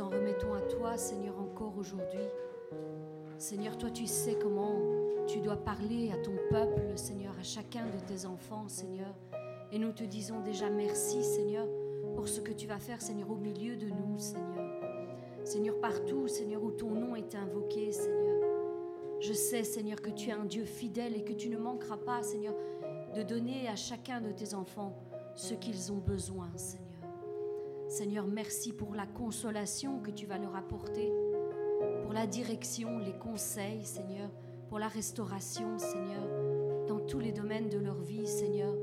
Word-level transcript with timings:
en 0.00 0.08
remettons 0.08 0.52
à 0.52 0.60
toi, 0.60 0.96
Seigneur, 0.96 1.38
encore 1.38 1.76
aujourd'hui. 1.78 2.26
Seigneur, 3.38 3.78
toi, 3.78 3.90
tu 3.90 4.06
sais 4.06 4.36
comment 4.40 4.80
tu 5.26 5.40
dois 5.40 5.56
parler 5.56 6.10
à 6.12 6.16
ton 6.18 6.36
peuple, 6.50 6.96
Seigneur, 6.96 7.34
à 7.38 7.42
chacun 7.42 7.86
de 7.86 7.98
tes 8.06 8.26
enfants, 8.26 8.68
Seigneur. 8.68 9.14
Et 9.72 9.78
nous 9.78 9.92
te 9.92 10.04
disons 10.04 10.40
déjà 10.40 10.68
merci, 10.70 11.22
Seigneur, 11.22 11.66
pour 12.14 12.28
ce 12.28 12.40
que 12.40 12.52
tu 12.52 12.66
vas 12.66 12.78
faire, 12.78 13.00
Seigneur, 13.00 13.30
au 13.30 13.36
milieu 13.36 13.76
de 13.76 13.86
nous, 13.86 14.18
Seigneur. 14.18 14.66
Seigneur, 15.44 15.80
partout, 15.80 16.28
Seigneur, 16.28 16.62
où 16.62 16.72
ton 16.72 16.90
nom 16.90 17.16
est 17.16 17.34
invoqué, 17.34 17.92
Seigneur. 17.92 18.42
Je 19.20 19.32
sais, 19.32 19.64
Seigneur, 19.64 20.00
que 20.02 20.10
tu 20.10 20.28
es 20.30 20.32
un 20.32 20.44
Dieu 20.44 20.64
fidèle 20.64 21.16
et 21.16 21.24
que 21.24 21.32
tu 21.32 21.48
ne 21.48 21.58
manqueras 21.58 21.96
pas, 21.96 22.22
Seigneur, 22.22 22.54
de 23.14 23.22
donner 23.22 23.68
à 23.68 23.76
chacun 23.76 24.20
de 24.20 24.30
tes 24.30 24.54
enfants 24.54 24.94
ce 25.34 25.54
qu'ils 25.54 25.90
ont 25.92 25.98
besoin, 25.98 26.50
Seigneur. 26.56 26.85
Seigneur, 27.96 28.26
merci 28.26 28.74
pour 28.74 28.94
la 28.94 29.06
consolation 29.06 30.00
que 30.00 30.10
tu 30.10 30.26
vas 30.26 30.36
leur 30.36 30.54
apporter 30.54 31.10
pour 32.02 32.12
la 32.12 32.26
direction, 32.26 32.98
les 32.98 33.14
conseils, 33.14 33.86
Seigneur, 33.86 34.28
pour 34.68 34.78
la 34.78 34.86
restauration, 34.86 35.78
Seigneur, 35.78 36.28
dans 36.88 37.00
tous 37.00 37.20
les 37.20 37.32
domaines 37.32 37.70
de 37.70 37.78
leur 37.78 37.98
vie, 38.02 38.26
Seigneur. 38.26 38.74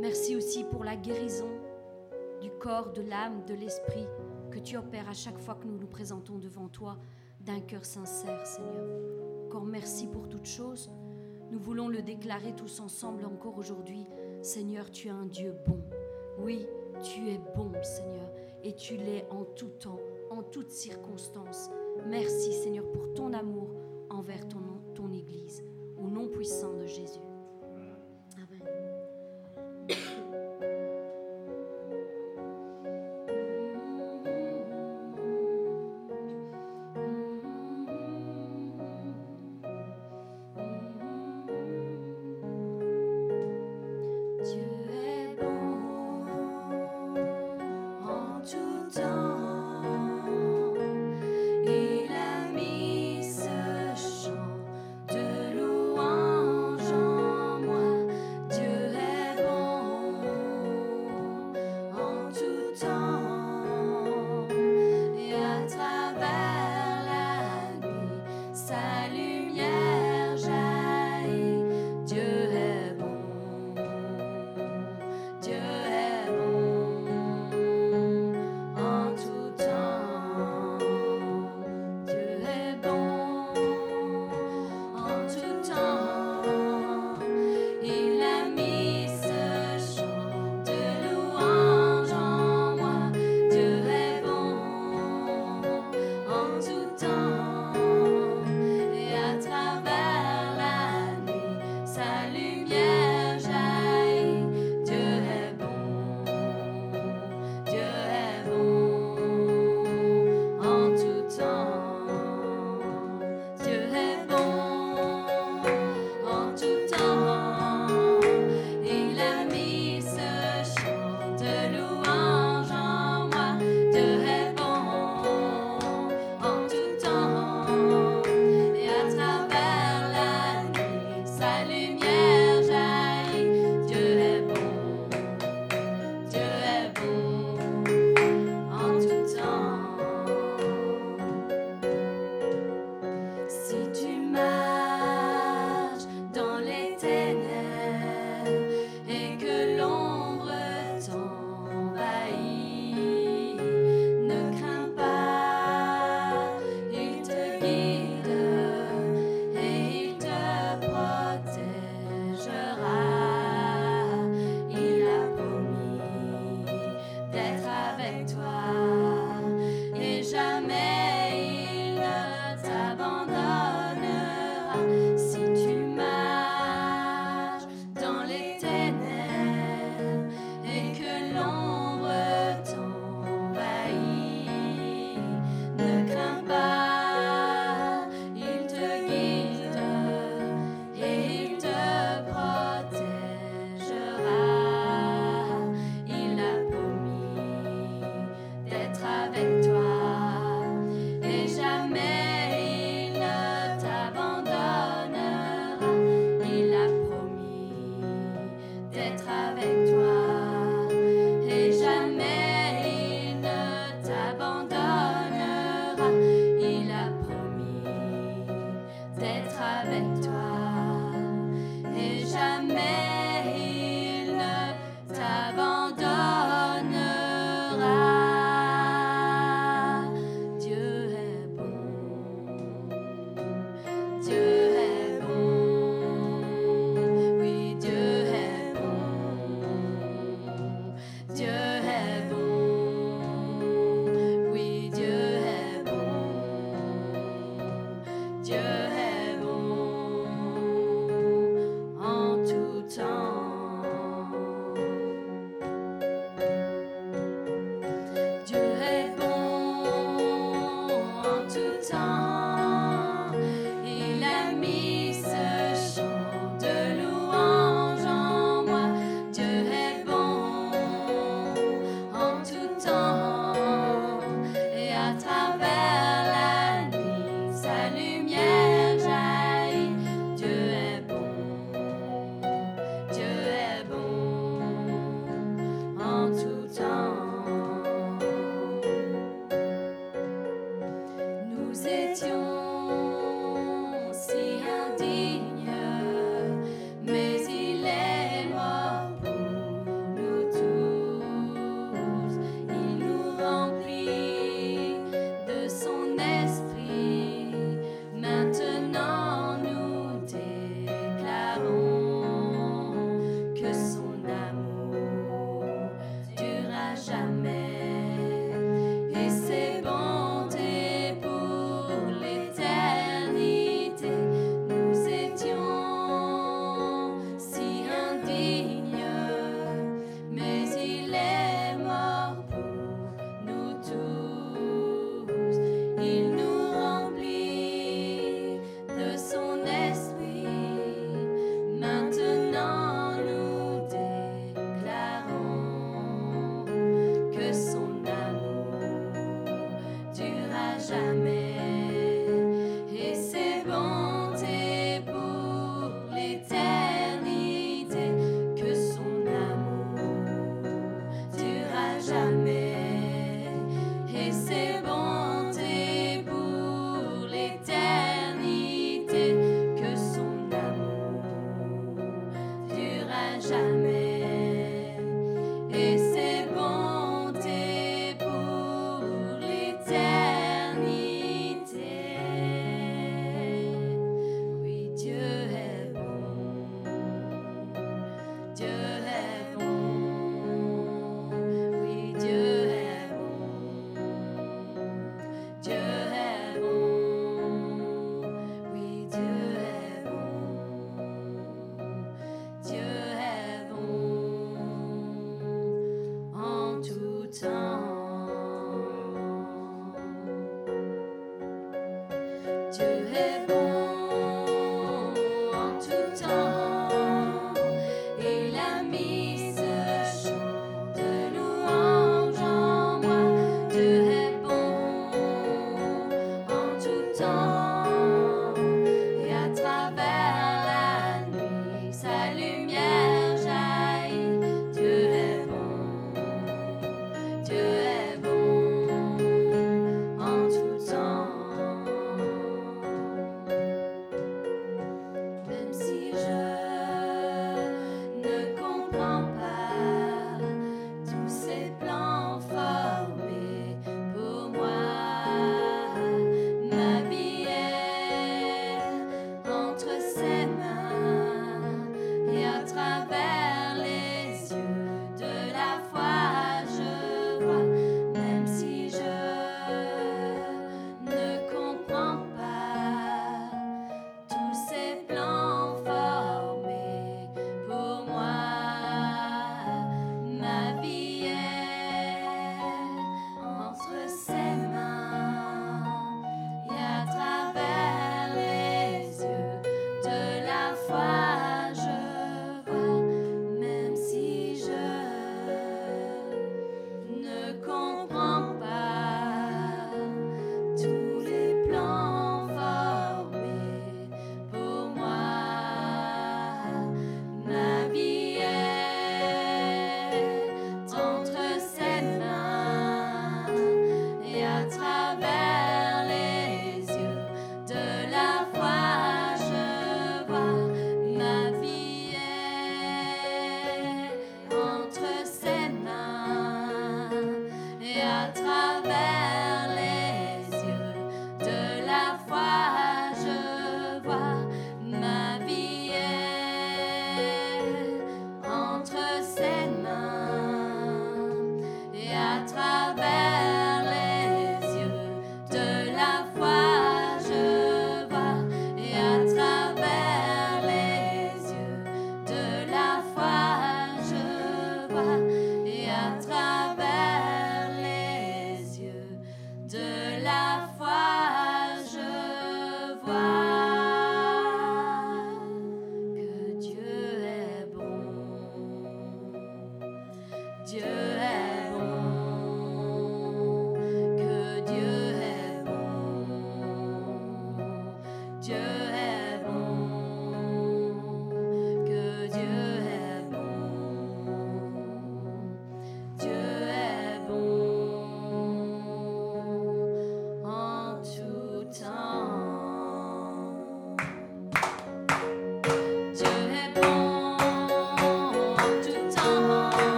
Merci 0.00 0.34
aussi 0.34 0.64
pour 0.64 0.82
la 0.82 0.96
guérison 0.96 1.46
du 2.42 2.50
corps, 2.50 2.92
de 2.92 3.02
l'âme, 3.02 3.44
de 3.44 3.54
l'esprit 3.54 4.08
que 4.50 4.58
tu 4.58 4.76
opères 4.76 5.08
à 5.08 5.14
chaque 5.14 5.38
fois 5.38 5.54
que 5.54 5.68
nous 5.68 5.78
nous 5.78 5.86
présentons 5.86 6.38
devant 6.38 6.66
toi 6.66 6.98
d'un 7.38 7.60
cœur 7.60 7.84
sincère, 7.84 8.48
Seigneur. 8.48 8.84
Encore 9.46 9.64
merci 9.64 10.08
pour 10.08 10.28
toutes 10.28 10.48
choses. 10.48 10.90
Nous 11.52 11.60
voulons 11.60 11.86
le 11.86 12.02
déclarer 12.02 12.52
tous 12.56 12.80
ensemble 12.80 13.24
encore 13.26 13.58
aujourd'hui. 13.58 14.06
Seigneur, 14.42 14.90
tu 14.90 15.06
es 15.06 15.12
un 15.12 15.26
Dieu 15.26 15.54
bon. 15.68 15.78
Oui, 16.40 16.66
tu 17.02 17.28
es 17.28 17.40
bon, 17.56 17.70
Seigneur, 17.82 18.30
et 18.62 18.74
tu 18.74 18.96
l'es 18.96 19.24
en 19.30 19.44
tout 19.44 19.68
temps 19.68 20.00
en 20.30 20.42
toutes 20.42 20.70
circonstances. 20.70 21.70
Merci 22.06 22.52
Seigneur 22.52 22.90
pour 22.92 23.12
ton 23.14 23.32
amour 23.32 23.68
envers 24.10 24.46
ton, 24.48 24.58
ton 24.94 25.12
Église. 25.12 25.64
Au 25.98 26.08
nom 26.08 26.28
puissant 26.28 26.72
de 26.74 26.86
Jésus. 26.86 27.29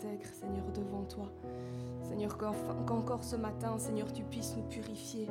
Seigneur, 0.00 0.64
devant 0.74 1.04
toi. 1.04 1.30
Seigneur, 2.02 2.36
qu'encore 2.36 3.24
ce 3.24 3.36
matin, 3.36 3.78
Seigneur, 3.78 4.12
tu 4.12 4.22
puisses 4.24 4.54
nous 4.56 4.62
purifier, 4.64 5.28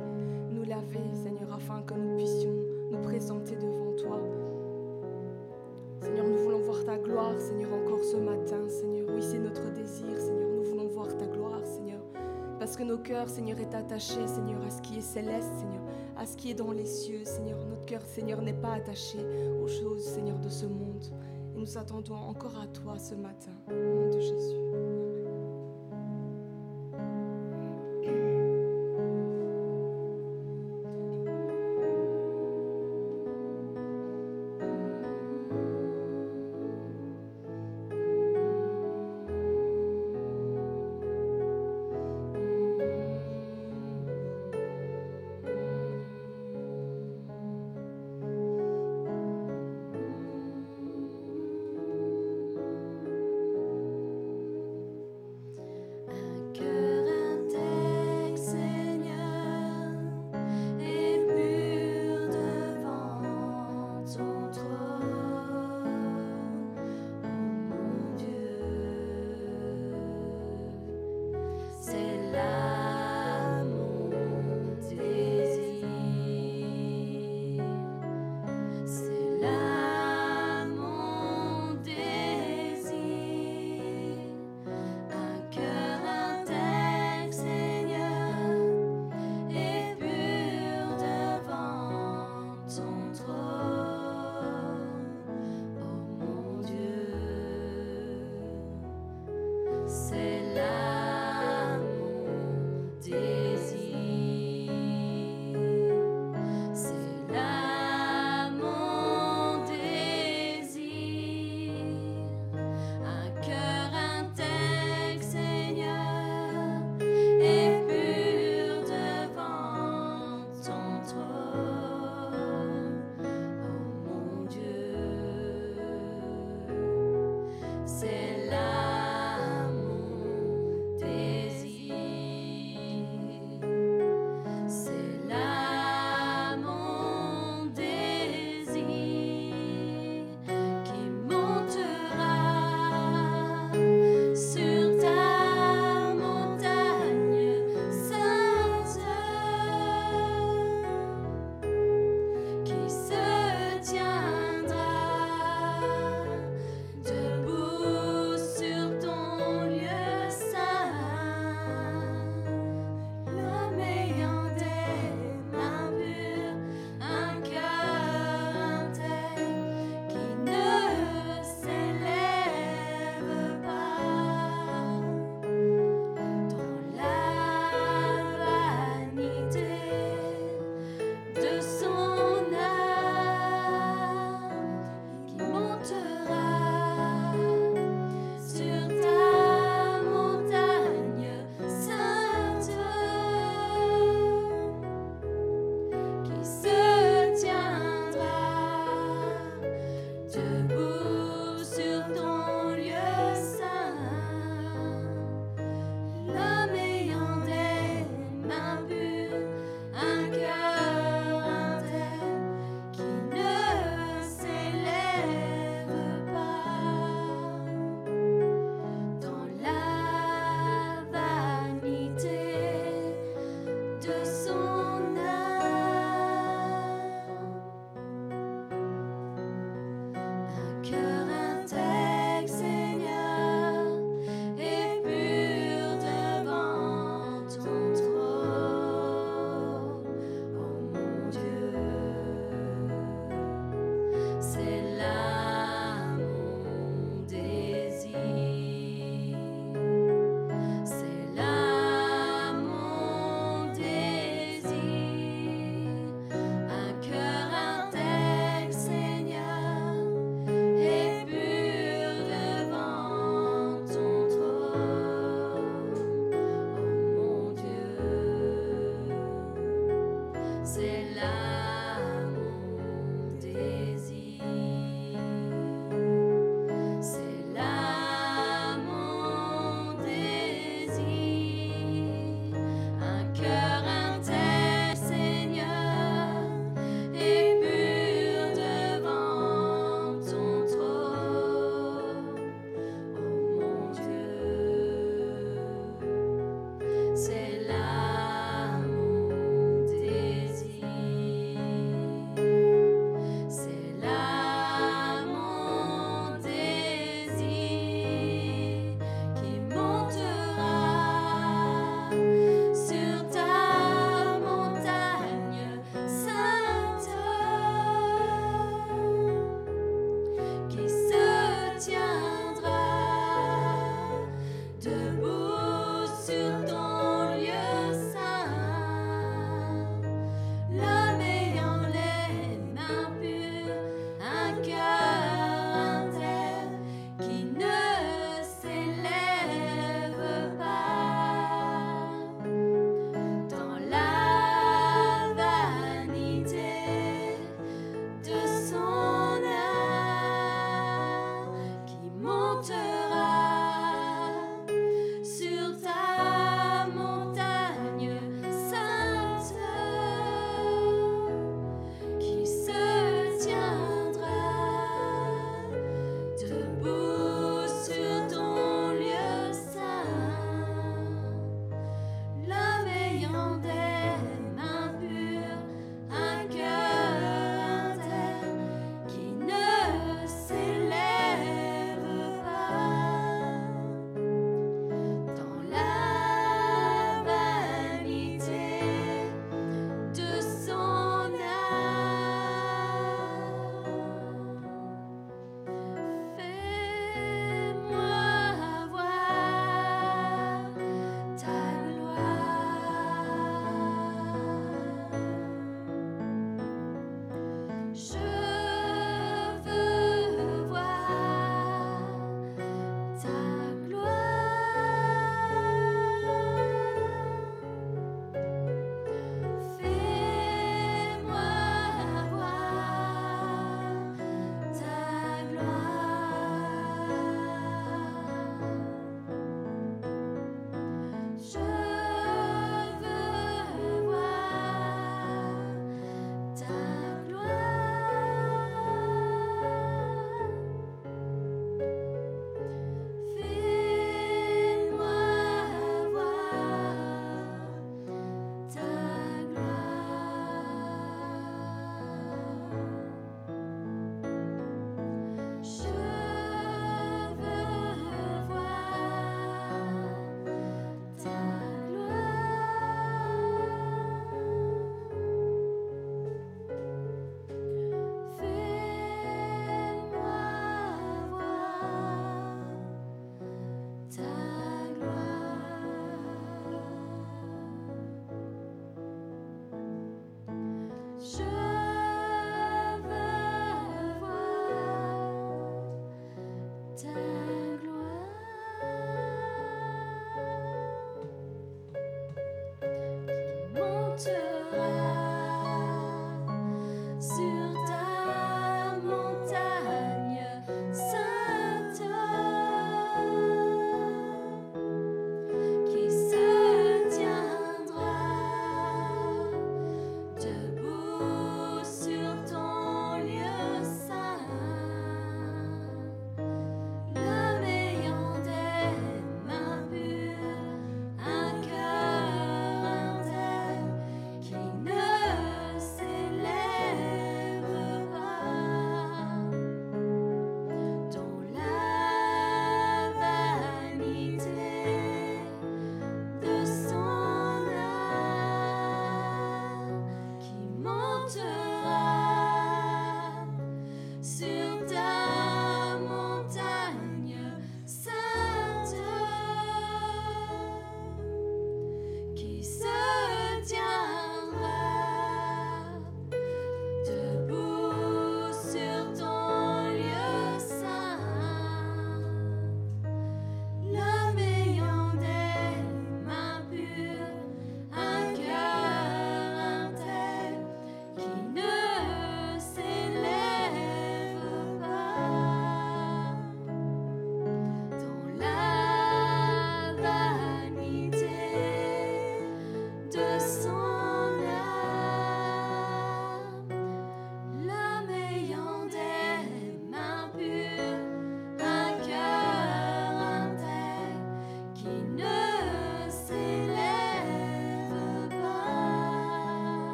nous 0.50 0.64
laver, 0.64 1.14
Seigneur, 1.14 1.52
afin 1.54 1.82
que 1.82 1.94
nous 1.94 2.16
puissions 2.16 2.54
nous 2.90 3.02
présenter 3.02 3.56
devant 3.56 3.92
toi. 3.96 4.20
Seigneur, 6.00 6.26
nous 6.26 6.38
voulons 6.38 6.60
voir 6.60 6.84
ta 6.84 6.98
gloire, 6.98 7.38
Seigneur, 7.38 7.70
encore 7.72 8.02
ce 8.04 8.16
matin, 8.16 8.68
Seigneur. 8.68 9.08
Oui, 9.14 9.22
c'est 9.22 9.38
notre 9.38 9.72
désir, 9.72 10.18
Seigneur, 10.18 10.50
nous 10.50 10.64
voulons 10.64 10.88
voir 10.88 11.08
ta 11.16 11.26
gloire, 11.26 11.64
Seigneur. 11.64 12.00
Parce 12.58 12.76
que 12.76 12.82
nos 12.82 12.98
cœurs, 12.98 13.28
Seigneur, 13.28 13.58
est 13.60 13.74
attaché, 13.74 14.26
Seigneur, 14.26 14.62
à 14.64 14.70
ce 14.70 14.82
qui 14.82 14.98
est 14.98 15.02
céleste, 15.02 15.52
Seigneur, 15.58 15.82
à 16.16 16.26
ce 16.26 16.36
qui 16.36 16.50
est 16.50 16.54
dans 16.54 16.72
les 16.72 16.86
cieux, 16.86 17.24
Seigneur. 17.24 17.58
Notre 17.66 17.84
cœur, 17.86 18.02
Seigneur, 18.04 18.42
n'est 18.42 18.52
pas 18.52 18.72
attaché 18.72 19.18
aux 19.62 19.68
choses, 19.68 20.02
Seigneur, 20.02 20.38
de 20.38 20.48
ce 20.48 20.66
monde. 20.66 21.04
Nous 21.56 21.78
attendons 21.78 22.14
encore 22.14 22.60
à 22.60 22.66
toi 22.66 22.98
ce 22.98 23.14
matin, 23.14 23.52
au 23.68 23.72
nom 23.72 24.10
de 24.10 24.20
Jésus. 24.20 24.85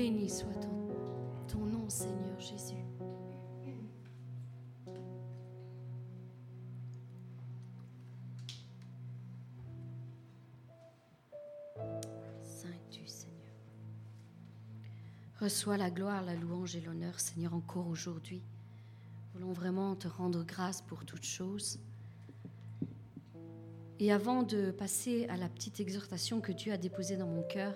Béni 0.00 0.30
soit 0.30 0.48
ton, 1.46 1.66
nom, 1.66 1.86
Seigneur 1.90 2.40
Jésus. 2.40 2.86
Saint 12.42 12.68
tu, 12.90 13.06
Seigneur. 13.06 13.36
Reçois 15.38 15.76
la 15.76 15.90
gloire, 15.90 16.24
la 16.24 16.34
louange 16.34 16.76
et 16.76 16.80
l'honneur, 16.80 17.20
Seigneur, 17.20 17.52
encore 17.52 17.86
aujourd'hui. 17.86 18.42
Voulons 19.34 19.52
vraiment 19.52 19.96
te 19.96 20.08
rendre 20.08 20.44
grâce 20.44 20.80
pour 20.80 21.04
toutes 21.04 21.26
choses. 21.26 21.78
Et 23.98 24.10
avant 24.10 24.44
de 24.44 24.70
passer 24.70 25.26
à 25.28 25.36
la 25.36 25.50
petite 25.50 25.78
exhortation 25.78 26.40
que 26.40 26.52
Dieu 26.52 26.72
a 26.72 26.78
déposée 26.78 27.18
dans 27.18 27.28
mon 27.28 27.42
cœur, 27.42 27.74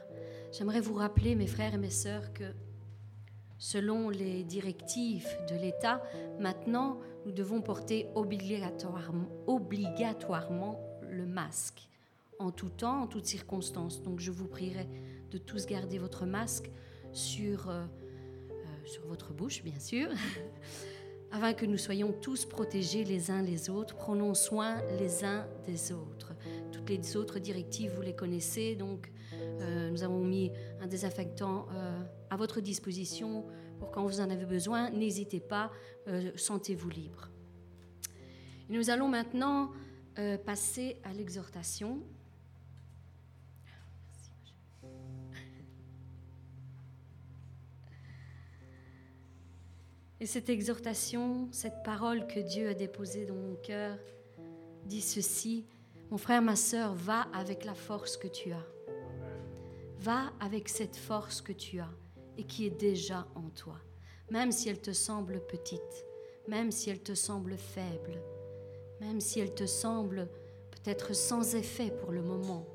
J'aimerais 0.57 0.81
vous 0.81 0.95
rappeler, 0.95 1.35
mes 1.35 1.49
frères 1.49 1.75
et 1.75 1.79
mes 1.79 1.91
sœurs, 1.91 2.33
que 2.33 2.45
selon 3.59 4.09
les 4.09 4.45
directives 4.45 5.27
de 5.51 5.57
l'État, 5.57 6.01
maintenant, 6.39 7.01
nous 7.27 7.33
devons 7.33 7.61
porter 7.61 8.07
obligatoirement, 8.15 9.27
le 11.11 11.27
masque 11.27 11.89
en 12.39 12.53
tout 12.53 12.69
temps, 12.69 13.03
en 13.03 13.09
toutes 13.09 13.27
circonstances. 13.27 14.01
Donc 14.01 14.21
je 14.21 14.31
vous 14.31 14.47
prierai 14.47 14.87
de 15.33 15.39
tous 15.39 15.67
garder 15.67 15.99
votre 15.99 16.25
masque 16.25 16.71
sur, 17.13 17.69
euh, 17.69 17.85
euh, 18.53 18.55
sur 18.85 19.05
votre 19.07 19.33
bouche, 19.33 19.65
bien 19.65 19.81
sûr, 19.81 20.09
afin 21.33 21.53
que 21.53 21.67
nous 21.67 21.79
soyons 21.79 22.13
tous 22.13 22.45
protégés 22.45 23.03
les 23.03 23.33
uns 23.33 23.43
les 23.43 23.71
autres. 23.71 23.97
Prenons 23.97 24.35
soin 24.35 24.81
les 25.01 25.25
uns 25.25 25.49
des 25.67 25.91
autres. 25.91 26.33
Toutes 26.71 26.91
les 26.91 27.17
autres 27.17 27.41
directives, 27.41 27.91
vous 27.97 28.03
les 28.03 28.15
connaissez, 28.15 28.77
donc 28.77 29.11
euh, 29.61 29.91
nous 29.91 30.03
avons 30.03 30.21
mis 30.21 30.51
un 30.81 30.87
désinfectant 30.87 31.67
euh, 31.73 32.01
à 32.31 32.37
votre 32.37 32.61
disposition 32.61 33.45
pour 33.79 33.91
quand 33.91 34.05
vous 34.05 34.21
en 34.21 34.31
avez 34.31 34.47
besoin. 34.47 34.91
N'hésitez 34.91 35.41
pas, 35.41 35.71
euh, 36.09 36.31
sentez-vous 36.37 36.91
libre. 36.91 37.31
nous 38.69 38.91
allons 38.91 39.09
maintenant 39.09 39.71
passer 40.47 40.97
à 41.03 41.13
l'exhortation. 41.13 42.01
Et 50.21 50.27
cette 50.27 50.49
exhortation, 50.49 51.49
cette 51.51 51.83
parole 51.83 52.29
que 52.29 52.39
Dieu 52.39 52.69
a 52.69 52.75
déposée 52.75 53.27
dans 53.27 53.35
mon 53.35 53.57
cœur, 53.57 53.99
dit 54.87 55.01
ceci, 55.01 55.67
mon 56.11 56.17
frère, 56.17 56.43
ma 56.43 56.55
sœur, 56.55 56.95
va 56.95 57.23
avec 57.33 57.65
la 57.65 57.75
force 57.75 58.17
que 58.17 58.29
tu 58.29 58.53
as. 58.53 58.74
Va 60.05 60.35
avec 60.39 60.69
cette 60.69 60.97
force 60.97 61.41
que 61.41 61.55
tu 61.55 61.81
as 61.81 61.89
et 62.37 62.45
qui 62.45 62.67
est 62.67 62.79
déjà 62.79 63.27
en 63.35 63.49
toi, 63.49 63.79
même 64.31 64.53
si 64.53 64.69
elle 64.69 64.83
te 64.83 64.93
semble 64.93 65.41
petite, 65.47 66.05
même 66.47 66.71
si 66.71 66.91
elle 66.91 67.03
te 67.03 67.15
semble 67.15 67.57
faible, 67.57 68.21
même 69.01 69.19
si 69.19 69.41
elle 69.41 69.55
te 69.55 69.65
semble 69.65 70.29
peut-être 70.73 71.15
sans 71.15 71.55
effet 71.55 71.91
pour 71.91 72.13
le 72.13 72.21
moment. 72.21 72.67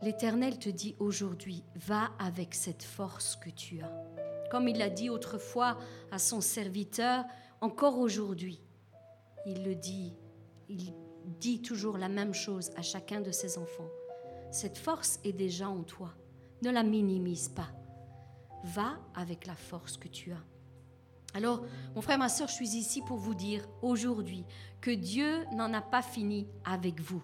L'Éternel 0.00 0.58
te 0.58 0.70
dit 0.70 0.96
aujourd'hui, 0.98 1.64
va 1.74 2.12
avec 2.18 2.54
cette 2.54 2.82
force 2.82 3.36
que 3.36 3.50
tu 3.50 3.82
as. 3.82 3.92
Comme 4.50 4.68
il 4.68 4.78
l'a 4.78 4.88
dit 4.88 5.10
autrefois 5.10 5.76
à 6.10 6.18
son 6.18 6.40
serviteur, 6.40 7.26
encore 7.60 7.98
aujourd'hui, 7.98 8.62
il 9.44 9.64
le 9.64 9.74
dit, 9.74 10.14
il 10.70 10.94
dit 11.26 11.60
toujours 11.60 11.98
la 11.98 12.08
même 12.08 12.32
chose 12.32 12.70
à 12.76 12.80
chacun 12.80 13.20
de 13.20 13.32
ses 13.32 13.58
enfants. 13.58 13.90
Cette 14.50 14.78
force 14.78 15.20
est 15.24 15.32
déjà 15.32 15.68
en 15.68 15.82
toi. 15.82 16.12
Ne 16.62 16.70
la 16.70 16.82
minimise 16.82 17.48
pas. 17.48 17.68
Va 18.64 18.98
avec 19.14 19.46
la 19.46 19.54
force 19.54 19.96
que 19.96 20.08
tu 20.08 20.32
as. 20.32 20.44
Alors, 21.34 21.64
mon 21.94 22.00
frère, 22.00 22.18
ma 22.18 22.28
soeur, 22.28 22.48
je 22.48 22.54
suis 22.54 22.76
ici 22.76 23.02
pour 23.02 23.16
vous 23.16 23.34
dire 23.34 23.66
aujourd'hui 23.82 24.44
que 24.80 24.90
Dieu 24.90 25.44
n'en 25.52 25.72
a 25.72 25.80
pas 25.80 26.02
fini 26.02 26.48
avec 26.64 27.00
vous. 27.00 27.22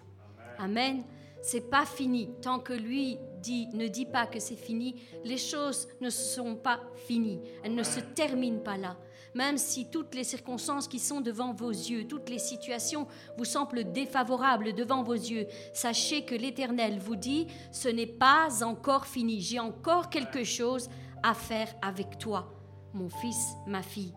Amen. 0.57 1.03
C'est 1.41 1.69
pas 1.69 1.85
fini. 1.85 2.29
Tant 2.41 2.59
que 2.59 2.73
lui 2.73 3.17
dit, 3.41 3.67
ne 3.73 3.87
dit 3.87 4.05
pas 4.05 4.25
que 4.25 4.39
c'est 4.39 4.55
fini, 4.55 4.95
les 5.23 5.37
choses 5.37 5.87
ne 6.01 6.09
sont 6.09 6.55
pas 6.55 6.79
finies. 6.95 7.41
Elles 7.63 7.75
ne 7.75 7.83
se 7.83 7.99
terminent 7.99 8.63
pas 8.63 8.77
là 8.77 8.97
même 9.37 9.59
si 9.59 9.85
toutes 9.85 10.15
les 10.15 10.23
circonstances 10.23 10.87
qui 10.87 10.97
sont 10.97 11.21
devant 11.21 11.53
vos 11.53 11.69
yeux, 11.69 12.07
toutes 12.07 12.27
les 12.27 12.39
situations 12.39 13.07
vous 13.37 13.45
semblent 13.45 13.91
défavorables 13.91 14.73
devant 14.73 15.03
vos 15.03 15.13
yeux, 15.13 15.45
sachez 15.73 16.25
que 16.25 16.33
l'Éternel 16.33 16.97
vous 16.97 17.15
dit, 17.15 17.45
ce 17.71 17.87
n'est 17.87 18.07
pas 18.07 18.63
encore 18.63 19.05
fini, 19.05 19.39
j'ai 19.39 19.59
encore 19.59 20.09
quelque 20.09 20.43
chose 20.43 20.89
à 21.21 21.35
faire 21.35 21.71
avec 21.83 22.17
toi, 22.17 22.51
mon 22.95 23.09
fils, 23.09 23.53
ma 23.67 23.83
fille. 23.83 24.15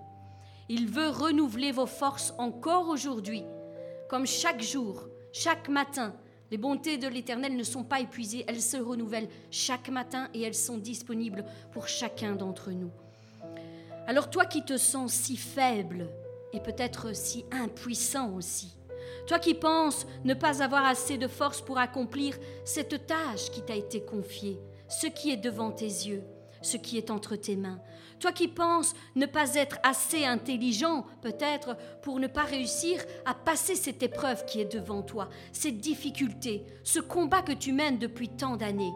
Il 0.71 0.89
veut 0.89 1.11
renouveler 1.11 1.71
vos 1.71 1.87
forces 1.87 2.33
encore 2.39 2.89
aujourd'hui, 2.89 3.45
comme 4.09 4.27
chaque 4.27 4.63
jour, 4.63 5.07
chaque 5.33 5.69
matin. 5.69 6.15
Les 6.51 6.57
bontés 6.57 6.97
de 6.97 7.09
l'Éternel 7.09 7.57
ne 7.57 7.63
sont 7.63 7.85
pas 7.85 8.01
épuisées, 8.01 8.45
elles 8.49 8.63
se 8.63 8.79
renouvellent 8.79 9.29
chaque 9.51 9.91
matin 9.91 10.31
et 10.33 10.41
elles 10.41 10.55
sont 10.55 10.79
disponibles 10.79 11.45
pour 11.73 11.89
chacun 11.89 12.35
d'entre 12.35 12.71
nous. 12.71 12.91
Alors 14.11 14.29
toi 14.29 14.45
qui 14.45 14.65
te 14.65 14.77
sens 14.77 15.13
si 15.13 15.37
faible 15.37 16.09
et 16.53 16.59
peut-être 16.59 17.15
si 17.15 17.45
impuissant 17.53 18.35
aussi, 18.35 18.77
toi 19.29 19.39
qui 19.39 19.55
penses 19.55 20.05
ne 20.25 20.35
pas 20.35 20.65
avoir 20.65 20.85
assez 20.85 21.17
de 21.17 21.29
force 21.29 21.61
pour 21.61 21.79
accomplir 21.79 22.37
cette 22.65 23.07
tâche 23.07 23.53
qui 23.53 23.63
t'a 23.63 23.77
été 23.77 24.05
confiée, 24.05 24.59
ce 24.89 25.07
qui 25.07 25.31
est 25.31 25.37
devant 25.37 25.71
tes 25.71 25.85
yeux, 25.85 26.25
ce 26.61 26.77
qui 26.77 26.99
est 26.99 27.13
entre 27.13 27.37
tes 27.37 27.55
mains, 27.55 27.81
toi 28.19 28.33
qui 28.33 28.49
penses 28.49 28.95
ne 29.15 29.27
pas 29.27 29.55
être 29.55 29.79
assez 29.85 30.25
intelligent 30.25 31.07
peut-être 31.23 31.77
pour 32.03 32.19
ne 32.19 32.27
pas 32.27 32.43
réussir 32.43 33.01
à 33.27 33.35
passer 33.35 33.77
cette 33.77 34.03
épreuve 34.03 34.45
qui 34.45 34.61
est 34.61 34.75
devant 34.75 35.03
toi, 35.03 35.29
cette 35.53 35.79
difficulté, 35.79 36.67
ce 36.83 36.99
combat 36.99 37.43
que 37.43 37.53
tu 37.53 37.73
mènes 37.73 38.01
depuis 38.01 38.29
tant 38.29 38.57
d'années. 38.57 38.93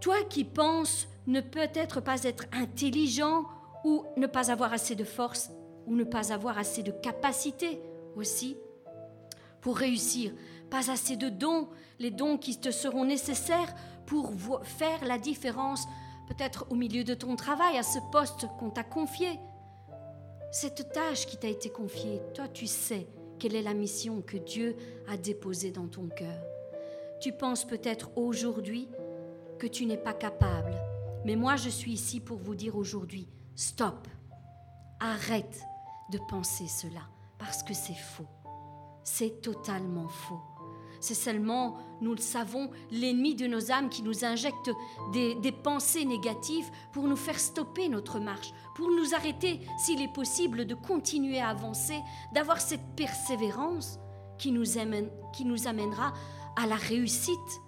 Toi 0.00 0.16
qui 0.30 0.44
penses 0.44 1.08
ne 1.26 1.42
peut-être 1.42 2.00
pas 2.00 2.22
être 2.22 2.46
intelligent 2.52 3.44
ou 3.84 4.04
ne 4.16 4.26
pas 4.26 4.50
avoir 4.50 4.72
assez 4.72 4.94
de 4.94 5.04
force, 5.04 5.50
ou 5.86 5.94
ne 5.94 6.04
pas 6.04 6.32
avoir 6.32 6.58
assez 6.58 6.82
de 6.82 6.90
capacité 6.90 7.80
aussi 8.16 8.56
pour 9.60 9.76
réussir, 9.76 10.32
pas 10.70 10.90
assez 10.90 11.16
de 11.16 11.28
dons, 11.28 11.68
les 11.98 12.10
dons 12.10 12.38
qui 12.38 12.58
te 12.58 12.70
seront 12.70 13.04
nécessaires 13.04 13.74
pour 14.06 14.32
faire 14.64 15.04
la 15.04 15.18
différence 15.18 15.86
peut-être 16.28 16.66
au 16.70 16.74
milieu 16.74 17.04
de 17.04 17.14
ton 17.14 17.36
travail, 17.36 17.78
à 17.78 17.82
ce 17.82 17.98
poste 18.12 18.46
qu'on 18.58 18.70
t'a 18.70 18.84
confié. 18.84 19.38
Cette 20.50 20.92
tâche 20.92 21.26
qui 21.26 21.36
t'a 21.36 21.48
été 21.48 21.70
confiée, 21.70 22.20
toi 22.34 22.48
tu 22.48 22.66
sais 22.66 23.06
quelle 23.38 23.54
est 23.54 23.62
la 23.62 23.74
mission 23.74 24.20
que 24.20 24.36
Dieu 24.36 24.76
a 25.08 25.16
déposée 25.16 25.70
dans 25.70 25.86
ton 25.86 26.08
cœur. 26.08 26.42
Tu 27.20 27.32
penses 27.32 27.64
peut-être 27.64 28.10
aujourd'hui 28.16 28.88
que 29.58 29.66
tu 29.66 29.86
n'es 29.86 29.96
pas 29.96 30.12
capable, 30.12 30.74
mais 31.24 31.36
moi 31.36 31.56
je 31.56 31.68
suis 31.68 31.92
ici 31.92 32.20
pour 32.20 32.38
vous 32.38 32.54
dire 32.54 32.76
aujourd'hui, 32.76 33.28
Stop. 33.58 34.06
Arrête 35.00 35.64
de 36.12 36.18
penser 36.28 36.68
cela 36.68 37.00
parce 37.40 37.64
que 37.64 37.74
c'est 37.74 37.92
faux. 37.92 38.28
C'est 39.02 39.42
totalement 39.42 40.06
faux. 40.06 40.40
C'est 41.00 41.14
seulement, 41.14 41.76
nous 42.00 42.12
le 42.14 42.20
savons, 42.20 42.70
l'ennemi 42.92 43.34
de 43.34 43.48
nos 43.48 43.72
âmes 43.72 43.88
qui 43.88 44.02
nous 44.02 44.24
injecte 44.24 44.70
des, 45.12 45.52
pensées 45.64 46.04
négatives 46.04 46.70
pour 46.92 47.08
nous 47.08 47.16
faire 47.16 47.40
stopper 47.40 47.88
notre 47.88 48.20
marche, 48.20 48.52
pour 48.76 48.92
nous 48.92 49.12
arrêter, 49.12 49.58
s'il 49.76 50.02
est 50.02 50.12
possible, 50.12 50.64
de 50.64 50.76
continuer 50.76 51.40
à 51.40 51.48
avancer, 51.48 51.98
d'avoir 52.32 52.60
cette 52.60 52.94
persévérance 52.94 53.98
qui 54.38 54.52
nous 54.52 54.78
amènera 54.78 56.12
à 56.54 56.66
la 56.68 56.76
réussite 56.76 57.60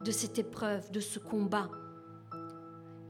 de 0.00 0.10
cette 0.10 0.38
épreuve, 0.38 0.90
de 0.90 1.00
ce 1.00 1.18
combat. 1.18 1.68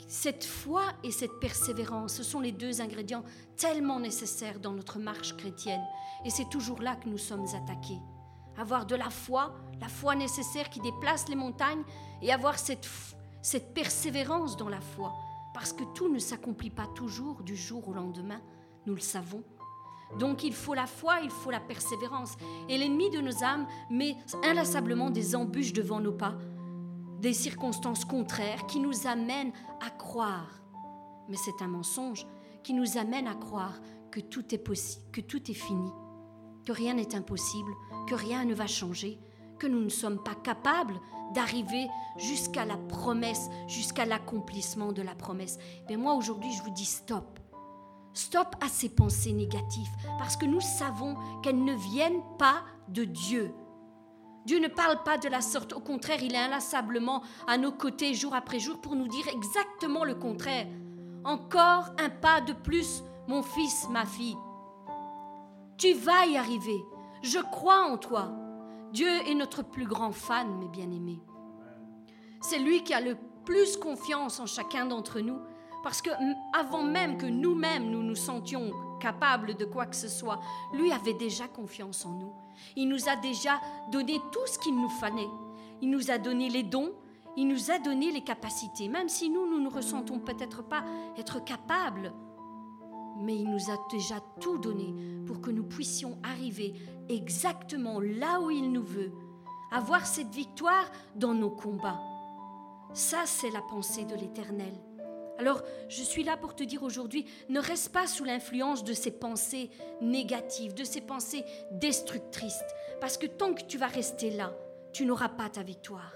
Cette 0.08 0.44
foi 0.44 0.84
et 1.02 1.10
cette 1.10 1.40
persévérance, 1.40 2.14
ce 2.14 2.22
sont 2.22 2.40
les 2.40 2.52
deux 2.52 2.80
ingrédients 2.80 3.24
tellement 3.56 3.98
nécessaires 3.98 4.60
dans 4.60 4.70
notre 4.70 5.00
marche 5.00 5.36
chrétienne. 5.36 5.82
Et 6.24 6.30
c'est 6.30 6.48
toujours 6.48 6.80
là 6.80 6.94
que 6.94 7.08
nous 7.08 7.18
sommes 7.18 7.46
attaqués. 7.54 7.98
Avoir 8.56 8.86
de 8.86 8.94
la 8.94 9.10
foi, 9.10 9.52
la 9.80 9.88
foi 9.88 10.14
nécessaire 10.14 10.70
qui 10.70 10.80
déplace 10.80 11.28
les 11.28 11.34
montagnes, 11.34 11.82
et 12.22 12.32
avoir 12.32 12.56
cette, 12.58 12.88
cette 13.42 13.74
persévérance 13.74 14.56
dans 14.56 14.68
la 14.68 14.80
foi. 14.80 15.12
Parce 15.52 15.72
que 15.72 15.82
tout 15.94 16.08
ne 16.08 16.20
s'accomplit 16.20 16.70
pas 16.70 16.86
toujours 16.94 17.42
du 17.42 17.56
jour 17.56 17.88
au 17.88 17.92
lendemain, 17.92 18.40
nous 18.86 18.94
le 18.94 19.00
savons. 19.00 19.42
Donc 20.20 20.44
il 20.44 20.54
faut 20.54 20.74
la 20.74 20.86
foi, 20.86 21.18
il 21.24 21.30
faut 21.30 21.50
la 21.50 21.58
persévérance. 21.58 22.36
Et 22.68 22.78
l'ennemi 22.78 23.10
de 23.10 23.20
nos 23.20 23.42
âmes 23.42 23.66
met 23.90 24.16
inlassablement 24.44 25.10
des 25.10 25.34
embûches 25.34 25.72
devant 25.72 25.98
nos 25.98 26.12
pas 26.12 26.36
des 27.20 27.32
circonstances 27.32 28.04
contraires 28.04 28.66
qui 28.66 28.80
nous 28.80 29.06
amènent 29.06 29.52
à 29.84 29.90
croire. 29.90 30.60
Mais 31.28 31.36
c'est 31.36 31.62
un 31.62 31.68
mensonge 31.68 32.26
qui 32.62 32.74
nous 32.74 32.98
amène 32.98 33.26
à 33.26 33.34
croire 33.34 33.80
que 34.10 34.20
tout 34.20 34.54
est 34.54 34.58
possible, 34.58 35.04
que 35.12 35.20
tout 35.20 35.50
est 35.50 35.54
fini, 35.54 35.90
que 36.64 36.72
rien 36.72 36.94
n'est 36.94 37.14
impossible, 37.14 37.72
que 38.08 38.14
rien 38.14 38.44
ne 38.44 38.54
va 38.54 38.66
changer, 38.66 39.18
que 39.58 39.66
nous 39.66 39.80
ne 39.80 39.88
sommes 39.88 40.22
pas 40.22 40.34
capables 40.34 41.00
d'arriver 41.34 41.88
jusqu'à 42.16 42.64
la 42.64 42.76
promesse, 42.76 43.48
jusqu'à 43.66 44.04
l'accomplissement 44.04 44.92
de 44.92 45.02
la 45.02 45.14
promesse. 45.14 45.58
Mais 45.88 45.96
moi 45.96 46.14
aujourd'hui, 46.14 46.52
je 46.52 46.62
vous 46.62 46.70
dis 46.70 46.84
stop. 46.84 47.38
Stop 48.12 48.56
à 48.62 48.68
ces 48.68 48.88
pensées 48.88 49.32
négatives 49.32 49.90
parce 50.18 50.36
que 50.36 50.46
nous 50.46 50.60
savons 50.60 51.16
qu'elles 51.42 51.62
ne 51.62 51.74
viennent 51.74 52.22
pas 52.38 52.62
de 52.88 53.04
Dieu. 53.04 53.52
Dieu 54.46 54.60
ne 54.60 54.68
parle 54.68 55.02
pas 55.02 55.18
de 55.18 55.28
la 55.28 55.40
sorte, 55.40 55.72
au 55.72 55.80
contraire, 55.80 56.22
il 56.22 56.32
est 56.32 56.38
inlassablement 56.38 57.22
à 57.48 57.58
nos 57.58 57.72
côtés 57.72 58.14
jour 58.14 58.32
après 58.32 58.60
jour 58.60 58.80
pour 58.80 58.94
nous 58.94 59.08
dire 59.08 59.26
exactement 59.26 60.04
le 60.04 60.14
contraire. 60.14 60.68
Encore 61.24 61.90
un 61.98 62.08
pas 62.08 62.40
de 62.40 62.52
plus, 62.52 63.02
mon 63.26 63.42
fils, 63.42 63.88
ma 63.90 64.06
fille. 64.06 64.36
Tu 65.76 65.94
vas 65.94 66.26
y 66.26 66.36
arriver. 66.36 66.80
Je 67.22 67.40
crois 67.40 67.90
en 67.90 67.98
toi. 67.98 68.30
Dieu 68.92 69.08
est 69.08 69.34
notre 69.34 69.64
plus 69.64 69.84
grand 69.84 70.12
fan, 70.12 70.58
mes 70.60 70.68
bien-aimés. 70.68 71.20
C'est 72.40 72.60
lui 72.60 72.84
qui 72.84 72.94
a 72.94 73.00
le 73.00 73.16
plus 73.44 73.76
confiance 73.76 74.38
en 74.38 74.46
chacun 74.46 74.86
d'entre 74.86 75.18
nous, 75.18 75.40
parce 75.82 76.00
que 76.00 76.10
avant 76.56 76.84
même 76.84 77.18
que 77.18 77.26
nous-mêmes 77.26 77.90
nous 77.90 78.04
nous 78.04 78.14
sentions 78.14 78.70
capables 79.00 79.56
de 79.56 79.64
quoi 79.64 79.86
que 79.86 79.96
ce 79.96 80.08
soit, 80.08 80.38
lui 80.72 80.92
avait 80.92 81.14
déjà 81.14 81.48
confiance 81.48 82.06
en 82.06 82.10
nous. 82.10 82.32
Il 82.76 82.88
nous 82.88 83.08
a 83.08 83.16
déjà 83.16 83.60
donné 83.90 84.20
tout 84.32 84.46
ce 84.46 84.58
qu'il 84.58 84.74
nous 84.74 84.88
fallait. 84.88 85.28
Il 85.82 85.90
nous 85.90 86.10
a 86.10 86.18
donné 86.18 86.48
les 86.48 86.62
dons, 86.62 86.92
il 87.36 87.48
nous 87.48 87.70
a 87.70 87.78
donné 87.78 88.10
les 88.10 88.22
capacités, 88.22 88.88
même 88.88 89.08
si 89.08 89.28
nous, 89.28 89.46
nous 89.46 89.60
ne 89.60 89.68
ressentons 89.68 90.18
peut-être 90.18 90.62
pas 90.62 90.84
être 91.18 91.44
capables. 91.44 92.12
Mais 93.18 93.36
il 93.36 93.50
nous 93.50 93.70
a 93.70 93.78
déjà 93.90 94.20
tout 94.40 94.58
donné 94.58 94.94
pour 95.26 95.40
que 95.40 95.50
nous 95.50 95.64
puissions 95.64 96.18
arriver 96.22 96.74
exactement 97.08 98.00
là 98.00 98.40
où 98.40 98.50
il 98.50 98.72
nous 98.72 98.82
veut, 98.82 99.12
avoir 99.70 100.06
cette 100.06 100.34
victoire 100.34 100.90
dans 101.14 101.34
nos 101.34 101.50
combats. 101.50 102.00
Ça, 102.92 103.22
c'est 103.26 103.50
la 103.50 103.62
pensée 103.62 104.04
de 104.04 104.14
l'Éternel. 104.14 104.74
Alors, 105.38 105.62
je 105.88 106.02
suis 106.02 106.24
là 106.24 106.36
pour 106.36 106.54
te 106.54 106.62
dire 106.62 106.82
aujourd'hui, 106.82 107.26
ne 107.48 107.60
reste 107.60 107.92
pas 107.92 108.06
sous 108.06 108.24
l'influence 108.24 108.84
de 108.84 108.92
ces 108.92 109.10
pensées 109.10 109.70
négatives, 110.00 110.74
de 110.74 110.84
ces 110.84 111.00
pensées 111.00 111.44
destructrices, 111.72 112.62
parce 113.00 113.18
que 113.18 113.26
tant 113.26 113.52
que 113.52 113.62
tu 113.62 113.78
vas 113.78 113.86
rester 113.86 114.30
là, 114.30 114.54
tu 114.92 115.04
n'auras 115.04 115.28
pas 115.28 115.50
ta 115.50 115.62
victoire. 115.62 116.14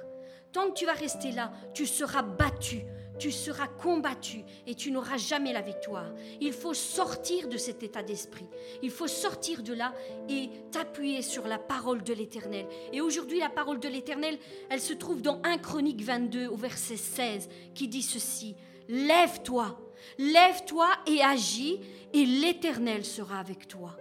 Tant 0.52 0.70
que 0.70 0.74
tu 0.74 0.86
vas 0.86 0.94
rester 0.94 1.32
là, 1.32 1.52
tu 1.74 1.86
seras 1.86 2.22
battu, 2.22 2.82
tu 3.20 3.30
seras 3.30 3.68
combattu 3.68 4.42
et 4.66 4.74
tu 4.74 4.90
n'auras 4.90 5.18
jamais 5.18 5.52
la 5.52 5.60
victoire. 5.60 6.10
Il 6.40 6.52
faut 6.52 6.74
sortir 6.74 7.48
de 7.48 7.56
cet 7.56 7.82
état 7.82 8.02
d'esprit. 8.02 8.46
Il 8.82 8.90
faut 8.90 9.06
sortir 9.06 9.62
de 9.62 9.74
là 9.74 9.94
et 10.28 10.48
t'appuyer 10.72 11.22
sur 11.22 11.46
la 11.46 11.58
parole 11.58 12.02
de 12.02 12.14
l'Éternel. 12.14 12.66
Et 12.92 13.00
aujourd'hui, 13.00 13.38
la 13.38 13.50
parole 13.50 13.78
de 13.78 13.88
l'Éternel, 13.88 14.38
elle 14.70 14.80
se 14.80 14.94
trouve 14.94 15.22
dans 15.22 15.40
1 15.44 15.58
Chronique 15.58 16.02
22 16.02 16.48
au 16.48 16.56
verset 16.56 16.96
16 16.96 17.48
qui 17.74 17.86
dit 17.86 18.02
ceci. 18.02 18.56
Lève-toi, 18.90 19.78
lève-toi 20.18 20.88
et 21.06 21.22
agis, 21.22 21.80
et 22.12 22.24
l'Éternel 22.24 23.04
sera 23.04 23.38
avec 23.38 23.68
toi. 23.68 23.96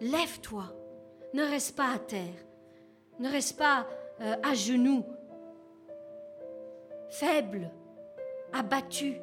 Lève-toi, 0.00 0.64
ne 1.34 1.42
reste 1.42 1.76
pas 1.76 1.92
à 1.92 1.98
terre, 1.98 2.46
ne 3.18 3.28
reste 3.28 3.58
pas 3.58 3.86
euh, 4.22 4.34
à 4.42 4.54
genoux, 4.54 5.04
faible, 7.10 7.70
abattu. 8.54 9.18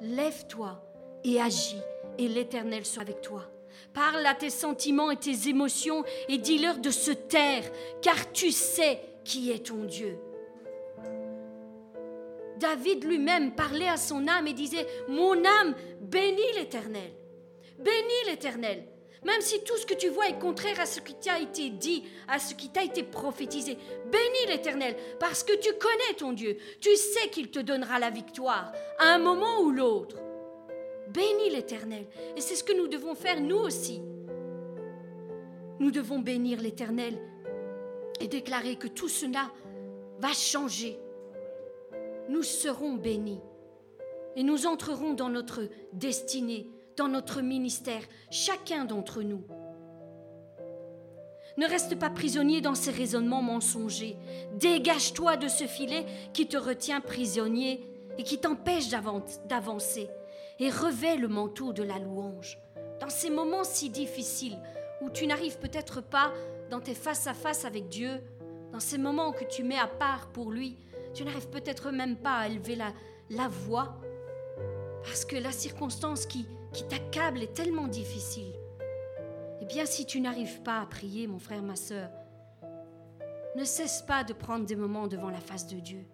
Lève-toi 0.00 0.82
et 1.22 1.42
agis, 1.42 1.82
et 2.16 2.26
l'Éternel 2.26 2.86
sera 2.86 3.02
avec 3.02 3.20
toi. 3.20 3.42
Parle 3.92 4.24
à 4.24 4.34
tes 4.34 4.48
sentiments 4.48 5.10
et 5.10 5.16
tes 5.16 5.50
émotions 5.50 6.04
et 6.28 6.38
dis-leur 6.38 6.78
de 6.78 6.90
se 6.90 7.10
taire, 7.10 7.64
car 8.00 8.32
tu 8.32 8.50
sais 8.50 8.98
qui 9.24 9.50
est 9.50 9.66
ton 9.66 9.84
Dieu. 9.84 10.18
David 12.60 13.04
lui-même 13.04 13.54
parlait 13.54 13.88
à 13.88 13.96
son 13.96 14.28
âme 14.28 14.46
et 14.46 14.52
disait, 14.52 14.86
Mon 15.08 15.44
âme 15.44 15.74
bénit 16.02 16.52
l'Éternel. 16.54 17.10
Bénis 17.78 18.28
l'Éternel. 18.28 18.84
Même 19.24 19.40
si 19.40 19.62
tout 19.64 19.76
ce 19.76 19.86
que 19.86 19.94
tu 19.94 20.08
vois 20.08 20.28
est 20.28 20.38
contraire 20.38 20.78
à 20.78 20.86
ce 20.86 21.00
qui 21.00 21.14
t'a 21.14 21.40
été 21.40 21.70
dit, 21.70 22.04
à 22.28 22.38
ce 22.38 22.54
qui 22.54 22.70
t'a 22.70 22.84
été 22.84 23.02
prophétisé, 23.02 23.76
bénis 24.10 24.46
l'Éternel, 24.48 24.96
parce 25.18 25.42
que 25.42 25.58
tu 25.58 25.72
connais 25.72 26.16
ton 26.16 26.32
Dieu. 26.32 26.56
Tu 26.80 26.94
sais 26.96 27.28
qu'il 27.30 27.50
te 27.50 27.58
donnera 27.58 27.98
la 27.98 28.10
victoire 28.10 28.72
à 28.98 29.08
un 29.08 29.18
moment 29.18 29.60
ou 29.62 29.70
l'autre. 29.70 30.16
Bénis 31.08 31.50
l'Éternel. 31.50 32.06
Et 32.36 32.40
c'est 32.40 32.54
ce 32.54 32.64
que 32.64 32.76
nous 32.76 32.88
devons 32.88 33.14
faire 33.14 33.40
nous 33.40 33.58
aussi. 33.58 34.02
Nous 35.78 35.90
devons 35.90 36.18
bénir 36.18 36.60
l'Éternel 36.60 37.18
et 38.20 38.28
déclarer 38.28 38.76
que 38.76 38.88
tout 38.88 39.08
cela 39.08 39.50
va 40.18 40.32
changer 40.34 40.98
nous 42.28 42.42
serons 42.42 42.94
bénis. 42.94 43.40
Et 44.36 44.42
nous 44.42 44.66
entrerons 44.66 45.14
dans 45.14 45.28
notre 45.28 45.62
destinée, 45.92 46.68
dans 46.96 47.08
notre 47.08 47.40
ministère, 47.40 48.02
chacun 48.30 48.84
d'entre 48.84 49.22
nous. 49.22 49.44
Ne 51.56 51.66
reste 51.66 51.98
pas 51.98 52.10
prisonnier 52.10 52.60
dans 52.60 52.74
ces 52.74 52.90
raisonnements 52.90 53.42
mensongers. 53.42 54.16
Dégage-toi 54.54 55.36
de 55.36 55.48
ce 55.48 55.64
filet 55.64 56.06
qui 56.32 56.46
te 56.46 56.56
retient 56.56 57.00
prisonnier 57.00 57.84
et 58.18 58.22
qui 58.22 58.38
t'empêche 58.38 58.88
d'avancer. 58.88 60.08
Et 60.58 60.70
revêt 60.70 61.16
le 61.16 61.28
manteau 61.28 61.72
de 61.72 61.82
la 61.82 61.98
louange. 61.98 62.58
Dans 63.00 63.08
ces 63.08 63.30
moments 63.30 63.64
si 63.64 63.90
difficiles 63.90 64.58
où 65.00 65.10
tu 65.10 65.26
n'arrives 65.26 65.58
peut-être 65.58 66.02
pas 66.02 66.32
dans 66.70 66.80
tes 66.80 66.94
face-à-face 66.94 67.64
avec 67.64 67.88
Dieu, 67.88 68.20
dans 68.72 68.80
ces 68.80 68.98
moments 68.98 69.32
que 69.32 69.44
tu 69.44 69.64
mets 69.64 69.78
à 69.78 69.86
part 69.86 70.28
pour 70.28 70.50
lui, 70.50 70.76
tu 71.14 71.24
n'arrives 71.24 71.48
peut-être 71.48 71.90
même 71.90 72.16
pas 72.16 72.38
à 72.38 72.48
élever 72.48 72.76
la, 72.76 72.92
la 73.30 73.48
voix 73.48 74.00
parce 75.02 75.24
que 75.24 75.36
la 75.36 75.52
circonstance 75.52 76.26
qui, 76.26 76.46
qui 76.72 76.84
t'accable 76.86 77.42
est 77.42 77.54
tellement 77.54 77.88
difficile. 77.88 78.52
Eh 79.60 79.66
bien, 79.66 79.86
si 79.86 80.06
tu 80.06 80.20
n'arrives 80.20 80.62
pas 80.62 80.80
à 80.80 80.86
prier, 80.86 81.26
mon 81.26 81.38
frère, 81.38 81.62
ma 81.62 81.76
sœur, 81.76 82.10
ne 83.56 83.64
cesse 83.64 84.02
pas 84.02 84.24
de 84.24 84.32
prendre 84.32 84.66
des 84.66 84.76
moments 84.76 85.06
devant 85.06 85.30
la 85.30 85.40
face 85.40 85.66
de 85.66 85.80
Dieu, 85.80 86.06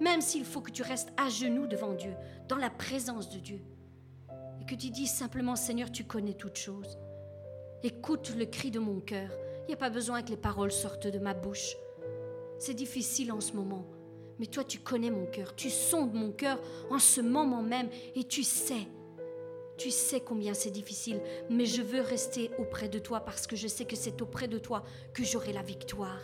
même 0.00 0.20
s'il 0.20 0.44
faut 0.44 0.60
que 0.60 0.70
tu 0.70 0.82
restes 0.82 1.12
à 1.16 1.28
genoux 1.28 1.66
devant 1.66 1.94
Dieu, 1.94 2.14
dans 2.48 2.56
la 2.56 2.70
présence 2.70 3.30
de 3.30 3.38
Dieu, 3.38 3.60
et 4.60 4.66
que 4.66 4.74
tu 4.74 4.90
dises 4.90 5.12
simplement, 5.12 5.56
Seigneur, 5.56 5.90
tu 5.90 6.04
connais 6.04 6.34
toutes 6.34 6.58
choses. 6.58 6.98
Écoute 7.82 8.34
le 8.36 8.46
cri 8.46 8.70
de 8.70 8.78
mon 8.78 9.00
cœur. 9.00 9.30
Il 9.62 9.68
n'y 9.68 9.74
a 9.74 9.78
pas 9.78 9.90
besoin 9.90 10.22
que 10.22 10.30
les 10.30 10.36
paroles 10.36 10.72
sortent 10.72 11.06
de 11.06 11.18
ma 11.18 11.34
bouche. 11.34 11.76
C'est 12.58 12.74
difficile 12.74 13.32
en 13.32 13.40
ce 13.40 13.52
moment, 13.52 13.86
mais 14.38 14.46
toi, 14.46 14.64
tu 14.64 14.78
connais 14.78 15.10
mon 15.10 15.26
cœur, 15.26 15.54
tu 15.54 15.70
sondes 15.70 16.14
mon 16.14 16.30
cœur 16.30 16.60
en 16.90 16.98
ce 16.98 17.20
moment 17.20 17.62
même 17.62 17.88
et 18.14 18.24
tu 18.24 18.42
sais, 18.42 18.86
tu 19.76 19.90
sais 19.90 20.20
combien 20.20 20.54
c'est 20.54 20.70
difficile, 20.70 21.20
mais 21.50 21.66
je 21.66 21.82
veux 21.82 22.00
rester 22.00 22.50
auprès 22.58 22.88
de 22.88 22.98
toi 22.98 23.20
parce 23.20 23.46
que 23.46 23.56
je 23.56 23.68
sais 23.68 23.84
que 23.84 23.96
c'est 23.96 24.22
auprès 24.22 24.48
de 24.48 24.58
toi 24.58 24.84
que 25.12 25.24
j'aurai 25.24 25.52
la 25.52 25.62
victoire. 25.62 26.20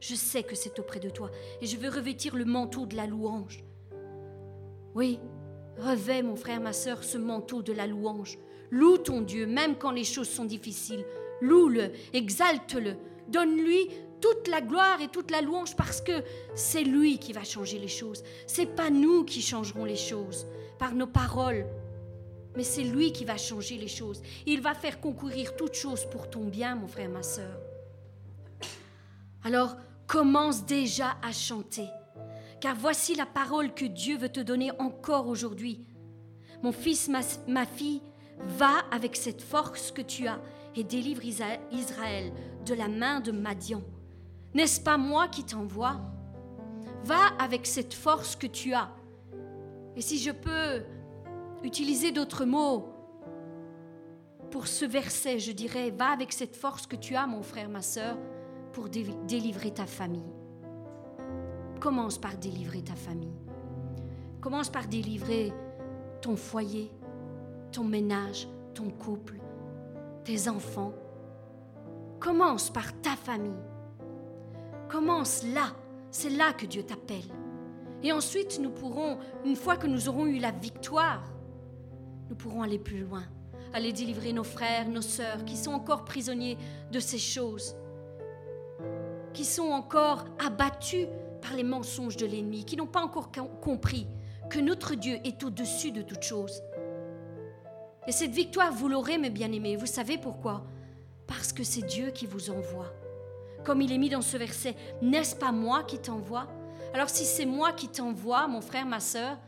Je 0.00 0.14
sais 0.14 0.42
que 0.42 0.54
c'est 0.54 0.78
auprès 0.78 1.00
de 1.00 1.08
toi 1.10 1.30
et 1.60 1.66
je 1.66 1.76
veux 1.76 1.88
revêtir 1.88 2.36
le 2.36 2.44
manteau 2.44 2.86
de 2.86 2.96
la 2.96 3.06
louange. 3.06 3.64
Oui, 4.94 5.18
revêt, 5.78 6.22
mon 6.22 6.36
frère, 6.36 6.60
ma 6.60 6.72
sœur, 6.72 7.02
ce 7.02 7.18
manteau 7.18 7.62
de 7.62 7.72
la 7.72 7.86
louange. 7.86 8.38
Loue 8.70 8.98
ton 8.98 9.20
Dieu, 9.20 9.46
même 9.46 9.76
quand 9.76 9.90
les 9.90 10.04
choses 10.04 10.28
sont 10.28 10.44
difficiles. 10.44 11.04
Loue-le, 11.40 11.90
exalte-le, 12.12 12.96
donne-lui 13.28 13.88
toute 14.24 14.48
la 14.48 14.62
gloire 14.62 15.02
et 15.02 15.08
toute 15.08 15.30
la 15.30 15.42
louange 15.42 15.76
parce 15.76 16.00
que 16.00 16.24
c'est 16.54 16.82
lui 16.82 17.18
qui 17.18 17.34
va 17.34 17.44
changer 17.44 17.78
les 17.78 17.88
choses. 17.88 18.24
C'est 18.46 18.74
pas 18.74 18.88
nous 18.88 19.22
qui 19.24 19.42
changerons 19.42 19.84
les 19.84 19.96
choses 19.96 20.46
par 20.78 20.94
nos 20.94 21.06
paroles. 21.06 21.66
Mais 22.56 22.64
c'est 22.64 22.84
lui 22.84 23.12
qui 23.12 23.26
va 23.26 23.36
changer 23.36 23.76
les 23.76 23.88
choses. 23.88 24.22
Il 24.46 24.62
va 24.62 24.72
faire 24.72 24.98
concourir 24.98 25.54
toutes 25.56 25.74
choses 25.74 26.06
pour 26.10 26.30
ton 26.30 26.44
bien, 26.44 26.74
mon 26.74 26.86
frère, 26.86 27.10
ma 27.10 27.22
soeur. 27.22 27.60
Alors, 29.42 29.76
commence 30.06 30.64
déjà 30.64 31.18
à 31.22 31.30
chanter. 31.30 31.88
Car 32.62 32.76
voici 32.76 33.14
la 33.14 33.26
parole 33.26 33.74
que 33.74 33.84
Dieu 33.84 34.16
veut 34.16 34.30
te 34.30 34.40
donner 34.40 34.70
encore 34.78 35.26
aujourd'hui. 35.26 35.84
Mon 36.62 36.72
fils, 36.72 37.08
ma, 37.08 37.20
ma 37.46 37.66
fille, 37.66 38.00
va 38.38 38.78
avec 38.90 39.16
cette 39.16 39.42
force 39.42 39.92
que 39.92 40.00
tu 40.00 40.26
as 40.26 40.40
et 40.76 40.82
délivre 40.82 41.22
Israël 41.26 42.32
de 42.64 42.72
la 42.72 42.88
main 42.88 43.20
de 43.20 43.30
Madian. 43.30 43.82
N'est-ce 44.54 44.80
pas 44.80 44.96
moi 44.96 45.28
qui 45.28 45.44
t'envoie? 45.44 45.96
Va 47.04 47.26
avec 47.38 47.66
cette 47.66 47.92
force 47.92 48.36
que 48.36 48.46
tu 48.46 48.72
as. 48.72 48.88
Et 49.96 50.00
si 50.00 50.18
je 50.18 50.30
peux 50.30 50.84
utiliser 51.62 52.12
d'autres 52.12 52.44
mots 52.44 52.88
pour 54.50 54.68
ce 54.68 54.84
verset, 54.84 55.40
je 55.40 55.52
dirais, 55.52 55.90
va 55.90 56.10
avec 56.10 56.32
cette 56.32 56.54
force 56.54 56.86
que 56.86 56.96
tu 56.96 57.16
as, 57.16 57.26
mon 57.26 57.42
frère, 57.42 57.68
ma 57.68 57.82
soeur, 57.82 58.16
pour 58.72 58.88
délivrer 58.88 59.72
ta 59.72 59.86
famille. 59.86 60.32
Commence 61.80 62.18
par 62.18 62.36
délivrer 62.36 62.82
ta 62.82 62.94
famille. 62.94 63.36
Commence 64.40 64.70
par 64.70 64.86
délivrer 64.86 65.52
ton 66.20 66.36
foyer, 66.36 66.92
ton 67.72 67.84
ménage, 67.84 68.48
ton 68.74 68.90
couple, 68.90 69.40
tes 70.24 70.48
enfants. 70.48 70.92
Commence 72.20 72.70
par 72.70 73.00
ta 73.00 73.16
famille. 73.16 73.52
Commence 74.94 75.42
là. 75.42 75.74
C'est 76.12 76.30
là 76.30 76.52
que 76.52 76.66
Dieu 76.66 76.84
t'appelle. 76.84 77.26
Et 78.04 78.12
ensuite, 78.12 78.60
nous 78.60 78.70
pourrons, 78.70 79.18
une 79.44 79.56
fois 79.56 79.76
que 79.76 79.88
nous 79.88 80.08
aurons 80.08 80.26
eu 80.26 80.38
la 80.38 80.52
victoire, 80.52 81.24
nous 82.30 82.36
pourrons 82.36 82.62
aller 82.62 82.78
plus 82.78 83.00
loin, 83.00 83.24
aller 83.72 83.92
délivrer 83.92 84.32
nos 84.32 84.44
frères, 84.44 84.88
nos 84.88 85.02
sœurs 85.02 85.44
qui 85.44 85.56
sont 85.56 85.72
encore 85.72 86.04
prisonniers 86.04 86.56
de 86.92 87.00
ces 87.00 87.18
choses, 87.18 87.74
qui 89.32 89.44
sont 89.44 89.72
encore 89.72 90.26
abattus 90.38 91.08
par 91.42 91.54
les 91.54 91.64
mensonges 91.64 92.16
de 92.16 92.26
l'ennemi, 92.26 92.64
qui 92.64 92.76
n'ont 92.76 92.86
pas 92.86 93.02
encore 93.02 93.32
compris 93.60 94.06
que 94.48 94.60
notre 94.60 94.94
Dieu 94.94 95.18
est 95.24 95.42
au-dessus 95.42 95.90
de 95.90 96.02
toute 96.02 96.22
chose. 96.22 96.62
Et 98.06 98.12
cette 98.12 98.30
victoire, 98.30 98.72
vous 98.72 98.88
l'aurez, 98.88 99.18
mes 99.18 99.30
bien-aimés. 99.30 99.74
Vous 99.74 99.86
savez 99.86 100.18
pourquoi? 100.18 100.64
Parce 101.26 101.52
que 101.52 101.64
c'est 101.64 101.84
Dieu 101.84 102.12
qui 102.12 102.26
vous 102.26 102.50
envoie. 102.50 102.94
Comme 103.64 103.80
il 103.80 103.92
est 103.92 103.98
mis 103.98 104.10
dans 104.10 104.22
ce 104.22 104.36
verset, 104.36 104.76
n'est-ce 105.00 105.34
pas 105.34 105.52
moi 105.52 105.84
qui 105.84 105.98
t'envoie? 105.98 106.46
Alors 106.92 107.08
si 107.08 107.24
c'est 107.24 107.46
moi 107.46 107.72
qui 107.72 107.88
t'envoie, 107.88 108.46
mon 108.46 108.60
frère, 108.60 108.86
ma 108.86 109.00
sœur, 109.00 109.38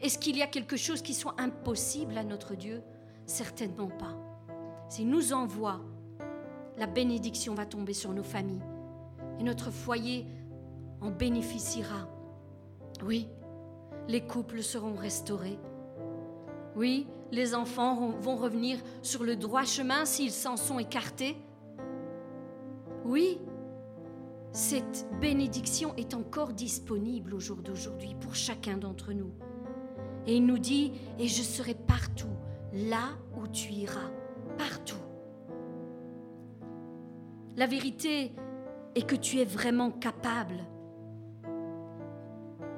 est-ce 0.00 0.18
qu'il 0.18 0.36
y 0.36 0.42
a 0.42 0.46
quelque 0.46 0.76
chose 0.76 1.02
qui 1.02 1.12
soit 1.12 1.34
impossible 1.38 2.16
à 2.16 2.24
notre 2.24 2.54
Dieu? 2.54 2.82
Certainement 3.26 3.88
pas. 3.88 4.16
S'il 4.88 5.08
nous 5.08 5.32
envoie, 5.32 5.80
la 6.78 6.86
bénédiction 6.86 7.54
va 7.54 7.66
tomber 7.66 7.92
sur 7.92 8.12
nos 8.12 8.22
familles 8.22 8.62
et 9.38 9.42
notre 9.42 9.70
foyer 9.70 10.26
en 11.00 11.10
bénéficiera. 11.10 12.08
Oui, 13.02 13.28
les 14.08 14.22
couples 14.22 14.62
seront 14.62 14.94
restaurés. 14.94 15.58
Oui, 16.76 17.06
les 17.32 17.54
enfants 17.54 18.10
vont 18.20 18.36
revenir 18.36 18.78
sur 19.02 19.22
le 19.22 19.36
droit 19.36 19.64
chemin 19.64 20.04
s'ils 20.04 20.32
s'en 20.32 20.56
sont 20.56 20.78
écartés. 20.78 21.36
Oui, 23.10 23.40
cette 24.52 25.04
bénédiction 25.20 25.96
est 25.96 26.14
encore 26.14 26.52
disponible 26.52 27.34
au 27.34 27.40
jour 27.40 27.56
d'aujourd'hui 27.56 28.14
pour 28.20 28.36
chacun 28.36 28.76
d'entre 28.76 29.12
nous. 29.12 29.32
Et 30.28 30.36
il 30.36 30.46
nous 30.46 30.60
dit, 30.60 30.92
et 31.18 31.26
je 31.26 31.42
serai 31.42 31.74
partout, 31.74 32.30
là 32.72 33.18
où 33.36 33.48
tu 33.48 33.72
iras, 33.72 34.12
partout. 34.56 35.02
La 37.56 37.66
vérité 37.66 38.30
est 38.94 39.04
que 39.04 39.16
tu 39.16 39.40
es 39.40 39.44
vraiment 39.44 39.90
capable 39.90 40.60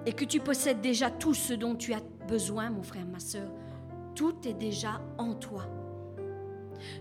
et 0.06 0.14
que 0.14 0.24
tu 0.24 0.40
possèdes 0.40 0.80
déjà 0.80 1.10
tout 1.10 1.34
ce 1.34 1.52
dont 1.52 1.74
tu 1.74 1.92
as 1.92 2.02
besoin, 2.26 2.70
mon 2.70 2.82
frère, 2.82 3.04
ma 3.04 3.20
soeur. 3.20 3.50
Tout 4.14 4.48
est 4.48 4.54
déjà 4.54 5.02
en 5.18 5.34
toi. 5.34 5.66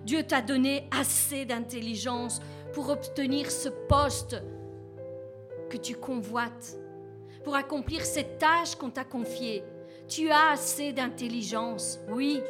Dieu 0.06 0.24
t'a 0.24 0.42
donné 0.42 0.90
assez 0.92 1.46
d'intelligence 1.46 2.42
pour 2.74 2.90
obtenir 2.90 3.52
ce 3.52 3.70
poste 3.70 4.42
que 5.70 5.78
tu 5.78 5.96
convoites, 5.96 6.78
pour 7.44 7.56
accomplir 7.56 8.06
cette 8.06 8.38
tâche 8.38 8.76
qu'on 8.76 8.90
t'a 8.90 9.04
confiée. 9.04 9.64
Tu 10.08 10.30
as 10.30 10.52
assez 10.52 10.94
d'intelligence, 10.94 12.00
oui. 12.10 12.42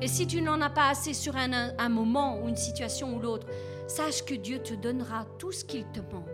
Et 0.00 0.08
si 0.08 0.26
tu 0.26 0.40
n'en 0.40 0.60
as 0.62 0.70
pas 0.70 0.88
assez 0.88 1.12
sur 1.12 1.36
un, 1.36 1.88
moment 1.88 2.40
ou 2.40 2.48
une 2.48 2.56
situation 2.56 3.16
ou 3.16 3.20
l'autre, 3.20 3.46
sache 3.86 4.24
que 4.24 4.34
Dieu 4.34 4.60
te 4.60 4.74
donnera 4.74 5.26
tout 5.38 5.52
ce 5.52 5.64
qu'il 5.64 5.84
te 5.86 6.00
manque. 6.00 6.26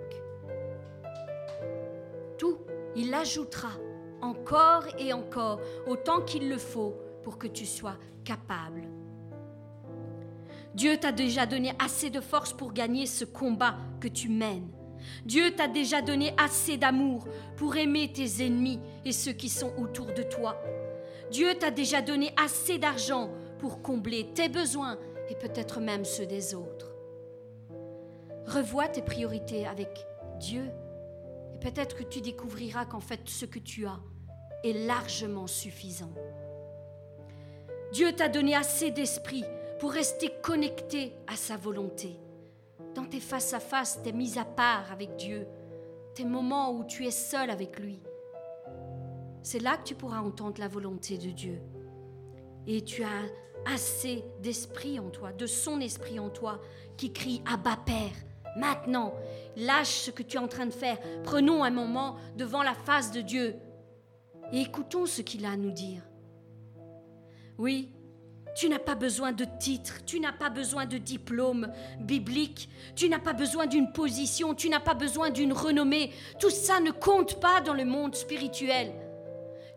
Tout, 2.39 2.59
il 2.95 3.13
ajoutera 3.13 3.71
encore 4.23 4.85
et 4.99 5.13
encore, 5.13 5.61
autant 5.87 6.21
qu'il 6.23 6.49
le 6.49 6.59
faut 6.59 6.95
pour 7.23 7.39
que 7.39 7.47
tu 7.47 7.67
sois 7.67 7.97
capable. 8.25 8.83
Dieu 10.77 10.99
t'a 10.99 11.11
déjà 11.11 11.47
donné 11.47 11.73
assez 11.79 12.11
de 12.11 12.21
force 12.21 12.53
pour 12.53 12.75
gagner 12.75 13.07
ce 13.07 13.25
combat 13.25 13.77
que 13.99 14.09
tu 14.09 14.29
mènes. 14.29 14.69
Dieu 15.25 15.53
t'a 15.57 15.69
déjà 15.69 16.03
donné 16.03 16.35
assez 16.37 16.77
d'amour 16.77 17.27
pour 17.57 17.77
aimer 17.77 18.13
tes 18.13 18.45
ennemis 18.45 18.79
et 19.07 19.13
ceux 19.13 19.33
qui 19.33 19.49
sont 19.49 19.73
autour 19.79 20.13
de 20.13 20.23
toi. 20.23 20.61
Dieu 21.31 21.55
t'a 21.55 21.71
déjà 21.71 22.03
donné 22.03 22.31
assez 22.37 22.77
d'argent 22.77 23.31
pour 23.59 23.81
combler 23.81 24.29
tes 24.35 24.51
besoins 24.51 24.99
et 25.31 25.35
peut-être 25.35 25.81
même 25.81 26.05
ceux 26.05 26.27
des 26.27 26.55
autres. 26.55 26.93
Revois 28.45 28.89
tes 28.89 29.03
priorités 29.03 29.67
avec 29.67 30.07
Dieu 30.41 30.71
et 31.55 31.59
peut-être 31.59 31.97
que 31.97 32.05
tu 32.05 32.21
découvriras 32.21 32.85
qu'en 32.85 33.01
fait 33.01 33.21
ce 33.25 33.47
que 33.47 33.59
tu 33.59 33.87
as 33.87 33.99
est 34.63 34.87
largement 34.87 35.47
suffisant. 35.47 36.13
Dieu 37.93 38.13
t'a 38.13 38.29
donné 38.29 38.55
assez 38.55 38.91
d'esprit 38.91 39.45
pour 39.79 39.93
rester 39.93 40.31
connecté 40.43 41.15
à 41.27 41.37
sa 41.37 41.57
volonté. 41.57 42.19
Dans 42.95 43.05
tes 43.05 43.21
face-à-face, 43.21 44.03
tes 44.03 44.13
mises 44.13 44.39
à 44.39 44.45
part 44.45 44.91
avec 44.91 45.17
Dieu, 45.17 45.47
tes 46.15 46.25
moments 46.25 46.73
où 46.73 46.85
tu 46.85 47.07
es 47.07 47.11
seul 47.11 47.51
avec 47.51 47.79
lui, 47.79 48.01
c'est 49.43 49.59
là 49.59 49.77
que 49.77 49.85
tu 49.85 49.95
pourras 49.95 50.21
entendre 50.21 50.59
la 50.59 50.69
volonté 50.69 51.19
de 51.19 51.31
Dieu. 51.31 51.61
Et 52.67 52.83
tu 52.83 53.05
as 53.05 53.23
assez 53.73 54.25
d'esprit 54.41 54.99
en 54.99 55.11
toi, 55.11 55.33
de 55.33 55.47
son 55.47 55.81
esprit 55.81 56.19
en 56.19 56.31
toi, 56.31 56.61
qui 56.97 57.13
crie 57.13 57.43
Abba 57.47 57.77
Père. 57.77 58.13
Maintenant, 58.57 59.15
lâche 59.57 60.01
ce 60.01 60.11
que 60.11 60.23
tu 60.23 60.37
es 60.37 60.41
en 60.41 60.49
train 60.49 60.67
de 60.67 60.73
faire. 60.73 60.99
Prenons 61.23 61.63
un 61.63 61.71
moment 61.71 62.17
devant 62.37 62.63
la 62.63 62.75
face 62.75 63.13
de 63.13 63.21
Dieu 63.21 63.57
et 64.53 64.61
écoutons 64.61 65.07
ce 65.07 65.23
qu'il 65.23 65.45
a 65.45 65.51
à 65.51 65.57
nous 65.57 65.73
dire. 65.73 66.03
Oui, 67.59 67.93
tu 68.57 68.71
n'as 68.71 68.79
pas 68.79 68.95
besoin 68.95 69.33
de 69.33 69.45
titre, 69.61 70.03
tu 70.07 70.19
n'as 70.19 70.33
pas 70.33 70.49
besoin 70.49 70.87
de 70.87 70.97
diplôme 70.97 71.71
biblique, 72.01 72.71
tu 72.97 73.09
n'as 73.11 73.19
pas 73.19 73.35
besoin 73.35 73.67
d'une 73.67 73.93
position, 73.93 74.55
tu 74.55 74.71
n'as 74.71 74.81
pas 74.81 74.95
besoin 74.95 75.29
d'une 75.29 75.53
renommée. 75.53 76.11
Tout 76.41 76.51
ça 76.51 76.81
ne 76.81 76.91
compte 76.91 77.39
pas 77.39 77.61
dans 77.61 77.75
le 77.75 77.85
monde 77.85 78.15
spirituel. 78.15 78.95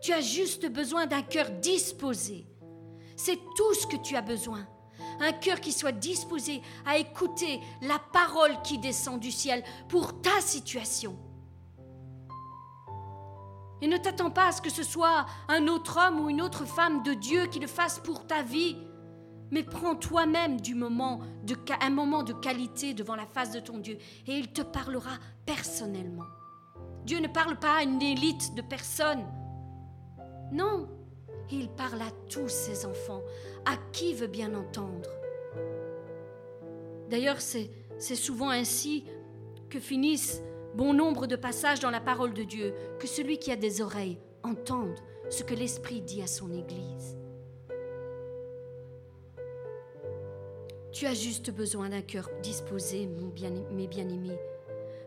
Tu 0.00 0.12
as 0.12 0.22
juste 0.22 0.66
besoin 0.66 1.06
d'un 1.06 1.20
cœur 1.20 1.50
disposé. 1.50 2.46
C'est 3.16 3.36
tout 3.54 3.74
ce 3.74 3.86
que 3.86 4.02
tu 4.02 4.16
as 4.16 4.22
besoin. 4.22 4.66
Un 5.20 5.32
cœur 5.32 5.60
qui 5.60 5.72
soit 5.72 5.92
disposé 5.92 6.62
à 6.86 6.96
écouter 6.96 7.60
la 7.82 7.98
parole 7.98 8.62
qui 8.64 8.78
descend 8.78 9.20
du 9.20 9.30
ciel 9.30 9.62
pour 9.90 10.22
ta 10.22 10.40
situation. 10.40 11.18
Et 13.82 13.86
ne 13.86 13.96
t'attends 13.96 14.30
pas 14.30 14.48
à 14.48 14.52
ce 14.52 14.60
que 14.60 14.70
ce 14.70 14.82
soit 14.82 15.26
un 15.48 15.66
autre 15.68 15.98
homme 15.98 16.20
ou 16.20 16.28
une 16.28 16.42
autre 16.42 16.64
femme 16.64 17.02
de 17.02 17.14
Dieu 17.14 17.46
qui 17.46 17.58
le 17.60 17.66
fasse 17.66 17.98
pour 17.98 18.26
ta 18.26 18.42
vie. 18.42 18.76
Mais 19.50 19.62
prends 19.62 19.96
toi-même 19.96 20.60
du 20.60 20.74
moment 20.74 21.20
un 21.80 21.90
moment 21.90 22.22
de 22.22 22.32
qualité 22.32 22.94
devant 22.94 23.16
la 23.16 23.26
face 23.26 23.52
de 23.52 23.60
ton 23.60 23.78
Dieu 23.78 23.98
et 24.26 24.32
il 24.36 24.52
te 24.52 24.62
parlera 24.62 25.12
personnellement. 25.46 26.26
Dieu 27.04 27.18
ne 27.18 27.28
parle 27.28 27.58
pas 27.58 27.78
à 27.78 27.82
une 27.82 28.02
élite 28.02 28.54
de 28.54 28.62
personnes. 28.62 29.24
Non, 30.52 30.88
il 31.50 31.68
parle 31.68 32.02
à 32.02 32.10
tous 32.28 32.48
ses 32.48 32.84
enfants, 32.86 33.22
à 33.64 33.76
qui 33.92 34.14
veut 34.14 34.26
bien 34.26 34.54
entendre. 34.54 35.08
D'ailleurs, 37.08 37.40
c'est 37.40 37.70
souvent 38.14 38.50
ainsi 38.50 39.04
que 39.68 39.80
finissent 39.80 40.42
bon 40.74 40.94
nombre 40.94 41.26
de 41.26 41.36
passages 41.36 41.80
dans 41.80 41.90
la 41.90 42.00
parole 42.00 42.34
de 42.34 42.42
Dieu, 42.42 42.74
que 42.98 43.06
celui 43.06 43.38
qui 43.38 43.50
a 43.50 43.56
des 43.56 43.80
oreilles 43.80 44.18
entende 44.42 44.98
ce 45.28 45.42
que 45.42 45.54
l'Esprit 45.54 46.00
dit 46.00 46.22
à 46.22 46.26
son 46.26 46.52
Église. 46.52 47.16
Tu 50.92 51.06
as 51.06 51.14
juste 51.14 51.50
besoin 51.50 51.88
d'un 51.88 52.02
cœur 52.02 52.28
disposé, 52.42 53.08
mes 53.72 53.86
bien-aimés, 53.86 54.38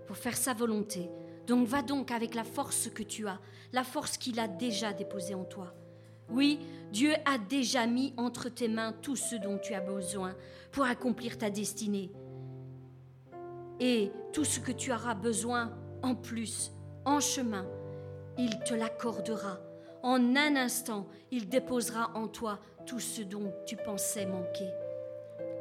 pour 0.07 0.18
faire 0.18 0.38
sa 0.38 0.53
volonté. 0.53 1.09
Donc 1.45 1.68
va 1.68 1.82
donc 1.82 2.11
avec 2.11 2.36
la 2.36 2.45
force 2.45 2.89
que 2.89 3.03
tu 3.03 3.28
as, 3.28 3.39
la 3.74 3.84
force 3.84 4.18
qu'il 4.18 4.39
a 4.39 4.47
déjà 4.47 4.93
déposée 4.93 5.36
en 5.36 5.43
toi. 5.43 5.74
Oui, 6.30 6.59
Dieu 6.91 7.14
a 7.26 7.38
déjà 7.38 7.86
mis 7.86 8.14
entre 8.16 8.47
tes 8.47 8.70
mains 8.70 8.93
tout 9.01 9.18
ce 9.18 9.36
dont 9.36 9.57
tu 9.57 9.74
as 9.74 9.82
besoin 9.82 10.36
pour 10.72 10.86
accomplir 10.86 11.38
ta 11.38 11.49
destinée. 11.49 12.11
Et 13.80 14.12
tout 14.32 14.46
ce 14.46 14.60
que 14.60 14.72
tu 14.72 14.92
auras 14.92 15.14
besoin 15.14 15.74
en 16.02 16.16
plus, 16.16 16.72
en 17.06 17.20
chemin, 17.20 17.66
il 18.38 18.60
te 18.60 18.74
l'accordera. 18.74 19.60
En 20.02 20.36
un 20.36 20.56
instant, 20.56 21.08
il 21.32 21.48
déposera 21.48 22.12
en 22.16 22.28
toi 22.28 22.60
tout 22.86 23.00
ce 23.00 23.22
dont 23.22 23.54
tu 23.66 23.76
pensais 23.78 24.26
manquer. 24.26 24.70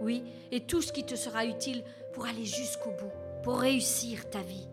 Oui, 0.01 0.25
et 0.51 0.67
tout 0.67 0.83
ce 0.83 0.93
qui 0.93 1.05
te 1.05 1.15
sera 1.15 1.45
utile 1.47 1.85
pour 2.13 2.27
aller 2.27 2.45
jusqu'au 2.45 2.91
bout, 2.91 3.13
pour 3.45 3.61
réussir 3.61 4.29
ta 4.31 4.41
vie. 4.41 4.69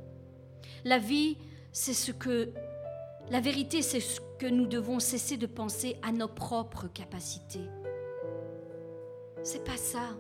La 0.86 0.98
vie, 0.98 1.38
c'est 1.72 1.94
ce 1.94 2.12
que 2.12 2.52
la 3.30 3.42
vérité, 3.42 3.84
c'est 3.84 4.00
ce 4.00 4.22
que 4.40 4.48
nous 4.48 4.66
devons 4.66 5.00
cesser 5.00 5.38
de 5.38 5.46
penser 5.46 5.98
à 6.02 6.12
nos 6.12 6.28
propres 6.28 6.88
capacités. 6.88 7.68
C'est 9.44 9.64
pas 9.64 9.78
ça. 9.78 10.18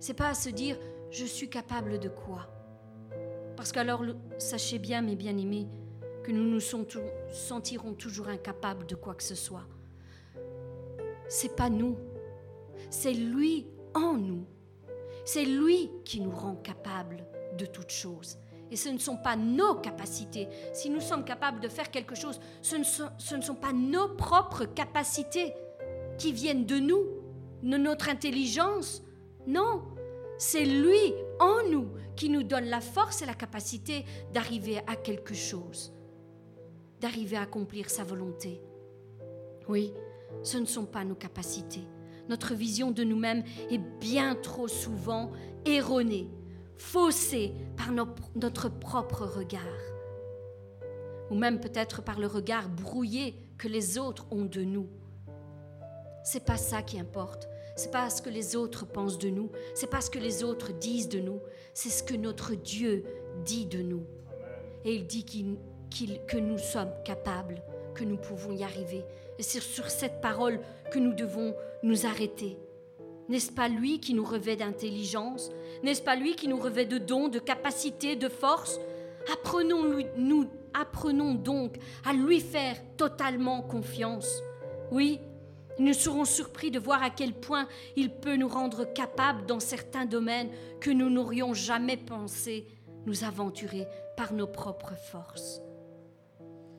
C'est 0.00 0.14
pas 0.14 0.30
à 0.30 0.34
se 0.34 0.48
dire 0.48 0.78
je 1.14 1.24
suis 1.24 1.48
capable 1.48 2.00
de 2.00 2.08
quoi? 2.08 2.48
Parce 3.56 3.70
qu'alors, 3.70 4.02
sachez 4.38 4.80
bien, 4.80 5.00
mes 5.00 5.14
bien-aimés, 5.14 5.68
que 6.24 6.32
nous 6.32 6.42
nous 6.42 6.58
sentirons 6.60 7.94
toujours 7.94 8.28
incapables 8.28 8.84
de 8.86 8.96
quoi 8.96 9.14
que 9.14 9.22
ce 9.22 9.36
soit. 9.36 9.64
C'est 11.28 11.54
pas 11.54 11.70
nous, 11.70 11.96
c'est 12.90 13.12
lui 13.12 13.68
en 13.94 14.14
nous. 14.14 14.44
C'est 15.24 15.44
lui 15.44 15.88
qui 16.04 16.20
nous 16.20 16.32
rend 16.32 16.56
capables 16.56 17.24
de 17.58 17.64
toutes 17.64 17.92
choses. 17.92 18.36
Et 18.72 18.76
ce 18.76 18.88
ne 18.88 18.98
sont 18.98 19.16
pas 19.16 19.36
nos 19.36 19.76
capacités. 19.76 20.48
Si 20.72 20.90
nous 20.90 21.00
sommes 21.00 21.24
capables 21.24 21.60
de 21.60 21.68
faire 21.68 21.92
quelque 21.92 22.16
chose, 22.16 22.40
ce 22.60 22.74
ne 22.74 22.82
sont, 22.82 23.08
ce 23.18 23.36
ne 23.36 23.40
sont 23.40 23.54
pas 23.54 23.72
nos 23.72 24.08
propres 24.16 24.64
capacités 24.64 25.54
qui 26.18 26.32
viennent 26.32 26.66
de 26.66 26.78
nous, 26.78 27.04
de 27.62 27.76
notre 27.76 28.08
intelligence. 28.08 29.04
Non, 29.46 29.82
c'est 30.38 30.64
lui 30.64 31.14
en 31.40 31.68
nous 31.70 31.88
qui 32.16 32.28
nous 32.28 32.42
donne 32.42 32.66
la 32.66 32.80
force 32.80 33.22
et 33.22 33.26
la 33.26 33.34
capacité 33.34 34.04
d'arriver 34.32 34.78
à 34.86 34.96
quelque 34.96 35.34
chose, 35.34 35.92
d'arriver 37.00 37.36
à 37.36 37.42
accomplir 37.42 37.90
sa 37.90 38.04
volonté. 38.04 38.62
Oui, 39.68 39.92
ce 40.42 40.58
ne 40.58 40.66
sont 40.66 40.86
pas 40.86 41.04
nos 41.04 41.14
capacités. 41.14 41.86
Notre 42.28 42.54
vision 42.54 42.90
de 42.90 43.04
nous-mêmes 43.04 43.44
est 43.70 43.78
bien 43.78 44.34
trop 44.34 44.68
souvent 44.68 45.30
erronée 45.64 46.30
faussé 46.76 47.54
par 47.76 47.92
notre 47.92 48.68
propre 48.68 49.24
regard, 49.24 49.62
ou 51.30 51.34
même 51.34 51.60
peut-être 51.60 52.02
par 52.02 52.18
le 52.18 52.26
regard 52.26 52.68
brouillé 52.68 53.36
que 53.58 53.68
les 53.68 53.98
autres 53.98 54.26
ont 54.30 54.44
de 54.44 54.62
nous. 54.62 54.88
C'est 56.24 56.44
pas 56.44 56.56
ça 56.56 56.82
qui 56.82 56.98
importe. 56.98 57.48
C'est 57.76 57.90
pas 57.90 58.10
ce 58.10 58.22
que 58.22 58.30
les 58.30 58.56
autres 58.56 58.86
pensent 58.86 59.18
de 59.18 59.30
nous. 59.30 59.50
C'est 59.74 59.90
pas 59.90 60.00
ce 60.00 60.10
que 60.10 60.18
les 60.18 60.44
autres 60.44 60.72
disent 60.72 61.08
de 61.08 61.20
nous. 61.20 61.40
C'est 61.72 61.90
ce 61.90 62.02
que 62.02 62.14
notre 62.14 62.54
Dieu 62.54 63.04
dit 63.44 63.66
de 63.66 63.82
nous. 63.82 64.04
Et 64.84 64.94
il 64.94 65.06
dit 65.06 65.24
que 65.24 66.36
nous 66.36 66.58
sommes 66.58 66.92
capables, 67.04 67.62
que 67.94 68.04
nous 68.04 68.16
pouvons 68.16 68.52
y 68.52 68.62
arriver. 68.62 69.04
Et 69.38 69.42
c'est 69.42 69.60
sur 69.60 69.90
cette 69.90 70.20
parole 70.20 70.60
que 70.92 70.98
nous 70.98 71.14
devons 71.14 71.54
nous 71.82 72.06
arrêter. 72.06 72.58
N'est-ce 73.28 73.50
pas 73.50 73.68
lui 73.68 74.00
qui 74.00 74.14
nous 74.14 74.24
revêt 74.24 74.54
d'intelligence? 74.54 75.50
N'est-ce 75.82 76.02
pas 76.02 76.14
lui 76.14 76.36
qui 76.36 76.46
nous 76.46 76.58
revêt 76.58 76.84
de 76.84 76.98
dons, 76.98 77.28
de 77.28 77.38
capacités, 77.38 78.16
de 78.16 78.28
force? 78.28 78.78
Apprenons, 79.32 81.34
donc 81.34 81.76
à 82.04 82.12
lui 82.12 82.40
faire 82.40 82.76
totalement 82.96 83.62
confiance. 83.62 84.42
Oui, 84.92 85.20
nous 85.78 85.92
serons 85.92 86.24
surpris 86.24 86.70
de 86.70 86.78
voir 86.78 87.02
à 87.02 87.10
quel 87.10 87.32
point 87.32 87.66
il 87.96 88.10
peut 88.10 88.36
nous 88.36 88.48
rendre 88.48 88.84
capables 88.84 89.46
dans 89.46 89.60
certains 89.60 90.06
domaines 90.06 90.50
que 90.80 90.90
nous 90.90 91.10
n'aurions 91.10 91.54
jamais 91.54 91.96
pensé 91.96 92.66
nous 93.06 93.24
aventurer 93.24 93.86
par 94.16 94.32
nos 94.32 94.46
propres 94.46 94.96
forces. 95.10 95.60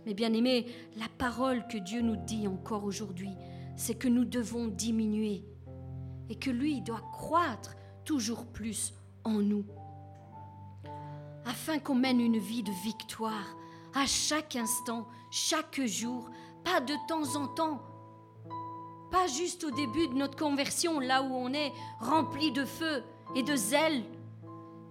Mais 0.06 0.14
bien 0.14 0.34
aimés, 0.34 0.68
la 0.98 1.08
parole 1.18 1.66
que 1.68 1.78
Dieu 1.78 2.02
nous 2.02 2.16
dit 2.16 2.48
encore 2.48 2.84
aujourd'hui, 2.84 3.36
c'est 3.76 3.96
que 3.96 4.08
nous 4.08 4.26
devons 4.26 4.68
diminuer 4.68 5.44
et 6.30 6.36
que 6.36 6.52
lui 6.52 6.82
doit 6.82 7.04
croître 7.12 7.76
toujours 8.06 8.46
plus 8.46 8.94
en 9.24 9.42
nous. 9.42 9.66
Afin 11.46 11.80
qu'on 11.80 11.96
mène 11.96 12.22
une 12.22 12.38
vie 12.40 12.64
de 12.64 12.72
victoire 12.84 13.56
à 13.94 14.06
chaque 14.06 14.56
instant, 14.56 15.08
chaque 15.32 15.82
jour, 15.86 16.30
pas 16.64 16.82
de 16.82 16.94
temps 17.08 17.36
en 17.36 17.48
temps, 17.48 17.82
pas 19.12 19.28
juste 19.28 19.64
au 19.64 19.72
début 19.72 20.08
de 20.08 20.14
notre 20.14 20.38
conversion, 20.38 21.00
là 21.00 21.24
où 21.24 21.34
on 21.34 21.54
est 21.54 21.72
rempli 22.00 22.52
de 22.52 22.66
feu 22.66 23.04
et 23.36 23.44
de 23.44 23.56
zèle. 23.56 24.04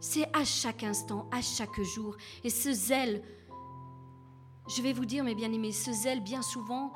C'est 0.01 0.29
à 0.37 0.45
chaque 0.45 0.83
instant, 0.83 1.29
à 1.33 1.41
chaque 1.41 1.81
jour. 1.81 2.17
Et 2.43 2.51
ce 2.51 2.73
zèle, 2.73 3.23
je 4.69 4.83
vais 4.83 4.93
vous 4.93 5.05
dire, 5.05 5.25
mes 5.25 5.35
bien-aimés, 5.35 5.73
ce 5.73 5.93
zèle, 5.93 6.21
bien 6.21 6.43
souvent, 6.43 6.93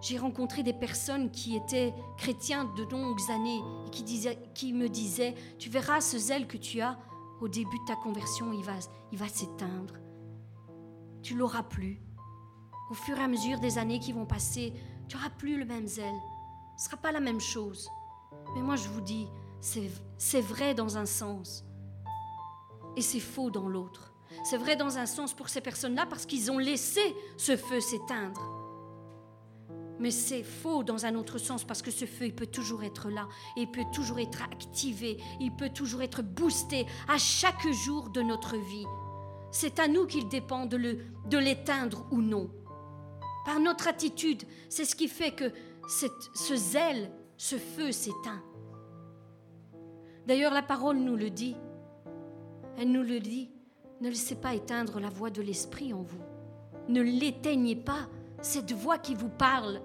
j'ai 0.00 0.18
rencontré 0.18 0.62
des 0.62 0.72
personnes 0.72 1.30
qui 1.30 1.56
étaient 1.56 1.94
chrétiens 2.16 2.64
de 2.64 2.84
longues 2.84 3.30
années 3.30 3.60
et 3.86 3.90
qui, 4.54 4.72
me 4.72 4.88
disaient, 4.88 5.34
tu 5.58 5.70
verras 5.70 6.00
ce 6.00 6.18
zèle 6.18 6.46
que 6.46 6.56
tu 6.56 6.80
as 6.80 6.98
au 7.40 7.48
début 7.48 7.78
de 7.78 7.84
ta 7.86 7.96
conversion, 7.96 8.52
il 8.52 8.62
va, 8.62 8.74
il 9.12 9.18
va 9.18 9.28
s'éteindre. 9.28 9.94
Tu 11.22 11.34
l'auras 11.34 11.62
plus. 11.62 12.00
Au 12.90 12.94
fur 12.94 13.18
et 13.18 13.22
à 13.22 13.28
mesure 13.28 13.58
des 13.58 13.78
années 13.78 13.98
qui 13.98 14.12
vont 14.12 14.26
passer, 14.26 14.72
tu 15.08 15.16
n'auras 15.16 15.30
plus 15.30 15.58
le 15.58 15.64
même 15.64 15.86
zèle. 15.86 16.14
Ce 16.76 16.84
ne 16.84 16.90
sera 16.90 16.96
pas 16.96 17.12
la 17.12 17.20
même 17.20 17.40
chose. 17.40 17.90
Mais 18.54 18.62
moi, 18.62 18.76
je 18.76 18.88
vous 18.88 19.00
dis, 19.00 19.28
c'est 19.60 20.40
vrai 20.40 20.74
dans 20.74 20.98
un 20.98 21.06
sens 21.06 21.64
et 22.96 23.02
c'est 23.02 23.20
faux 23.20 23.50
dans 23.50 23.68
l'autre. 23.68 24.12
C'est 24.44 24.56
vrai 24.56 24.76
dans 24.76 24.98
un 24.98 25.06
sens 25.06 25.34
pour 25.34 25.48
ces 25.48 25.60
personnes-là 25.60 26.06
parce 26.06 26.26
qu'ils 26.26 26.50
ont 26.50 26.58
laissé 26.58 27.00
ce 27.36 27.56
feu 27.56 27.80
s'éteindre. 27.80 28.52
Mais 29.98 30.10
c'est 30.10 30.42
faux 30.42 30.82
dans 30.82 31.06
un 31.06 31.14
autre 31.14 31.38
sens 31.38 31.64
parce 31.64 31.80
que 31.80 31.90
ce 31.90 32.04
feu, 32.04 32.26
il 32.26 32.34
peut 32.34 32.46
toujours 32.46 32.84
être 32.84 33.08
là, 33.08 33.28
il 33.56 33.70
peut 33.70 33.84
toujours 33.94 34.18
être 34.18 34.42
activé, 34.42 35.16
il 35.40 35.52
peut 35.56 35.70
toujours 35.70 36.02
être 36.02 36.22
boosté 36.22 36.86
à 37.08 37.16
chaque 37.16 37.66
jour 37.72 38.10
de 38.10 38.20
notre 38.20 38.56
vie. 38.56 38.86
C'est 39.50 39.78
à 39.78 39.88
nous 39.88 40.06
qu'il 40.06 40.28
dépend 40.28 40.66
de 40.66 41.38
l'éteindre 41.38 42.06
ou 42.10 42.20
non. 42.20 42.50
Par 43.46 43.60
notre 43.60 43.88
attitude, 43.88 44.42
c'est 44.68 44.84
ce 44.84 44.96
qui 44.96 45.08
fait 45.08 45.30
que 45.30 45.52
ce 45.88 46.56
zèle, 46.56 47.10
ce 47.36 47.56
feu 47.56 47.92
s'éteint. 47.92 48.42
D'ailleurs, 50.26 50.54
la 50.54 50.62
parole 50.62 50.98
nous 50.98 51.16
le 51.16 51.30
dit. 51.30 51.56
Elle 52.78 52.90
nous 52.90 53.02
le 53.02 53.20
dit. 53.20 53.50
Ne 54.00 54.08
laissez 54.08 54.34
pas 54.34 54.54
éteindre 54.54 55.00
la 55.00 55.08
voix 55.08 55.30
de 55.30 55.40
l'Esprit 55.40 55.94
en 55.94 56.02
vous. 56.02 56.22
Ne 56.88 57.00
l'éteignez 57.00 57.76
pas 57.76 58.08
cette 58.42 58.72
voix 58.72 58.98
qui 58.98 59.14
vous 59.14 59.28
parle. 59.28 59.80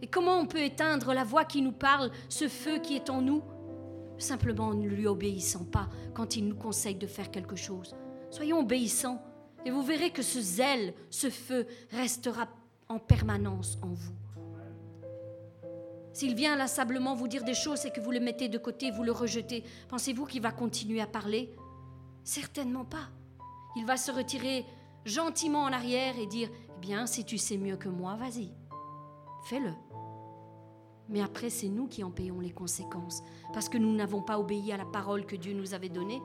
Et 0.00 0.06
comment 0.06 0.38
on 0.38 0.46
peut 0.46 0.62
éteindre 0.62 1.14
la 1.14 1.24
voix 1.24 1.44
qui 1.44 1.62
nous 1.62 1.72
parle, 1.72 2.10
ce 2.28 2.48
feu 2.48 2.78
qui 2.78 2.94
est 2.94 3.10
en 3.10 3.22
nous? 3.22 3.42
Simplement 4.18 4.68
en 4.68 4.74
ne 4.74 4.86
lui 4.86 5.06
obéissant 5.06 5.64
pas 5.64 5.88
quand 6.14 6.36
il 6.36 6.46
nous 6.46 6.56
conseille 6.56 6.94
de 6.94 7.06
faire 7.06 7.30
quelque 7.30 7.56
chose. 7.56 7.96
Soyons 8.30 8.60
obéissants 8.60 9.22
et 9.64 9.70
vous 9.70 9.82
verrez 9.82 10.10
que 10.10 10.22
ce 10.22 10.40
zèle, 10.40 10.94
ce 11.10 11.30
feu 11.30 11.66
restera 11.90 12.48
en 12.88 12.98
permanence 12.98 13.78
en 13.82 13.88
vous. 13.88 14.21
S'il 16.12 16.34
vient 16.34 16.54
inlassablement 16.54 17.14
vous 17.14 17.28
dire 17.28 17.44
des 17.44 17.54
choses 17.54 17.86
et 17.86 17.90
que 17.90 18.00
vous 18.00 18.10
le 18.10 18.20
mettez 18.20 18.48
de 18.48 18.58
côté, 18.58 18.90
vous 18.90 19.02
le 19.02 19.12
rejetez, 19.12 19.64
pensez-vous 19.88 20.26
qu'il 20.26 20.42
va 20.42 20.52
continuer 20.52 21.00
à 21.00 21.06
parler? 21.06 21.54
Certainement 22.24 22.84
pas. 22.84 23.08
Il 23.76 23.86
va 23.86 23.96
se 23.96 24.10
retirer 24.10 24.66
gentiment 25.04 25.62
en 25.62 25.72
arrière 25.72 26.18
et 26.18 26.26
dire 26.26 26.50
bien, 26.80 27.06
si 27.06 27.24
tu 27.24 27.38
sais 27.38 27.56
mieux 27.56 27.76
que 27.76 27.88
moi, 27.88 28.16
vas-y, 28.16 28.52
fais-le. 29.44 29.72
Mais 31.08 31.22
après, 31.22 31.50
c'est 31.50 31.68
nous 31.68 31.88
qui 31.88 32.04
en 32.04 32.10
payons 32.10 32.40
les 32.40 32.52
conséquences, 32.52 33.22
parce 33.52 33.68
que 33.68 33.78
nous 33.78 33.94
n'avons 33.94 34.22
pas 34.22 34.38
obéi 34.38 34.72
à 34.72 34.76
la 34.76 34.84
parole 34.84 35.26
que 35.26 35.36
Dieu 35.36 35.54
nous 35.54 35.74
avait 35.74 35.88
donnée. 35.88 36.22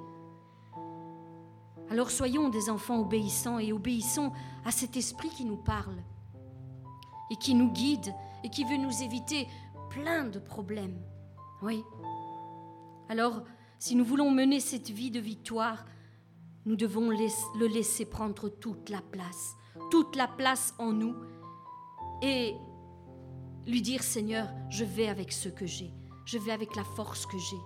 Alors 1.89 2.11
soyons 2.11 2.49
des 2.49 2.69
enfants 2.69 2.99
obéissants 2.99 3.59
et 3.59 3.71
obéissons 3.71 4.31
à 4.65 4.71
cet 4.71 4.97
esprit 4.97 5.29
qui 5.29 5.45
nous 5.45 5.57
parle 5.57 5.95
et 7.31 7.37
qui 7.37 7.55
nous 7.55 7.71
guide 7.71 8.13
et 8.43 8.49
qui 8.49 8.65
veut 8.65 8.77
nous 8.77 9.03
éviter 9.03 9.47
plein 10.01 10.25
de 10.25 10.39
problèmes. 10.39 11.01
Oui. 11.61 11.83
Alors, 13.09 13.43
si 13.79 13.95
nous 13.95 14.05
voulons 14.05 14.31
mener 14.31 14.59
cette 14.59 14.89
vie 14.89 15.11
de 15.11 15.19
victoire, 15.19 15.85
nous 16.65 16.75
devons 16.75 17.09
le 17.09 17.67
laisser 17.67 18.05
prendre 18.05 18.49
toute 18.49 18.89
la 18.89 19.01
place 19.01 19.57
toute 19.89 20.15
la 20.15 20.27
place 20.27 20.73
en 20.79 20.91
nous 20.91 21.15
et 22.21 22.55
lui 23.65 23.81
dire 23.81 24.03
Seigneur, 24.03 24.49
je 24.69 24.83
vais 24.83 25.07
avec 25.07 25.31
ce 25.31 25.49
que 25.49 25.65
j'ai, 25.65 25.93
je 26.25 26.37
vais 26.37 26.51
avec 26.51 26.75
la 26.75 26.83
force 26.83 27.25
que 27.25 27.37
j'ai. 27.37 27.59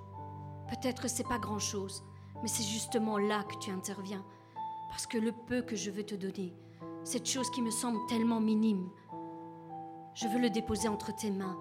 Peut-être 0.70 1.10
c'est 1.10 1.28
pas 1.28 1.40
grand-chose, 1.40 2.04
mais 2.42 2.48
c'est 2.48 2.64
justement 2.64 3.18
là 3.18 3.44
que 3.44 3.58
tu 3.60 3.72
interviens 3.72 4.24
parce 4.90 5.08
que 5.08 5.18
le 5.18 5.32
peu 5.32 5.62
que 5.62 5.76
je 5.76 5.90
veux 5.90 6.04
te 6.04 6.16
donner, 6.16 6.54
cette 7.04 7.28
chose 7.28 7.50
qui 7.52 7.62
me 7.62 7.72
semble 7.72 8.00
tellement 8.08 8.40
minime, 8.40 8.90
Je 10.14 10.28
veux 10.28 10.40
le 10.40 10.50
déposer 10.50 10.90
entre 10.90 11.16
tes 11.16 11.32
mains. 11.32 11.58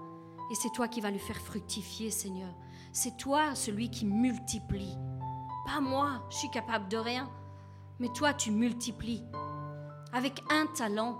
Et 0.51 0.55
c'est 0.55 0.71
toi 0.71 0.89
qui 0.89 1.01
vas 1.01 1.11
le 1.11 1.19
faire 1.19 1.41
fructifier, 1.41 2.11
Seigneur. 2.11 2.53
C'est 2.93 3.17
toi 3.17 3.55
celui 3.55 3.91
qui 3.91 4.05
multiplie. 4.05 4.97
Pas 5.65 5.81
moi, 5.81 6.27
je 6.31 6.37
suis 6.39 6.51
capable 6.51 6.89
de 6.89 6.97
rien. 6.97 7.31
Mais 8.01 8.09
toi, 8.09 8.35
tu 8.35 8.51
multiplies. 8.51 9.23
Avec 10.13 10.43
un 10.51 10.67
talent, 10.67 11.19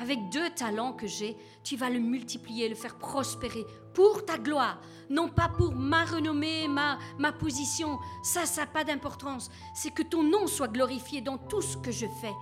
avec 0.00 0.30
deux 0.30 0.48
talents 0.50 0.92
que 0.92 1.06
j'ai, 1.06 1.36
tu 1.64 1.76
vas 1.76 1.90
le 1.90 1.98
multiplier, 1.98 2.68
le 2.68 2.74
faire 2.74 2.96
prospérer 2.96 3.66
pour 3.92 4.24
ta 4.24 4.38
gloire, 4.38 4.80
non 5.10 5.28
pas 5.28 5.48
pour 5.48 5.74
ma 5.74 6.04
renommée, 6.04 6.68
ma, 6.68 6.98
ma 7.18 7.32
position. 7.32 7.98
Ça, 8.22 8.46
ça 8.46 8.62
n'a 8.62 8.66
pas 8.66 8.84
d'importance. 8.84 9.50
C'est 9.74 9.90
que 9.90 10.02
ton 10.02 10.22
nom 10.22 10.46
soit 10.46 10.68
glorifié 10.68 11.20
dans 11.20 11.36
tout 11.36 11.62
ce 11.62 11.76
que 11.76 11.90
je 11.90 12.06
fais. 12.20 12.34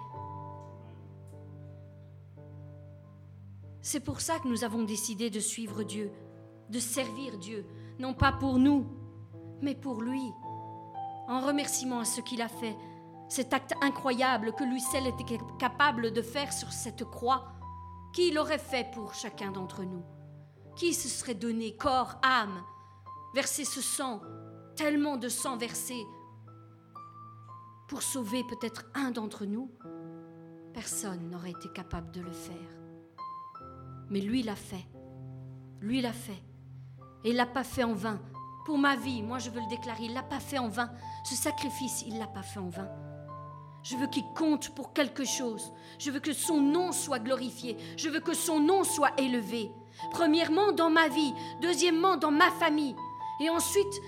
C'est 3.86 4.00
pour 4.00 4.22
ça 4.22 4.38
que 4.38 4.48
nous 4.48 4.64
avons 4.64 4.82
décidé 4.82 5.28
de 5.28 5.40
suivre 5.40 5.82
Dieu, 5.82 6.10
de 6.70 6.78
servir 6.78 7.36
Dieu, 7.36 7.66
non 7.98 8.14
pas 8.14 8.32
pour 8.32 8.58
nous, 8.58 8.86
mais 9.60 9.74
pour 9.74 10.00
lui, 10.00 10.22
en 11.28 11.40
remerciement 11.40 12.00
à 12.00 12.06
ce 12.06 12.22
qu'il 12.22 12.40
a 12.40 12.48
fait, 12.48 12.74
cet 13.28 13.52
acte 13.52 13.74
incroyable 13.82 14.54
que 14.54 14.64
lui 14.64 14.80
seul 14.80 15.06
était 15.06 15.38
capable 15.58 16.12
de 16.12 16.22
faire 16.22 16.50
sur 16.50 16.72
cette 16.72 17.04
croix, 17.04 17.52
qui 18.14 18.30
l'aurait 18.30 18.56
fait 18.56 18.90
pour 18.94 19.12
chacun 19.12 19.52
d'entre 19.52 19.84
nous? 19.84 20.02
Qui 20.76 20.94
se 20.94 21.08
serait 21.08 21.34
donné 21.34 21.76
corps, 21.76 22.18
âme, 22.22 22.62
versé 23.34 23.66
ce 23.66 23.82
sang, 23.82 24.22
tellement 24.76 25.18
de 25.18 25.28
sang 25.28 25.58
versé, 25.58 26.06
pour 27.86 28.02
sauver 28.02 28.44
peut-être 28.44 28.86
un 28.94 29.10
d'entre 29.10 29.44
nous? 29.44 29.70
Personne 30.72 31.28
n'aurait 31.28 31.50
été 31.50 31.68
capable 31.74 32.12
de 32.12 32.22
le 32.22 32.32
faire. 32.32 32.83
Mais 34.10 34.20
lui 34.20 34.42
l'a 34.42 34.56
fait. 34.56 34.86
Lui 35.80 36.00
l'a 36.00 36.12
fait. 36.12 36.42
Et 37.24 37.30
il 37.30 37.36
l'a 37.36 37.46
pas 37.46 37.64
fait 37.64 37.84
en 37.84 37.94
vain. 37.94 38.20
Pour 38.64 38.78
ma 38.78 38.96
vie, 38.96 39.22
moi 39.22 39.38
je 39.38 39.50
veux 39.50 39.60
le 39.60 39.68
déclarer, 39.68 40.04
il 40.04 40.14
l'a 40.14 40.22
pas 40.22 40.40
fait 40.40 40.58
en 40.58 40.68
vain. 40.68 40.90
Ce 41.24 41.34
sacrifice, 41.34 42.04
il 42.06 42.18
l'a 42.18 42.26
pas 42.26 42.42
fait 42.42 42.60
en 42.60 42.68
vain. 42.68 42.88
Je 43.82 43.96
veux 43.96 44.06
qu'il 44.06 44.24
compte 44.34 44.74
pour 44.74 44.94
quelque 44.94 45.24
chose. 45.24 45.72
Je 45.98 46.10
veux 46.10 46.20
que 46.20 46.32
son 46.32 46.60
nom 46.60 46.90
soit 46.90 47.18
glorifié. 47.18 47.76
Je 47.98 48.08
veux 48.08 48.20
que 48.20 48.32
son 48.32 48.58
nom 48.58 48.82
soit 48.82 49.12
élevé. 49.18 49.70
Premièrement, 50.10 50.72
dans 50.72 50.88
ma 50.88 51.08
vie. 51.08 51.34
Deuxièmement, 51.60 52.16
dans 52.16 52.30
ma 52.30 52.50
famille. 52.52 52.96
Et 53.42 53.50
ensuite, 53.50 54.00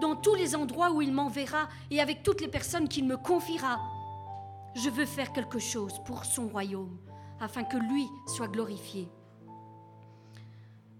dans 0.00 0.16
tous 0.16 0.34
les 0.34 0.56
endroits 0.56 0.90
où 0.90 1.02
il 1.02 1.12
m'enverra 1.12 1.68
et 1.90 2.00
avec 2.00 2.22
toutes 2.22 2.40
les 2.40 2.48
personnes 2.48 2.88
qu'il 2.88 3.04
me 3.06 3.18
confiera. 3.18 3.78
Je 4.74 4.88
veux 4.88 5.04
faire 5.04 5.32
quelque 5.32 5.58
chose 5.58 6.00
pour 6.06 6.24
son 6.24 6.48
royaume, 6.48 6.98
afin 7.40 7.64
que 7.64 7.76
lui 7.76 8.06
soit 8.26 8.48
glorifié. 8.48 9.10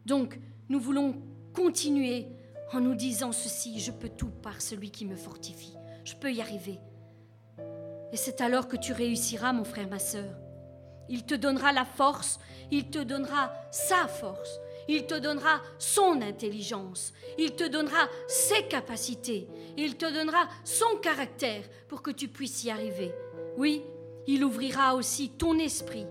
Donc, 0.06 0.38
nous 0.68 0.80
voulons 0.80 1.14
continuer 1.52 2.26
en 2.72 2.80
nous 2.80 2.94
disant 2.94 3.32
ceci, 3.32 3.80
je 3.80 3.90
peux 3.90 4.08
tout 4.08 4.30
par 4.30 4.60
celui 4.60 4.90
qui 4.90 5.04
me 5.04 5.16
fortifie. 5.16 5.74
Je 6.04 6.14
peux 6.14 6.32
y 6.32 6.40
arriver. 6.40 6.78
Et 8.12 8.16
c'est 8.16 8.40
alors 8.40 8.68
que 8.68 8.76
tu 8.76 8.92
réussiras, 8.92 9.52
mon 9.52 9.64
frère, 9.64 9.88
ma 9.88 9.98
sœur. 9.98 10.34
Il 11.08 11.24
te 11.24 11.34
donnera 11.34 11.72
la 11.72 11.84
force, 11.84 12.38
il 12.70 12.88
te 12.90 12.98
donnera 12.98 13.52
sa 13.70 14.06
force, 14.06 14.60
il 14.88 15.06
te 15.06 15.14
donnera 15.14 15.60
son 15.78 16.20
intelligence, 16.22 17.12
il 17.38 17.52
te 17.52 17.68
donnera 17.68 18.08
ses 18.28 18.64
capacités, 18.68 19.48
il 19.76 19.96
te 19.96 20.12
donnera 20.12 20.48
son 20.64 20.96
caractère 21.02 21.64
pour 21.88 22.02
que 22.02 22.10
tu 22.10 22.28
puisses 22.28 22.64
y 22.64 22.70
arriver. 22.70 23.12
Oui, 23.56 23.82
il 24.26 24.44
ouvrira 24.44 24.94
aussi 24.94 25.30
ton 25.30 25.58
esprit. 25.58 26.06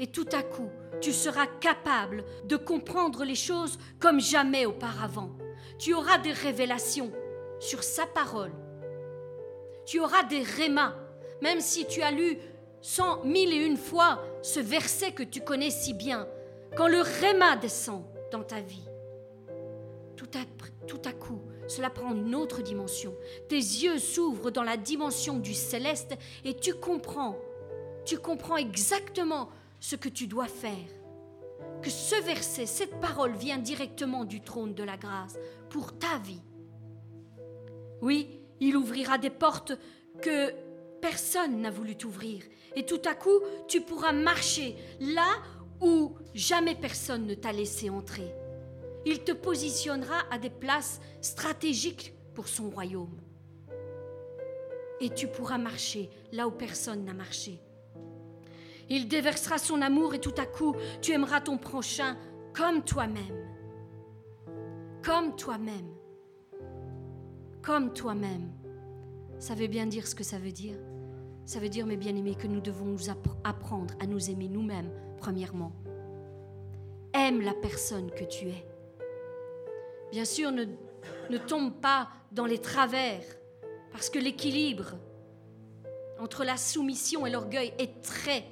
Et 0.00 0.08
tout 0.08 0.28
à 0.32 0.42
coup, 0.42 0.70
tu 1.04 1.12
seras 1.12 1.46
capable 1.60 2.24
de 2.46 2.56
comprendre 2.56 3.26
les 3.26 3.34
choses 3.34 3.78
comme 4.00 4.20
jamais 4.22 4.64
auparavant. 4.64 5.32
Tu 5.78 5.92
auras 5.92 6.16
des 6.16 6.32
révélations 6.32 7.12
sur 7.60 7.82
sa 7.82 8.06
parole. 8.06 8.52
Tu 9.84 10.00
auras 10.00 10.22
des 10.22 10.42
rémas, 10.42 10.94
même 11.42 11.60
si 11.60 11.86
tu 11.86 12.00
as 12.00 12.10
lu 12.10 12.38
cent 12.80 13.22
mille 13.22 13.52
et 13.52 13.66
une 13.66 13.76
fois 13.76 14.24
ce 14.40 14.60
verset 14.60 15.12
que 15.12 15.22
tu 15.22 15.42
connais 15.42 15.68
si 15.68 15.92
bien. 15.92 16.26
Quand 16.74 16.88
le 16.88 17.02
réma 17.02 17.56
descend 17.56 18.06
dans 18.32 18.42
ta 18.42 18.60
vie, 18.60 18.88
tout 20.16 20.30
à, 20.34 20.86
tout 20.86 21.02
à 21.04 21.12
coup, 21.12 21.42
cela 21.68 21.90
prend 21.90 22.14
une 22.14 22.34
autre 22.34 22.62
dimension. 22.62 23.14
Tes 23.50 23.56
yeux 23.56 23.98
s'ouvrent 23.98 24.50
dans 24.50 24.62
la 24.62 24.78
dimension 24.78 25.36
du 25.36 25.52
céleste 25.52 26.14
et 26.46 26.56
tu 26.56 26.72
comprends, 26.72 27.36
tu 28.06 28.16
comprends 28.16 28.56
exactement 28.56 29.50
ce 29.84 29.96
que 29.96 30.08
tu 30.08 30.26
dois 30.26 30.48
faire. 30.48 30.88
Que 31.82 31.90
ce 31.90 32.14
verset, 32.22 32.64
cette 32.64 32.98
parole 33.00 33.36
vient 33.36 33.58
directement 33.58 34.24
du 34.24 34.40
trône 34.40 34.72
de 34.72 34.82
la 34.82 34.96
grâce 34.96 35.36
pour 35.68 35.98
ta 35.98 36.16
vie. 36.20 36.40
Oui, 38.00 38.40
il 38.60 38.78
ouvrira 38.78 39.18
des 39.18 39.28
portes 39.28 39.72
que 40.22 40.54
personne 41.02 41.60
n'a 41.60 41.70
voulu 41.70 41.96
t'ouvrir. 41.96 42.42
Et 42.76 42.86
tout 42.86 43.02
à 43.04 43.14
coup, 43.14 43.40
tu 43.68 43.82
pourras 43.82 44.12
marcher 44.12 44.74
là 45.00 45.28
où 45.82 46.16
jamais 46.32 46.74
personne 46.74 47.26
ne 47.26 47.34
t'a 47.34 47.52
laissé 47.52 47.90
entrer. 47.90 48.34
Il 49.04 49.22
te 49.22 49.32
positionnera 49.32 50.20
à 50.30 50.38
des 50.38 50.48
places 50.48 50.98
stratégiques 51.20 52.14
pour 52.34 52.48
son 52.48 52.70
royaume. 52.70 53.20
Et 55.02 55.10
tu 55.10 55.28
pourras 55.28 55.58
marcher 55.58 56.08
là 56.32 56.48
où 56.48 56.52
personne 56.52 57.04
n'a 57.04 57.12
marché. 57.12 57.60
Il 58.90 59.08
déversera 59.08 59.58
son 59.58 59.80
amour 59.82 60.14
et 60.14 60.20
tout 60.20 60.34
à 60.36 60.46
coup, 60.46 60.74
tu 61.00 61.12
aimeras 61.12 61.40
ton 61.40 61.58
prochain 61.58 62.16
comme 62.52 62.82
toi-même. 62.82 63.48
Comme 65.02 65.36
toi-même. 65.36 65.94
Comme 67.62 67.92
toi-même. 67.92 68.50
Ça 69.38 69.54
veut 69.54 69.66
bien 69.66 69.86
dire 69.86 70.06
ce 70.06 70.14
que 70.14 70.24
ça 70.24 70.38
veut 70.38 70.52
dire. 70.52 70.76
Ça 71.44 71.60
veut 71.60 71.68
dire, 71.68 71.86
mes 71.86 71.96
bien-aimés, 71.96 72.34
que 72.34 72.46
nous 72.46 72.60
devons 72.60 72.86
nous 72.86 73.10
apprendre 73.44 73.94
à 74.00 74.06
nous 74.06 74.30
aimer 74.30 74.48
nous-mêmes, 74.48 74.90
premièrement. 75.18 75.72
Aime 77.12 77.42
la 77.42 77.52
personne 77.52 78.10
que 78.10 78.24
tu 78.24 78.48
es. 78.48 78.66
Bien 80.10 80.24
sûr, 80.24 80.52
ne, 80.52 80.64
ne 81.30 81.38
tombe 81.38 81.74
pas 81.80 82.08
dans 82.32 82.46
les 82.46 82.58
travers, 82.58 83.22
parce 83.92 84.08
que 84.08 84.18
l'équilibre 84.18 84.94
entre 86.18 86.44
la 86.44 86.56
soumission 86.56 87.26
et 87.26 87.30
l'orgueil 87.30 87.74
est 87.78 88.00
très 88.00 88.44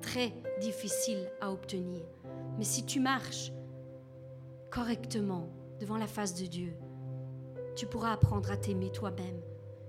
très 0.00 0.32
difficile 0.60 1.30
à 1.40 1.52
obtenir. 1.52 2.02
Mais 2.58 2.64
si 2.64 2.84
tu 2.84 3.00
marches 3.00 3.52
correctement 4.70 5.48
devant 5.80 5.96
la 5.96 6.06
face 6.06 6.34
de 6.34 6.46
Dieu, 6.46 6.74
tu 7.76 7.86
pourras 7.86 8.12
apprendre 8.12 8.50
à 8.50 8.56
t'aimer 8.56 8.90
toi-même 8.90 9.40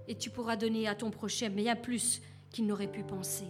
et 0.07 0.15
tu 0.15 0.29
pourras 0.29 0.55
donner 0.55 0.87
à 0.87 0.95
ton 0.95 1.11
prochain 1.11 1.49
bien 1.49 1.75
plus 1.75 2.21
qu'il 2.49 2.65
n'aurait 2.65 2.91
pu 2.91 3.03
penser. 3.03 3.47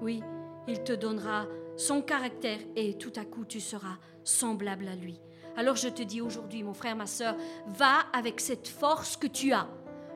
Oui, 0.00 0.22
il 0.66 0.82
te 0.82 0.92
donnera 0.92 1.46
son 1.76 2.02
caractère 2.02 2.58
et 2.76 2.96
tout 2.96 3.12
à 3.16 3.24
coup 3.24 3.44
tu 3.44 3.60
seras 3.60 3.98
semblable 4.22 4.88
à 4.88 4.96
lui. 4.96 5.20
Alors 5.56 5.76
je 5.76 5.88
te 5.88 6.02
dis 6.02 6.20
aujourd'hui, 6.20 6.62
mon 6.62 6.74
frère, 6.74 6.96
ma 6.96 7.06
soeur, 7.06 7.36
va 7.66 8.00
avec 8.12 8.40
cette 8.40 8.68
force 8.68 9.16
que 9.16 9.26
tu 9.26 9.52
as. 9.52 9.68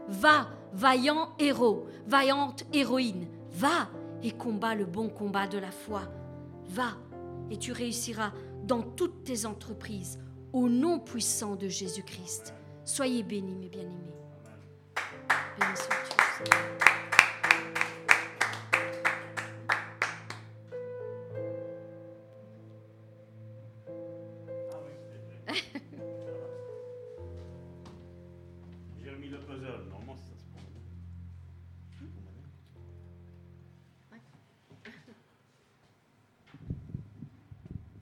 Va, 0.09 0.49
vaillant 0.73 1.31
héros, 1.39 1.87
vaillante 2.07 2.65
héroïne. 2.73 3.29
Va, 3.51 3.89
et 4.23 4.33
combat 4.33 4.75
le 4.75 4.85
bon 4.85 5.09
combat 5.09 5.47
de 5.47 5.59
la 5.59 5.71
foi. 5.71 6.03
Va 6.69 6.97
et 7.51 7.57
tu 7.57 7.73
réussiras 7.73 8.33
dans 8.65 8.83
toutes 8.83 9.25
tes 9.25 9.47
entreprises 9.47 10.19
au 10.53 10.69
nom 10.69 10.99
puissant 10.99 11.57
de 11.57 11.69
Jésus-Christ. 11.69 12.55
Soyez 12.85 13.23
bénis, 13.23 13.55
mes 13.55 13.69
bien-aimés. 13.69 14.15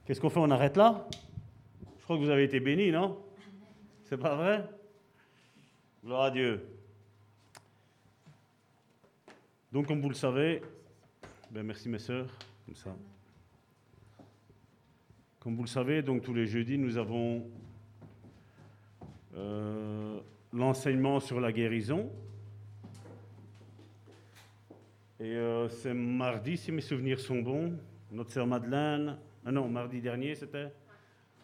Qu'est-ce 0.07 0.21
qu'on 0.21 0.29
fait 0.29 0.39
On 0.39 0.49
arrête 0.51 0.77
là? 0.77 1.05
Je 1.99 2.03
crois 2.05 2.15
que 2.15 2.21
vous 2.21 2.29
avez 2.29 2.45
été 2.45 2.61
bénis, 2.61 2.91
non? 2.91 3.21
C'est 4.05 4.15
pas 4.15 4.37
vrai? 4.37 4.63
Gloire 6.01 6.21
à 6.21 6.31
Dieu. 6.31 6.65
Donc, 9.69 9.87
comme 9.87 9.99
vous 9.99 10.07
le 10.07 10.15
savez, 10.15 10.61
ben 11.51 11.63
merci 11.63 11.89
mes 11.89 11.99
sœurs, 11.99 12.29
comme 12.65 12.75
ça. 12.75 12.95
Comme 15.41 15.57
vous 15.57 15.63
le 15.63 15.67
savez, 15.67 16.01
donc 16.01 16.23
tous 16.23 16.33
les 16.33 16.47
jeudis, 16.47 16.77
nous 16.77 16.95
avons 16.95 17.45
euh, 19.35 20.21
l'enseignement 20.53 21.19
sur 21.19 21.41
la 21.41 21.51
guérison. 21.51 22.09
Et 25.19 25.35
euh, 25.35 25.67
c'est 25.67 25.93
mardi, 25.93 26.55
si 26.55 26.71
mes 26.71 26.79
souvenirs 26.79 27.19
sont 27.19 27.41
bons, 27.41 27.77
notre 28.09 28.31
sœur 28.31 28.47
Madeleine 28.47 29.17
Ah 29.49 29.51
non, 29.53 29.69
mardi 29.69 30.01
dernier, 30.01 30.35
c'était? 30.35 30.73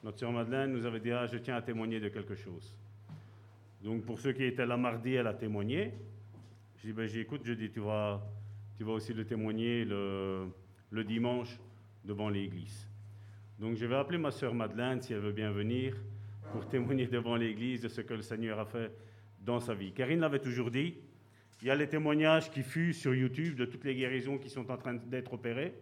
Notre 0.04 0.20
sœur 0.20 0.34
Madeleine 0.34 0.74
nous 0.74 0.86
avait 0.86 1.00
dit 1.00 1.12
Ah, 1.12 1.26
je 1.26 1.38
tiens 1.38 1.56
à 1.56 1.62
témoigner 1.62 2.02
de 2.02 2.10
quelque 2.10 2.36
chose. 2.36 2.76
Donc, 3.82 4.04
pour 4.04 4.20
ceux 4.20 4.34
qui 4.34 4.44
étaient 4.44 4.66
là 4.66 4.76
mardi, 4.76 5.14
elle 5.14 5.28
a 5.28 5.34
témoigné. 5.34 5.94
Je 6.76 6.88
dis 6.88 6.92
ben, 6.92 7.08
J'écoute, 7.08 7.44
je 7.46 7.54
dis 7.54 7.70
Tu 7.70 7.80
vas, 7.80 8.22
tu 8.76 8.84
vas 8.84 8.92
aussi 8.92 9.14
le 9.14 9.24
témoigner 9.24 9.86
le, 9.86 10.52
dimanche 11.06 11.58
devant 12.04 12.28
l'église. 12.28 12.90
Donc, 13.58 13.78
je 13.78 13.86
vais 13.86 13.96
appeler 13.96 14.18
ma 14.18 14.32
sœur 14.32 14.54
Madeleine 14.54 15.02
si 15.02 15.14
elle 15.14 15.22
veut 15.22 15.32
bien 15.32 15.54
venir 15.54 15.96
pour 16.52 16.68
témoigner 16.68 17.08
devant 17.08 17.38
l'église 17.38 17.80
de 17.80 17.88
ce 17.88 18.02
que 18.02 18.16
le 18.16 18.22
Seigneur 18.22 18.60
a 18.60 18.66
fait 18.66 18.92
dans 19.40 19.62
sa 19.62 19.74
vie. 19.74 19.94
Karine 19.94 20.20
l'avait 20.20 20.40
toujours 20.40 20.72
dit 20.72 20.98
il 21.62 21.68
y 21.68 21.72
a 21.72 21.76
les 21.76 21.88
témoignages 21.88 22.52
qui 22.52 22.64
fusent 22.64 23.00
sur 23.00 23.16
YouTube 23.16 23.56
de 23.56 23.64
toutes 23.64 23.86
les 23.86 23.96
guérisons 23.96 24.38
qui 24.38 24.50
sont 24.50 24.70
en 24.70 24.76
train 24.76 24.96
d'être 24.96 25.32
opérées. 25.32 25.74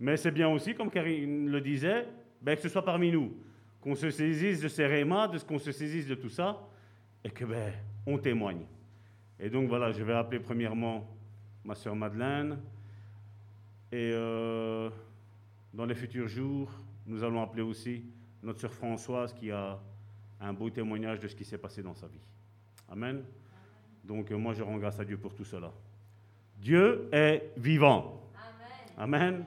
Mais 0.00 0.16
c'est 0.16 0.30
bien 0.30 0.48
aussi, 0.48 0.74
comme 0.74 0.90
Karine 0.90 1.48
le 1.48 1.60
disait, 1.60 2.06
ben, 2.40 2.54
que 2.54 2.62
ce 2.62 2.68
soit 2.68 2.84
parmi 2.84 3.10
nous, 3.10 3.36
qu'on 3.80 3.94
se 3.94 4.10
saisisse 4.10 4.60
de 4.60 4.68
ces 4.68 4.86
rémas, 4.86 5.28
de 5.28 5.38
ce 5.38 5.44
qu'on 5.44 5.58
se 5.58 5.72
saisisse 5.72 6.06
de 6.06 6.14
tout 6.14 6.28
ça, 6.28 6.60
et 7.24 7.30
que 7.30 7.44
ben, 7.44 7.72
on 8.06 8.18
témoigne. 8.18 8.64
Et 9.40 9.50
donc 9.50 9.68
voilà, 9.68 9.90
je 9.92 10.02
vais 10.02 10.14
appeler 10.14 10.40
premièrement 10.40 11.08
ma 11.64 11.74
soeur 11.74 11.96
Madeleine, 11.96 12.58
et 13.90 14.10
euh, 14.12 14.90
dans 15.72 15.86
les 15.86 15.94
futurs 15.94 16.28
jours, 16.28 16.70
nous 17.06 17.24
allons 17.24 17.42
appeler 17.42 17.62
aussi 17.62 18.04
notre 18.42 18.60
sœur 18.60 18.72
Françoise 18.72 19.32
qui 19.32 19.50
a 19.50 19.78
un 20.40 20.52
beau 20.52 20.70
témoignage 20.70 21.18
de 21.18 21.26
ce 21.26 21.34
qui 21.34 21.44
s'est 21.44 21.58
passé 21.58 21.82
dans 21.82 21.94
sa 21.94 22.06
vie. 22.06 22.20
Amen. 22.88 23.24
Donc 24.04 24.30
moi, 24.30 24.54
je 24.54 24.62
rends 24.62 24.78
grâce 24.78 25.00
à 25.00 25.04
Dieu 25.04 25.18
pour 25.18 25.34
tout 25.34 25.44
cela. 25.44 25.72
Dieu 26.56 27.08
est 27.12 27.52
vivant. 27.56 28.22
Amen. 28.96 29.34
Amen. 29.36 29.44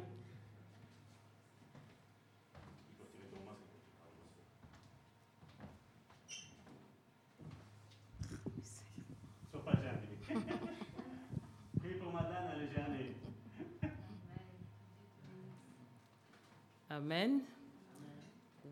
Amen. 17.01 17.39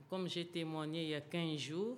Comme 0.07 0.27
j'ai 0.27 0.45
témoigné 0.45 1.01
il 1.01 1.09
y 1.09 1.15
a 1.15 1.21
15 1.21 1.57
jours, 1.57 1.97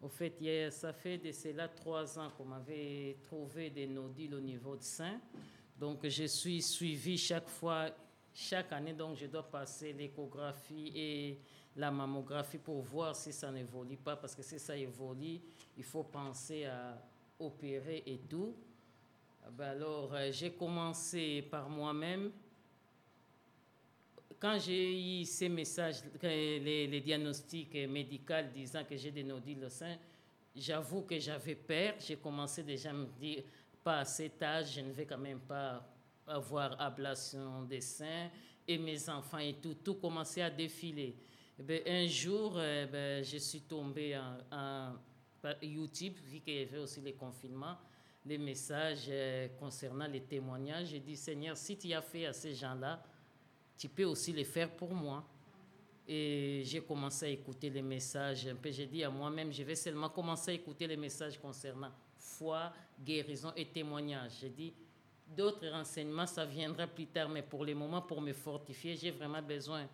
au 0.00 0.08
fait, 0.08 0.70
ça 0.70 0.94
fait 0.94 1.18
de 1.18 1.30
cela 1.30 1.68
trois 1.68 2.18
ans 2.18 2.30
qu'on 2.30 2.46
m'avait 2.46 3.18
trouvé 3.24 3.68
des 3.68 3.86
nodules 3.86 4.32
au 4.32 4.40
niveau 4.40 4.76
de 4.76 4.82
sein. 4.82 5.20
Donc, 5.78 6.08
je 6.08 6.24
suis 6.24 6.62
suivi 6.62 7.18
chaque 7.18 7.50
fois, 7.50 7.90
chaque 8.32 8.72
année, 8.72 8.94
donc 8.94 9.16
je 9.16 9.26
dois 9.26 9.42
passer 9.42 9.92
l'échographie 9.92 10.90
et 10.94 11.38
la 11.76 11.90
mammographie 11.90 12.56
pour 12.56 12.80
voir 12.80 13.14
si 13.14 13.30
ça 13.30 13.52
n'évolue 13.52 13.98
pas, 13.98 14.16
parce 14.16 14.34
que 14.34 14.42
si 14.42 14.58
ça 14.58 14.74
évolue, 14.74 15.38
il 15.76 15.84
faut 15.84 16.04
penser 16.04 16.64
à 16.64 16.98
opérer 17.38 18.04
et 18.06 18.20
tout. 18.20 18.56
Ah 19.44 19.50
ben 19.50 19.66
alors, 19.66 20.14
euh, 20.14 20.30
j'ai 20.32 20.50
commencé 20.50 21.42
par 21.42 21.68
moi-même 21.68 22.32
quand 24.38 24.58
j'ai 24.58 25.20
eu 25.20 25.24
ces 25.24 25.48
messages, 25.48 25.96
les, 26.22 27.00
diagnostics 27.00 27.74
médicaux 27.88 28.34
disant 28.54 28.84
que 28.84 28.96
j'ai 28.96 29.10
des 29.10 29.24
nodules 29.24 29.64
au 29.64 29.68
sein, 29.68 29.96
j'avoue 30.54 31.02
que 31.02 31.18
j'avais 31.18 31.56
peur. 31.56 31.94
J'ai 31.98 32.16
commencé 32.16 32.62
déjà 32.62 32.90
à 32.90 32.92
me 32.92 33.06
dire, 33.06 33.42
pas 33.82 34.00
à 34.00 34.04
cet 34.04 34.42
âge, 34.42 34.74
je 34.74 34.80
ne 34.80 34.92
vais 34.92 35.06
quand 35.06 35.18
même 35.18 35.40
pas 35.40 35.84
avoir 36.26 36.80
ablation 36.80 37.62
des 37.62 37.80
seins. 37.80 38.30
Et 38.66 38.78
mes 38.78 39.08
enfants 39.08 39.38
et 39.38 39.54
tout, 39.54 39.74
tout 39.74 39.94
commençait 39.94 40.42
à 40.42 40.50
défiler. 40.50 41.16
Eh 41.68 41.90
un 41.90 42.06
jour, 42.06 42.60
eh 42.60 42.86
ben, 42.86 43.24
je 43.24 43.38
suis 43.38 43.62
tombée 43.62 44.16
en, 44.52 44.92
YouTube, 45.62 46.14
vu 46.24 46.40
qu'il 46.40 46.54
y 46.54 46.62
avait 46.62 46.78
aussi 46.78 47.00
les 47.00 47.14
confinements, 47.14 47.76
les 48.26 48.38
messages 48.38 49.06
euh, 49.08 49.48
concernant 49.58 50.06
les 50.06 50.20
témoignages. 50.20 50.88
J'ai 50.88 51.00
dit, 51.00 51.16
Seigneur, 51.16 51.56
si 51.56 51.78
tu 51.78 51.92
as 51.92 52.02
fait 52.02 52.26
à 52.26 52.32
ces 52.32 52.54
gens-là, 52.54 53.02
tu 53.78 53.88
peux 53.88 54.04
aussi 54.04 54.32
le 54.32 54.44
faire 54.44 54.70
pour 54.70 54.92
moi. 54.92 55.24
Et 56.06 56.62
j'ai 56.64 56.80
commencé 56.80 57.26
à 57.26 57.28
écouter 57.28 57.70
les 57.70 57.82
messages. 57.82 58.46
Un 58.46 58.56
peu, 58.56 58.70
j'ai 58.70 58.86
dit 58.86 59.04
à 59.04 59.10
moi-même, 59.10 59.52
je 59.52 59.62
vais 59.62 59.74
seulement 59.74 60.08
commencer 60.08 60.50
à 60.50 60.54
écouter 60.54 60.86
les 60.86 60.96
messages 60.96 61.38
concernant 61.38 61.90
foi, 62.16 62.72
guérison 63.04 63.52
et 63.54 63.66
témoignage. 63.66 64.32
J'ai 64.40 64.48
dit, 64.48 64.72
d'autres 65.36 65.68
renseignements, 65.68 66.26
ça 66.26 66.44
viendra 66.44 66.86
plus 66.86 67.06
tard, 67.06 67.28
mais 67.28 67.42
pour 67.42 67.64
le 67.64 67.74
moment, 67.74 68.02
pour 68.02 68.20
me 68.20 68.32
fortifier, 68.32 68.96
j'ai 68.96 69.10
vraiment 69.10 69.42
besoin 69.42 69.86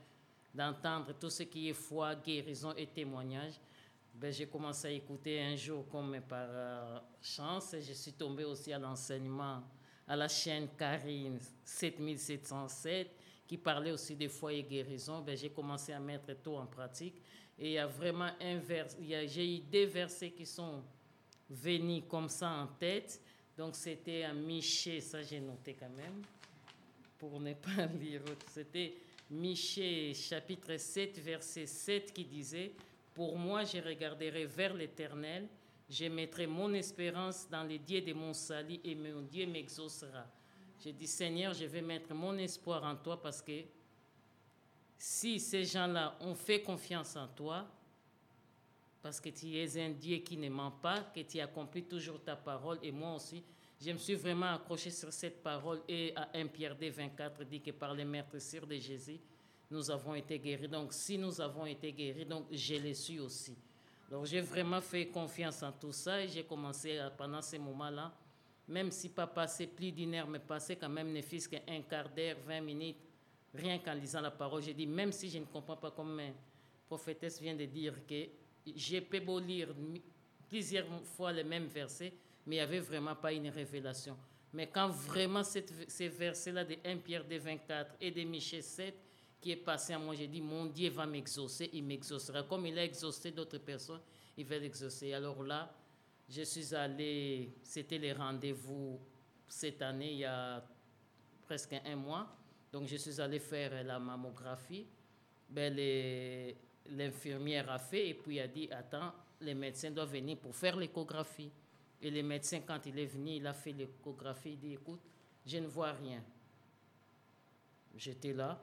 d'entendre 0.55 1.13
tout 1.21 1.31
ce 1.31 1.43
qui 1.43 1.69
est 1.69 1.75
foi, 1.75 2.15
guérison 2.15 2.73
et 2.77 2.87
témoignage. 2.87 3.55
Ben, 4.15 4.33
j'ai 4.33 4.47
commencé 4.47 4.87
à 4.87 4.91
écouter 4.93 5.43
un 5.43 5.57
jour 5.57 5.89
comme 5.89 6.21
par 6.21 6.47
euh, 6.49 6.99
chance. 7.21 7.75
Je 7.81 7.93
suis 7.93 8.13
tombé 8.13 8.45
aussi 8.45 8.73
à 8.73 8.79
l'enseignement 8.79 9.63
à 10.07 10.15
la 10.15 10.29
chaîne 10.29 10.69
Karine 10.79 11.39
7707 11.65 13.11
qui 13.47 13.59
parlait 13.59 13.91
aussi 13.91 14.15
des 14.15 14.29
foyers 14.29 14.63
guérison, 14.63 15.21
ben, 15.21 15.37
j'ai 15.37 15.51
commencé 15.51 15.93
à 15.93 16.01
mettre 16.01 16.33
tout 16.43 16.55
en 16.55 16.67
pratique. 16.67 17.21
Et 17.59 17.67
il 17.67 17.73
y 17.73 17.79
a 17.79 17.87
vraiment 17.87 18.31
un 18.41 18.59
vers, 18.59 18.87
j'ai 19.01 19.57
eu 19.57 19.61
des 19.61 19.87
versets 19.87 20.33
qui 20.33 20.47
sont 20.47 20.83
venus 21.49 22.05
comme 22.09 22.29
ça 22.29 22.51
en 22.51 22.67
tête. 22.67 23.21
Donc 23.57 23.77
c'était 23.77 24.25
un 24.25 24.35
Michée, 24.35 25.01
ça 25.01 25.23
j'ai 25.23 25.41
noté 25.41 25.77
quand 25.79 25.91
même, 25.91 26.23
pour 27.19 27.39
ne 27.39 27.55
pas 27.55 27.87
lire. 27.87 28.23
C'était 28.49 28.95
Michée 29.31 30.13
chapitre 30.15 30.77
7, 30.77 31.19
verset 31.19 31.67
7 31.67 32.13
qui 32.13 32.25
disait, 32.25 32.73
Pour 33.15 33.39
moi 33.39 33.65
je 33.65 33.79
regarderai 33.79 34.47
vers 34.47 34.75
l'Éternel, 34.75 35.47
je 35.89 36.07
mettrai 36.07 36.47
mon 36.47 36.73
espérance 36.73 37.49
dans 37.49 37.63
les 37.63 37.79
dieux 37.79 38.01
de 38.01 38.13
mon 38.13 38.33
salut 38.33 38.81
et 38.83 38.95
mon 38.95 39.23
Dieu 39.23 39.47
m'exaucera. 39.47 40.27
J'ai 40.85 40.93
dit, 40.93 41.07
Seigneur, 41.07 41.55
je 41.55 41.65
vais 41.65 41.81
mettre 41.81 42.13
mon 42.13 42.37
espoir 42.37 42.85
en 42.85 42.95
toi 42.95 43.19
parce 43.19 43.41
que 43.41 43.63
si 44.99 45.41
ces 45.41 45.65
gens-là 45.65 46.15
ont 46.21 46.35
fait 46.35 46.61
confiance 46.61 47.17
en 47.17 47.27
toi, 47.27 47.65
parce 49.01 49.19
que 49.19 49.31
tu 49.31 49.57
es 49.57 49.83
un 49.83 49.89
Dieu 49.89 50.19
qui 50.19 50.37
ne 50.37 50.51
ment 50.51 50.73
pas, 50.73 51.01
que 51.15 51.21
tu 51.21 51.41
accomplis 51.41 51.85
toujours 51.85 52.23
ta 52.23 52.37
parole, 52.37 52.79
et 52.83 52.93
moi 52.93 53.15
aussi, 53.15 53.43
je 53.81 53.93
me 53.93 53.97
suis 53.97 54.15
vraiment 54.15 54.53
accroché 54.53 54.91
sur 54.91 55.11
cette 55.11 55.43
parole, 55.43 55.81
et 55.89 56.13
à 56.15 56.29
1 56.35 56.49
Pierre 56.49 56.77
24 56.77 57.45
dit 57.45 57.63
que 57.63 57.71
par 57.71 57.95
les 57.95 58.05
maîtres 58.05 58.39
sûrs 58.39 58.67
de 58.67 58.77
Jésus, 58.77 59.19
nous 59.71 59.91
avons 59.91 60.15
été 60.15 60.39
guéris. 60.39 60.69
Donc, 60.69 60.93
si 60.93 61.17
nous 61.17 61.41
avons 61.41 61.65
été 61.65 61.95
guéris, 61.95 62.27
donc 62.27 62.45
je 62.53 62.75
le 62.75 62.93
suis 62.93 63.21
aussi. 63.21 63.57
Donc, 64.11 64.27
j'ai 64.27 64.43
vraiment 64.43 64.83
fait 64.83 65.07
confiance 65.07 65.63
en 65.63 65.73
tout 65.73 65.93
ça, 65.93 66.23
et 66.23 66.29
j'ai 66.29 66.45
commencé 66.45 67.01
pendant 67.17 67.41
ces 67.41 67.59
moments-là 67.59 68.13
même 68.69 68.91
si 68.91 69.09
pas 69.11 69.27
passer 69.27 69.67
plus 69.67 69.93
d'une 69.93 70.15
heure, 70.15 70.29
mais 70.29 70.39
passer 70.39 70.77
quand 70.77 70.89
même 70.89 71.13
ne 71.13 71.21
fût 71.21 71.41
qu'un 71.49 71.83
quart 71.83 72.09
d'heure, 72.09 72.37
20 72.47 72.61
minutes, 72.61 72.97
rien 73.55 73.79
qu'en 73.79 73.95
lisant 73.95 74.21
la 74.21 74.31
parole. 74.31 74.63
J'ai 74.63 74.75
dit, 74.75 74.87
même 74.87 75.13
si 75.13 75.29
je 75.29 75.39
ne 75.39 75.45
comprends 75.45 75.77
pas 75.77 75.91
comme 75.91 76.15
ma 76.15 76.23
prophétesse 76.87 77.41
vient 77.41 77.55
de 77.55 77.65
dire 77.67 78.07
que 78.07 78.27
j'ai 78.75 79.01
pu 79.01 79.21
beau 79.21 79.39
lire 79.39 79.69
plusieurs 80.49 80.87
fois 81.17 81.33
les 81.33 81.45
mêmes 81.45 81.67
versets, 81.67 82.13
mais 82.47 82.57
il 82.57 82.59
n'y 82.59 82.63
avait 82.63 82.81
vraiment 82.81 83.15
pas 83.15 83.33
une 83.33 83.49
révélation. 83.49 84.17
Mais 84.53 84.69
quand 84.69 84.89
vraiment 84.89 85.43
ces 85.43 86.09
versets-là 86.09 86.65
de 86.65 86.77
1 86.85 86.99
Pierre 86.99 87.27
de 87.27 87.37
24 87.37 87.97
et 88.01 88.11
de 88.11 88.23
Michel 88.23 88.63
7 88.63 88.95
qui 89.41 89.51
est 89.51 89.57
passé 89.57 89.93
à 89.93 89.99
moi, 89.99 90.15
j'ai 90.15 90.29
dit, 90.29 90.41
mon 90.41 90.67
Dieu 90.67 90.91
va 90.91 91.07
m'exaucer, 91.07 91.69
il 91.73 91.85
m'exaucera. 91.85 92.45
Comme 92.45 92.65
il 92.67 92.79
a 92.79 92.85
exaucé 92.85 93.31
d'autres 93.31 93.59
personnes, 93.59 94.01
il 94.39 94.47
va 94.47 94.59
l'exaucer. 94.59 95.13
Alors 95.13 95.43
là, 95.43 95.71
je 96.35 96.43
suis 96.43 96.75
allé, 96.75 97.55
c'était 97.63 97.99
les 97.99 98.13
rendez-vous 98.13 98.99
cette 99.47 99.83
année, 99.83 100.13
il 100.13 100.19
y 100.19 100.25
a 100.25 100.65
presque 101.47 101.75
un 101.85 101.97
mois. 101.97 102.27
Donc, 102.73 102.89
je 102.89 102.97
suis 102.97 103.21
allé 103.21 103.39
faire 103.39 103.85
la 103.85 104.01
mammographie. 104.01 104.87
Ben, 105.49 105.73
l'infirmière 106.91 107.71
a 107.71 107.79
fait 107.79 108.09
et 108.09 108.15
puis 108.15 108.41
a 108.41 108.49
dit 108.49 108.69
Attends, 108.73 109.13
les 109.41 109.55
médecins 109.55 109.93
doivent 109.93 110.11
venir 110.11 110.39
pour 110.39 110.57
faire 110.57 110.77
l'échographie. 110.77 111.53
Et 112.03 112.11
le 112.11 112.23
médecin, 112.25 112.61
quand 112.67 112.85
il 112.87 112.99
est 112.99 113.07
venu, 113.07 113.37
il 113.37 113.47
a 113.47 113.53
fait 113.53 113.73
l'échographie. 113.73 114.55
Il 114.55 114.59
dit 114.59 114.73
Écoute, 114.73 115.03
je 115.47 115.59
ne 115.59 115.69
vois 115.69 115.93
rien. 115.93 116.23
J'étais 117.97 118.33
là. 118.33 118.61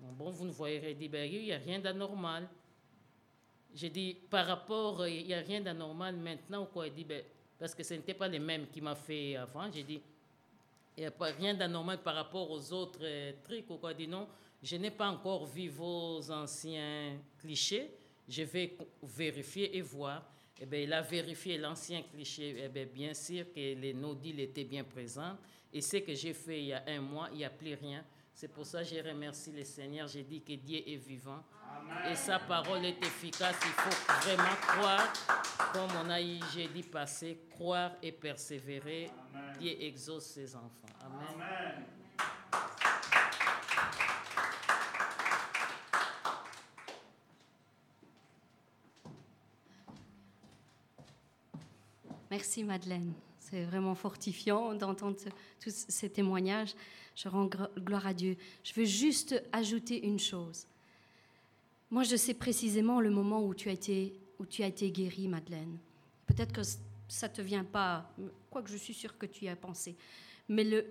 Bon, 0.00 0.30
vous 0.30 0.46
ne 0.46 0.50
voyez 0.50 0.80
rien. 0.80 0.90
Il 0.90 0.98
dit 0.98 1.08
ben, 1.08 1.30
Il 1.30 1.44
n'y 1.44 1.52
a 1.52 1.58
rien 1.58 1.78
d'anormal. 1.78 2.48
J'ai 3.74 3.90
dit, 3.90 4.16
par 4.28 4.46
rapport, 4.46 5.06
il 5.06 5.26
n'y 5.26 5.34
a 5.34 5.40
rien 5.40 5.60
d'anormal 5.60 6.16
maintenant, 6.16 6.66
quoi. 6.66 6.86
Il 6.86 6.94
dit, 6.94 7.04
ben, 7.04 7.22
parce 7.58 7.74
que 7.74 7.82
ce 7.82 7.94
n'était 7.94 8.14
pas 8.14 8.28
les 8.28 8.38
mêmes 8.38 8.66
qui 8.68 8.80
m'a 8.80 8.94
fait 8.94 9.36
avant. 9.36 9.70
J'ai 9.72 9.82
dit, 9.82 10.00
il 10.96 11.00
n'y 11.00 11.06
a 11.06 11.10
pas 11.10 11.26
rien 11.26 11.54
d'anormal 11.54 12.02
par 12.02 12.14
rapport 12.14 12.50
aux 12.50 12.72
autres 12.72 13.00
euh, 13.02 13.32
trucs, 13.44 13.66
quoi. 13.66 13.92
Il 13.92 13.96
dit, 13.96 14.08
non, 14.08 14.26
je 14.62 14.76
n'ai 14.76 14.90
pas 14.90 15.08
encore 15.08 15.46
vu 15.46 15.68
vos 15.68 16.30
anciens 16.30 17.16
clichés. 17.38 17.90
Je 18.28 18.42
vais 18.42 18.76
vérifier 19.02 19.76
et 19.76 19.80
voir. 19.80 20.24
Eh 20.60 20.66
bien, 20.66 20.80
il 20.80 20.92
a 20.92 21.00
vérifié 21.00 21.56
l'ancien 21.56 22.02
cliché. 22.02 22.56
Eh 22.64 22.68
bien, 22.68 22.86
bien 22.86 23.14
sûr 23.14 23.46
que 23.52 23.60
les 23.60 23.94
nodules 23.94 24.40
étaient 24.40 24.64
bien 24.64 24.84
présents. 24.84 25.36
Et 25.72 25.80
ce 25.80 25.98
que 25.98 26.14
j'ai 26.14 26.34
fait 26.34 26.60
il 26.60 26.66
y 26.66 26.72
a 26.72 26.82
un 26.86 27.00
mois, 27.00 27.28
il 27.32 27.38
n'y 27.38 27.44
a 27.44 27.50
plus 27.50 27.74
rien. 27.74 28.04
C'est 28.40 28.48
pour 28.48 28.64
ça 28.64 28.78
que 28.78 28.86
je 28.86 29.06
remercie 29.06 29.52
le 29.52 29.64
Seigneur. 29.64 30.08
J'ai 30.08 30.22
dit 30.22 30.40
que 30.40 30.54
Dieu 30.54 30.78
est 30.86 30.96
vivant. 30.96 31.44
Et 32.10 32.14
sa 32.14 32.38
parole 32.38 32.82
est 32.86 32.96
efficace. 33.04 33.54
Il 33.62 33.70
faut 33.70 34.12
vraiment 34.22 34.56
croire, 34.62 35.12
comme 35.74 35.90
on 36.02 36.08
a 36.08 36.22
eu 36.22 36.40
jeudi 36.54 36.82
passé, 36.82 37.38
croire 37.50 37.92
et 38.02 38.12
persévérer. 38.12 39.10
Dieu 39.58 39.82
exauce 39.82 40.24
ses 40.24 40.56
enfants. 40.56 40.88
Amen. 41.04 41.84
Merci 52.30 52.62
Madeleine. 52.64 53.12
C'est 53.38 53.64
vraiment 53.64 53.94
fortifiant 53.94 54.74
d'entendre 54.74 55.16
tous 55.60 55.86
ces 55.88 56.10
témoignages. 56.10 56.74
Je 57.16 57.28
rends 57.28 57.48
gloire 57.78 58.06
à 58.06 58.14
Dieu. 58.14 58.36
Je 58.62 58.72
veux 58.74 58.84
juste 58.84 59.42
ajouter 59.52 60.06
une 60.06 60.20
chose. 60.20 60.66
Moi, 61.90 62.04
je 62.04 62.14
sais 62.14 62.34
précisément 62.34 63.00
le 63.00 63.10
moment 63.10 63.44
où 63.44 63.54
tu 63.54 63.68
as 63.68 63.72
été, 63.72 64.14
où 64.38 64.46
tu 64.46 64.62
as 64.62 64.68
été 64.68 64.90
guérie, 64.92 65.26
Madeleine. 65.26 65.78
Peut-être 66.26 66.52
que 66.52 66.62
ça 67.08 67.28
ne 67.28 67.32
te 67.32 67.42
vient 67.42 67.64
pas, 67.64 68.14
quoique 68.50 68.70
je 68.70 68.76
suis 68.76 68.94
sûre 68.94 69.18
que 69.18 69.26
tu 69.26 69.46
y 69.46 69.48
as 69.48 69.56
pensé. 69.56 69.96
Mais 70.48 70.62
le, 70.62 70.86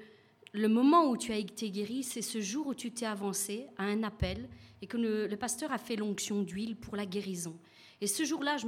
le 0.51 0.67
moment 0.67 1.09
où 1.09 1.15
tu 1.15 1.31
as 1.31 1.37
été 1.37 1.69
guérie, 1.69 2.03
c'est 2.03 2.21
ce 2.21 2.41
jour 2.41 2.67
où 2.67 2.73
tu 2.73 2.91
t'es 2.91 3.05
avancé 3.05 3.67
à 3.77 3.83
un 3.83 4.03
appel 4.03 4.49
et 4.81 4.87
que 4.87 4.97
le, 4.97 5.35
pasteur 5.35 5.71
a 5.71 5.77
fait 5.77 5.95
l'onction 5.95 6.41
d'huile 6.41 6.75
pour 6.75 6.95
la 6.95 7.05
guérison. 7.05 7.55
Et 8.01 8.07
ce 8.07 8.23
jour-là, 8.23 8.57
je 8.57 8.65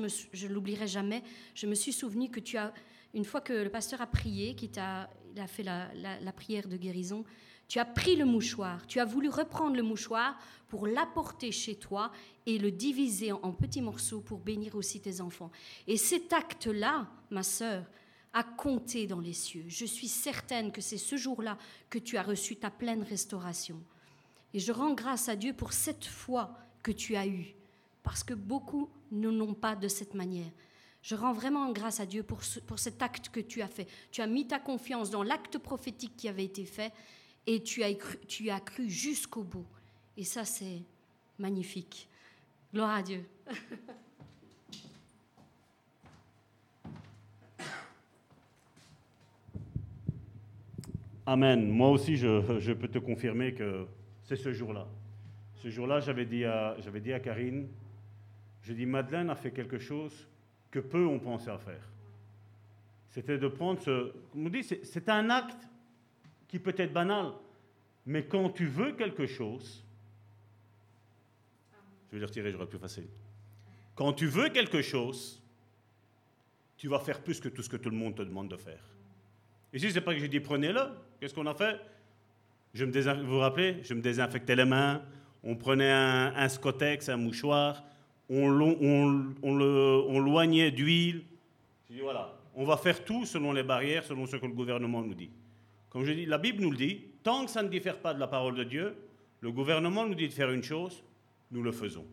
ne 0.47 0.53
l'oublierai 0.53 0.87
jamais, 0.87 1.23
je 1.55 1.67
me 1.67 1.75
suis 1.75 1.93
souvenu 1.93 2.29
que 2.29 2.39
tu 2.39 2.57
as, 2.57 2.73
une 3.13 3.25
fois 3.25 3.41
que 3.41 3.53
le 3.53 3.69
pasteur 3.69 4.01
a 4.01 4.07
prié, 4.07 4.55
qu'il 4.55 4.77
a, 4.79 5.09
a 5.37 5.47
fait 5.47 5.63
la 5.63 6.33
prière 6.33 6.67
de 6.67 6.77
guérison, 6.77 7.23
tu 7.71 7.79
as 7.79 7.85
pris 7.85 8.17
le 8.17 8.25
mouchoir, 8.25 8.85
tu 8.85 8.99
as 8.99 9.05
voulu 9.05 9.29
reprendre 9.29 9.77
le 9.77 9.81
mouchoir 9.81 10.37
pour 10.67 10.87
l'apporter 10.87 11.53
chez 11.53 11.75
toi 11.75 12.11
et 12.45 12.57
le 12.57 12.69
diviser 12.69 13.31
en 13.31 13.53
petits 13.53 13.81
morceaux 13.81 14.19
pour 14.19 14.39
bénir 14.39 14.75
aussi 14.75 14.99
tes 14.99 15.21
enfants. 15.21 15.51
Et 15.87 15.95
cet 15.95 16.33
acte-là, 16.33 17.07
ma 17.29 17.43
sœur, 17.43 17.85
a 18.33 18.43
compté 18.43 19.07
dans 19.07 19.21
les 19.21 19.31
cieux. 19.31 19.63
Je 19.69 19.85
suis 19.85 20.09
certaine 20.09 20.73
que 20.73 20.81
c'est 20.81 20.97
ce 20.97 21.15
jour-là 21.15 21.57
que 21.89 21.97
tu 21.97 22.17
as 22.17 22.23
reçu 22.23 22.57
ta 22.57 22.71
pleine 22.71 23.03
restauration. 23.03 23.81
Et 24.53 24.59
je 24.59 24.73
rends 24.73 24.93
grâce 24.93 25.29
à 25.29 25.37
Dieu 25.37 25.53
pour 25.53 25.71
cette 25.71 26.03
foi 26.03 26.53
que 26.83 26.91
tu 26.91 27.15
as 27.15 27.25
eue, 27.25 27.55
parce 28.03 28.23
que 28.23 28.33
beaucoup 28.33 28.89
ne 29.11 29.29
l'ont 29.29 29.53
pas 29.53 29.75
de 29.75 29.87
cette 29.87 30.13
manière. 30.13 30.51
Je 31.01 31.15
rends 31.15 31.33
vraiment 31.33 31.71
grâce 31.71 31.99
à 31.99 32.05
Dieu 32.05 32.21
pour, 32.23 32.41
pour 32.67 32.77
cet 32.77 33.01
acte 33.01 33.29
que 33.29 33.39
tu 33.39 33.61
as 33.61 33.67
fait. 33.67 33.87
Tu 34.11 34.21
as 34.21 34.27
mis 34.27 34.47
ta 34.47 34.59
confiance 34.59 35.09
dans 35.09 35.23
l'acte 35.23 35.57
prophétique 35.57 36.15
qui 36.15 36.29
avait 36.29 36.45
été 36.45 36.65
fait 36.65 36.93
et 37.47 37.63
tu 37.63 37.81
as 37.83 37.93
cru, 38.59 38.89
jusqu'au 38.89 39.43
bout. 39.43 39.65
Et 40.15 40.23
ça, 40.23 40.45
c'est 40.45 40.83
magnifique. 41.39 42.07
Gloire 42.73 42.91
à 42.91 43.01
Dieu. 43.01 43.25
Amen. 51.25 51.67
Moi 51.69 51.89
aussi, 51.89 52.15
je, 52.15 52.59
je 52.59 52.73
peux 52.73 52.87
te 52.87 52.99
confirmer 52.99 53.53
que 53.53 53.87
c'est 54.23 54.35
ce 54.35 54.53
jour-là. 54.53 54.87
Ce 55.55 55.69
jour-là, 55.69 55.99
j'avais 55.99 56.25
dit, 56.25 56.43
dit 57.01 57.13
à 57.13 57.19
Karine, 57.19 57.67
je 58.61 58.73
dis, 58.73 58.85
Madeleine 58.85 59.29
a 59.29 59.35
fait 59.35 59.51
quelque 59.51 59.79
chose 59.79 60.27
que 60.69 60.79
peu 60.79 61.05
ont 61.05 61.19
pensé 61.19 61.49
à 61.49 61.57
faire. 61.57 61.81
C'était 63.09 63.37
de 63.37 63.47
prendre 63.47 63.81
ce... 63.81 64.13
On 64.35 64.49
dit, 64.49 64.63
c'est 64.63 65.09
un 65.09 65.29
acte 65.29 65.67
qui 66.47 66.59
peut 66.59 66.75
être 66.77 66.93
banal, 66.93 67.33
mais 68.05 68.25
quand 68.25 68.49
tu 68.49 68.65
veux 68.65 68.93
quelque 68.93 69.25
chose, 69.25 69.83
je 72.07 72.15
vais 72.15 72.19
le 72.19 72.25
retirer, 72.25 72.51
j'aurai 72.51 72.67
plus 72.67 72.79
facile. 72.79 73.07
Quand 73.95 74.13
tu 74.13 74.27
veux 74.27 74.49
quelque 74.49 74.81
chose, 74.81 75.41
tu 76.77 76.87
vas 76.87 76.99
faire 76.99 77.21
plus 77.21 77.39
que 77.39 77.49
tout 77.49 77.63
ce 77.63 77.69
que 77.69 77.77
tout 77.77 77.89
le 77.89 77.95
monde 77.95 78.15
te 78.15 78.21
demande 78.21 78.49
de 78.49 78.57
faire. 78.57 78.83
Ici, 79.73 79.91
c'est 79.91 80.01
pas 80.01 80.13
que 80.13 80.19
j'ai 80.19 80.27
dit 80.27 80.39
prenez-le. 80.39 80.81
Qu'est-ce 81.19 81.33
qu'on 81.33 81.45
a 81.45 81.53
fait? 81.53 81.79
Je 82.73 82.85
me 82.85 83.23
Vous 83.23 83.31
vous 83.31 83.39
rappelez? 83.39 83.83
Je 83.83 83.93
me 83.93 84.01
désinfectais 84.01 84.55
les 84.55 84.65
mains, 84.65 85.03
on 85.43 85.55
prenait 85.55 85.91
un, 85.91 86.33
un 86.35 86.49
scotex, 86.49 87.09
un 87.09 87.17
mouchoir, 87.17 87.83
on, 88.31 90.19
loignait 90.19 90.71
d'huile. 90.71 91.23
Voilà, 92.01 92.33
on 92.55 92.63
va 92.63 92.77
faire 92.77 93.03
tout 93.03 93.25
selon 93.25 93.51
les 93.51 93.63
barrières, 93.63 94.03
selon 94.03 94.25
ce 94.25 94.37
que 94.37 94.45
le 94.45 94.53
gouvernement 94.53 95.01
nous 95.01 95.13
dit. 95.13 95.29
Comme 95.89 96.05
je 96.05 96.13
dis, 96.13 96.25
la 96.25 96.37
Bible 96.37 96.61
nous 96.61 96.71
le 96.71 96.77
dit, 96.77 97.01
tant 97.23 97.45
que 97.45 97.51
ça 97.51 97.61
ne 97.61 97.67
diffère 97.67 97.99
pas 97.99 98.13
de 98.13 98.19
la 98.19 98.27
parole 98.27 98.55
de 98.55 98.63
Dieu, 98.63 98.95
le 99.41 99.51
gouvernement 99.51 100.07
nous 100.07 100.15
dit 100.15 100.27
de 100.27 100.33
faire 100.33 100.51
une 100.51 100.63
chose, 100.63 101.03
nous 101.51 101.61
le 101.61 101.71
faisons. 101.71 102.05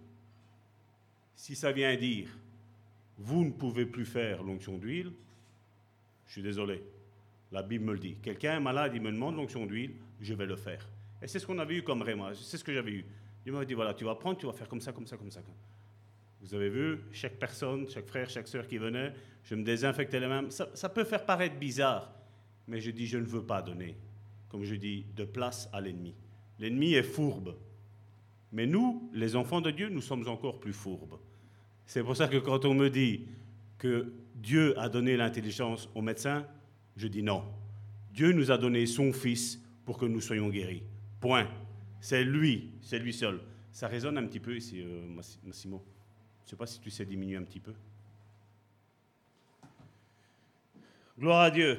Si 1.36 1.54
ça 1.54 1.70
vient 1.70 1.94
dire, 1.94 2.28
vous 3.18 3.44
ne 3.44 3.50
pouvez 3.50 3.86
plus 3.86 4.04
faire 4.04 4.42
l'onction 4.42 4.76
d'huile, 4.78 5.12
je 6.26 6.32
suis 6.32 6.42
désolé. 6.42 6.82
La 7.52 7.62
Bible 7.62 7.84
me 7.84 7.92
le 7.92 7.98
dit. 7.98 8.16
Quelqu'un 8.20 8.56
est 8.56 8.60
malade, 8.60 8.92
il 8.94 9.00
me 9.00 9.12
demande 9.12 9.36
l'onction 9.36 9.64
d'huile, 9.64 9.92
je 10.20 10.34
vais 10.34 10.46
le 10.46 10.56
faire. 10.56 10.86
Et 11.22 11.28
c'est 11.28 11.38
ce 11.38 11.46
qu'on 11.46 11.58
avait 11.58 11.76
eu 11.76 11.82
comme 11.82 12.02
réma, 12.02 12.32
c'est 12.34 12.56
ce 12.56 12.64
que 12.64 12.74
j'avais 12.74 12.90
eu. 12.90 13.04
Il 13.46 13.52
m'a 13.52 13.64
dit, 13.64 13.74
voilà, 13.74 13.94
tu 13.94 14.04
vas 14.04 14.16
prendre, 14.16 14.36
tu 14.36 14.46
vas 14.46 14.52
faire 14.52 14.68
comme 14.68 14.80
ça, 14.80 14.92
comme 14.92 15.06
ça, 15.06 15.16
comme 15.16 15.30
ça. 15.30 15.40
Vous 16.40 16.54
avez 16.54 16.68
vu, 16.68 17.00
chaque 17.12 17.38
personne, 17.38 17.88
chaque 17.88 18.06
frère, 18.06 18.30
chaque 18.30 18.48
sœur 18.48 18.66
qui 18.66 18.78
venait, 18.78 19.12
je 19.44 19.54
me 19.54 19.64
désinfectais 19.64 20.20
les 20.20 20.28
mains. 20.28 20.48
ça 20.50 20.88
peut 20.88 21.04
faire 21.04 21.24
paraître 21.24 21.56
bizarre, 21.56 22.12
mais 22.66 22.80
je 22.80 22.90
dis 22.90 23.06
je 23.06 23.18
ne 23.18 23.26
veux 23.26 23.42
pas 23.42 23.62
donner, 23.62 23.96
comme 24.48 24.64
je 24.64 24.74
dis, 24.74 25.06
de 25.16 25.24
place 25.24 25.68
à 25.72 25.80
l'ennemi. 25.80 26.14
L'ennemi 26.58 26.94
est 26.94 27.02
fourbe. 27.02 27.56
Mais 28.52 28.66
nous, 28.66 29.10
les 29.12 29.36
enfants 29.36 29.60
de 29.60 29.70
Dieu, 29.70 29.88
nous 29.88 30.00
sommes 30.00 30.26
encore 30.28 30.58
plus 30.58 30.72
fourbes. 30.72 31.18
C'est 31.86 32.02
pour 32.02 32.16
ça 32.16 32.28
que 32.28 32.38
quand 32.38 32.64
on 32.64 32.74
me 32.74 32.88
dit 32.88 33.26
que 33.78 34.12
Dieu 34.34 34.78
a 34.78 34.88
donné 34.88 35.16
l'intelligence 35.16 35.88
aux 35.94 36.02
médecins, 36.02 36.46
je 36.96 37.08
dis 37.08 37.22
non. 37.22 37.44
Dieu 38.12 38.32
nous 38.32 38.50
a 38.50 38.58
donné 38.58 38.86
son 38.86 39.12
Fils 39.12 39.62
pour 39.84 39.98
que 39.98 40.06
nous 40.06 40.20
soyons 40.20 40.48
guéris. 40.48 40.82
Point. 41.20 41.48
C'est 42.00 42.24
lui, 42.24 42.72
c'est 42.80 42.98
lui 42.98 43.12
seul. 43.12 43.40
Ça 43.72 43.88
résonne 43.88 44.18
un 44.18 44.26
petit 44.26 44.40
peu 44.40 44.56
ici, 44.56 44.82
euh, 44.82 45.06
Massimo. 45.44 45.84
Je 46.48 46.54
ne 46.54 46.56
sais 46.56 46.60
pas 46.60 46.66
si 46.66 46.80
tu 46.80 46.88
sais 46.88 47.04
diminuer 47.04 47.36
un 47.36 47.42
petit 47.42 47.60
peu. 47.60 47.74
Gloire 51.18 51.42
à 51.42 51.50
Dieu. 51.50 51.78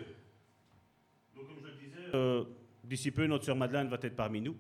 Euh, 2.14 2.46
d'ici 2.84 3.10
peu, 3.10 3.26
notre 3.26 3.46
sœur 3.46 3.56
Madeleine 3.56 3.88
va 3.88 3.98
être 4.00 4.16
parmi 4.16 4.42
nous. 4.42 4.56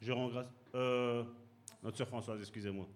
Je 0.00 0.10
rends 0.10 0.28
grâce. 0.28 0.46
Euh, 0.74 1.22
notre 1.82 1.98
sœur 1.98 2.08
Françoise, 2.08 2.40
excusez-moi. 2.40 2.88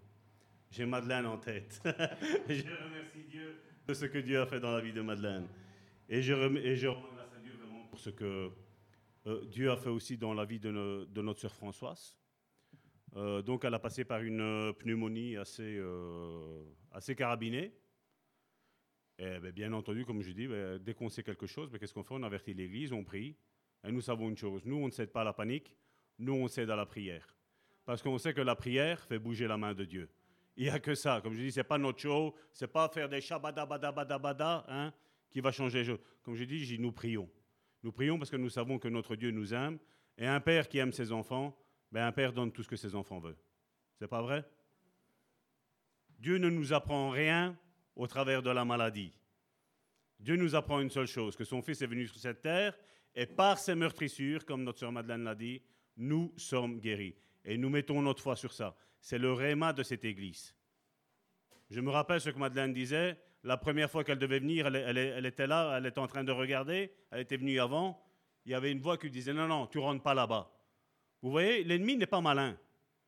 J'ai 0.70 0.86
Madeleine 0.86 1.26
en 1.26 1.36
tête. 1.36 1.82
je 1.84 2.62
remercie 2.62 3.24
Dieu 3.28 3.60
de 3.86 3.92
ce 3.92 4.06
que 4.06 4.16
Dieu 4.16 4.40
a 4.40 4.46
fait 4.46 4.60
dans 4.60 4.72
la 4.72 4.80
vie 4.80 4.94
de 4.94 5.02
Madeleine. 5.02 5.46
Et 6.08 6.22
je, 6.22 6.32
et 6.56 6.74
je 6.74 6.86
rends 6.86 7.02
grâce 7.14 7.34
à 7.36 7.40
Dieu 7.42 7.52
vraiment 7.52 7.84
pour 7.90 8.00
ce 8.00 8.08
que 8.08 8.50
euh, 9.26 9.44
Dieu 9.44 9.70
a 9.70 9.76
fait 9.76 9.90
aussi 9.90 10.16
dans 10.16 10.32
la 10.32 10.46
vie 10.46 10.58
de, 10.58 11.04
de 11.04 11.20
notre 11.20 11.40
sœur 11.40 11.54
Françoise. 11.54 12.16
Donc, 13.14 13.64
elle 13.64 13.74
a 13.74 13.78
passé 13.78 14.04
par 14.04 14.22
une 14.22 14.72
pneumonie 14.74 15.36
assez, 15.36 15.80
assez 16.92 17.14
carabinée. 17.14 17.72
Et 19.18 19.38
ben, 19.38 19.52
bien 19.52 19.72
entendu, 19.72 20.04
comme 20.04 20.22
je 20.22 20.32
dis, 20.32 20.48
ben, 20.48 20.78
dès 20.78 20.94
qu'on 20.94 21.08
sait 21.08 21.22
quelque 21.22 21.46
chose, 21.46 21.70
ben, 21.70 21.78
qu'est-ce 21.78 21.94
qu'on 21.94 22.02
fait? 22.02 22.14
On 22.14 22.22
avertit 22.22 22.54
l'Église, 22.54 22.92
on 22.92 23.04
prie. 23.04 23.36
Et 23.84 23.92
nous 23.92 24.00
savons 24.00 24.28
une 24.28 24.36
chose, 24.36 24.64
nous, 24.64 24.76
on 24.76 24.86
ne 24.86 24.90
cède 24.90 25.12
pas 25.12 25.20
à 25.20 25.24
la 25.24 25.32
panique, 25.32 25.76
nous, 26.18 26.32
on 26.32 26.48
cède 26.48 26.70
à 26.70 26.76
la 26.76 26.86
prière. 26.86 27.36
Parce 27.84 28.02
qu'on 28.02 28.16
sait 28.18 28.32
que 28.32 28.40
la 28.40 28.56
prière 28.56 29.00
fait 29.00 29.18
bouger 29.18 29.46
la 29.46 29.58
main 29.58 29.74
de 29.74 29.84
Dieu. 29.84 30.08
Il 30.56 30.64
n'y 30.64 30.70
a 30.70 30.78
que 30.78 30.94
ça. 30.94 31.20
Comme 31.20 31.34
je 31.34 31.42
dis, 31.42 31.52
ce 31.52 31.60
n'est 31.60 31.64
pas 31.64 31.78
notre 31.78 32.00
show, 32.00 32.34
ce 32.52 32.64
n'est 32.64 32.70
pas 32.70 32.88
faire 32.88 33.08
des 33.08 33.20
shabadabadabadabada 33.20 34.64
hein, 34.68 34.92
qui 35.28 35.40
va 35.40 35.52
changer 35.52 35.80
les 35.80 35.84
choses. 35.84 36.00
Comme 36.22 36.34
je 36.34 36.44
dis, 36.44 36.78
nous 36.78 36.92
prions. 36.92 37.28
Nous 37.82 37.92
prions 37.92 38.18
parce 38.18 38.30
que 38.30 38.36
nous 38.36 38.48
savons 38.48 38.78
que 38.78 38.88
notre 38.88 39.16
Dieu 39.16 39.30
nous 39.30 39.52
aime. 39.52 39.78
Et 40.16 40.26
un 40.26 40.40
père 40.40 40.68
qui 40.68 40.78
aime 40.78 40.92
ses 40.92 41.12
enfants, 41.12 41.56
ben 41.94 42.06
un 42.06 42.12
père 42.12 42.32
donne 42.32 42.50
tout 42.50 42.64
ce 42.64 42.68
que 42.68 42.74
ses 42.74 42.96
enfants 42.96 43.20
veulent. 43.20 43.38
C'est 44.00 44.08
pas 44.08 44.20
vrai? 44.20 44.44
Dieu 46.18 46.38
ne 46.38 46.50
nous 46.50 46.72
apprend 46.72 47.10
rien 47.10 47.56
au 47.94 48.08
travers 48.08 48.42
de 48.42 48.50
la 48.50 48.64
maladie. 48.64 49.16
Dieu 50.18 50.34
nous 50.34 50.56
apprend 50.56 50.80
une 50.80 50.90
seule 50.90 51.06
chose, 51.06 51.36
que 51.36 51.44
son 51.44 51.62
Fils 51.62 51.82
est 51.82 51.86
venu 51.86 52.08
sur 52.08 52.18
cette 52.18 52.42
terre 52.42 52.76
et 53.14 53.26
par 53.26 53.60
ses 53.60 53.76
meurtrissures, 53.76 54.44
comme 54.44 54.64
notre 54.64 54.80
sœur 54.80 54.90
Madeleine 54.90 55.22
l'a 55.22 55.36
dit, 55.36 55.62
nous 55.96 56.34
sommes 56.36 56.80
guéris. 56.80 57.14
Et 57.44 57.56
nous 57.56 57.70
mettons 57.70 58.02
notre 58.02 58.20
foi 58.20 58.34
sur 58.34 58.52
ça. 58.52 58.76
C'est 59.00 59.18
le 59.18 59.32
réma 59.32 59.72
de 59.72 59.84
cette 59.84 60.04
église. 60.04 60.52
Je 61.70 61.80
me 61.80 61.90
rappelle 61.90 62.20
ce 62.20 62.30
que 62.30 62.38
Madeleine 62.38 62.72
disait. 62.72 63.16
La 63.44 63.56
première 63.56 63.88
fois 63.88 64.02
qu'elle 64.02 64.18
devait 64.18 64.40
venir, 64.40 64.66
elle, 64.66 65.26
était 65.26 65.46
là, 65.46 65.76
elle 65.76 65.86
était 65.86 66.00
en 66.00 66.08
train 66.08 66.24
de 66.24 66.32
regarder. 66.32 66.90
Elle 67.12 67.20
était 67.20 67.36
venue 67.36 67.60
avant. 67.60 68.04
Il 68.46 68.50
y 68.50 68.54
avait 68.54 68.72
une 68.72 68.80
voix 68.80 68.98
qui 68.98 69.10
disait 69.10 69.32
Non, 69.32 69.46
non, 69.46 69.68
tu 69.68 69.78
rentres 69.78 70.02
pas 70.02 70.14
là-bas. 70.14 70.50
Vous 71.24 71.30
voyez, 71.30 71.64
l'ennemi 71.64 71.96
n'est 71.96 72.04
pas 72.04 72.20
malin, 72.20 72.54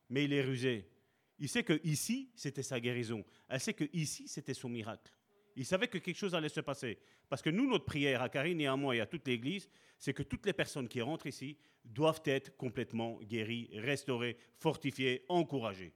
mais 0.09 0.23
il 0.23 0.33
est 0.33 0.41
rusé. 0.41 0.89
Il 1.37 1.47
sait 1.47 1.61
que 1.61 1.79
ici, 1.83 2.31
c'était 2.33 2.63
sa 2.63 2.79
guérison. 2.79 3.23
Elle 3.47 3.59
sait 3.59 3.75
que 3.75 3.83
ici, 3.93 4.27
c'était 4.27 4.55
son 4.55 4.69
miracle. 4.69 5.13
Il 5.55 5.67
savait 5.67 5.87
que 5.87 5.99
quelque 5.99 6.17
chose 6.17 6.33
allait 6.33 6.49
se 6.49 6.61
passer. 6.61 6.97
Parce 7.29 7.43
que 7.43 7.51
nous, 7.51 7.69
notre 7.69 7.85
prière 7.85 8.23
à 8.23 8.29
Karine 8.29 8.59
et 8.59 8.65
à 8.65 8.75
moi 8.75 8.95
et 8.95 9.01
à 9.01 9.05
toute 9.05 9.27
l'Église, 9.27 9.69
c'est 9.99 10.15
que 10.15 10.23
toutes 10.23 10.47
les 10.47 10.53
personnes 10.53 10.87
qui 10.87 10.99
rentrent 10.99 11.27
ici 11.27 11.59
doivent 11.85 12.23
être 12.25 12.57
complètement 12.57 13.19
guéries, 13.21 13.69
restaurées, 13.75 14.35
fortifiées, 14.55 15.23
encouragées. 15.29 15.93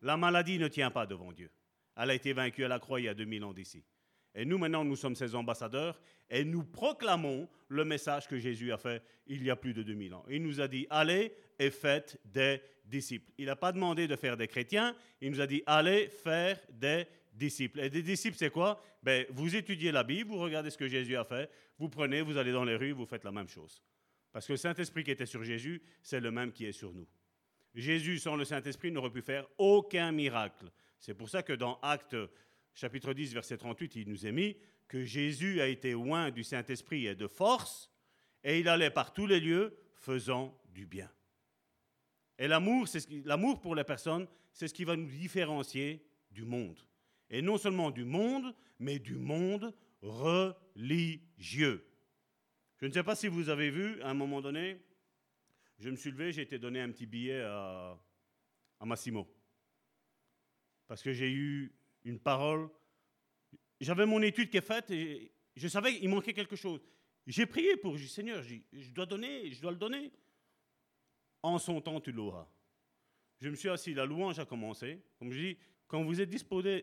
La 0.00 0.16
maladie 0.16 0.60
ne 0.60 0.68
tient 0.68 0.92
pas 0.92 1.06
devant 1.06 1.32
Dieu. 1.32 1.50
Elle 1.96 2.10
a 2.10 2.14
été 2.14 2.32
vaincue 2.32 2.64
à 2.64 2.68
la 2.68 2.78
croix 2.78 3.00
il 3.00 3.06
y 3.06 3.08
a 3.08 3.14
2000 3.14 3.42
ans 3.42 3.52
d'ici. 3.52 3.82
Et 4.36 4.44
nous, 4.44 4.58
maintenant, 4.58 4.84
nous 4.84 4.94
sommes 4.94 5.16
ses 5.16 5.34
ambassadeurs 5.34 6.00
et 6.30 6.44
nous 6.44 6.62
proclamons 6.62 7.48
le 7.66 7.84
message 7.84 8.28
que 8.28 8.38
Jésus 8.38 8.72
a 8.72 8.78
fait 8.78 9.02
il 9.26 9.42
y 9.42 9.50
a 9.50 9.56
plus 9.56 9.74
de 9.74 9.82
2000 9.82 10.14
ans. 10.14 10.24
Il 10.28 10.42
nous 10.44 10.60
a 10.60 10.68
dit, 10.68 10.86
allez 10.88 11.32
et 11.58 11.70
faites 11.70 12.18
des 12.24 12.60
disciples. 12.84 13.30
Il 13.38 13.46
n'a 13.46 13.56
pas 13.56 13.72
demandé 13.72 14.06
de 14.06 14.16
faire 14.16 14.36
des 14.36 14.48
chrétiens, 14.48 14.94
il 15.20 15.30
nous 15.30 15.40
a 15.40 15.46
dit, 15.46 15.62
allez 15.66 16.08
faire 16.08 16.60
des 16.70 17.06
disciples. 17.32 17.80
Et 17.80 17.90
des 17.90 18.02
disciples, 18.02 18.36
c'est 18.36 18.50
quoi? 18.50 18.82
Ben, 19.02 19.26
Vous 19.30 19.54
étudiez 19.54 19.92
la 19.92 20.04
Bible, 20.04 20.30
vous 20.30 20.38
regardez 20.38 20.70
ce 20.70 20.78
que 20.78 20.88
Jésus 20.88 21.16
a 21.16 21.24
fait, 21.24 21.50
vous 21.78 21.88
prenez, 21.88 22.22
vous 22.22 22.36
allez 22.36 22.52
dans 22.52 22.64
les 22.64 22.76
rues, 22.76 22.92
vous 22.92 23.06
faites 23.06 23.24
la 23.24 23.32
même 23.32 23.48
chose. 23.48 23.82
Parce 24.32 24.46
que 24.46 24.52
le 24.52 24.58
Saint-Esprit 24.58 25.04
qui 25.04 25.10
était 25.10 25.26
sur 25.26 25.44
Jésus, 25.44 25.82
c'est 26.02 26.20
le 26.20 26.30
même 26.30 26.52
qui 26.52 26.66
est 26.66 26.72
sur 26.72 26.92
nous. 26.92 27.06
Jésus, 27.74 28.18
sans 28.18 28.36
le 28.36 28.44
Saint-Esprit, 28.44 28.92
n'aurait 28.92 29.10
pu 29.10 29.22
faire 29.22 29.46
aucun 29.58 30.12
miracle. 30.12 30.70
C'est 30.98 31.14
pour 31.14 31.28
ça 31.28 31.42
que 31.42 31.52
dans 31.52 31.78
Actes 31.82 32.16
chapitre 32.74 33.12
10, 33.12 33.34
verset 33.34 33.56
38, 33.56 33.96
il 33.96 34.08
nous 34.08 34.26
est 34.26 34.32
mis 34.32 34.56
que 34.88 35.04
Jésus 35.04 35.60
a 35.60 35.66
été 35.66 35.92
loin 35.92 36.30
du 36.30 36.44
Saint-Esprit 36.44 37.06
et 37.06 37.14
de 37.14 37.26
force, 37.26 37.90
et 38.42 38.60
il 38.60 38.68
allait 38.68 38.90
par 38.90 39.12
tous 39.12 39.26
les 39.26 39.40
lieux 39.40 39.76
faisant 39.94 40.56
du 40.72 40.86
bien. 40.86 41.10
Et 42.38 42.48
l'amour, 42.48 42.88
c'est 42.88 43.08
l'amour 43.24 43.60
pour 43.60 43.74
les 43.74 43.84
personnes, 43.84 44.26
c'est 44.52 44.68
ce 44.68 44.74
qui 44.74 44.84
va 44.84 44.96
nous 44.96 45.06
différencier 45.06 46.04
du 46.30 46.44
monde. 46.44 46.78
Et 47.30 47.42
non 47.42 47.58
seulement 47.58 47.90
du 47.90 48.04
monde, 48.04 48.54
mais 48.78 48.98
du 48.98 49.16
monde 49.16 49.74
religieux. 50.02 51.86
Je 52.80 52.86
ne 52.86 52.92
sais 52.92 53.02
pas 53.02 53.14
si 53.14 53.28
vous 53.28 53.48
avez 53.48 53.70
vu, 53.70 54.00
à 54.02 54.10
un 54.10 54.14
moment 54.14 54.40
donné, 54.40 54.80
je 55.78 55.90
me 55.90 55.96
suis 55.96 56.10
levé, 56.10 56.32
j'ai 56.32 56.42
été 56.42 56.58
donné 56.58 56.80
un 56.80 56.90
petit 56.90 57.06
billet 57.06 57.40
à, 57.42 57.98
Massimo. 58.84 59.26
Parce 60.86 61.02
que 61.02 61.12
j'ai 61.12 61.30
eu 61.30 61.74
une 62.04 62.20
parole. 62.20 62.68
J'avais 63.80 64.04
mon 64.04 64.20
étude 64.20 64.50
qui 64.50 64.58
est 64.58 64.66
faite 64.66 64.90
et 64.90 65.32
je 65.56 65.68
savais 65.68 65.98
qu'il 65.98 66.10
manquait 66.10 66.34
quelque 66.34 66.56
chose. 66.56 66.82
J'ai 67.26 67.46
prié 67.46 67.78
pour, 67.78 67.98
Seigneur, 67.98 68.42
je 68.42 68.92
dois 68.92 69.06
donner, 69.06 69.50
je 69.50 69.62
dois 69.62 69.70
le 69.70 69.78
donner. 69.78 70.12
En 71.44 71.58
son 71.58 71.78
temps, 71.82 72.00
tu 72.00 72.10
l'auras. 72.10 72.48
Je 73.38 73.50
me 73.50 73.54
suis 73.54 73.68
assis, 73.68 73.92
la 73.92 74.06
louange 74.06 74.38
a 74.38 74.46
commencé. 74.46 75.02
Comme 75.18 75.30
je 75.30 75.38
dis, 75.38 75.58
quand 75.86 76.02
vous 76.02 76.18
êtes 76.18 76.30
disposé, 76.30 76.82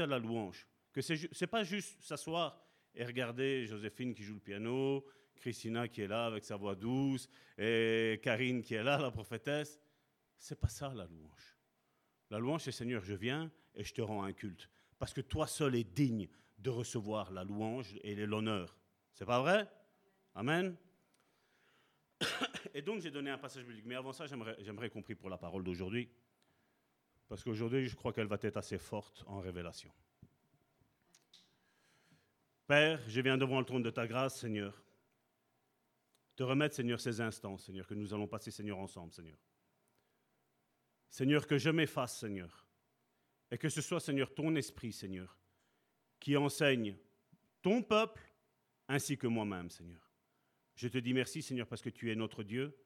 à 0.00 0.06
la 0.06 0.20
louange, 0.20 0.64
que 0.92 1.00
ce 1.00 1.14
n'est 1.14 1.46
pas 1.48 1.64
juste 1.64 2.00
s'asseoir 2.00 2.64
et 2.94 3.04
regarder 3.04 3.66
Joséphine 3.66 4.14
qui 4.14 4.22
joue 4.22 4.34
le 4.34 4.40
piano, 4.40 5.04
Christina 5.34 5.88
qui 5.88 6.02
est 6.02 6.06
là 6.06 6.26
avec 6.26 6.44
sa 6.44 6.54
voix 6.54 6.76
douce, 6.76 7.28
et 7.58 8.20
Karine 8.22 8.62
qui 8.62 8.74
est 8.74 8.84
là, 8.84 8.96
la 8.98 9.10
prophétesse. 9.10 9.80
C'est 10.38 10.60
pas 10.60 10.68
ça 10.68 10.94
la 10.94 11.06
louange. 11.06 11.58
La 12.30 12.38
louange, 12.38 12.62
c'est 12.62 12.70
Seigneur, 12.70 13.02
je 13.02 13.14
viens 13.14 13.50
et 13.74 13.82
je 13.82 13.92
te 13.92 14.02
rends 14.02 14.22
un 14.22 14.32
culte. 14.32 14.70
Parce 15.00 15.12
que 15.12 15.20
toi 15.20 15.48
seul 15.48 15.74
es 15.74 15.82
digne 15.82 16.28
de 16.58 16.70
recevoir 16.70 17.32
la 17.32 17.42
louange 17.42 17.98
et 18.04 18.14
l'honneur. 18.14 18.78
C'est 19.14 19.26
pas 19.26 19.40
vrai? 19.40 19.68
Amen. 20.36 20.76
Et 22.74 22.82
donc 22.82 23.00
j'ai 23.00 23.10
donné 23.10 23.30
un 23.30 23.38
passage 23.38 23.64
biblique. 23.64 23.86
Mais 23.86 23.94
avant 23.94 24.12
ça, 24.12 24.26
j'aimerais 24.26 24.90
compris 24.90 25.14
pour 25.14 25.30
la 25.30 25.38
parole 25.38 25.64
d'aujourd'hui. 25.64 26.08
Parce 27.28 27.42
qu'aujourd'hui, 27.42 27.88
je 27.88 27.96
crois 27.96 28.12
qu'elle 28.12 28.26
va 28.26 28.38
être 28.40 28.56
assez 28.56 28.78
forte 28.78 29.24
en 29.26 29.40
révélation. 29.40 29.90
Père, 32.66 33.00
je 33.08 33.20
viens 33.20 33.36
devant 33.38 33.58
le 33.58 33.64
trône 33.64 33.82
de 33.82 33.90
ta 33.90 34.06
grâce, 34.06 34.40
Seigneur. 34.40 34.82
Te 36.36 36.42
remettre, 36.42 36.74
Seigneur, 36.74 37.00
ces 37.00 37.20
instants, 37.20 37.56
Seigneur, 37.56 37.86
que 37.86 37.94
nous 37.94 38.12
allons 38.12 38.28
passer, 38.28 38.50
Seigneur, 38.50 38.78
ensemble, 38.78 39.12
Seigneur. 39.12 39.38
Seigneur, 41.08 41.46
que 41.46 41.58
je 41.58 41.70
m'efface, 41.70 42.18
Seigneur, 42.18 42.66
et 43.50 43.56
que 43.56 43.68
ce 43.68 43.80
soit, 43.80 44.00
Seigneur, 44.00 44.34
ton 44.34 44.54
esprit, 44.56 44.92
Seigneur, 44.92 45.38
qui 46.20 46.36
enseigne 46.36 46.96
ton 47.62 47.82
peuple 47.82 48.22
ainsi 48.88 49.16
que 49.16 49.26
moi-même, 49.26 49.70
Seigneur. 49.70 50.05
Je 50.76 50.88
te 50.88 50.98
dis 50.98 51.14
merci, 51.14 51.42
Seigneur, 51.42 51.66
parce 51.66 51.82
que 51.82 51.90
tu 51.90 52.10
es 52.10 52.14
notre 52.14 52.42
Dieu. 52.42 52.76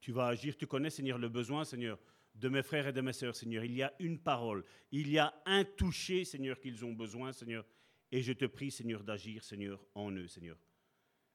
Tu 0.00 0.12
vas 0.12 0.28
agir. 0.28 0.56
Tu 0.56 0.66
connais, 0.66 0.90
Seigneur, 0.90 1.18
le 1.18 1.28
besoin, 1.28 1.64
Seigneur, 1.64 1.98
de 2.34 2.48
mes 2.48 2.62
frères 2.62 2.86
et 2.86 2.92
de 2.92 3.00
mes 3.00 3.12
sœurs, 3.12 3.34
Seigneur. 3.34 3.64
Il 3.64 3.74
y 3.74 3.82
a 3.82 3.92
une 3.98 4.18
parole. 4.18 4.64
Il 4.92 5.10
y 5.10 5.18
a 5.18 5.34
un 5.46 5.64
toucher, 5.64 6.24
Seigneur, 6.24 6.60
qu'ils 6.60 6.84
ont 6.84 6.92
besoin, 6.92 7.32
Seigneur. 7.32 7.64
Et 8.12 8.22
je 8.22 8.32
te 8.32 8.44
prie, 8.44 8.70
Seigneur, 8.70 9.02
d'agir, 9.02 9.42
Seigneur, 9.42 9.84
en 9.94 10.12
eux, 10.12 10.28
Seigneur. 10.28 10.58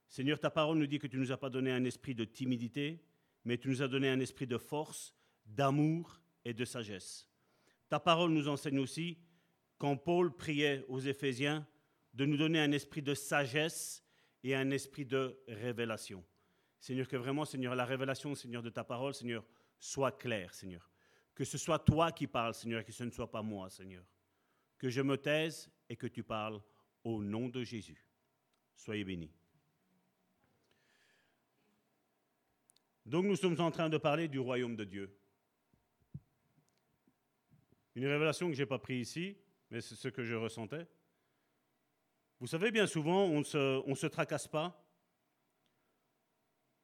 Seigneur, 0.08 0.40
ta 0.40 0.52
parole 0.52 0.78
nous 0.78 0.88
dit 0.88 1.00
que 1.00 1.08
tu 1.08 1.18
ne 1.18 1.24
nous 1.24 1.32
as 1.32 1.38
pas 1.38 1.50
donné 1.50 1.72
un 1.72 1.84
esprit 1.84 2.14
de 2.14 2.24
timidité, 2.24 3.04
mais 3.46 3.58
tu 3.58 3.68
nous 3.68 3.82
as 3.82 3.88
donné 3.88 4.10
un 4.10 4.20
esprit 4.20 4.46
de 4.46 4.60
force, 4.60 5.16
d'amour 5.46 6.22
et 6.46 6.54
de 6.54 6.64
sagesse. 6.64 7.28
Ta 7.90 8.00
parole 8.00 8.32
nous 8.32 8.48
enseigne 8.48 8.80
aussi, 8.80 9.18
quand 9.80 9.98
Paul 9.98 10.36
priait 10.36 10.86
aux 10.88 11.00
Éphésiens, 11.00 11.68
de 12.14 12.26
nous 12.26 12.38
donner 12.38 12.60
un 12.60 12.72
esprit 12.72 13.02
de 13.02 13.16
sagesse 13.16 14.04
et 14.44 14.56
un 14.56 14.70
esprit 14.72 15.06
de 15.06 15.40
révélation. 15.48 16.24
Seigneur, 16.80 17.08
que 17.08 17.16
vraiment, 17.16 17.46
Seigneur, 17.46 17.76
la 17.76 17.86
révélation, 17.86 18.36
Seigneur, 18.36 18.62
de 18.62 18.70
ta 18.70 18.84
parole, 18.84 19.14
Seigneur, 19.14 19.46
soit 19.80 20.12
claire, 20.12 20.54
Seigneur. 20.54 20.90
Que 21.34 21.46
ce 21.46 21.58
soit 21.58 21.80
toi 21.80 22.12
qui 22.12 22.28
parles, 22.28 22.54
Seigneur, 22.54 22.82
et 22.82 22.84
que 22.84 22.92
ce 22.92 23.04
ne 23.04 23.12
soit 23.12 23.32
pas 23.32 23.42
moi, 23.42 23.70
Seigneur. 23.70 24.06
Que 24.78 24.90
je 24.90 25.02
me 25.02 25.18
taise 25.18 25.72
et 25.88 25.96
que 25.96 26.08
tu 26.08 26.24
parles 26.24 26.62
au 27.04 27.24
nom 27.24 27.48
de 27.48 27.64
Jésus. 27.64 28.06
Soyez 28.76 29.04
bénis. 29.04 29.32
Donc 33.06 33.26
nous 33.26 33.36
sommes 33.36 33.60
en 33.60 33.72
train 33.72 33.90
de 33.90 33.98
parler 33.98 34.28
du 34.28 34.40
royaume 34.40 34.76
de 34.76 34.84
Dieu. 34.84 35.18
Une 37.96 38.08
révélation 38.08 38.48
que 38.48 38.54
je 38.54 38.62
n'ai 38.62 38.66
pas 38.66 38.80
prise 38.80 39.10
ici, 39.10 39.38
mais 39.70 39.82
c'est 39.82 39.96
ce 39.96 40.08
que 40.08 40.24
je 40.24 40.36
ressentais. 40.36 40.88
Vous 42.44 42.48
savez, 42.48 42.72
bien 42.72 42.88
souvent, 42.88 43.24
on 43.24 43.40
ne 43.40 43.44
se, 43.46 43.82
on 43.86 43.96
se 43.96 44.06
tracasse 44.06 44.50
pas 44.50 44.86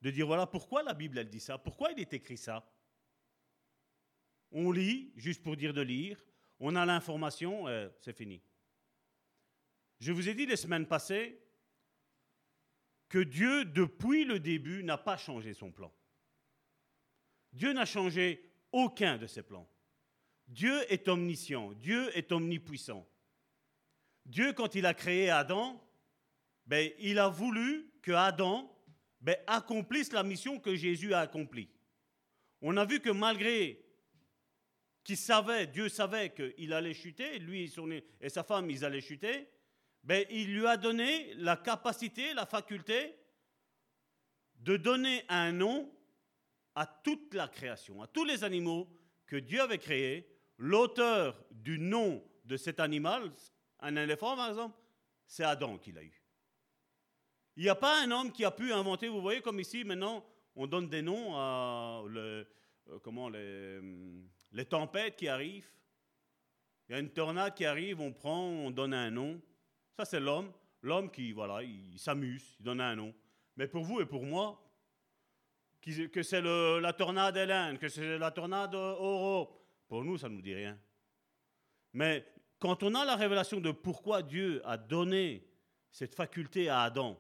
de 0.02 0.10
dire, 0.10 0.26
voilà, 0.26 0.48
pourquoi 0.48 0.84
la 0.84 0.94
Bible, 0.94 1.18
elle 1.20 1.30
dit 1.30 1.42
ça? 1.42 1.58
Pourquoi 1.58 1.92
il 1.92 2.00
est 2.00 2.14
écrit 2.14 2.38
ça? 2.38 2.74
On 4.54 4.72
lit, 4.72 5.12
juste 5.18 5.44
pour 5.44 5.58
dire 5.58 5.74
de 5.74 5.82
lire, 5.82 6.26
on 6.62 6.78
a 6.78 6.86
l'information, 6.86 7.68
euh, 7.68 7.90
c'est 8.00 8.16
fini. 8.16 8.42
Je 10.00 10.14
vous 10.14 10.30
ai 10.30 10.34
dit 10.34 10.46
les 10.46 10.56
semaines 10.56 10.88
passées 10.88 11.44
que 13.10 13.20
Dieu, 13.20 13.66
depuis 13.66 14.24
le 14.24 14.40
début, 14.40 14.82
n'a 14.82 14.98
pas 14.98 15.18
changé 15.18 15.54
son 15.54 15.74
plan. 15.74 15.94
Dieu 17.52 17.74
n'a 17.74 17.86
changé 17.86 18.50
aucun 18.72 19.18
de 19.18 19.28
ses 19.28 19.44
plans. 19.44 19.70
Dieu 20.48 20.90
est 20.90 21.10
omniscient, 21.10 21.74
Dieu 21.74 22.18
est 22.18 22.32
omnipuissant. 22.32 23.06
Dieu, 24.26 24.54
quand 24.54 24.76
il 24.76 24.86
a 24.86 24.94
créé 24.94 25.30
Adam, 25.30 25.82
ben, 26.66 26.92
il 27.00 27.18
a 27.20 27.28
voulu 27.28 27.92
que 28.02 28.12
Adam 28.12 28.72
ben, 29.22 29.36
accomplisse 29.48 30.12
la 30.12 30.24
mission 30.24 30.60
que 30.60 30.76
Jésus 30.76 31.14
a 31.14 31.20
accomplie. 31.20 31.70
On 32.62 32.78
a 32.78 32.86
vu 32.86 33.00
que 33.00 33.10
malgré 33.10 33.84
qu'il 35.04 35.18
savait, 35.18 35.68
Dieu 35.68 35.90
savait 35.90 36.32
qu'il 36.34 36.74
allait 36.74 36.94
chuter, 36.94 37.40
lui 37.40 37.74
et 38.22 38.30
sa 38.30 38.44
femme, 38.44 38.70
ils 38.70 38.86
allaient 38.86 39.02
chuter, 39.02 39.50
ben, 40.04 40.26
il 40.30 40.54
lui 40.54 40.68
a 40.68 40.78
donné 40.78 41.34
la 41.36 41.58
capacité, 41.58 42.34
la 42.34 42.46
faculté 42.46 43.16
de 44.56 44.78
donner 44.78 45.24
un 45.30 45.52
nom 45.52 45.92
à 46.76 46.86
toute 46.86 47.34
la 47.34 47.48
création, 47.48 48.02
à 48.02 48.08
tous 48.08 48.26
les 48.26 48.44
animaux 48.44 48.90
que 49.26 49.38
Dieu 49.38 49.62
avait 49.62 49.78
créés, 49.78 50.30
l'auteur 50.58 51.44
du 51.52 51.80
nom 51.80 52.24
de 52.46 52.58
cet 52.58 52.80
animal, 52.80 53.32
un 53.80 53.96
éléphant 53.96 54.36
par 54.36 54.50
exemple, 54.50 54.78
c'est 55.26 55.44
Adam 55.44 55.78
qui 55.78 55.92
l'a 55.92 56.04
eu. 56.04 56.24
Il 57.56 57.64
n'y 57.64 57.70
a 57.70 57.76
pas 57.76 58.02
un 58.04 58.12
homme 58.12 58.32
qui 58.32 58.46
a 58.46 58.52
pu 58.52 58.72
inventer, 58.72 59.08
vous 59.08 59.22
voyez 59.22 59.42
comme 59.42 59.60
ici 59.60 59.84
maintenant, 59.84 60.26
on 60.56 60.68
donne 60.68 60.90
des 60.90 61.02
noms 61.02 61.36
à 61.36 62.02
euh, 62.06 62.44
comment, 63.04 63.30
les, 63.30 63.78
hum, 63.80 64.28
les 64.52 64.66
tempêtes 64.66 65.16
qui 65.16 65.28
arrivent. 65.28 65.72
Il 66.88 66.94
y 66.94 66.96
a 66.96 67.00
une 67.00 67.12
tornade 67.12 67.54
qui 67.54 67.66
arrive, 67.66 68.02
on 68.02 68.12
prend, 68.12 68.42
on 68.42 68.72
donne 68.72 68.94
un 68.94 69.12
nom. 69.12 69.42
Ça 69.96 70.06
c'est 70.06 70.20
l'homme. 70.20 70.52
L'homme 70.82 71.12
qui, 71.12 71.34
voilà, 71.34 71.62
il 71.62 72.00
s'amuse, 72.00 72.56
il 72.60 72.64
donne 72.64 72.80
un 72.80 72.96
nom. 72.96 73.14
Mais 73.58 73.68
pour 73.68 73.84
vous 73.84 74.00
et 74.00 74.06
pour 74.06 74.24
moi, 74.24 74.66
que 75.82 76.24
c'est 76.24 76.42
la 76.42 76.94
tornade 76.94 77.36
Hélène, 77.36 77.78
que 77.78 77.90
c'est 77.90 78.18
la 78.18 78.32
tornade 78.32 78.74
Oro, 78.76 79.52
pour 79.88 80.04
nous, 80.04 80.18
ça 80.18 80.30
ne 80.30 80.36
nous 80.36 80.42
dit 80.42 80.54
rien. 80.54 80.80
Mais 81.94 82.26
quand 82.60 82.84
on 82.84 82.94
a 82.94 83.06
la 83.06 83.16
révélation 83.16 83.62
de 83.62 83.72
pourquoi 83.72 84.22
Dieu 84.22 84.62
a 84.66 84.78
donné 84.78 85.48
cette 85.92 86.14
faculté 86.14 86.70
à 86.70 86.84
Adam, 86.84 87.20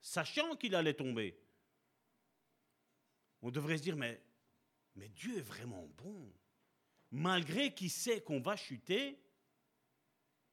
sachant 0.00 0.56
qu'il 0.56 0.74
allait 0.74 0.94
tomber, 0.94 1.38
on 3.42 3.50
devrait 3.50 3.78
se 3.78 3.82
dire, 3.82 3.96
mais, 3.96 4.20
Dieu 5.14 5.38
est 5.38 5.42
vraiment 5.42 5.88
bon. 5.96 6.30
Malgré 7.10 7.72
qu'il 7.72 7.90
sait 7.90 8.20
qu'on 8.20 8.40
va 8.40 8.56
chuter, 8.56 9.18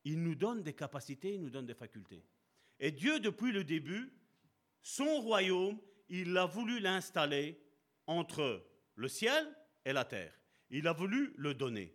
il 0.05 0.23
nous 0.23 0.35
donne 0.35 0.63
des 0.63 0.73
capacités, 0.73 1.33
il 1.33 1.41
nous 1.41 1.49
donne 1.49 1.65
des 1.65 1.73
facultés. 1.73 2.23
Et 2.79 2.91
Dieu, 2.91 3.19
depuis 3.19 3.51
le 3.51 3.63
début, 3.65 4.13
son 4.81 5.19
royaume, 5.19 5.77
il 6.07 6.37
a 6.37 6.45
voulu 6.45 6.79
l'installer 6.79 7.61
entre 8.05 8.65
le 8.95 9.09
ciel 9.09 9.53
et 9.83 9.91
la 9.91 10.05
terre. 10.05 10.33
Il 10.69 10.87
a 10.87 10.93
voulu 10.93 11.33
le 11.35 11.53
donner. 11.53 11.93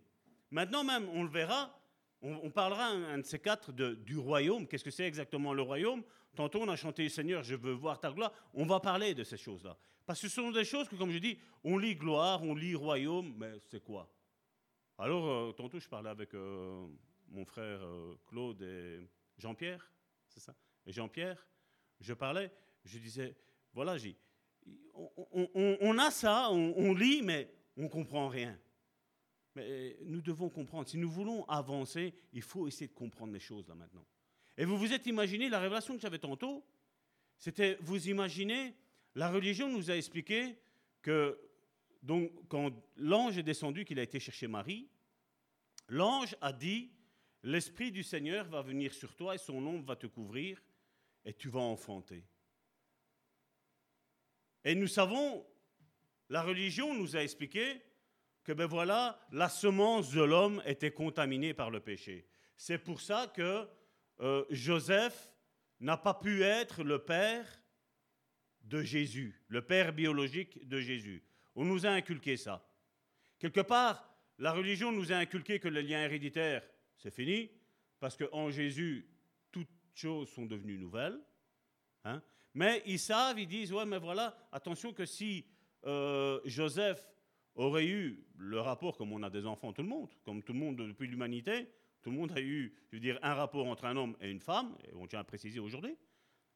Maintenant 0.50 0.84
même, 0.84 1.08
on 1.10 1.22
le 1.22 1.30
verra, 1.30 1.81
on, 2.22 2.50
parlera 2.50 2.86
un, 2.86 3.18
de 3.18 3.24
ces 3.24 3.38
quatre 3.38 3.72
du 3.72 4.18
royaume. 4.18 4.66
Qu'est-ce 4.66 4.84
que 4.84 4.90
c'est 4.90 5.06
exactement 5.06 5.52
le 5.52 5.62
royaume? 5.62 6.02
Tantôt 6.34 6.62
on 6.62 6.68
a 6.68 6.76
chanté 6.76 7.08
Seigneur, 7.08 7.42
je 7.42 7.54
veux 7.54 7.72
voir 7.72 8.00
ta 8.00 8.10
gloire. 8.10 8.32
On 8.54 8.64
va 8.64 8.80
parler 8.80 9.14
de 9.14 9.24
ces 9.24 9.36
choses-là. 9.36 9.76
Parce 10.06 10.20
que 10.20 10.28
ce 10.28 10.34
sont 10.34 10.50
des 10.50 10.64
choses 10.64 10.88
que, 10.88 10.96
comme 10.96 11.10
je 11.10 11.18
dis, 11.18 11.38
on 11.64 11.78
lit 11.78 11.94
gloire, 11.94 12.42
on 12.42 12.54
lit 12.54 12.74
royaume, 12.74 13.34
mais 13.36 13.52
c'est 13.70 13.82
quoi? 13.82 14.08
Alors, 14.98 15.26
euh, 15.26 15.52
tantôt 15.52 15.78
je 15.78 15.88
parlais 15.88 16.10
avec 16.10 16.34
euh, 16.34 16.86
mon 17.28 17.44
frère 17.44 17.80
euh, 17.82 18.14
Claude 18.26 18.62
et 18.62 19.00
Jean-Pierre, 19.38 19.90
c'est 20.28 20.40
ça? 20.40 20.54
Et 20.86 20.92
Jean-Pierre, 20.92 21.46
je 22.00 22.14
parlais, 22.14 22.52
je 22.84 22.98
disais, 22.98 23.36
voilà, 23.72 23.96
on, 24.94 25.98
a 25.98 26.10
ça, 26.10 26.50
on, 26.50 26.94
lit, 26.94 27.22
mais 27.22 27.52
on 27.76 27.88
comprend 27.88 28.28
rien. 28.28 28.58
Mais 29.54 29.96
nous 30.02 30.22
devons 30.22 30.48
comprendre. 30.48 30.88
Si 30.88 30.96
nous 30.96 31.10
voulons 31.10 31.44
avancer, 31.48 32.14
il 32.32 32.42
faut 32.42 32.66
essayer 32.66 32.88
de 32.88 32.94
comprendre 32.94 33.32
les 33.32 33.40
choses 33.40 33.68
là 33.68 33.74
maintenant. 33.74 34.06
Et 34.56 34.64
vous 34.64 34.76
vous 34.76 34.92
êtes 34.92 35.06
imaginé, 35.06 35.48
la 35.48 35.60
révélation 35.60 35.94
que 35.94 36.00
j'avais 36.00 36.18
tantôt, 36.18 36.64
c'était, 37.38 37.76
vous 37.80 38.08
imaginez, 38.08 38.74
la 39.14 39.30
religion 39.30 39.68
nous 39.68 39.90
a 39.90 39.96
expliqué 39.96 40.56
que, 41.00 41.38
donc, 42.02 42.30
quand 42.48 42.72
l'ange 42.96 43.38
est 43.38 43.42
descendu, 43.42 43.84
qu'il 43.84 43.98
a 43.98 44.02
été 44.02 44.20
chercher 44.20 44.46
Marie, 44.46 44.88
l'ange 45.88 46.36
a 46.40 46.52
dit, 46.52 46.90
l'Esprit 47.42 47.90
du 47.90 48.02
Seigneur 48.02 48.48
va 48.48 48.62
venir 48.62 48.94
sur 48.94 49.14
toi 49.14 49.34
et 49.34 49.38
son 49.38 49.66
ombre 49.66 49.86
va 49.86 49.96
te 49.96 50.06
couvrir 50.06 50.62
et 51.24 51.34
tu 51.34 51.48
vas 51.48 51.60
enfanter. 51.60 52.24
Et 54.64 54.74
nous 54.74 54.86
savons, 54.86 55.44
la 56.28 56.42
religion 56.42 56.94
nous 56.94 57.16
a 57.16 57.22
expliqué 57.22 57.82
que 58.44 58.52
ben 58.52 58.66
voilà, 58.66 59.20
la 59.30 59.48
semence 59.48 60.12
de 60.12 60.22
l'homme 60.22 60.62
était 60.66 60.90
contaminée 60.90 61.54
par 61.54 61.70
le 61.70 61.80
péché. 61.80 62.26
C'est 62.56 62.78
pour 62.78 63.00
ça 63.00 63.32
que 63.34 63.68
euh, 64.20 64.44
Joseph 64.50 65.32
n'a 65.80 65.96
pas 65.96 66.14
pu 66.14 66.42
être 66.42 66.82
le 66.82 66.98
père 66.98 67.46
de 68.62 68.82
Jésus, 68.82 69.42
le 69.48 69.62
père 69.62 69.92
biologique 69.92 70.66
de 70.68 70.80
Jésus. 70.80 71.22
On 71.54 71.64
nous 71.64 71.86
a 71.86 71.90
inculqué 71.90 72.36
ça. 72.36 72.66
Quelque 73.38 73.60
part, 73.60 74.08
la 74.38 74.52
religion 74.52 74.92
nous 74.92 75.12
a 75.12 75.16
inculqué 75.16 75.58
que 75.58 75.68
les 75.68 75.82
liens 75.82 76.02
héréditaires, 76.02 76.62
c'est 76.96 77.10
fini, 77.12 77.50
parce 78.00 78.16
qu'en 78.16 78.50
Jésus, 78.50 79.08
toutes 79.50 79.68
choses 79.94 80.28
sont 80.30 80.46
devenues 80.46 80.78
nouvelles. 80.78 81.20
Hein. 82.04 82.22
Mais 82.54 82.82
ils 82.86 82.98
savent, 82.98 83.38
ils 83.38 83.48
disent, 83.48 83.72
ouais, 83.72 83.86
mais 83.86 83.98
voilà, 83.98 84.36
attention 84.52 84.92
que 84.92 85.04
si 85.04 85.46
euh, 85.84 86.40
Joseph 86.44 87.04
aurait 87.54 87.86
eu 87.86 88.24
le 88.36 88.60
rapport 88.60 88.96
comme 88.96 89.12
on 89.12 89.22
a 89.22 89.30
des 89.30 89.46
enfants, 89.46 89.72
tout 89.72 89.82
le 89.82 89.88
monde, 89.88 90.10
comme 90.24 90.42
tout 90.42 90.52
le 90.52 90.58
monde 90.58 90.76
depuis 90.76 91.06
l'humanité, 91.06 91.68
tout 92.02 92.10
le 92.10 92.16
monde 92.16 92.32
a 92.32 92.40
eu, 92.40 92.74
je 92.90 92.96
veux 92.96 93.00
dire, 93.00 93.18
un 93.22 93.34
rapport 93.34 93.66
entre 93.66 93.84
un 93.84 93.96
homme 93.96 94.16
et 94.20 94.30
une 94.30 94.40
femme, 94.40 94.76
et 94.84 94.94
on 94.94 95.06
tient 95.06 95.20
à 95.20 95.24
préciser 95.24 95.60
aujourd'hui, 95.60 95.96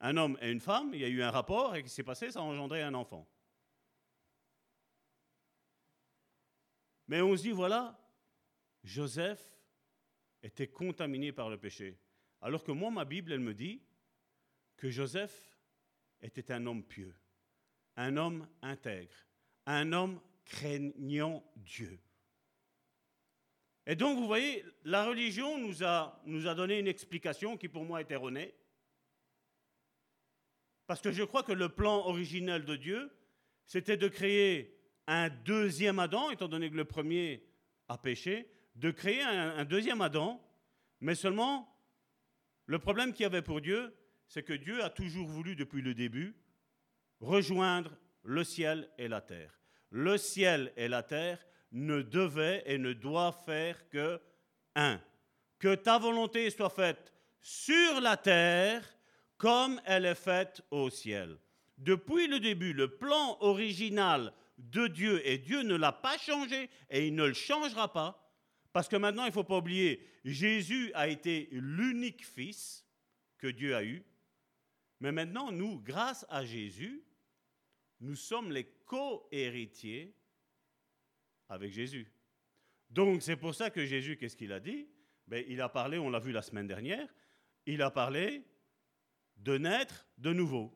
un 0.01 0.17
homme 0.17 0.37
et 0.41 0.51
une 0.51 0.61
femme, 0.61 0.91
il 0.93 1.01
y 1.01 1.05
a 1.05 1.09
eu 1.09 1.23
un 1.23 1.31
rapport, 1.31 1.75
et 1.77 1.81
ce 1.81 1.85
qui 1.85 1.91
s'est 1.91 2.03
passé, 2.03 2.31
ça 2.31 2.41
a 2.41 2.43
engendré 2.43 2.83
un 2.83 2.95
enfant. 2.95 3.29
Mais 7.09 7.21
on 7.21 7.37
se 7.37 7.43
dit, 7.43 7.53
voilà, 7.53 7.99
Joseph 8.83 9.57
était 10.43 10.69
contaminé 10.69 11.33
par 11.33 11.49
le 11.49 11.59
péché. 11.59 11.99
Alors 12.41 12.65
que 12.65 12.73
moi, 12.73 12.91
ma 12.91 13.05
Bible, 13.05 13.33
elle 13.33 13.41
me 13.41 13.55
dit 13.55 13.83
que 14.77 14.91
Joseph 14.91 15.57
était 16.21 16.51
un 16.53 16.67
homme 16.67 16.85
pieux, 16.85 17.15
un 17.97 18.17
homme 18.17 18.49
intègre, 18.63 19.15
un 19.67 19.93
homme 19.93 20.21
craignant 20.47 21.45
Dieu. 21.57 22.01
Et 23.87 23.95
donc, 23.95 24.19
vous 24.19 24.27
voyez, 24.27 24.65
la 24.85 25.05
religion 25.05 25.59
nous 25.59 25.85
a, 25.85 26.21
donné 26.55 26.79
une 26.79 26.89
explication 26.89 27.57
qui 27.57 27.69
pour 27.69 27.85
moi 27.85 28.01
est 28.01 28.11
erronée. 28.11 28.55
Parce 30.87 31.01
que 31.01 31.13
je 31.13 31.23
crois 31.23 31.43
que 31.43 31.53
le 31.53 31.69
plan 31.69 32.07
originel 32.07 32.65
de 32.65 32.77
Dieu, 32.77 33.13
c'était 33.65 33.97
de 33.97 34.09
créer 34.09 34.77
un 35.07 35.29
deuxième 35.29 35.99
Adam, 35.99 36.31
étant 36.31 36.49
donné 36.49 36.71
que 36.71 36.77
le 36.77 36.85
premier 36.85 37.45
a 37.89 37.99
péché, 37.99 38.51
de 38.75 38.91
créer 38.91 39.23
un, 39.23 39.59
un 39.59 39.65
deuxième 39.65 40.01
Adam, 40.01 40.41
mais 41.01 41.15
seulement 41.15 41.73
le 42.67 42.79
problème 42.79 43.13
qu'il 43.13 43.23
y 43.23 43.27
avait 43.27 43.43
pour 43.43 43.61
Dieu, 43.61 43.95
c'est 44.27 44.43
que 44.43 44.53
Dieu 44.53 44.83
a 44.83 44.91
toujours 44.91 45.29
voulu, 45.29 45.55
depuis 45.55 45.83
le 45.83 45.95
début, 45.95 46.37
rejoindre 47.21 47.97
le 48.25 48.43
ciel 48.43 48.91
et 48.99 49.07
la 49.07 49.21
terre 49.21 49.57
le 49.91 50.19
ciel 50.19 50.73
et 50.77 50.89
la 50.89 51.03
terre 51.03 51.45
ne 51.73 52.03
devaient 52.03 52.63
et 52.67 52.79
ne 52.79 52.93
doivent 52.93 53.45
faire 53.45 53.89
que 53.89 54.21
un. 54.75 55.01
Que 55.59 55.75
ta 55.75 55.99
volonté 55.99 56.49
soit 56.51 56.71
faite 56.71 57.13
sur 57.41 58.01
la 58.01 58.17
terre 58.17 58.85
comme 59.39 59.81
elle 59.85 60.07
est 60.07 60.15
faite 60.15 60.63
au 60.71 60.91
ciel. 60.91 61.39
Depuis 61.79 62.27
le 62.27 62.41
début, 62.41 62.73
le 62.73 62.97
plan 62.97 63.37
original 63.41 64.33
de 64.59 64.87
Dieu, 64.87 65.27
et 65.27 65.39
Dieu 65.39 65.63
ne 65.63 65.75
l'a 65.75 65.93
pas 65.93 66.17
changé 66.19 66.71
et 66.89 67.07
il 67.07 67.15
ne 67.15 67.25
le 67.25 67.35
changera 67.35 67.93
pas, 67.93 68.33
parce 68.73 68.89
que 68.89 68.97
maintenant, 68.97 69.25
il 69.25 69.29
ne 69.29 69.33
faut 69.33 69.45
pas 69.45 69.59
oublier, 69.59 70.07
Jésus 70.25 70.91
a 70.95 71.09
été 71.09 71.49
l'unique 71.53 72.27
fils 72.27 72.87
que 73.39 73.47
Dieu 73.47 73.77
a 73.77 73.85
eu, 73.85 74.03
mais 75.01 75.13
maintenant, 75.13 75.53
nous, 75.53 75.81
grâce 75.81 76.25
à 76.29 76.45
Jésus, 76.45 77.03
nous 78.01 78.17
sommes 78.17 78.51
les 78.51 78.65
co-héritiers 78.87 80.15
avec 81.49 81.73
Jésus. 81.73 82.11
Donc 82.91 83.23
c'est 83.23 83.37
pour 83.37 83.55
ça 83.55 83.71
que 83.71 83.85
Jésus, 83.85 84.17
qu'est-ce 84.17 84.37
qu'il 84.37 84.53
a 84.53 84.61
dit? 84.61 84.89
Ben, 85.27 85.45
Il 85.49 85.61
a 85.61 85.69
parlé, 85.69 85.99
on 85.99 86.09
l'a 86.09 86.19
vu 86.19 86.33
la 86.33 86.43
semaine 86.43 86.67
dernière, 86.67 87.09
il 87.67 87.83
a 87.83 87.91
parlé 87.91 88.45
de 89.37 89.59
naître 89.59 90.07
de 90.19 90.33
nouveau. 90.33 90.73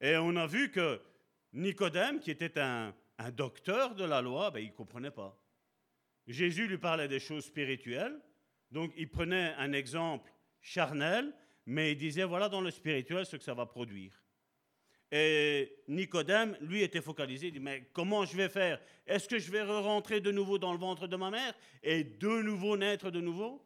Et 0.00 0.16
on 0.16 0.36
a 0.36 0.46
vu 0.46 0.70
que 0.70 1.00
Nicodème, 1.52 2.20
qui 2.20 2.30
était 2.30 2.58
un, 2.58 2.94
docteur 3.32 3.94
de 3.94 4.04
la 4.04 4.20
loi, 4.20 4.50
ben, 4.50 4.60
il 4.60 4.68
ne 4.68 4.74
comprenait 4.74 5.10
pas. 5.10 5.38
Jésus 6.26 6.66
lui 6.66 6.78
parlait 6.78 7.08
des 7.08 7.20
choses 7.20 7.44
spirituelles, 7.44 8.20
donc 8.70 8.92
il 8.96 9.08
prenait 9.08 9.54
un 9.54 9.72
exemple 9.72 10.30
charnel, 10.60 11.32
mais 11.64 11.92
il 11.92 11.96
disait, 11.96 12.24
voilà 12.24 12.48
dans 12.48 12.60
le 12.60 12.70
spirituel 12.70 13.24
ce 13.24 13.36
que 13.36 13.42
ça 13.42 13.54
va 13.54 13.64
produire. 13.64 14.25
Et 15.12 15.82
Nicodème, 15.86 16.56
lui, 16.60 16.82
était 16.82 17.00
focalisé. 17.00 17.48
Il 17.48 17.52
dit, 17.52 17.60
mais 17.60 17.88
comment 17.92 18.24
je 18.24 18.36
vais 18.36 18.48
faire? 18.48 18.80
Est-ce 19.06 19.28
que 19.28 19.38
je 19.38 19.50
vais 19.50 19.62
rentrer 19.62 20.20
de 20.20 20.32
nouveau 20.32 20.58
dans 20.58 20.72
le 20.72 20.78
ventre 20.78 21.06
de 21.06 21.16
ma 21.16 21.30
mère 21.30 21.54
et 21.82 22.02
de 22.02 22.42
nouveau 22.42 22.76
naître 22.76 23.10
de 23.10 23.20
nouveau? 23.20 23.64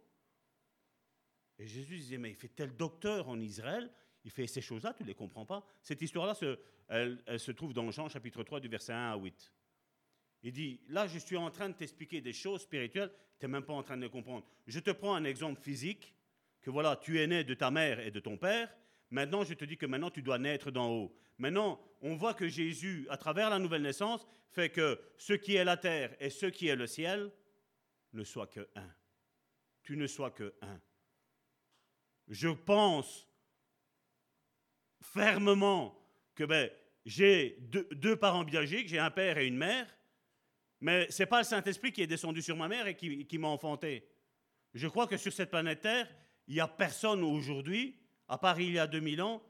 Et 1.59 1.67
Jésus 1.67 1.97
disait, 1.97 2.19
mais 2.19 2.31
il 2.31 2.37
fait 2.37 2.49
tel 2.49 2.77
docteur 2.77 3.29
en 3.29 3.41
Israël, 3.41 3.91
il 4.25 4.31
fait 4.31 4.47
ces 4.47 4.61
choses-là, 4.61 4.93
tu 4.95 5.03
ne 5.03 5.09
les 5.09 5.15
comprends 5.15 5.47
pas. 5.47 5.65
Cette 5.83 6.03
histoire-là, 6.03 6.35
elle, 6.89 7.23
elle, 7.27 7.41
se 7.41 7.53
trouve 7.53 7.73
dans 7.73 7.91
Jean 7.91 8.09
chapitre 8.09 8.43
3 8.43 8.61
du 8.61 8.69
verset 8.69 8.93
1 8.93 9.13
à 9.13 9.17
8. 9.17 9.53
Il 10.43 10.53
dit, 10.53 10.81
là, 10.89 11.07
je 11.07 11.19
suis 11.19 11.37
en 11.37 11.51
train 11.51 11.69
de 11.69 11.75
t'expliquer 11.75 12.21
des 12.21 12.33
choses 12.33 12.63
spirituelles, 12.63 13.13
tu 13.39 13.47
n'es 13.47 13.53
même 13.53 13.65
pas 13.65 13.75
en 13.75 13.83
train 13.83 13.97
de 13.97 14.03
les 14.03 14.11
comprendre. 14.11 14.47
Je 14.67 14.81
te 14.81 14.91
prends 14.91 15.15
un 15.15 15.25
exemple 15.25 15.61
physique, 15.61 16.15
que 16.61 16.71
voilà, 16.71 16.97
tu 16.97 17.19
es 17.19 17.27
né 17.27 17.45
de 17.45 17.55
ta 17.55 17.71
mère 17.71 18.01
et 18.01 18.11
de 18.11 18.21
ton 18.21 18.37
père, 18.37 18.71
Maintenant, 19.11 19.43
je 19.43 19.55
te 19.55 19.65
dis 19.65 19.77
que 19.77 19.87
maintenant, 19.87 20.11
tu 20.11 20.23
dois 20.23 20.39
naître 20.39 20.71
d'en 20.71 20.89
haut. 20.89 21.17
Maintenant, 21.41 21.81
on 22.03 22.17
voit 22.17 22.35
que 22.35 22.49
Jésus, 22.49 23.07
à 23.09 23.17
travers 23.17 23.49
la 23.49 23.59
nouvelle 23.59 23.81
naissance, 23.81 24.27
fait 24.51 24.69
que 24.69 25.01
ce 25.17 25.33
qui 25.33 25.57
est 25.57 25.65
la 25.65 25.79
terre 25.79 26.15
et 26.21 26.29
ce 26.29 26.45
qui 26.45 26.69
est 26.69 26.77
le 26.77 26.87
ciel 26.87 27.33
ne 28.13 28.25
soient 28.25 28.47
que 28.47 28.69
un. 28.77 28.91
Tu 29.83 29.97
ne 29.97 30.07
sois 30.07 30.31
que 30.31 30.55
un. 30.61 30.79
Je 32.29 32.49
pense 32.49 33.27
fermement 35.01 35.99
que 36.35 36.45
ben, 36.45 36.71
j'ai 37.07 37.57
deux, 37.63 38.17
parents 38.17 38.45
biologiques, 38.45 38.89
j'ai 38.89 38.99
un 38.99 39.11
père 39.11 39.39
et 39.39 39.47
une 39.47 39.57
mère, 39.57 39.87
mais 40.83 41.11
ce 41.11 41.23
n'est 41.23 41.27
pas 41.27 41.39
le 41.39 41.45
Saint-Esprit 41.45 41.91
qui 41.91 42.03
est 42.03 42.07
descendu 42.07 42.43
sur 42.43 42.57
ma 42.57 42.69
mère 42.69 42.87
et 42.87 42.95
qui, 42.95 43.39
m'a 43.39 43.49
enfanté. 43.49 44.07
Je 44.75 44.87
crois 44.89 45.07
que 45.07 45.17
sur 45.17 45.33
cette 45.33 45.51
planète 45.51 45.81
Terre, 45.81 46.09
il 46.49 46.55
n'y 46.55 46.61
a 46.61 46.69
personne 46.69 47.23
aujourd'hui 47.25 47.97
à 48.29 48.37
part 48.37 48.61
il 48.61 48.73
y 48.73 48.79
a 48.79 48.87
2000 48.87 49.23
ans, 49.23 49.43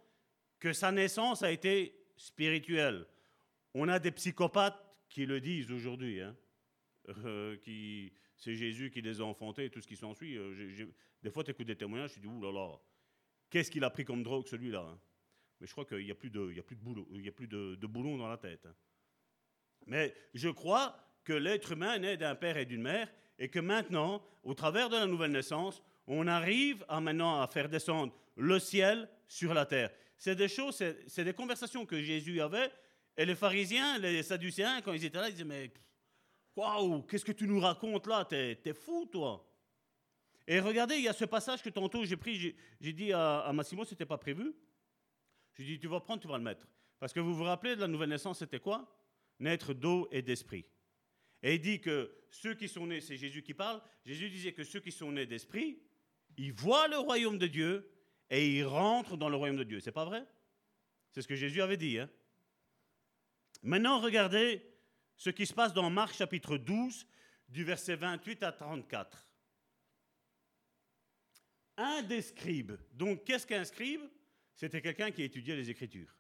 que 0.61 0.73
sa 0.73 0.93
naissance 0.93 1.43
a 1.43 1.51
été 1.51 1.95
spirituelle. 2.17 3.07
On 3.75 3.89
a 3.89 3.99
des 3.99 4.13
psychopathes 4.13 4.85
qui 5.09 5.27
le 5.27 5.41
disent 5.41 5.73
aujourd'hui, 5.73 6.21
hein, 6.21 6.37
euh, 7.09 7.57
c'est 8.37 8.55
Jésus 8.55 8.91
qui 8.91 9.01
les 9.01 9.21
a 9.21 9.25
enfantés 9.25 9.65
et 9.65 9.71
tout 9.71 9.81
ce 9.81 9.87
qui 9.87 9.97
s'ensuit. 9.97 10.37
Euh, 10.37 10.87
des 11.23 11.31
fois, 11.31 11.43
tu 11.43 11.51
écoutes 11.51 11.67
des 11.67 11.77
témoignages, 11.77 12.13
tu 12.13 12.21
dis, 12.21 12.27
ouh 12.27 12.41
là 12.41 12.53
là, 12.53 12.79
qu'est-ce 13.49 13.71
qu'il 13.71 13.83
a 13.85 13.91
pris 13.91 14.05
comme 14.05 14.23
drogue 14.23 14.47
celui-là 14.47 14.81
hein. 14.81 14.99
Mais 15.61 15.67
je 15.67 15.73
crois 15.73 15.85
qu'il 15.85 16.05
n'y 16.05 16.11
a 16.11 16.15
plus 16.15 16.31
de, 16.31 16.63
boulot, 16.75 17.07
boulon 17.83 18.17
dans 18.17 18.29
la 18.29 18.39
tête. 18.39 18.65
Hein. 18.65 18.75
Mais 19.87 20.15
je 20.33 20.49
crois 20.49 20.97
que 21.23 21.35
l'être 21.35 21.73
humain 21.73 21.99
naît 21.99 22.17
d'un 22.17 22.35
père 22.35 22.57
et 22.57 22.65
d'une 22.65 22.81
mère 22.81 23.13
et 23.39 23.51
que 23.51 23.59
maintenant, 23.59 24.23
au 24.43 24.55
travers 24.55 24.89
de 24.89 24.97
la 24.97 25.07
nouvelle 25.07 25.33
naissance, 25.33 25.83
on 26.07 26.27
arrive 26.27 26.83
à 26.89 27.03
maintenant 27.03 27.43
à 27.43 27.47
faire 27.47 27.69
descendre 27.69 28.15
le 28.37 28.59
ciel 28.59 29.07
sur 29.29 29.53
la 29.53 29.67
terre. 29.67 29.91
C'est 30.21 30.37
des 30.37 30.49
choses, 30.49 30.77
c'est, 31.07 31.25
des 31.25 31.33
conversations 31.33 31.87
que 31.87 32.03
Jésus 32.03 32.43
avait. 32.43 32.71
Et 33.17 33.25
les 33.25 33.35
pharisiens, 33.35 33.97
les 33.97 34.23
sadducéens, 34.23 34.83
quand 34.83 34.93
ils 34.93 35.07
étaient 35.07 35.19
là, 35.19 35.31
ils 35.31 35.33
disaient 35.33 35.45
Mais 35.45 35.73
waouh, 36.55 37.01
qu'est-ce 37.05 37.25
que 37.25 37.33
tu 37.33 37.49
nous 37.49 37.59
racontes 37.59 38.07
là? 38.07 38.27
T'es, 38.27 38.75
fou, 38.75 39.07
toi 39.11 39.51
Et 40.47 40.61
regardez, 40.61 40.97
il 40.97 41.05
y 41.05 41.09
a 41.09 41.15
ce 41.15 41.25
passage 41.25 41.63
que 41.63 41.71
tantôt 41.71 42.05
j'ai 42.05 42.19
pris, 42.19 42.55
j'ai, 42.81 42.93
dit 42.93 43.15
à, 43.15 43.39
à 43.41 43.53
Massimo, 43.55 43.87
c'était 43.87 44.05
pas 44.05 44.19
prévu. 44.19 44.55
J'ai 45.55 45.65
dit 45.65 45.79
Tu 45.79 45.89
vas 45.89 46.01
prendre, 46.01 46.21
tu 46.21 46.29
vas 46.29 46.37
le 46.37 46.45
mettre. 46.45 46.67
Parce 46.99 47.15
que 47.15 47.21
vous 47.21 47.35
vous 47.35 47.45
rappelez 47.45 47.75
de 47.75 47.81
la 47.81 47.89
nouvelle 47.89 48.11
naissance, 48.11 48.41
c'était 48.41 48.61
quoi? 48.61 48.95
Naître 49.39 49.73
d'eau 49.73 50.07
et 50.13 50.21
d'esprit. 50.21 50.67
Et 51.43 51.55
il 51.55 51.63
dit 51.63 51.81
que 51.81 52.15
ceux 52.29 52.53
qui 52.53 52.69
sont 52.69 52.87
nés, 52.87 53.01
c'est 53.01 53.17
Jésus 53.17 53.43
qui 53.43 53.55
parle, 53.55 53.81
Jésus 54.05 54.29
disait 54.29 54.53
que 54.53 54.65
ceux 54.65 54.81
qui 54.81 54.93
sont 54.93 55.13
nés 55.13 55.25
d'esprit, 55.25 55.81
ils 56.37 56.53
voient 56.53 56.89
le 56.89 56.99
royaume 56.99 57.39
de 57.39 57.47
Dieu 57.47 57.91
et 58.31 58.49
ils 58.49 58.65
rentrent 58.65 59.17
dans 59.17 59.29
le 59.29 59.37
royaume 59.37 59.57
de 59.57 59.65
Dieu. 59.65 59.81
C'est 59.81 59.93
pas 59.93 60.05
vrai? 60.05 60.25
C'est 61.11 61.23
ce 61.23 61.29
que 61.29 61.35
Jésus 61.35 61.61
avait 61.61 61.77
dit. 61.77 61.99
Hein 61.99 62.09
Maintenant, 63.63 64.01
regardez 64.01 64.63
ce 65.17 65.31
qui 65.31 65.47
se 65.47 65.53
passe 65.53 65.75
dans 65.75 65.91
Marc 65.91 66.15
chapitre 66.15 66.57
12, 66.57 67.07
du 67.49 67.65
verset 67.65 67.97
28 67.97 68.43
à 68.43 68.53
34. 68.53 69.27
Un 71.77 72.03
des 72.03 72.23
scribes, 72.23 72.77
donc 72.93 73.25
qu'est-ce 73.25 73.47
qu'un 73.47 73.65
scribe? 73.65 74.03
C'était 74.55 74.81
quelqu'un 74.81 75.11
qui 75.11 75.23
étudiait 75.23 75.57
les 75.57 75.71
Écritures. 75.71 76.15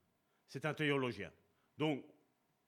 C'est 0.48 0.64
un 0.64 0.74
théologien. 0.74 1.30
Donc, 1.76 2.04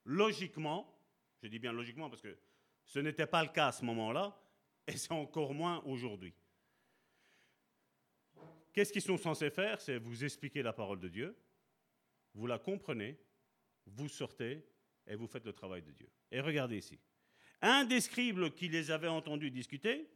logiquement, 0.05 0.98
je 1.43 1.48
dis 1.48 1.59
bien 1.59 1.73
logiquement 1.73 2.09
parce 2.09 2.23
que 2.23 2.39
ce 2.85 2.98
n'était 2.98 3.27
pas 3.27 3.43
le 3.43 3.48
cas 3.48 3.69
à 3.69 3.73
ce 3.73 3.85
moment-là, 3.85 4.39
et 4.86 4.97
c'est 4.97 5.12
encore 5.12 5.55
moins 5.55 5.82
aujourd'hui. 5.85 6.35
Qu'est-ce 8.73 8.93
qu'ils 8.93 9.03
sont 9.03 9.19
censés 9.19 9.51
faire? 9.51 9.81
C'est 9.81 9.99
vous 9.99 10.24
expliquer 10.24 10.62
la 10.62 10.73
parole 10.73 11.01
de 11.01 11.09
Dieu, 11.09 11.36
vous 12.35 12.47
la 12.47 12.59
comprenez, 12.59 13.19
vous 13.86 14.09
sortez 14.09 14.65
et 15.07 15.15
vous 15.15 15.27
faites 15.27 15.44
le 15.44 15.53
travail 15.53 15.82
de 15.82 15.90
Dieu. 15.90 16.09
Et 16.31 16.40
regardez 16.40 16.78
ici. 16.78 16.99
Un 17.61 17.85
des 17.85 18.01
scribes 18.01 18.51
qui 18.55 18.69
les 18.69 18.90
avait 18.90 19.09
entendus 19.09 19.51
discuter, 19.51 20.09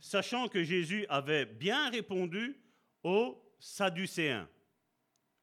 sachant 0.00 0.48
que 0.48 0.64
Jésus 0.64 1.06
avait 1.08 1.46
bien 1.46 1.90
répondu 1.90 2.60
aux 3.02 3.42
Sadducéens, 3.58 4.48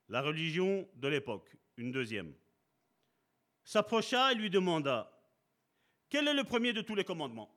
la 0.10 0.22
religion 0.22 0.88
de 0.96 1.08
l'époque, 1.08 1.56
une 1.78 1.92
deuxième, 1.92 2.34
s'approcha 3.64 4.32
et 4.32 4.36
lui 4.36 4.50
demanda 4.50 5.12
Quel 6.10 6.28
est 6.28 6.34
le 6.34 6.44
premier 6.44 6.74
de 6.74 6.82
tous 6.82 6.96
les 6.96 7.04
commandements? 7.04 7.56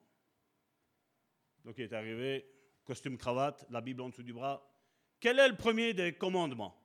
Donc 1.65 1.79
il 1.79 1.85
est 1.85 1.93
arrivé, 1.93 2.47
costume 2.87 3.19
cravate, 3.19 3.67
la 3.69 3.81
Bible 3.81 4.01
en 4.01 4.09
dessous 4.09 4.23
du 4.23 4.33
bras. 4.33 4.73
Quel 5.21 5.39
est 5.39 5.49
le 5.49 5.57
premier 5.57 5.93
des 5.93 6.13
commandements? 6.15 6.81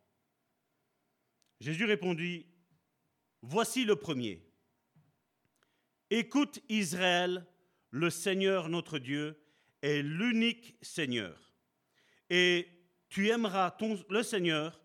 Jésus 1.59 1.85
répondit 1.85 2.47
Voici 3.43 3.85
le 3.85 3.95
premier. 3.95 4.43
Écoute 6.09 6.59
Israël, 6.69 7.45
le 7.91 8.09
Seigneur 8.09 8.69
notre 8.69 8.99
Dieu 8.99 9.41
est 9.81 10.01
l'unique 10.01 10.75
Seigneur. 10.81 11.53
Et 12.29 12.67
tu 13.09 13.29
aimeras 13.29 13.75
le 14.09 14.23
Seigneur, 14.23 14.79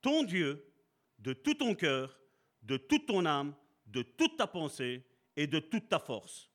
ton 0.00 0.22
Dieu, 0.22 0.72
de 1.18 1.32
tout 1.32 1.54
ton 1.54 1.74
cœur, 1.74 2.18
de 2.62 2.76
toute 2.76 3.06
ton 3.06 3.26
âme, 3.26 3.54
de 3.86 4.02
toute 4.02 4.36
ta 4.36 4.46
pensée 4.46 5.04
et 5.36 5.46
de 5.46 5.58
toute 5.58 5.88
ta 5.88 5.98
force. 5.98 6.50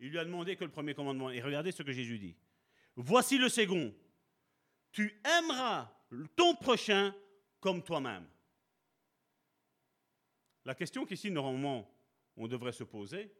Il 0.00 0.10
lui 0.10 0.18
a 0.18 0.24
demandé 0.24 0.56
que 0.56 0.64
le 0.64 0.70
premier 0.70 0.94
commandement. 0.94 1.30
Et 1.30 1.40
regardez 1.40 1.72
ce 1.72 1.82
que 1.82 1.92
Jésus 1.92 2.18
dit. 2.18 2.36
Voici 2.96 3.38
le 3.38 3.48
second. 3.48 3.94
Tu 4.92 5.20
aimeras 5.24 5.92
ton 6.36 6.54
prochain 6.54 7.14
comme 7.60 7.82
toi-même. 7.82 8.26
La 10.64 10.74
question 10.74 11.04
qu'ici, 11.04 11.30
normalement, 11.30 11.90
on 12.36 12.46
devrait 12.46 12.72
se 12.72 12.84
poser, 12.84 13.32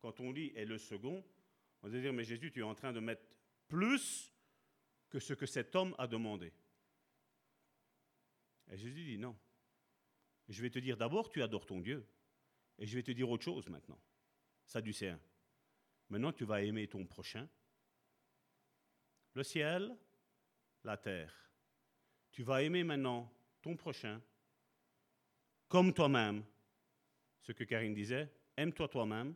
quand 0.00 0.20
on 0.20 0.32
lit 0.32 0.52
est 0.54 0.64
le 0.64 0.78
second, 0.78 1.24
on 1.82 1.86
devrait 1.86 2.02
dire, 2.02 2.12
mais 2.12 2.24
Jésus, 2.24 2.52
tu 2.52 2.60
es 2.60 2.62
en 2.62 2.74
train 2.74 2.92
de 2.92 3.00
mettre 3.00 3.22
plus 3.68 4.32
que 5.08 5.18
ce 5.18 5.34
que 5.34 5.46
cet 5.46 5.74
homme 5.76 5.94
a 5.98 6.06
demandé. 6.06 6.52
Et 8.70 8.76
Jésus 8.76 9.04
dit, 9.04 9.18
non. 9.18 9.36
Je 10.48 10.60
vais 10.60 10.70
te 10.70 10.78
dire 10.78 10.96
d'abord, 10.96 11.30
tu 11.30 11.42
adores 11.42 11.66
ton 11.66 11.80
Dieu. 11.80 12.06
Et 12.78 12.86
je 12.86 12.94
vais 12.96 13.02
te 13.02 13.12
dire 13.12 13.30
autre 13.30 13.44
chose 13.44 13.68
maintenant. 13.68 13.98
Sadducéen. 14.66 15.18
Maintenant, 16.10 16.32
tu 16.32 16.44
vas 16.44 16.62
aimer 16.62 16.86
ton 16.88 17.04
prochain. 17.06 17.48
Le 19.34 19.42
ciel, 19.42 19.96
la 20.84 20.96
terre. 20.96 21.34
Tu 22.30 22.42
vas 22.42 22.62
aimer 22.62 22.84
maintenant 22.84 23.32
ton 23.62 23.76
prochain 23.76 24.20
comme 25.68 25.92
toi-même 25.92 26.44
ce 27.42 27.52
que 27.52 27.64
Karine 27.64 27.94
disait, 27.94 28.32
aime-toi 28.56 28.88
toi-même. 28.88 29.34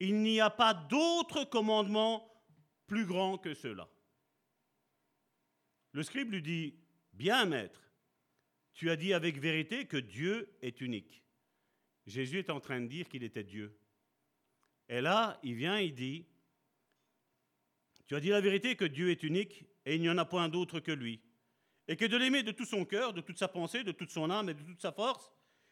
Il 0.00 0.22
n'y 0.22 0.40
a 0.40 0.48
pas 0.48 0.74
d'autre 0.74 1.44
commandement 1.44 2.24
plus 2.86 3.04
grand 3.04 3.36
que 3.36 3.52
cela. 3.52 3.88
Le 5.92 6.02
scribe 6.02 6.30
lui 6.30 6.42
dit, 6.42 6.74
bien 7.12 7.44
maître, 7.44 7.90
tu 8.72 8.90
as 8.90 8.96
dit 8.96 9.12
avec 9.12 9.38
vérité 9.38 9.86
que 9.86 9.96
Dieu 9.96 10.56
est 10.62 10.80
unique. 10.80 11.24
Jésus 12.06 12.38
est 12.38 12.50
en 12.50 12.60
train 12.60 12.80
de 12.80 12.86
dire 12.86 13.08
qu'il 13.08 13.24
était 13.24 13.44
Dieu. 13.44 13.76
Et 14.88 15.00
là, 15.00 15.38
il 15.42 15.54
vient, 15.54 15.78
il 15.78 15.94
dit, 15.94 16.26
tu 18.06 18.16
as 18.16 18.20
dit 18.20 18.30
la 18.30 18.40
vérité 18.40 18.74
que 18.74 18.86
Dieu 18.86 19.10
est 19.10 19.22
unique 19.22 19.66
et 19.84 19.94
il 19.94 20.00
n'y 20.00 20.08
en 20.08 20.18
a 20.18 20.24
point 20.24 20.48
d'autre 20.48 20.80
que 20.80 20.92
lui. 20.92 21.20
Et 21.86 21.96
que 21.96 22.04
de 22.04 22.16
l'aimer 22.16 22.42
de 22.42 22.52
tout 22.52 22.64
son 22.64 22.84
cœur, 22.84 23.12
de 23.12 23.20
toute 23.20 23.38
sa 23.38 23.48
pensée, 23.48 23.84
de 23.84 23.92
toute 23.92 24.10
son 24.10 24.30
âme 24.30 24.48
et 24.48 24.54
de 24.54 24.62
toute 24.62 24.80
sa 24.80 24.92
force, 24.92 25.30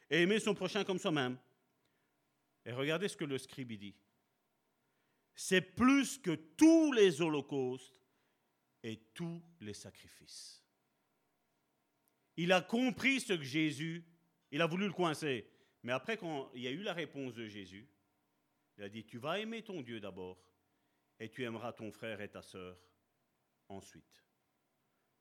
et 0.09 0.21
aimer 0.21 0.39
son 0.39 0.53
prochain 0.53 0.83
comme 0.83 0.99
soi-même. 0.99 1.37
Et 2.65 2.71
regardez 2.71 3.07
ce 3.07 3.17
que 3.17 3.25
le 3.25 3.37
scribe 3.37 3.73
dit. 3.73 3.95
C'est 5.35 5.61
plus 5.61 6.17
que 6.17 6.31
tous 6.31 6.91
les 6.91 7.21
holocaustes 7.21 8.01
et 8.83 8.97
tous 9.13 9.41
les 9.61 9.73
sacrifices. 9.73 10.63
Il 12.35 12.51
a 12.51 12.61
compris 12.61 13.19
ce 13.19 13.33
que 13.33 13.43
Jésus, 13.43 14.05
il 14.51 14.61
a 14.61 14.67
voulu 14.67 14.85
le 14.85 14.93
coincer. 14.93 15.49
Mais 15.83 15.91
après, 15.91 16.17
quand 16.17 16.51
il 16.53 16.61
y 16.61 16.67
a 16.67 16.71
eu 16.71 16.83
la 16.83 16.93
réponse 16.93 17.33
de 17.33 17.47
Jésus, 17.47 17.87
il 18.77 18.83
a 18.83 18.89
dit, 18.89 19.05
tu 19.05 19.17
vas 19.17 19.39
aimer 19.39 19.63
ton 19.63 19.81
Dieu 19.81 19.99
d'abord, 19.99 20.37
et 21.19 21.29
tu 21.29 21.43
aimeras 21.43 21.73
ton 21.73 21.91
frère 21.91 22.21
et 22.21 22.29
ta 22.29 22.41
sœur 22.41 22.77
ensuite. 23.69 24.23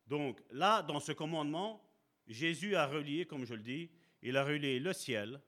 Donc 0.06 0.42
là, 0.50 0.82
dans 0.82 1.00
ce 1.00 1.12
commandement, 1.12 1.82
Jésus 2.26 2.76
a 2.76 2.86
relié, 2.86 3.26
comme 3.26 3.44
je 3.44 3.54
le 3.54 3.62
dis, 3.62 3.90
il 4.22 4.36
a 4.36 4.44
relié 4.44 4.78
le 4.78 4.92
ciel, 4.92 5.40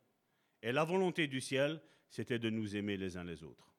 et 0.62 0.72
la 0.72 0.84
volonté 0.84 1.26
du 1.26 1.40
ciel, 1.40 1.80
c'était 2.08 2.38
de 2.38 2.50
nous 2.50 2.76
aimer 2.76 2.96
les 2.96 3.16
uns 3.16 3.24
les 3.24 3.44
autres. 3.44 3.72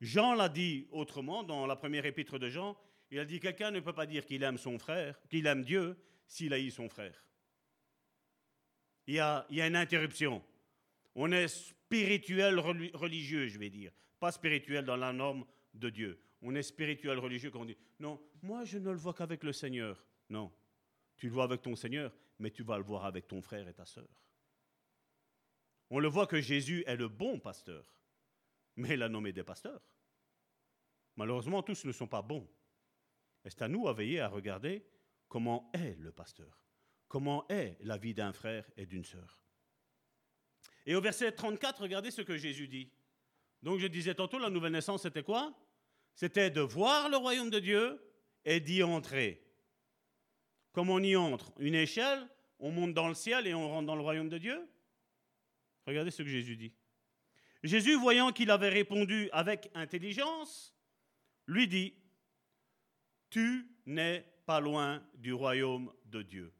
Jean 0.00 0.34
l'a 0.34 0.48
dit 0.48 0.86
autrement 0.90 1.42
dans 1.42 1.66
la 1.66 1.74
première 1.74 2.06
épître 2.06 2.38
de 2.38 2.48
Jean, 2.48 2.76
il 3.10 3.18
a 3.18 3.24
dit 3.24 3.40
quelqu'un 3.40 3.70
ne 3.70 3.80
peut 3.80 3.92
pas 3.92 4.06
dire 4.06 4.24
qu'il 4.24 4.42
aime 4.42 4.58
son 4.58 4.78
frère, 4.78 5.18
qu'il 5.28 5.46
aime 5.46 5.64
Dieu, 5.64 5.96
s'il 6.26 6.52
haït 6.52 6.70
son 6.70 6.88
frère. 6.88 7.24
Il 9.06 9.14
y, 9.14 9.20
a, 9.20 9.46
il 9.48 9.56
y 9.56 9.62
a 9.62 9.66
une 9.66 9.76
interruption. 9.76 10.44
On 11.20 11.32
est 11.32 11.48
spirituel 11.48 12.60
religieux, 12.60 13.48
je 13.48 13.58
vais 13.58 13.70
dire, 13.70 13.90
pas 14.20 14.30
spirituel 14.30 14.84
dans 14.84 14.96
la 14.96 15.12
norme 15.12 15.44
de 15.74 15.90
Dieu. 15.90 16.22
On 16.42 16.54
est 16.54 16.62
spirituel 16.62 17.18
religieux 17.18 17.50
quand 17.50 17.62
on 17.62 17.64
dit 17.64 17.76
non, 17.98 18.22
moi 18.40 18.62
je 18.62 18.78
ne 18.78 18.92
le 18.92 18.96
vois 18.96 19.14
qu'avec 19.14 19.42
le 19.42 19.52
Seigneur. 19.52 20.06
Non, 20.28 20.52
tu 21.16 21.26
le 21.26 21.32
vois 21.32 21.42
avec 21.42 21.60
ton 21.60 21.74
Seigneur, 21.74 22.16
mais 22.38 22.52
tu 22.52 22.62
vas 22.62 22.78
le 22.78 22.84
voir 22.84 23.04
avec 23.04 23.26
ton 23.26 23.42
frère 23.42 23.66
et 23.66 23.74
ta 23.74 23.84
sœur. 23.84 24.06
On 25.90 25.98
le 25.98 26.06
voit 26.06 26.28
que 26.28 26.40
Jésus 26.40 26.84
est 26.86 26.94
le 26.94 27.08
bon 27.08 27.40
pasteur, 27.40 28.00
mais 28.76 28.94
il 28.94 29.02
a 29.02 29.08
nommé 29.08 29.32
des 29.32 29.42
pasteurs. 29.42 29.82
Malheureusement, 31.16 31.64
tous 31.64 31.84
ne 31.84 31.90
sont 31.90 32.06
pas 32.06 32.22
bons. 32.22 32.48
Et 33.44 33.50
c'est 33.50 33.62
à 33.62 33.68
nous 33.68 33.88
à 33.88 33.92
veiller 33.92 34.20
à 34.20 34.28
regarder 34.28 34.86
comment 35.26 35.68
est 35.74 35.98
le 35.98 36.12
pasteur, 36.12 36.62
comment 37.08 37.44
est 37.48 37.76
la 37.80 37.98
vie 37.98 38.14
d'un 38.14 38.32
frère 38.32 38.70
et 38.76 38.86
d'une 38.86 39.04
sœur. 39.04 39.42
Et 40.88 40.94
au 40.94 41.02
verset 41.02 41.32
34, 41.32 41.82
regardez 41.82 42.10
ce 42.10 42.22
que 42.22 42.38
Jésus 42.38 42.66
dit. 42.66 42.90
Donc 43.62 43.78
je 43.78 43.86
disais 43.86 44.14
tantôt, 44.14 44.38
la 44.38 44.48
nouvelle 44.48 44.72
naissance, 44.72 45.02
c'était 45.02 45.22
quoi? 45.22 45.54
C'était 46.14 46.48
de 46.50 46.62
voir 46.62 47.10
le 47.10 47.18
royaume 47.18 47.50
de 47.50 47.58
Dieu 47.58 48.02
et 48.46 48.58
d'y 48.58 48.82
entrer. 48.82 49.44
Comme 50.72 50.88
on 50.88 51.00
y 51.00 51.14
entre 51.14 51.52
Une 51.58 51.74
échelle, 51.74 52.26
on 52.58 52.70
monte 52.70 52.94
dans 52.94 53.06
le 53.06 53.12
ciel 53.12 53.46
et 53.46 53.52
on 53.52 53.68
rentre 53.68 53.86
dans 53.86 53.96
le 53.96 54.00
royaume 54.00 54.30
de 54.30 54.38
Dieu 54.38 54.66
Regardez 55.86 56.10
ce 56.10 56.22
que 56.22 56.28
Jésus 56.28 56.56
dit. 56.56 56.72
Jésus, 57.62 57.94
voyant 57.96 58.32
qu'il 58.32 58.50
avait 58.50 58.70
répondu 58.70 59.28
avec 59.32 59.70
intelligence, 59.74 60.74
lui 61.46 61.68
dit, 61.68 61.92
Tu 63.28 63.68
n'es 63.84 64.24
pas 64.46 64.60
loin 64.60 65.06
du 65.16 65.34
royaume 65.34 65.92
de 66.06 66.22
Dieu. 66.22 66.50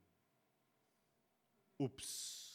Oups. 1.78 2.47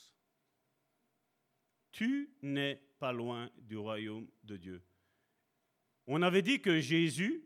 Tu 1.93 2.35
n'es 2.41 2.81
pas 2.99 3.13
loin 3.13 3.49
du 3.59 3.77
royaume 3.77 4.27
de 4.43 4.57
Dieu. 4.57 4.83
On 6.07 6.21
avait 6.21 6.41
dit 6.41 6.59
que 6.59 6.79
Jésus 6.79 7.45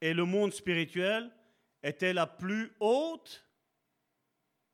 et 0.00 0.14
le 0.14 0.24
monde 0.24 0.52
spirituel 0.52 1.30
étaient 1.82 2.14
la 2.14 2.26
plus 2.26 2.72
haute, 2.80 3.46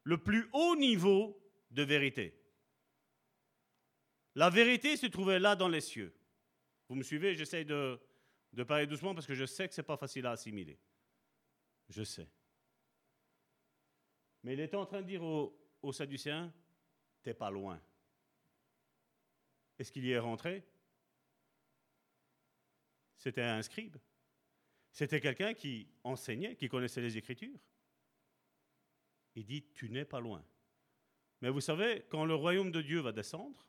le 0.04 0.18
plus 0.18 0.48
haut 0.52 0.76
niveau 0.76 1.36
de 1.72 1.82
vérité. 1.82 2.40
La 4.36 4.50
vérité 4.50 4.96
se 4.96 5.06
trouvait 5.06 5.40
là 5.40 5.56
dans 5.56 5.68
les 5.68 5.80
cieux. 5.80 6.14
Vous 6.88 6.94
me 6.94 7.02
suivez? 7.02 7.34
J'essaie 7.34 7.64
de, 7.64 8.00
parler 8.68 8.86
doucement 8.86 9.14
parce 9.14 9.26
que 9.26 9.34
je 9.34 9.46
sais 9.46 9.66
que 9.66 9.74
ce 9.74 9.80
n'est 9.80 9.86
pas 9.86 9.96
facile 9.96 10.26
à 10.26 10.30
assimiler. 10.30 10.78
Je 11.88 12.04
sais. 12.04 12.28
Mais 14.44 14.52
il 14.52 14.60
était 14.60 14.76
en 14.76 14.86
train 14.86 15.02
de 15.02 15.06
dire 15.06 15.24
aux, 15.24 15.58
aux 15.82 15.92
Sadducéens, 15.92 16.52
t'es 17.22 17.34
pas 17.34 17.50
loin. 17.50 17.80
Est-ce 19.78 19.90
qu'il 19.92 20.04
y 20.04 20.12
est 20.12 20.18
rentré? 20.18 20.64
C'était 23.16 23.42
un 23.42 23.62
scribe. 23.62 23.96
C'était 24.90 25.20
quelqu'un 25.20 25.54
qui 25.54 25.88
enseignait, 26.04 26.56
qui 26.56 26.68
connaissait 26.68 27.00
les 27.00 27.16
Écritures. 27.16 27.58
Il 29.34 29.44
dit, 29.44 29.64
tu 29.74 29.90
n'es 29.90 30.04
pas 30.04 30.20
loin. 30.20 30.44
Mais 31.40 31.48
vous 31.50 31.60
savez, 31.60 32.04
quand 32.08 32.24
le 32.24 32.34
royaume 32.34 32.70
de 32.70 32.80
Dieu 32.80 33.00
va 33.00 33.12
descendre, 33.12 33.66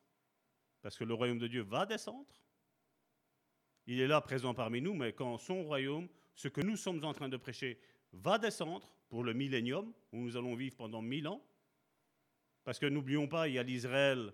parce 0.82 0.98
que 0.98 1.04
le 1.04 1.16
royaume 1.16 1.40
de 1.40 1.48
Dieu 1.48 1.64
va 1.64 1.86
descendre, 1.86 2.44
il 3.88 4.00
est 4.00 4.08
là 4.08 4.22
présent 4.22 4.54
parmi 4.54 4.82
nous, 4.82 4.94
mais 4.94 5.14
quand 5.14 5.38
son 5.38 5.64
royaume, 5.64 6.08
ce 6.36 6.48
que 6.48 6.62
nous 6.62 6.78
sommes 6.78 7.04
en 7.04 7.14
train 7.14 7.30
de 7.30 7.38
prêcher, 7.38 7.80
va 8.14 8.38
descendre 8.38 8.96
pour 9.10 9.24
le 9.24 9.34
millénium, 9.34 9.94
où 10.12 10.18
nous 10.18 10.38
allons 10.38 10.56
vivre 10.56 10.76
pendant 10.76 11.02
mille 11.02 11.28
ans, 11.28 11.44
parce 12.64 12.80
que 12.80 12.86
n'oublions 12.86 13.28
pas, 13.28 13.48
il 13.48 13.56
y 13.56 13.60
a 13.60 13.64
l'Israël. 13.64 14.34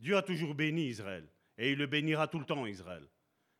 Dieu 0.00 0.16
a 0.16 0.22
toujours 0.22 0.54
béni 0.54 0.86
Israël, 0.86 1.28
et 1.58 1.72
il 1.72 1.78
le 1.78 1.86
bénira 1.86 2.26
tout 2.26 2.38
le 2.38 2.46
temps, 2.46 2.66
Israël. 2.66 3.06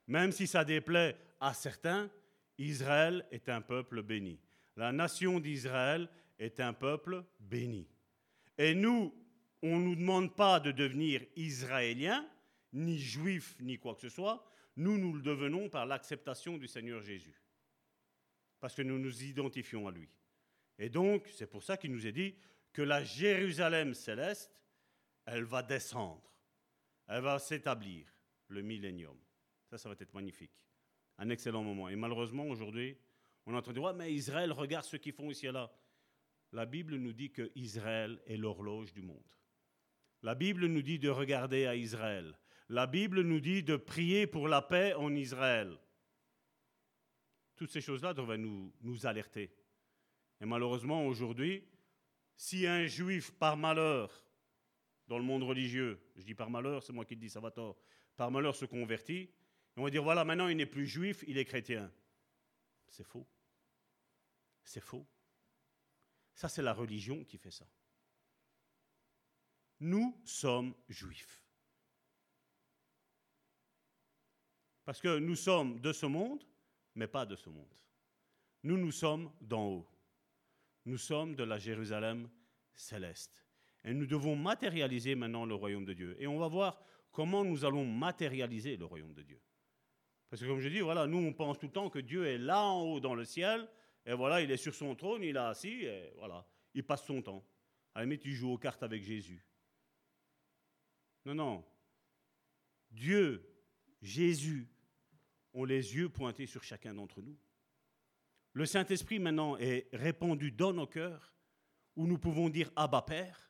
Même 0.06 0.32
si 0.32 0.46
ça 0.46 0.64
déplaît 0.64 1.16
à 1.38 1.52
certains, 1.52 2.10
Israël 2.56 3.26
est 3.30 3.48
un 3.50 3.60
peuple 3.60 4.02
béni. 4.02 4.40
La 4.76 4.90
nation 4.90 5.38
d'Israël 5.38 6.08
est 6.38 6.58
un 6.58 6.72
peuple 6.72 7.22
béni. 7.38 7.86
Et 8.56 8.74
nous, 8.74 9.14
on 9.62 9.78
ne 9.78 9.84
nous 9.84 9.96
demande 9.96 10.34
pas 10.34 10.60
de 10.60 10.72
devenir 10.72 11.22
israéliens, 11.36 12.26
ni 12.72 12.98
juifs, 12.98 13.56
ni 13.60 13.78
quoi 13.78 13.94
que 13.94 14.00
ce 14.00 14.08
soit. 14.08 14.44
Nous, 14.76 14.96
nous 14.96 15.12
le 15.12 15.22
devenons 15.22 15.68
par 15.68 15.84
l'acceptation 15.84 16.56
du 16.56 16.66
Seigneur 16.66 17.02
Jésus. 17.02 17.38
Parce 18.60 18.74
que 18.74 18.82
nous 18.82 18.98
nous 18.98 19.22
identifions 19.24 19.86
à 19.86 19.90
lui. 19.90 20.08
Et 20.78 20.88
donc, 20.88 21.28
c'est 21.34 21.46
pour 21.46 21.62
ça 21.62 21.76
qu'il 21.76 21.92
nous 21.92 22.06
est 22.06 22.12
dit 22.12 22.34
que 22.72 22.82
la 22.82 23.04
Jérusalem 23.04 23.92
céleste, 23.92 24.50
elle 25.26 25.44
va 25.44 25.62
descendre. 25.62 26.30
Elle 27.11 27.23
va 27.23 27.41
s'établir, 27.41 28.07
le 28.47 28.62
millénium. 28.62 29.19
Ça, 29.69 29.78
ça 29.78 29.89
va 29.89 29.97
être 29.99 30.15
magnifique. 30.15 30.53
Un 31.19 31.28
excellent 31.28 31.65
moment. 31.65 31.89
Et 31.89 31.97
malheureusement, 31.97 32.45
aujourd'hui, 32.45 32.97
on 33.47 33.53
est 33.53 33.57
en 33.57 33.62
train 33.62 33.73
de 33.73 33.81
dire, 33.81 33.95
mais 33.95 34.15
Israël, 34.15 34.53
regarde 34.53 34.85
ce 34.85 34.97
qu'ils 34.97 35.12
font 35.12 35.28
ici 35.28 35.47
et 35.47 35.53
là. 35.53 35.73
La 36.53 36.66
Bible 36.66 36.95
nous 36.95 37.12
dit 37.12 37.32
que 37.32 37.51
Israël 37.57 38.23
est 38.27 38.37
l'horloge 38.37 38.93
du 38.93 39.03
monde. 39.03 39.27
La 40.23 40.37
Bible 40.37 40.66
nous 40.66 40.82
dit 40.82 41.01
de 41.01 41.09
regarder 41.09 41.66
à 41.66 41.74
Israël. 41.74 42.39
La 42.69 42.87
Bible 42.87 43.23
nous 43.23 43.41
dit 43.41 43.65
de 43.65 43.74
prier 43.74 44.28
pour 44.28 44.47
la 44.47 44.62
paix 44.62 44.95
en 44.95 45.12
Israël. 45.16 45.77
Toutes 47.57 47.73
ces 47.73 47.81
choses-là 47.81 48.15
devraient 48.15 48.39
nous, 48.39 48.73
nous 48.82 49.05
alerter. 49.05 49.53
Et 50.41 50.47
malheureusement, 50.47 51.05
aujourd'hui, 51.05 51.65
si 52.37 52.69
un 52.69 52.87
juif, 52.87 53.32
par 53.32 53.57
malheur, 53.57 54.24
dans 55.11 55.19
le 55.19 55.24
monde 55.24 55.43
religieux, 55.43 56.01
je 56.15 56.23
dis 56.23 56.37
par 56.37 56.51
malheur, 56.51 56.85
c'est 56.85 56.93
moi 56.93 57.05
qui 57.05 57.16
dis, 57.16 57.28
ça 57.28 57.41
va 57.41 57.51
tort, 57.51 57.77
par 58.16 58.31
malheur 58.31 58.55
se 58.55 58.65
convertit, 58.65 59.28
on 59.77 59.82
va 59.82 59.91
dire 59.91 60.05
voilà, 60.05 60.24
maintenant 60.24 60.47
il 60.47 60.57
n'est 60.57 60.66
plus 60.66 60.87
juif, 60.87 61.24
il 61.27 61.37
est 61.37 61.45
chrétien. 61.45 61.93
C'est 62.87 63.03
faux. 63.03 63.27
C'est 64.62 64.81
faux. 64.81 65.05
Ça, 66.32 66.49
c'est 66.49 66.62
la 66.62 66.73
religion 66.73 67.24
qui 67.24 67.39
fait 67.39 67.51
ça. 67.51 67.66
Nous 69.81 70.16
sommes 70.24 70.77
juifs. 70.89 71.45
Parce 74.85 75.01
que 75.01 75.19
nous 75.19 75.35
sommes 75.35 75.81
de 75.81 75.93
ce 75.93 76.07
monde, 76.07 76.45
mais 76.95 77.09
pas 77.09 77.27
de 77.27 77.35
ce 77.35 77.51
monde. 77.51 77.74
Nous, 78.62 78.77
nous 78.77 78.93
sommes 78.93 79.32
d'en 79.41 79.66
haut. 79.66 79.89
Nous 80.85 80.99
sommes 80.99 81.35
de 81.35 81.43
la 81.43 81.59
Jérusalem 81.59 82.31
céleste. 82.73 83.49
Et 83.85 83.94
nous 83.94 84.07
devons 84.07 84.36
matérialiser 84.36 85.15
maintenant 85.15 85.47
le 85.47 85.55
royaume 85.55 85.85
de 85.85 85.93
Dieu. 85.93 86.16
Et 86.19 86.27
on 86.27 86.39
va 86.39 86.48
voir 86.48 86.82
comment 87.12 87.44
nous 87.44 87.65
allons 87.65 87.86
matérialiser 87.86 88.77
le 88.77 88.85
royaume 88.85 89.15
de 89.15 89.23
Dieu. 89.23 89.40
Parce 90.28 90.43
que 90.43 90.47
comme 90.47 90.61
je 90.61 90.69
dis, 90.69 90.81
voilà, 90.81 91.07
nous 91.07 91.19
on 91.19 91.32
pense 91.32 91.59
tout 91.59 91.66
le 91.66 91.73
temps 91.73 91.90
que 91.90 91.98
Dieu 91.98 92.27
est 92.27 92.39
là 92.39 92.62
en 92.62 92.82
haut 92.82 93.01
dans 93.01 93.15
le 93.15 93.24
ciel, 93.24 93.69
et 94.07 94.15
voilà, 94.15 94.40
il 94.40 94.51
est 94.51 94.57
sur 94.57 94.74
son 94.74 94.94
trône, 94.94 95.23
il 95.23 95.36
est 95.36 95.40
assis, 95.40 95.85
et 95.85 96.12
voilà, 96.16 96.47
il 96.74 96.85
passe 96.85 97.05
son 97.05 97.20
temps. 97.20 97.44
À 97.94 98.01
la 98.01 98.05
limite, 98.05 98.24
il 98.24 98.32
joue 98.32 98.51
aux 98.51 98.59
cartes 98.59 98.82
avec 98.82 99.02
Jésus. 99.02 99.44
Non, 101.24 101.35
non. 101.35 101.65
Dieu, 102.90 103.44
Jésus, 104.01 104.69
ont 105.52 105.65
les 105.65 105.97
yeux 105.97 106.09
pointés 106.09 106.47
sur 106.47 106.62
chacun 106.62 106.94
d'entre 106.94 107.20
nous. 107.20 107.36
Le 108.52 108.66
Saint-Esprit 108.66 109.19
maintenant 109.19 109.57
est 109.57 109.89
répandu 109.93 110.52
dans 110.52 110.73
nos 110.73 110.86
cœurs, 110.86 111.35
où 111.97 112.07
nous 112.07 112.19
pouvons 112.19 112.48
dire 112.48 112.70
Abba 112.77 113.02
Père, 113.02 113.49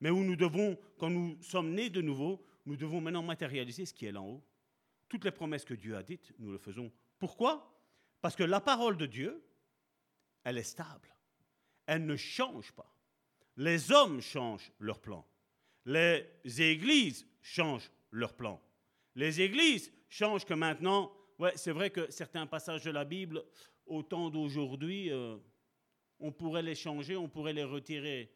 mais 0.00 0.10
où 0.10 0.22
nous 0.22 0.36
devons, 0.36 0.78
quand 0.98 1.10
nous 1.10 1.40
sommes 1.42 1.72
nés 1.72 1.90
de 1.90 2.02
nouveau, 2.02 2.44
nous 2.66 2.76
devons 2.76 3.00
maintenant 3.00 3.22
matérialiser 3.22 3.86
ce 3.86 3.94
qui 3.94 4.06
est 4.06 4.12
là 4.12 4.20
en 4.20 4.28
haut. 4.28 4.44
Toutes 5.08 5.24
les 5.24 5.30
promesses 5.30 5.64
que 5.64 5.74
Dieu 5.74 5.96
a 5.96 6.02
dites, 6.02 6.32
nous 6.38 6.50
le 6.50 6.58
faisons. 6.58 6.92
Pourquoi? 7.18 7.72
Parce 8.20 8.36
que 8.36 8.42
la 8.42 8.60
parole 8.60 8.96
de 8.96 9.06
Dieu, 9.06 9.42
elle 10.44 10.58
est 10.58 10.64
stable. 10.64 11.14
Elle 11.86 12.06
ne 12.06 12.16
change 12.16 12.72
pas. 12.72 12.92
Les 13.56 13.92
hommes 13.92 14.20
changent 14.20 14.72
leur 14.80 15.00
plan. 15.00 15.26
Les 15.84 16.26
églises 16.44 17.26
changent 17.40 17.90
leur 18.10 18.34
plan. 18.34 18.60
Les 19.14 19.40
églises 19.40 19.92
changent 20.08 20.44
que 20.44 20.54
maintenant, 20.54 21.12
ouais, 21.38 21.52
c'est 21.56 21.70
vrai 21.70 21.90
que 21.90 22.10
certains 22.10 22.46
passages 22.46 22.84
de 22.84 22.90
la 22.90 23.04
Bible, 23.04 23.44
au 23.86 24.02
temps 24.02 24.30
d'aujourd'hui, 24.30 25.10
euh, 25.10 25.36
on 26.18 26.32
pourrait 26.32 26.62
les 26.62 26.74
changer, 26.74 27.16
on 27.16 27.28
pourrait 27.28 27.52
les 27.52 27.64
retirer. 27.64 28.30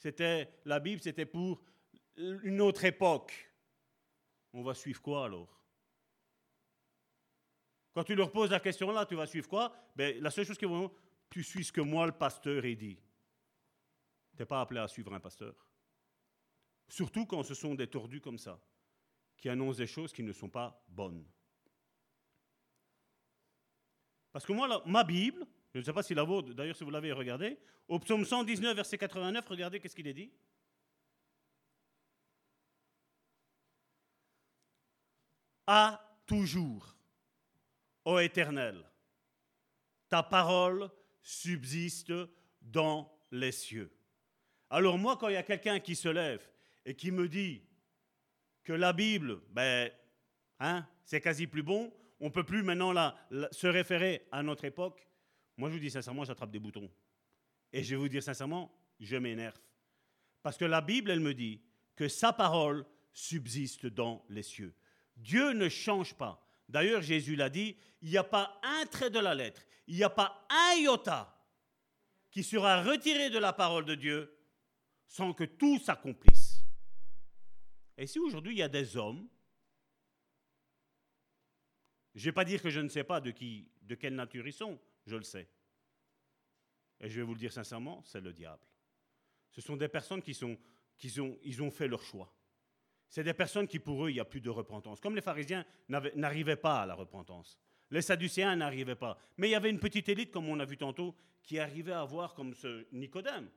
C'était 0.00 0.50
la 0.64 0.80
Bible, 0.80 1.00
c'était 1.02 1.26
pour 1.26 1.62
une 2.16 2.60
autre 2.62 2.84
époque. 2.84 3.52
On 4.52 4.62
va 4.62 4.74
suivre 4.74 5.00
quoi 5.00 5.26
alors? 5.26 5.62
Quand 7.92 8.02
tu 8.02 8.14
leur 8.14 8.32
poses 8.32 8.50
la 8.50 8.60
question 8.60 8.90
là, 8.90 9.04
tu 9.04 9.14
vas 9.14 9.26
suivre 9.26 9.46
quoi? 9.46 9.72
Ben, 9.94 10.20
La 10.22 10.30
seule 10.30 10.46
chose 10.46 10.56
qu'ils 10.56 10.68
vont 10.68 10.90
tu 11.28 11.44
suis 11.44 11.64
ce 11.64 11.70
que 11.70 11.80
moi, 11.80 12.06
le 12.06 12.12
pasteur, 12.12 12.64
ai 12.64 12.74
dit. 12.74 12.96
Tu 14.32 14.42
n'es 14.42 14.46
pas 14.46 14.60
appelé 14.60 14.80
à 14.80 14.88
suivre 14.88 15.14
un 15.14 15.20
pasteur. 15.20 15.54
Surtout 16.88 17.24
quand 17.24 17.44
ce 17.44 17.54
sont 17.54 17.76
des 17.76 17.86
tordus 17.86 18.20
comme 18.20 18.38
ça, 18.38 18.60
qui 19.36 19.48
annoncent 19.48 19.78
des 19.78 19.86
choses 19.86 20.12
qui 20.12 20.24
ne 20.24 20.32
sont 20.32 20.48
pas 20.48 20.84
bonnes. 20.88 21.24
Parce 24.32 24.44
que 24.44 24.52
moi, 24.52 24.82
ma 24.86 25.04
Bible, 25.04 25.46
je 25.72 25.78
ne 25.78 25.84
sais 25.84 25.92
pas 25.92 26.02
si 26.02 26.14
la 26.14 26.24
vôtre, 26.24 26.52
d'ailleurs 26.52 26.76
si 26.76 26.84
vous 26.84 26.90
l'avez 26.90 27.12
regardé, 27.12 27.58
au 27.86 27.98
psaume 27.98 28.24
119, 28.24 28.74
verset 28.74 28.98
89, 28.98 29.46
regardez 29.46 29.80
qu'est-ce 29.80 29.94
qu'il 29.94 30.08
est 30.08 30.14
dit. 30.14 30.32
À 35.66 36.18
toujours, 36.26 36.96
ô 38.04 38.18
Éternel, 38.18 38.84
ta 40.08 40.22
parole 40.22 40.90
subsiste 41.22 42.12
dans 42.60 43.12
les 43.30 43.52
cieux. 43.52 43.92
Alors 44.68 44.98
moi, 44.98 45.16
quand 45.16 45.28
il 45.28 45.34
y 45.34 45.36
a 45.36 45.42
quelqu'un 45.44 45.78
qui 45.78 45.94
se 45.94 46.08
lève 46.08 46.44
et 46.84 46.94
qui 46.94 47.12
me 47.12 47.28
dit 47.28 47.62
que 48.64 48.72
la 48.72 48.92
Bible, 48.92 49.40
ben, 49.50 49.90
hein, 50.58 50.86
c'est 51.04 51.20
quasi 51.20 51.46
plus 51.46 51.62
bon, 51.62 51.92
on 52.20 52.26
ne 52.26 52.30
peut 52.30 52.44
plus 52.44 52.62
maintenant 52.62 53.14
se 53.52 53.66
référer 53.66 54.26
à 54.32 54.42
notre 54.42 54.64
époque, 54.64 55.09
moi 55.60 55.68
je 55.68 55.74
vous 55.74 55.80
dis 55.80 55.90
sincèrement, 55.90 56.24
j'attrape 56.24 56.50
des 56.50 56.58
boutons. 56.58 56.90
Et 57.72 57.84
je 57.84 57.90
vais 57.90 58.00
vous 58.00 58.08
dire 58.08 58.22
sincèrement, 58.22 58.74
je 58.98 59.16
m'énerve. 59.16 59.60
Parce 60.42 60.56
que 60.56 60.64
la 60.64 60.80
Bible, 60.80 61.10
elle 61.10 61.20
me 61.20 61.34
dit 61.34 61.60
que 61.94 62.08
sa 62.08 62.32
parole 62.32 62.86
subsiste 63.12 63.84
dans 63.84 64.24
les 64.30 64.42
cieux. 64.42 64.74
Dieu 65.16 65.52
ne 65.52 65.68
change 65.68 66.14
pas. 66.14 66.42
D'ailleurs, 66.66 67.02
Jésus 67.02 67.36
l'a 67.36 67.50
dit, 67.50 67.76
il 68.00 68.08
n'y 68.08 68.16
a 68.16 68.24
pas 68.24 68.58
un 68.62 68.86
trait 68.86 69.10
de 69.10 69.18
la 69.18 69.34
lettre, 69.34 69.62
il 69.86 69.96
n'y 69.96 70.02
a 70.02 70.08
pas 70.08 70.46
un 70.48 70.80
iota 70.80 71.36
qui 72.30 72.42
sera 72.42 72.82
retiré 72.82 73.28
de 73.28 73.38
la 73.38 73.52
parole 73.52 73.84
de 73.84 73.94
Dieu 73.94 74.34
sans 75.06 75.34
que 75.34 75.44
tout 75.44 75.78
s'accomplisse. 75.78 76.64
Et 77.98 78.06
si 78.06 78.18
aujourd'hui 78.18 78.54
il 78.54 78.58
y 78.58 78.62
a 78.62 78.68
des 78.68 78.96
hommes, 78.96 79.28
je 82.14 82.20
ne 82.20 82.24
vais 82.24 82.32
pas 82.32 82.46
dire 82.46 82.62
que 82.62 82.70
je 82.70 82.80
ne 82.80 82.88
sais 82.88 83.04
pas 83.04 83.20
de, 83.20 83.30
qui, 83.30 83.70
de 83.82 83.94
quelle 83.94 84.14
nature 84.14 84.46
ils 84.46 84.54
sont, 84.54 84.80
je 85.06 85.16
le 85.16 85.22
sais. 85.22 85.48
Et 87.00 87.08
je 87.08 87.20
vais 87.20 87.26
vous 87.26 87.34
le 87.34 87.38
dire 87.38 87.52
sincèrement, 87.52 88.02
c'est 88.04 88.20
le 88.20 88.32
diable. 88.32 88.62
Ce 89.50 89.60
sont 89.60 89.76
des 89.76 89.88
personnes 89.88 90.22
qui, 90.22 90.34
sont, 90.34 90.56
qui 90.96 91.18
ont, 91.20 91.38
ils 91.42 91.62
ont 91.62 91.70
fait 91.70 91.88
leur 91.88 92.02
choix. 92.02 92.32
C'est 93.08 93.24
des 93.24 93.34
personnes 93.34 93.66
qui, 93.66 93.80
pour 93.80 94.04
eux, 94.04 94.10
il 94.10 94.14
n'y 94.14 94.20
a 94.20 94.24
plus 94.24 94.40
de 94.40 94.50
repentance. 94.50 95.00
Comme 95.00 95.16
les 95.16 95.22
pharisiens 95.22 95.64
n'arrivaient 95.88 96.56
pas 96.56 96.82
à 96.82 96.86
la 96.86 96.94
repentance. 96.94 97.58
Les 97.90 98.02
sadducéens 98.02 98.54
n'arrivaient 98.54 98.94
pas. 98.94 99.18
Mais 99.36 99.48
il 99.48 99.50
y 99.50 99.56
avait 99.56 99.70
une 99.70 99.80
petite 99.80 100.08
élite, 100.08 100.30
comme 100.30 100.48
on 100.48 100.60
a 100.60 100.64
vu 100.64 100.76
tantôt, 100.76 101.16
qui 101.42 101.58
arrivait 101.58 101.92
à 101.92 102.04
voir 102.04 102.34
comme 102.34 102.54
ce 102.54 102.86
Nicodème. 102.92 103.50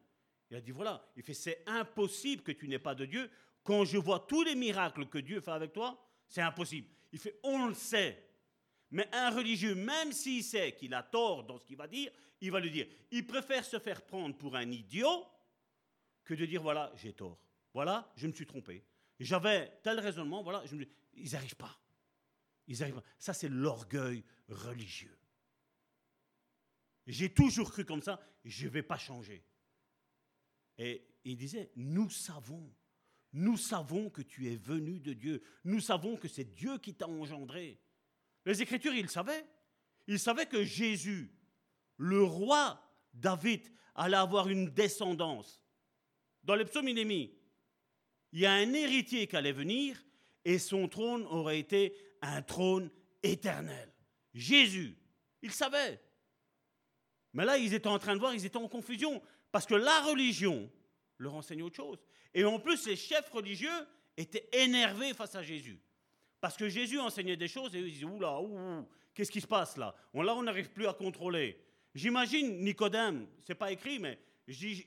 Il 0.50 0.58
a 0.58 0.62
dit, 0.62 0.72
voilà, 0.72 1.06
il 1.16 1.22
fait, 1.22 1.36
c'est 1.36 1.62
impossible 1.68 2.42
que 2.42 2.52
tu 2.52 2.68
n'aies 2.68 2.80
pas 2.80 2.96
de 2.96 3.06
Dieu. 3.06 3.30
Quand 3.64 3.86
je 3.86 3.98
vois 3.98 4.26
tous 4.28 4.44
les 4.44 4.56
miracles 4.56 5.06
que 5.06 5.20
Dieu 5.20 5.40
fait 5.40 5.52
avec 5.52 5.72
toi, 5.72 6.04
c'est 6.28 6.42
impossible. 6.42 6.88
Il 7.12 7.20
fait, 7.20 7.40
on 7.44 7.68
le 7.68 7.74
sait. 7.76 8.24
Mais 8.94 9.10
un 9.12 9.32
religieux, 9.32 9.74
même 9.74 10.12
s'il 10.12 10.44
sait 10.44 10.76
qu'il 10.76 10.94
a 10.94 11.02
tort 11.02 11.44
dans 11.44 11.58
ce 11.58 11.66
qu'il 11.66 11.78
va 11.78 11.88
dire, 11.88 12.12
il 12.42 12.52
va 12.52 12.60
le 12.60 12.70
dire. 12.70 12.88
Il 13.10 13.26
préfère 13.26 13.66
se 13.66 13.80
faire 13.80 14.04
prendre 14.04 14.38
pour 14.38 14.56
un 14.56 14.70
idiot 14.72 15.26
que 16.24 16.36
de 16.36 16.46
dire, 16.46 16.62
voilà, 16.62 16.94
j'ai 16.96 17.12
tort. 17.12 17.40
Voilà, 17.74 18.14
je 18.16 18.28
me 18.28 18.34
suis 18.34 18.46
trompé. 18.46 18.86
J'avais 19.20 19.80
tel 19.82 20.00
raisonnement, 20.00 20.44
voilà, 20.44 20.64
je 20.66 20.76
ils 21.16 21.32
n'arrivent 21.32 21.56
pas. 21.56 21.76
Ils 22.68 22.84
arrivent 22.84 22.96
pas. 22.96 23.04
Ça, 23.18 23.34
c'est 23.34 23.50
l'orgueil 23.50 24.24
religieux. 24.48 25.18
J'ai 27.08 27.34
toujours 27.34 27.72
cru 27.72 27.86
comme 27.86 28.04
ça, 28.04 28.22
je 28.46 28.66
ne 28.66 28.72
vais 28.72 28.84
pas 28.84 29.00
changer. 29.00 29.44
Et 30.78 31.04
il 31.24 31.36
disait, 31.36 31.72
nous 31.76 32.12
savons, 32.12 32.72
nous 33.34 33.58
savons 33.58 34.12
que 34.12 34.22
tu 34.22 34.52
es 34.52 34.56
venu 34.56 35.00
de 35.00 35.14
Dieu, 35.14 35.44
nous 35.64 35.80
savons 35.80 36.16
que 36.16 36.28
c'est 36.28 36.54
Dieu 36.54 36.78
qui 36.78 36.94
t'a 36.94 37.08
engendré. 37.08 37.80
Les 38.46 38.62
Écritures, 38.62 38.94
ils 38.94 39.10
savaient. 39.10 39.46
Ils 40.08 40.20
savaient 40.20 40.46
que 40.46 40.64
Jésus, 40.64 41.32
le 41.98 42.24
roi 42.24 42.82
David, 43.14 43.62
allait 43.96 44.18
avoir 44.18 44.50
une 44.50 44.70
descendance. 44.70 45.62
Dans 46.44 46.56
les 46.56 46.66
psaumes, 46.66 46.90
il 46.90 46.98
il 46.98 48.40
y 48.40 48.46
a 48.46 48.54
un 48.54 48.74
héritier 48.74 49.28
qui 49.28 49.36
allait 49.36 49.52
venir 49.52 50.04
et 50.44 50.60
son 50.60 50.88
trône 50.88 51.26
aurait 51.28 51.60
été 51.60 51.96
un 52.22 52.42
trône 52.42 52.90
éternel. 53.22 53.94
Jésus, 54.34 54.98
ils 55.42 55.52
savaient. 55.52 56.02
Mais 57.34 57.46
là, 57.46 57.58
ils 57.58 57.74
étaient 57.74 57.88
en 57.88 58.00
train 58.00 58.16
de 58.16 58.20
voir, 58.20 58.34
ils 58.34 58.46
étaient 58.46 58.58
en 58.58 58.68
confusion, 58.68 59.22
parce 59.52 59.66
que 59.66 59.76
la 59.76 60.02
religion 60.02 60.70
leur 61.18 61.36
enseignait 61.36 61.64
autre 61.64 61.76
chose. 61.76 62.00
Et 62.34 62.44
en 62.44 62.60
plus, 62.60 62.86
les 62.88 62.96
chefs 62.96 63.30
religieux 63.30 63.88
étaient 64.18 64.50
énervés 64.52 65.14
face 65.14 65.36
à 65.36 65.44
Jésus. 65.44 65.80
Parce 66.44 66.58
que 66.58 66.68
Jésus 66.68 67.00
enseignait 67.00 67.38
des 67.38 67.48
choses 67.48 67.74
et 67.74 67.80
ils 67.80 67.94
disaient, 67.94 68.04
oula, 68.04 68.42
ouh, 68.42 68.86
qu'est-ce 69.14 69.32
qui 69.32 69.40
se 69.40 69.48
passe 69.48 69.78
là? 69.78 69.96
Là, 70.14 70.36
on 70.36 70.44
n'arrive 70.44 70.72
plus 70.72 70.86
à 70.88 70.94
contrôler. 70.94 71.58
J'imagine 71.96 72.60
Nicodème, 72.60 73.30
c'est 73.40 73.56
pas 73.56 73.72
écrit, 73.72 73.98
mais 73.98 74.20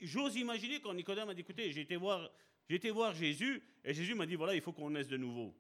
j'ose 0.03 0.37
imaginer 0.37 0.83
quand 0.83 0.93
Nicodème 0.93 1.31
a 1.31 1.33
dit, 1.33 1.41
écoutez, 1.41 1.73
j'ai 1.73 1.81
été 1.81 1.97
voir, 1.97 2.31
j'ai 2.69 2.91
voir 2.91 3.15
Jésus, 3.15 3.63
et 3.83 3.95
Jésus 3.95 4.15
m'a 4.15 4.27
dit, 4.27 4.35
voilà, 4.35 4.55
il 4.55 4.61
faut 4.61 4.75
qu'on 4.75 4.91
naisse 4.91 5.09
de 5.09 5.17
nouveau. 5.17 5.57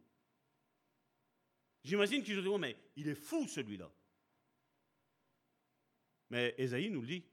J'imagine 1.82 2.22
qu'ils 2.22 2.38
ont 2.40 2.42
dit, 2.42 2.48
oh, 2.48 2.58
mais 2.58 2.76
il 2.96 3.08
est 3.08 3.14
fou 3.14 3.48
celui-là. 3.48 3.90
Mais 6.28 6.54
Esaïe 6.58 6.90
nous 6.90 7.00
le 7.00 7.06
dit. 7.06 7.24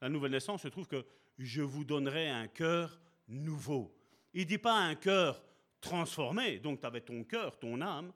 La 0.00 0.08
nouvelle 0.08 0.32
naissance 0.32 0.62
se 0.62 0.68
trouve 0.68 0.88
que 0.88 1.04
je 1.38 1.60
vous 1.60 1.84
donnerai 1.84 2.30
un 2.30 2.48
cœur 2.48 2.98
nouveau. 3.28 3.94
Il 4.32 4.44
ne 4.44 4.46
dit 4.46 4.56
pas 4.56 4.78
un 4.78 4.94
cœur 4.94 5.45
transformé, 5.86 6.58
donc 6.58 6.80
tu 6.80 6.86
avais 6.86 7.00
ton 7.00 7.24
cœur, 7.24 7.58
ton 7.58 7.80
âme, 7.80 8.12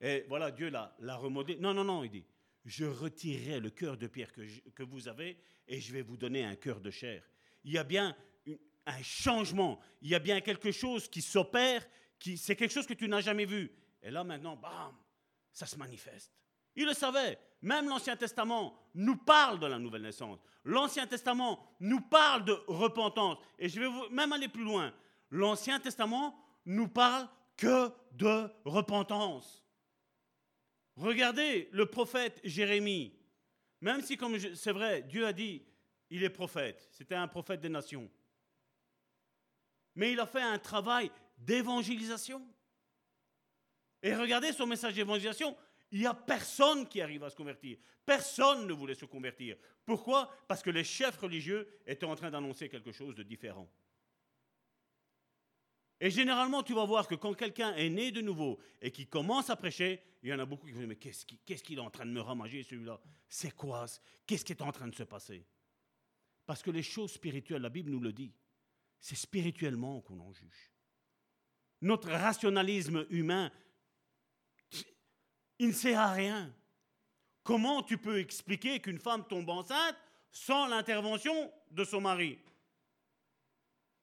et 0.00 0.24
voilà, 0.28 0.50
Dieu 0.50 0.68
l'a, 0.68 1.16
remodelé. 1.16 1.58
Non, 1.58 1.72
non, 1.72 1.84
non, 1.84 2.04
il 2.04 2.10
dit, 2.10 2.24
je 2.64 2.84
retirerai 2.84 3.60
le 3.60 3.70
cœur 3.70 3.96
de 3.96 4.06
pierre 4.06 4.32
que, 4.32 4.42
que, 4.70 4.82
vous 4.82 5.08
avez 5.08 5.38
et 5.66 5.80
je 5.80 5.92
vais 5.92 6.02
vous 6.02 6.16
donner 6.16 6.44
un 6.44 6.56
cœur 6.56 6.80
de 6.80 6.90
chair. 6.90 7.22
Il 7.64 7.72
y 7.72 7.78
a 7.78 7.84
bien 7.84 8.14
un 8.86 9.02
changement, 9.02 9.80
il 10.02 10.10
y 10.10 10.14
a 10.14 10.18
bien 10.18 10.42
quelque 10.42 10.70
chose 10.70 11.08
qui 11.08 11.22
s'opère, 11.22 11.86
qui, 12.18 12.36
c'est 12.36 12.54
quelque 12.54 12.72
chose 12.72 12.86
que 12.86 12.94
tu 12.94 13.08
n'as 13.08 13.22
jamais 13.22 13.46
vu. 13.46 13.72
Et 14.02 14.10
là 14.10 14.24
maintenant, 14.24 14.56
bam, 14.56 14.94
ça 15.52 15.64
se 15.64 15.76
manifeste. 15.76 16.32
Il 16.76 16.86
le 16.86 16.92
savait. 16.92 17.38
Même 17.62 17.88
l'Ancien 17.88 18.16
Testament 18.16 18.78
nous 18.94 19.16
parle 19.16 19.58
de 19.58 19.66
la 19.66 19.78
nouvelle 19.78 20.02
naissance. 20.02 20.38
L'Ancien 20.64 21.06
Testament 21.06 21.66
nous 21.80 22.00
parle 22.00 22.44
de 22.44 22.52
repentance. 22.66 23.38
Et 23.58 23.70
je 23.70 23.80
vais 23.80 23.88
même 24.10 24.32
aller 24.32 24.48
plus 24.48 24.64
loin. 24.64 24.92
L'Ancien 25.30 25.80
Testament 25.80 26.43
nous 26.66 26.88
parle 26.88 27.28
que 27.56 27.90
de 28.12 28.50
repentance. 28.64 29.64
Regardez 30.96 31.68
le 31.72 31.86
prophète 31.86 32.40
Jérémie. 32.44 33.14
Même 33.80 34.00
si, 34.00 34.16
comme 34.16 34.38
c'est 34.38 34.72
vrai, 34.72 35.02
Dieu 35.02 35.26
a 35.26 35.32
dit, 35.32 35.62
il 36.10 36.22
est 36.22 36.30
prophète. 36.30 36.88
C'était 36.92 37.14
un 37.14 37.28
prophète 37.28 37.60
des 37.60 37.68
nations. 37.68 38.10
Mais 39.96 40.12
il 40.12 40.20
a 40.20 40.26
fait 40.26 40.42
un 40.42 40.58
travail 40.58 41.10
d'évangélisation. 41.38 42.46
Et 44.02 44.14
regardez 44.14 44.52
son 44.52 44.66
message 44.66 44.94
d'évangélisation, 44.94 45.56
il 45.90 46.00
n'y 46.00 46.06
a 46.06 46.14
personne 46.14 46.88
qui 46.88 47.00
arrive 47.00 47.24
à 47.24 47.30
se 47.30 47.36
convertir. 47.36 47.78
Personne 48.04 48.66
ne 48.66 48.72
voulait 48.72 48.94
se 48.94 49.04
convertir. 49.04 49.56
Pourquoi? 49.84 50.30
Parce 50.46 50.62
que 50.62 50.70
les 50.70 50.84
chefs 50.84 51.16
religieux 51.18 51.80
étaient 51.86 52.04
en 52.04 52.14
train 52.14 52.30
d'annoncer 52.30 52.68
quelque 52.68 52.92
chose 52.92 53.14
de 53.14 53.22
différent. 53.22 53.70
Et 56.00 56.10
généralement, 56.10 56.62
tu 56.62 56.74
vas 56.74 56.84
voir 56.84 57.06
que 57.06 57.14
quand 57.14 57.34
quelqu'un 57.34 57.74
est 57.76 57.88
né 57.88 58.10
de 58.10 58.20
nouveau 58.20 58.58
et 58.82 58.90
qui 58.90 59.06
commence 59.06 59.48
à 59.50 59.56
prêcher, 59.56 60.02
il 60.22 60.28
y 60.28 60.34
en 60.34 60.38
a 60.38 60.44
beaucoup 60.44 60.66
qui 60.66 60.72
vont 60.72 60.80
dire, 60.80 60.88
mais 60.88 60.96
qu'est-ce 60.96 61.62
qu'il 61.62 61.78
est 61.78 61.82
en 61.82 61.90
train 61.90 62.06
de 62.06 62.10
me 62.10 62.20
ramager 62.20 62.62
celui-là? 62.62 63.00
C'est 63.28 63.54
quoi 63.54 63.86
Qu'est-ce 64.26 64.44
qui 64.44 64.52
est 64.52 64.62
en 64.62 64.72
train 64.72 64.88
de 64.88 64.94
se 64.94 65.04
passer? 65.04 65.46
Parce 66.46 66.62
que 66.62 66.70
les 66.70 66.82
choses 66.82 67.12
spirituelles, 67.12 67.62
la 67.62 67.70
Bible 67.70 67.90
nous 67.90 68.00
le 68.00 68.12
dit, 68.12 68.32
c'est 69.00 69.14
spirituellement 69.14 70.00
qu'on 70.00 70.20
en 70.20 70.32
juge. 70.32 70.72
Notre 71.80 72.10
rationalisme 72.10 73.06
humain 73.10 73.50
il 75.58 75.68
ne 75.68 75.72
sert 75.72 76.00
à 76.00 76.12
rien. 76.12 76.52
Comment 77.42 77.82
tu 77.82 77.98
peux 77.98 78.18
expliquer 78.18 78.80
qu'une 78.80 78.98
femme 78.98 79.26
tombe 79.26 79.48
enceinte 79.50 79.96
sans 80.30 80.66
l'intervention 80.66 81.52
de 81.70 81.84
son 81.84 82.00
mari? 82.00 82.38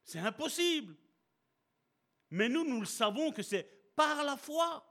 C'est 0.03 0.19
impossible. 0.19 0.95
Mais 2.31 2.49
nous, 2.49 2.63
nous 2.63 2.79
le 2.79 2.85
savons 2.85 3.31
que 3.31 3.43
c'est 3.43 3.93
par 3.95 4.23
la 4.23 4.37
foi. 4.37 4.87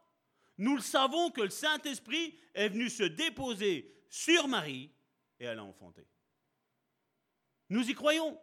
Nous 0.58 0.76
le 0.76 0.82
savons 0.82 1.30
que 1.30 1.40
le 1.40 1.50
Saint-Esprit 1.50 2.38
est 2.54 2.68
venu 2.68 2.88
se 2.88 3.02
déposer 3.02 4.04
sur 4.08 4.46
Marie 4.46 4.90
et 5.38 5.44
elle 5.44 5.58
a 5.58 5.64
enfanté. 5.64 6.06
Nous 7.70 7.88
y 7.88 7.94
croyons. 7.94 8.38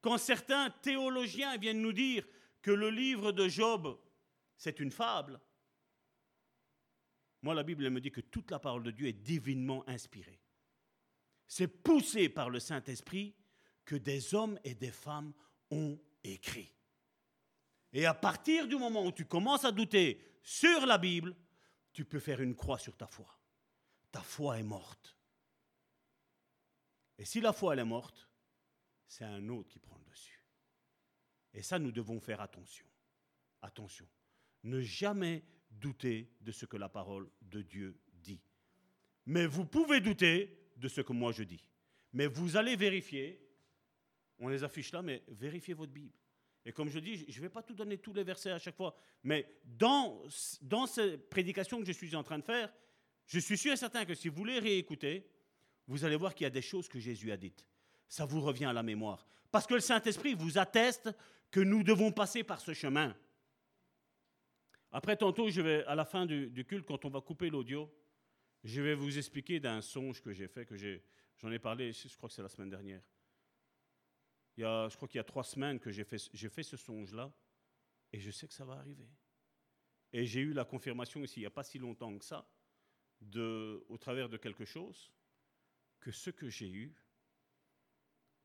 Quand 0.00 0.18
certains 0.18 0.70
théologiens 0.70 1.56
viennent 1.58 1.82
nous 1.82 1.92
dire 1.92 2.26
que 2.62 2.70
le 2.70 2.90
livre 2.90 3.32
de 3.32 3.48
Job, 3.48 3.98
c'est 4.56 4.80
une 4.80 4.90
fable, 4.90 5.40
moi, 7.42 7.54
la 7.54 7.62
Bible 7.62 7.88
me 7.88 8.00
dit 8.00 8.10
que 8.10 8.20
toute 8.20 8.50
la 8.50 8.58
parole 8.58 8.82
de 8.82 8.90
Dieu 8.90 9.06
est 9.06 9.12
divinement 9.12 9.88
inspirée. 9.88 10.40
C'est 11.46 11.68
poussé 11.68 12.28
par 12.28 12.50
le 12.50 12.60
Saint-Esprit 12.60 13.34
que 13.84 13.96
des 13.96 14.34
hommes 14.34 14.58
et 14.62 14.74
des 14.74 14.92
femmes 14.92 15.32
ont 15.70 15.98
écrit. 16.22 16.74
Et 17.92 18.06
à 18.06 18.14
partir 18.14 18.68
du 18.68 18.76
moment 18.76 19.04
où 19.04 19.12
tu 19.12 19.24
commences 19.24 19.64
à 19.64 19.72
douter 19.72 20.38
sur 20.42 20.86
la 20.86 20.98
Bible, 20.98 21.34
tu 21.92 22.04
peux 22.04 22.20
faire 22.20 22.40
une 22.40 22.54
croix 22.54 22.78
sur 22.78 22.96
ta 22.96 23.06
foi. 23.06 23.38
Ta 24.12 24.20
foi 24.20 24.58
est 24.58 24.64
morte. 24.64 25.16
Et 27.18 27.24
si 27.24 27.40
la 27.40 27.52
foi 27.52 27.74
elle 27.74 27.80
est 27.80 27.84
morte, 27.84 28.28
c'est 29.06 29.24
un 29.24 29.48
autre 29.48 29.68
qui 29.68 29.78
prend 29.78 29.98
le 29.98 30.10
dessus. 30.10 30.40
Et 31.52 31.62
ça, 31.62 31.78
nous 31.78 31.92
devons 31.92 32.20
faire 32.20 32.40
attention. 32.40 32.86
Attention. 33.60 34.08
Ne 34.62 34.80
jamais 34.80 35.42
douter 35.70 36.32
de 36.40 36.52
ce 36.52 36.66
que 36.66 36.76
la 36.76 36.88
parole 36.88 37.28
de 37.42 37.62
Dieu 37.62 38.00
dit. 38.12 38.40
Mais 39.26 39.46
vous 39.46 39.64
pouvez 39.64 40.00
douter 40.00 40.70
de 40.76 40.88
ce 40.88 41.00
que 41.00 41.12
moi 41.12 41.32
je 41.32 41.42
dis. 41.42 41.64
Mais 42.12 42.26
vous 42.26 42.56
allez 42.56 42.76
vérifier, 42.76 43.40
on 44.38 44.48
les 44.48 44.64
affiche 44.64 44.92
là, 44.92 45.02
mais 45.02 45.22
vérifiez 45.28 45.74
votre 45.74 45.92
Bible. 45.92 46.16
Et 46.64 46.72
comme 46.72 46.90
je 46.90 46.98
dis, 46.98 47.24
je 47.28 47.38
ne 47.38 47.42
vais 47.42 47.48
pas 47.48 47.62
tout 47.62 47.74
donner 47.74 47.98
tous 47.98 48.12
les 48.12 48.22
versets 48.22 48.50
à 48.50 48.58
chaque 48.58 48.76
fois, 48.76 48.94
mais 49.22 49.46
dans, 49.64 50.22
dans 50.62 50.86
cette 50.86 51.30
prédication 51.30 51.80
que 51.80 51.86
je 51.86 51.92
suis 51.92 52.14
en 52.14 52.22
train 52.22 52.38
de 52.38 52.44
faire, 52.44 52.72
je 53.26 53.38
suis 53.38 53.56
sûr 53.56 53.72
et 53.72 53.76
certain 53.76 54.04
que 54.04 54.14
si 54.14 54.28
vous 54.28 54.44
les 54.44 54.58
réécoutez, 54.58 55.26
vous 55.86 56.04
allez 56.04 56.16
voir 56.16 56.34
qu'il 56.34 56.44
y 56.44 56.46
a 56.46 56.50
des 56.50 56.62
choses 56.62 56.88
que 56.88 57.00
Jésus 57.00 57.32
a 57.32 57.36
dites. 57.36 57.66
Ça 58.08 58.24
vous 58.24 58.40
revient 58.40 58.66
à 58.66 58.72
la 58.72 58.82
mémoire. 58.82 59.26
Parce 59.50 59.66
que 59.66 59.74
le 59.74 59.80
Saint-Esprit 59.80 60.34
vous 60.34 60.58
atteste 60.58 61.10
que 61.50 61.60
nous 61.60 61.82
devons 61.82 62.12
passer 62.12 62.44
par 62.44 62.60
ce 62.60 62.72
chemin. 62.72 63.16
Après, 64.92 65.16
tantôt, 65.16 65.48
je 65.48 65.60
vais, 65.60 65.84
à 65.84 65.94
la 65.94 66.04
fin 66.04 66.26
du, 66.26 66.64
culte, 66.64 66.86
quand 66.86 67.04
on 67.04 67.10
va 67.10 67.20
couper 67.20 67.50
l'audio, 67.50 67.92
je 68.64 68.82
vais 68.82 68.94
vous 68.94 69.16
expliquer 69.16 69.60
d'un 69.60 69.80
songe 69.80 70.20
que 70.20 70.32
j'ai 70.32 70.48
fait, 70.48 70.66
que 70.66 70.76
j'en 71.38 71.50
ai, 71.50 71.58
parlé, 71.58 71.92
je 71.92 72.16
crois 72.16 72.28
que 72.28 72.34
c'est 72.34 72.42
la 72.42 72.48
semaine 72.48 72.70
dernière. 72.70 73.02
Il 74.60 74.64
y 74.64 74.66
a, 74.66 74.90
je 74.90 74.96
crois 74.96 75.08
qu'il 75.08 75.16
y 75.16 75.20
a 75.20 75.24
trois 75.24 75.42
semaines 75.42 75.80
que 75.80 75.90
j'ai 75.90 76.04
fait, 76.04 76.18
ce 76.18 76.76
songe-là, 76.76 77.32
et 78.12 78.20
je 78.20 78.30
sais 78.30 78.46
que 78.46 78.52
ça 78.52 78.66
va 78.66 78.74
arriver. 78.74 79.08
Et 80.12 80.26
j'ai 80.26 80.40
eu 80.40 80.52
la 80.52 80.66
confirmation 80.66 81.24
ici, 81.24 81.40
il 81.40 81.44
n'y 81.44 81.46
a 81.46 81.50
pas 81.50 81.62
si 81.62 81.78
longtemps 81.78 82.18
que 82.18 82.26
ça, 82.26 82.46
au 83.88 83.96
travers 83.98 84.28
de 84.28 84.36
quelque 84.36 84.66
chose, 84.66 85.10
que 85.98 86.10
ce 86.10 86.28
que 86.28 86.50
j'ai 86.50 86.70
eu, 86.70 86.94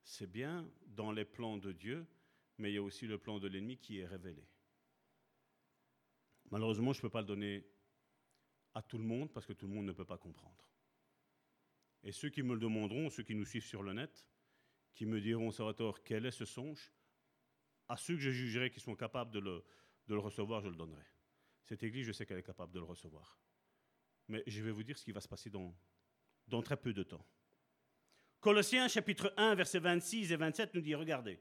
c'est 0.04 0.26
bien 0.26 0.66
dans 0.86 1.12
les 1.12 1.26
plans 1.26 1.58
de 1.58 1.72
Dieu, 1.72 2.06
mais 2.56 2.70
il 2.70 2.76
y 2.76 2.78
a 2.78 2.82
aussi 2.82 3.06
le 3.06 3.18
plan 3.18 3.38
de 3.38 3.48
l'ennemi 3.48 3.76
qui 3.76 3.98
est 3.98 4.06
révélé. 4.06 4.48
Malheureusement, 6.50 6.94
je 6.94 7.00
ne 7.00 7.02
peux 7.02 7.10
pas 7.10 7.20
le 7.20 7.26
donner 7.26 7.68
à 8.72 8.80
tout 8.80 8.96
le 8.96 9.04
monde 9.04 9.30
parce 9.34 9.44
que 9.44 9.52
tout 9.52 9.66
le 9.66 9.74
monde 9.74 9.84
ne 9.84 9.92
peut 9.92 10.06
pas 10.06 10.16
comprendre. 10.16 10.66
Et 12.02 12.12
ceux 12.12 12.30
qui 12.30 12.42
me 12.42 12.54
le 12.54 12.60
demanderont, 12.60 13.10
ceux 13.10 13.22
qui 13.22 13.34
nous 13.34 13.44
suivent 13.44 13.66
sur 13.66 13.82
le 13.82 13.92
net, 13.92 14.26
qui 14.96 15.06
me 15.06 15.20
diront, 15.20 15.52
Salvatore, 15.52 16.02
quel 16.02 16.24
est 16.24 16.30
ce 16.32 16.46
songe? 16.46 16.90
À 17.86 17.96
ceux 17.98 18.14
que 18.14 18.20
je 18.20 18.30
jugerai 18.30 18.70
qui 18.70 18.80
sont 18.80 18.96
capables 18.96 19.30
de 19.30 19.38
le, 19.38 19.62
de 20.08 20.14
le 20.14 20.20
recevoir, 20.20 20.62
je 20.62 20.68
le 20.68 20.74
donnerai. 20.74 21.04
Cette 21.64 21.82
église, 21.82 22.06
je 22.06 22.12
sais 22.12 22.24
qu'elle 22.24 22.38
est 22.38 22.42
capable 22.42 22.72
de 22.72 22.78
le 22.78 22.86
recevoir. 22.86 23.38
Mais 24.28 24.42
je 24.46 24.62
vais 24.62 24.70
vous 24.70 24.82
dire 24.82 24.98
ce 24.98 25.04
qui 25.04 25.12
va 25.12 25.20
se 25.20 25.28
passer 25.28 25.50
dans, 25.50 25.76
dans 26.48 26.62
très 26.62 26.78
peu 26.78 26.94
de 26.94 27.02
temps. 27.02 27.24
Colossiens 28.40 28.88
chapitre 28.88 29.34
1, 29.36 29.54
versets 29.54 29.80
26 29.80 30.32
et 30.32 30.36
27 30.36 30.72
nous 30.74 30.80
dit, 30.80 30.94
regardez. 30.94 31.38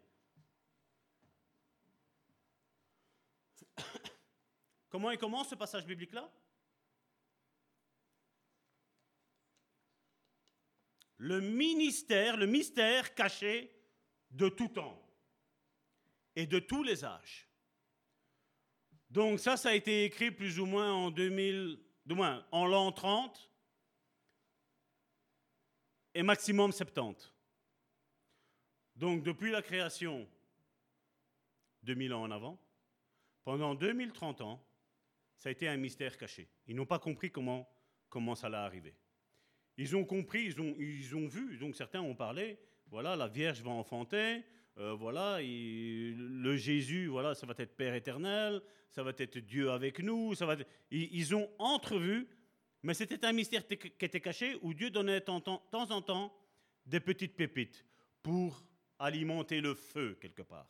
Comment 4.89 5.11
il 5.11 5.17
commence 5.17 5.49
ce 5.49 5.55
passage 5.55 5.85
biblique-là? 5.85 6.29
Le 11.17 11.41
ministère, 11.41 12.37
le 12.37 12.45
mystère 12.45 13.13
caché 13.15 13.71
de 14.31 14.49
tout 14.49 14.67
temps 14.67 15.01
et 16.35 16.45
de 16.45 16.59
tous 16.59 16.83
les 16.83 17.05
âges. 17.05 17.47
Donc 19.09 19.39
ça, 19.39 19.55
ça 19.55 19.69
a 19.69 19.73
été 19.73 20.03
écrit 20.03 20.31
plus 20.31 20.59
ou 20.59 20.65
moins 20.65 20.91
en 20.91 21.11
2000, 21.11 21.79
du 22.05 22.15
moins 22.15 22.45
en 22.51 22.65
l'an 22.65 22.91
30 22.91 23.49
et 26.13 26.23
maximum 26.23 26.71
70. 26.71 27.31
Donc 28.95 29.23
depuis 29.23 29.51
la 29.51 29.61
création, 29.61 30.27
2000 31.83 32.13
ans 32.13 32.23
en 32.23 32.31
avant, 32.31 32.59
pendant 33.43 33.75
2030 33.75 34.41
ans, 34.41 34.65
ça 35.37 35.49
a 35.49 35.51
été 35.51 35.67
un 35.67 35.77
mystère 35.77 36.17
caché. 36.17 36.49
Ils 36.67 36.75
n'ont 36.75 36.85
pas 36.85 36.99
compris 36.99 37.31
comment, 37.31 37.69
comment 38.09 38.35
ça 38.35 38.47
allait 38.47 38.57
arriver. 38.57 38.95
Ils 39.77 39.95
ont 39.95 40.05
compris, 40.05 40.45
ils 40.45 40.61
ont, 40.61 40.75
ils 40.79 41.15
ont 41.15 41.27
vu, 41.27 41.57
donc 41.57 41.75
certains 41.75 42.01
ont 42.01 42.15
parlé, 42.15 42.57
voilà, 42.89 43.15
la 43.15 43.27
Vierge 43.27 43.61
va 43.61 43.71
enfanter, 43.71 44.43
euh, 44.77 44.93
voilà, 44.93 45.39
le 45.41 46.55
Jésus, 46.55 47.07
voilà, 47.07 47.35
ça 47.35 47.45
va 47.45 47.53
être 47.57 47.75
Père 47.75 47.93
éternel, 47.93 48.61
ça 48.91 49.03
va 49.03 49.11
être 49.17 49.39
Dieu 49.39 49.71
avec 49.71 49.99
nous, 49.99 50.35
ça 50.35 50.45
va 50.45 50.55
ils, 50.91 51.35
ont 51.35 51.49
entrevu, 51.59 52.27
mais 52.83 52.93
c'était 52.93 53.25
un 53.25 53.33
mystère 53.33 53.67
qui 53.67 54.05
était 54.05 54.21
caché 54.21 54.57
où 54.61 54.73
Dieu 54.73 54.89
donnait 54.89 55.19
de 55.19 55.25
temps 55.25 55.61
en 55.71 56.01
temps 56.01 56.33
des 56.85 56.99
petites 56.99 57.35
pépites 57.35 57.85
pour 58.21 58.63
alimenter 58.99 59.61
le 59.61 59.73
feu 59.73 60.17
quelque 60.21 60.41
part. 60.41 60.69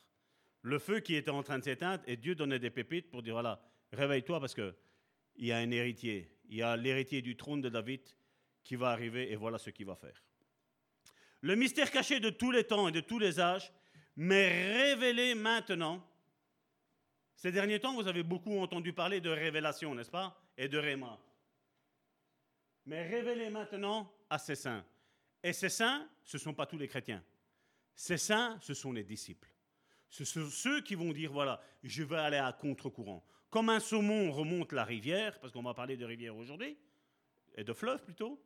Le 0.62 0.80
feu 0.80 1.00
qui 1.00 1.16
était 1.16 1.32
en 1.32 1.44
train 1.44 1.60
de 1.60 1.64
s'éteindre 1.64 2.04
et 2.08 2.18
Dieu 2.18 2.34
donnait 2.34 2.60
des 2.60 2.72
pépites 2.72 3.10
pour 3.10 3.22
dire 3.22 3.34
voilà, 3.34 3.62
réveille-toi 3.92 4.40
parce 4.40 4.54
que 4.54 4.76
il 5.36 5.48
y 5.48 5.52
a 5.52 5.58
un 5.58 5.70
héritier, 5.70 6.32
il 6.50 6.58
y 6.58 6.62
a 6.62 6.78
l'héritier 6.78 7.22
du 7.22 7.36
trône 7.36 7.62
de 7.62 7.70
David 7.70 8.02
qui 8.66 8.76
va 8.76 8.90
arriver 8.90 9.32
et 9.32 9.38
voilà 9.38 9.58
ce 9.58 9.70
qu'il 9.70 9.86
va 9.86 9.96
faire. 9.96 10.22
Le 11.42 11.56
mystère 11.56 11.92
caché 11.92 12.20
de 12.20 12.32
tous 12.32 12.52
les 12.52 12.66
temps 12.66 12.88
et 12.90 12.92
de 12.92 13.00
tous 13.00 13.20
les 13.20 13.40
âges, 13.40 13.72
mais 14.18 14.74
révélé 14.74 15.36
maintenant. 15.36 16.04
Ces 17.36 17.52
derniers 17.52 17.80
temps, 17.80 17.94
vous 17.94 18.08
avez 18.08 18.24
beaucoup 18.24 18.58
entendu 18.58 18.92
parler 18.92 19.22
de 19.22 19.30
révélation, 19.30 19.94
n'est-ce 19.94 20.10
pas 20.10 20.42
Et 20.58 20.68
de 20.68 20.80
Réma. 20.80 21.20
Mais 22.88 23.08
révélé 23.08 23.50
maintenant 23.50 24.12
à 24.30 24.40
ses 24.40 24.56
saints. 24.56 24.84
Et 25.44 25.54
ces 25.54 25.70
saints, 25.70 26.08
ce 26.24 26.38
ne 26.38 26.42
sont 26.42 26.54
pas 26.54 26.66
tous 26.66 26.78
les 26.78 26.88
chrétiens. 26.88 27.24
Ces 27.94 28.18
saints, 28.18 28.58
ce 28.62 28.74
sont 28.74 28.92
les 28.92 29.04
disciples. 29.04 29.50
Ce 30.10 30.26
sont 30.26 30.50
ceux 30.50 30.82
qui 30.82 30.96
vont 30.96 31.12
dire, 31.12 31.32
voilà, 31.32 31.62
je 31.84 32.04
vais 32.04 32.18
aller 32.18 32.38
à 32.38 32.52
contre-courant. 32.54 33.24
Comme 33.50 33.70
un 33.70 33.80
saumon 33.80 34.32
remonte 34.32 34.72
la 34.72 34.84
rivière, 34.84 35.40
parce 35.40 35.54
qu'on 35.54 35.62
va 35.62 35.74
parler 35.74 35.98
de 35.98 36.06
rivière 36.06 36.36
aujourd'hui, 36.36 36.78
et 37.56 37.64
de 37.64 37.74
fleuve 37.74 38.04
plutôt, 38.04 38.42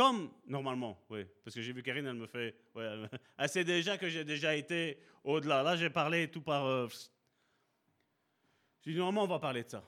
comme 0.00 0.30
normalement, 0.46 0.98
oui, 1.10 1.26
parce 1.44 1.54
que 1.54 1.60
j'ai 1.60 1.74
vu 1.74 1.82
Karine, 1.82 2.06
elle 2.06 2.14
me 2.14 2.26
fait, 2.26 2.56
ouais, 2.74 3.06
elle 3.36 3.48
sait 3.50 3.64
déjà 3.64 3.98
que 3.98 4.08
j'ai 4.08 4.24
déjà 4.24 4.56
été 4.56 4.98
au-delà. 5.22 5.62
Là, 5.62 5.76
j'ai 5.76 5.90
parlé 5.90 6.30
tout 6.30 6.40
par... 6.40 6.64
Euh, 6.64 6.88
je 8.80 8.92
dis, 8.92 8.96
normalement, 8.96 9.24
on 9.24 9.26
va 9.26 9.38
parler 9.38 9.62
de 9.62 9.68
ça, 9.68 9.86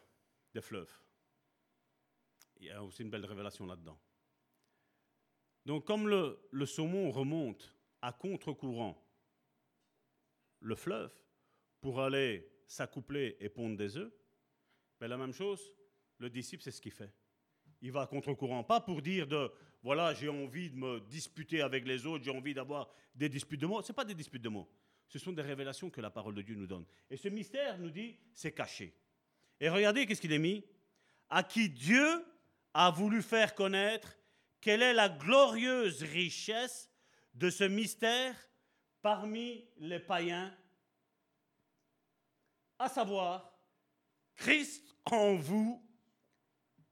des 0.53 0.61
fleuves. 0.61 0.93
Il 2.61 2.67
y 2.67 2.71
a 2.71 2.85
aussi 2.85 3.01
une 3.01 3.09
belle 3.09 3.25
révélation 3.25 3.65
là-dedans. 3.65 3.99
Donc, 5.65 5.87
comme 5.87 6.07
le, 6.07 6.47
le 6.51 6.67
saumon 6.67 7.11
remonte 7.11 7.75
à 8.03 8.13
contre-courant 8.13 9.03
le 10.61 10.75
fleuve 10.75 11.15
pour 11.81 12.03
aller 12.03 12.53
s'accoupler 12.67 13.39
et 13.41 13.49
pondre 13.49 13.79
des 13.79 13.97
œufs, 13.97 14.13
ben, 15.01 15.09
la 15.09 15.17
même 15.17 15.33
chose, 15.33 15.73
le 16.19 16.29
disciple, 16.29 16.63
c'est 16.63 16.71
ce 16.71 16.83
qu'il 16.83 16.93
fait. 16.93 17.15
Il 17.81 17.93
va 17.93 18.03
à 18.03 18.07
contre-courant, 18.07 18.63
pas 18.63 18.83
pour 18.83 19.01
dire 19.01 19.27
de 19.27 19.51
voilà, 19.83 20.15
j'ai 20.15 20.29
envie 20.29 20.71
de 20.71 20.77
me 20.77 21.01
disputer 21.01 21.61
avec 21.61 21.85
les 21.87 22.07
autres, 22.07 22.25
j'ai 22.25 22.31
envie 22.31 22.55
d'avoir 22.55 22.89
des 23.15 23.29
disputes 23.29 23.61
de 23.61 23.67
mots. 23.67 23.83
Ce 23.83 23.93
pas 23.93 24.05
des 24.05 24.15
disputes 24.15 24.43
de 24.43 24.49
mots. 24.49 24.69
Ce 25.09 25.19
sont 25.19 25.33
des 25.33 25.43
révélations 25.43 25.91
que 25.91 26.01
la 26.01 26.11
parole 26.11 26.35
de 26.35 26.43
Dieu 26.43 26.55
nous 26.55 26.67
donne. 26.67 26.87
Et 27.11 27.17
ce 27.17 27.29
mystère 27.29 27.79
nous 27.79 27.91
dit, 27.91 28.17
c'est 28.33 28.53
caché. 28.53 28.95
Et 29.61 29.69
regardez 29.69 30.07
qu'est-ce 30.07 30.21
qu'il 30.21 30.33
est 30.33 30.39
mis? 30.39 30.65
À 31.29 31.43
qui 31.43 31.69
Dieu 31.69 32.25
a 32.73 32.91
voulu 32.91 33.23
faire 33.23 33.55
connaître 33.55 34.17
quelle 34.61 34.83
est 34.83 34.95
la 34.95 35.09
glorieuse 35.09 36.03
richesse 36.03 36.89
de 37.35 37.51
ce 37.51 37.65
mystère 37.65 38.37
parmi 39.03 39.67
les 39.79 39.99
païens, 39.99 40.57
à 42.79 42.89
savoir 42.89 43.53
Christ 44.37 44.97
en 45.07 45.35
vous, 45.35 45.85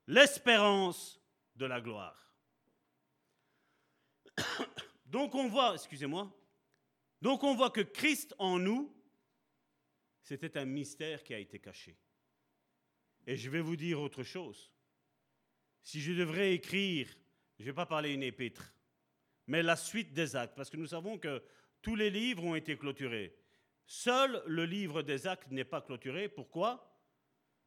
l'espérance 0.07 1.21
de 1.55 1.65
la 1.65 1.79
gloire. 1.79 2.30
Donc 5.05 5.35
on 5.35 5.47
voit, 5.47 5.73
excusez-moi, 5.75 6.31
donc 7.21 7.43
on 7.43 7.55
voit 7.55 7.69
que 7.69 7.81
Christ 7.81 8.33
en 8.39 8.57
nous, 8.57 8.95
c'était 10.21 10.57
un 10.57 10.65
mystère 10.65 11.23
qui 11.23 11.33
a 11.33 11.39
été 11.39 11.59
caché. 11.59 11.97
Et 13.27 13.35
je 13.35 13.49
vais 13.49 13.61
vous 13.61 13.75
dire 13.75 13.99
autre 13.99 14.23
chose. 14.23 14.71
Si 15.83 15.99
je 16.01 16.13
devrais 16.13 16.53
écrire, 16.53 17.07
je 17.57 17.63
ne 17.63 17.69
vais 17.69 17.75
pas 17.75 17.85
parler 17.85 18.13
une 18.13 18.23
épître, 18.23 18.73
mais 19.47 19.61
la 19.61 19.75
suite 19.75 20.13
des 20.13 20.35
actes, 20.35 20.55
parce 20.55 20.69
que 20.69 20.77
nous 20.77 20.87
savons 20.87 21.17
que 21.17 21.43
tous 21.81 21.95
les 21.95 22.09
livres 22.09 22.43
ont 22.43 22.55
été 22.55 22.77
clôturés. 22.77 23.35
Seul 23.85 24.41
le 24.45 24.65
livre 24.65 25.01
des 25.01 25.27
actes 25.27 25.51
n'est 25.51 25.65
pas 25.65 25.81
clôturé. 25.81 26.29
Pourquoi? 26.29 26.97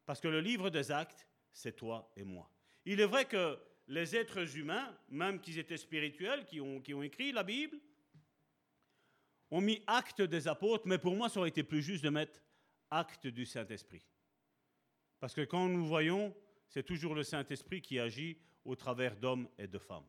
Parce 0.05 0.19
que 0.19 0.27
le 0.27 0.41
livre 0.41 0.69
des 0.69 0.91
actes, 0.91 1.27
c'est 1.51 1.75
toi 1.75 2.11
et 2.15 2.23
moi. 2.23 2.49
Il 2.85 2.99
est 2.99 3.05
vrai 3.05 3.25
que 3.25 3.59
les 3.87 4.15
êtres 4.15 4.57
humains, 4.57 4.95
même 5.09 5.39
qu'ils 5.39 5.59
étaient 5.59 5.77
spirituels, 5.77 6.45
qui 6.45 6.59
ont, 6.59 6.81
qui 6.81 6.93
écrit 7.03 7.31
la 7.31 7.43
Bible, 7.43 7.77
ont 9.51 9.61
mis 9.61 9.81
acte 9.85 10.21
des 10.21 10.47
apôtres, 10.47 10.87
mais 10.87 10.97
pour 10.97 11.15
moi, 11.15 11.29
ça 11.29 11.39
aurait 11.39 11.49
été 11.49 11.63
plus 11.63 11.81
juste 11.81 12.03
de 12.03 12.09
mettre 12.09 12.41
acte 12.89 13.27
du 13.27 13.45
Saint-Esprit. 13.45 14.05
Parce 15.19 15.33
que 15.33 15.41
quand 15.41 15.67
nous 15.67 15.85
voyons, 15.85 16.35
c'est 16.67 16.83
toujours 16.83 17.15
le 17.15 17.23
Saint-Esprit 17.23 17.81
qui 17.81 17.99
agit 17.99 18.37
au 18.63 18.75
travers 18.75 19.15
d'hommes 19.15 19.47
et 19.57 19.67
de 19.67 19.77
femmes. 19.77 20.07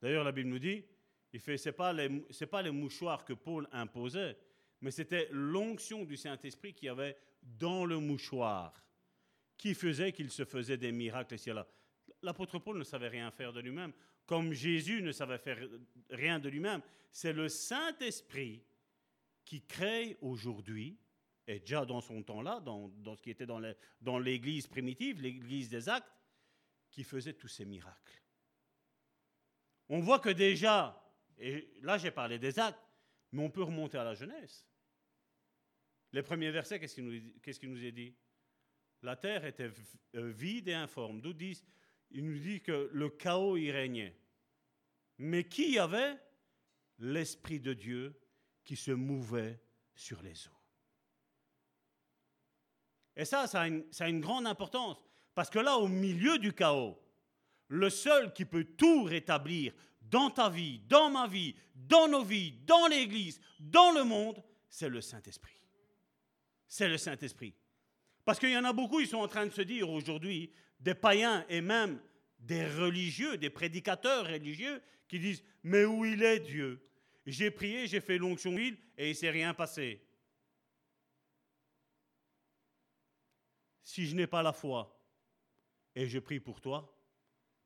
D'ailleurs, 0.00 0.24
la 0.24 0.32
Bible 0.32 0.48
nous 0.48 0.58
dit, 0.60 0.84
il 1.32 1.40
fait, 1.40 1.58
c'est 1.58 1.72
pas 1.72 1.92
les, 1.92 2.08
pas 2.50 2.62
les 2.62 2.70
mouchoirs 2.70 3.24
que 3.24 3.32
Paul 3.32 3.68
imposait, 3.72 4.38
mais 4.80 4.90
c'était 4.90 5.28
l'onction 5.32 6.04
du 6.04 6.16
Saint-Esprit 6.16 6.72
qu'il 6.72 6.86
y 6.86 6.90
avait 6.90 7.16
dans 7.42 7.84
le 7.84 7.98
mouchoir, 7.98 8.72
qui 9.56 9.74
faisait 9.74 10.12
qu'il 10.12 10.30
se 10.30 10.44
faisait 10.44 10.76
des 10.76 10.92
miracles 10.92 11.34
ici 11.34 11.50
là. 11.50 11.66
L'apôtre 12.22 12.58
Paul 12.58 12.78
ne 12.78 12.84
savait 12.84 13.08
rien 13.08 13.30
faire 13.30 13.52
de 13.52 13.60
lui-même, 13.60 13.92
comme 14.26 14.52
Jésus 14.52 15.02
ne 15.02 15.12
savait 15.12 15.38
faire 15.38 15.58
rien 16.10 16.38
de 16.38 16.48
lui-même. 16.48 16.82
C'est 17.10 17.32
le 17.32 17.48
Saint-Esprit 17.48 18.62
qui 19.44 19.64
crée 19.64 20.18
aujourd'hui, 20.20 20.98
et 21.46 21.60
déjà 21.60 21.84
dans 21.86 22.00
son 22.00 22.22
temps-là, 22.22 22.60
dans, 22.60 22.90
ce 23.16 23.22
qui 23.22 23.30
était 23.30 23.46
dans 23.46 24.18
l'Église 24.18 24.66
primitive, 24.66 25.22
l'Église 25.22 25.68
des 25.68 25.88
actes, 25.88 26.12
qui 26.90 27.04
faisait 27.04 27.34
tous 27.34 27.48
ces 27.48 27.64
miracles. 27.64 28.22
On 29.88 30.00
voit 30.00 30.18
que 30.18 30.30
déjà, 30.30 31.02
et 31.38 31.70
là 31.82 31.96
j'ai 31.98 32.10
parlé 32.10 32.38
des 32.38 32.58
actes, 32.58 32.80
mais 33.32 33.42
on 33.42 33.50
peut 33.50 33.62
remonter 33.62 33.98
à 33.98 34.04
la 34.04 34.14
jeunesse. 34.14 34.66
Les 36.12 36.22
premiers 36.22 36.50
versets, 36.50 36.78
qu'est-ce 36.80 36.94
qu'il 36.94 37.70
nous, 37.70 37.84
est 37.84 37.92
dit? 37.92 38.14
La 39.02 39.16
terre 39.16 39.44
était 39.44 39.70
euh, 40.16 40.30
vide 40.30 40.68
et 40.68 40.74
informe. 40.74 41.20
D'où 41.20 41.32
disent 41.32 41.64
il 42.10 42.24
nous 42.24 42.38
dit 42.38 42.60
que 42.60 42.90
le 42.92 43.08
chaos 43.10 43.56
y 43.56 43.70
régnait. 43.70 44.16
Mais 45.18 45.44
qui 45.44 45.72
y 45.72 45.78
avait? 45.78 46.18
L'Esprit 46.98 47.60
de 47.60 47.74
Dieu 47.74 48.18
qui 48.64 48.76
se 48.76 48.90
mouvait 48.90 49.60
sur 49.94 50.20
les 50.22 50.48
eaux. 50.48 50.58
Et 53.16 53.24
ça, 53.24 53.46
ça 53.46 53.62
a, 53.62 53.68
une, 53.68 53.84
ça 53.92 54.04
a 54.04 54.08
une 54.08 54.20
grande 54.20 54.46
importance. 54.46 55.04
Parce 55.34 55.50
que 55.50 55.58
là, 55.58 55.76
au 55.76 55.88
milieu 55.88 56.38
du 56.38 56.52
chaos, 56.52 56.98
le 57.68 57.90
seul 57.90 58.32
qui 58.32 58.44
peut 58.44 58.64
tout 58.64 59.04
rétablir 59.04 59.72
dans 60.00 60.30
ta 60.30 60.48
vie, 60.48 60.80
dans 60.88 61.10
ma 61.10 61.26
vie, 61.26 61.54
dans 61.74 62.08
nos 62.08 62.24
vies, 62.24 62.52
dans 62.64 62.86
l'Église, 62.86 63.40
dans 63.60 63.92
le 63.92 64.04
monde, 64.04 64.42
c'est 64.68 64.88
le 64.88 65.00
Saint-Esprit. 65.00 65.60
C'est 66.66 66.88
le 66.88 66.98
Saint-Esprit. 66.98 67.54
Parce 68.24 68.38
qu'il 68.38 68.50
y 68.50 68.56
en 68.56 68.64
a 68.64 68.72
beaucoup, 68.72 69.00
ils 69.00 69.08
sont 69.08 69.18
en 69.18 69.28
train 69.28 69.46
de 69.46 69.52
se 69.52 69.62
dire 69.62 69.88
aujourd'hui, 69.90 70.52
des 70.80 70.94
païens 70.94 71.44
et 71.48 71.60
même 71.60 72.00
des 72.38 72.66
religieux, 72.66 73.36
des 73.36 73.50
prédicateurs 73.50 74.26
religieux, 74.26 74.82
qui 75.08 75.18
disent, 75.18 75.42
mais 75.62 75.84
où 75.84 76.04
il 76.04 76.22
est 76.22 76.40
Dieu? 76.40 76.84
J'ai 77.26 77.50
prié, 77.50 77.86
j'ai 77.86 78.00
fait 78.00 78.18
l'onction 78.18 78.52
d'huile 78.52 78.78
et 78.96 79.06
il 79.06 79.10
ne 79.10 79.14
s'est 79.14 79.30
rien 79.30 79.54
passé. 79.54 80.02
Si 83.82 84.06
je 84.06 84.14
n'ai 84.14 84.26
pas 84.26 84.42
la 84.42 84.52
foi 84.52 85.02
et 85.94 86.06
je 86.06 86.18
prie 86.18 86.40
pour 86.40 86.60
toi, 86.60 86.94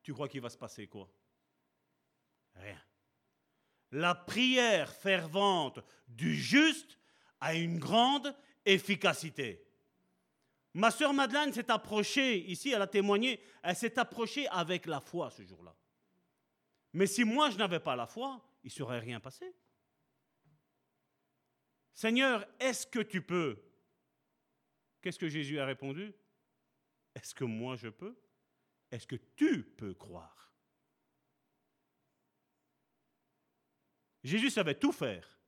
tu 0.02 0.12
crois 0.12 0.28
qu'il 0.28 0.40
va 0.40 0.50
se 0.50 0.56
passer 0.56 0.86
quoi? 0.86 1.12
Rien. 2.54 2.80
La 3.90 4.14
prière 4.14 4.92
fervente 4.92 5.80
du 6.08 6.34
juste 6.34 6.98
a 7.40 7.54
une 7.54 7.78
grande 7.78 8.34
efficacité. 8.64 9.66
Ma 10.74 10.90
sœur 10.90 11.12
Madeleine 11.12 11.52
s'est 11.52 11.70
approchée, 11.70 12.38
ici 12.50 12.70
elle 12.70 12.82
a 12.82 12.86
témoigné, 12.86 13.42
elle 13.62 13.76
s'est 13.76 13.98
approchée 13.98 14.48
avec 14.48 14.86
la 14.86 15.00
foi 15.00 15.30
ce 15.30 15.42
jour-là. 15.42 15.76
Mais 16.94 17.06
si 17.06 17.24
moi 17.24 17.50
je 17.50 17.58
n'avais 17.58 17.80
pas 17.80 17.94
la 17.94 18.06
foi, 18.06 18.42
il 18.64 18.68
ne 18.68 18.72
serait 18.72 18.98
rien 18.98 19.20
passé. 19.20 19.54
Seigneur, 21.94 22.46
est-ce 22.58 22.86
que 22.86 23.00
tu 23.00 23.22
peux? 23.22 23.62
Qu'est-ce 25.02 25.18
que 25.18 25.28
Jésus 25.28 25.58
a 25.60 25.66
répondu? 25.66 26.14
Est-ce 27.14 27.34
que 27.34 27.44
moi 27.44 27.76
je 27.76 27.88
peux? 27.88 28.16
Est-ce 28.90 29.06
que 29.06 29.16
tu 29.36 29.64
peux 29.64 29.94
croire? 29.94 30.52
Jésus 34.24 34.50
savait 34.50 34.78
tout 34.78 34.92
faire. 34.92 35.40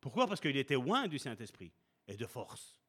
Pourquoi? 0.00 0.26
Parce 0.26 0.40
qu'il 0.40 0.56
était 0.56 0.74
loin 0.74 1.08
du 1.08 1.18
Saint-Esprit 1.18 1.72
et 2.06 2.16
de 2.16 2.26
force. 2.26 2.79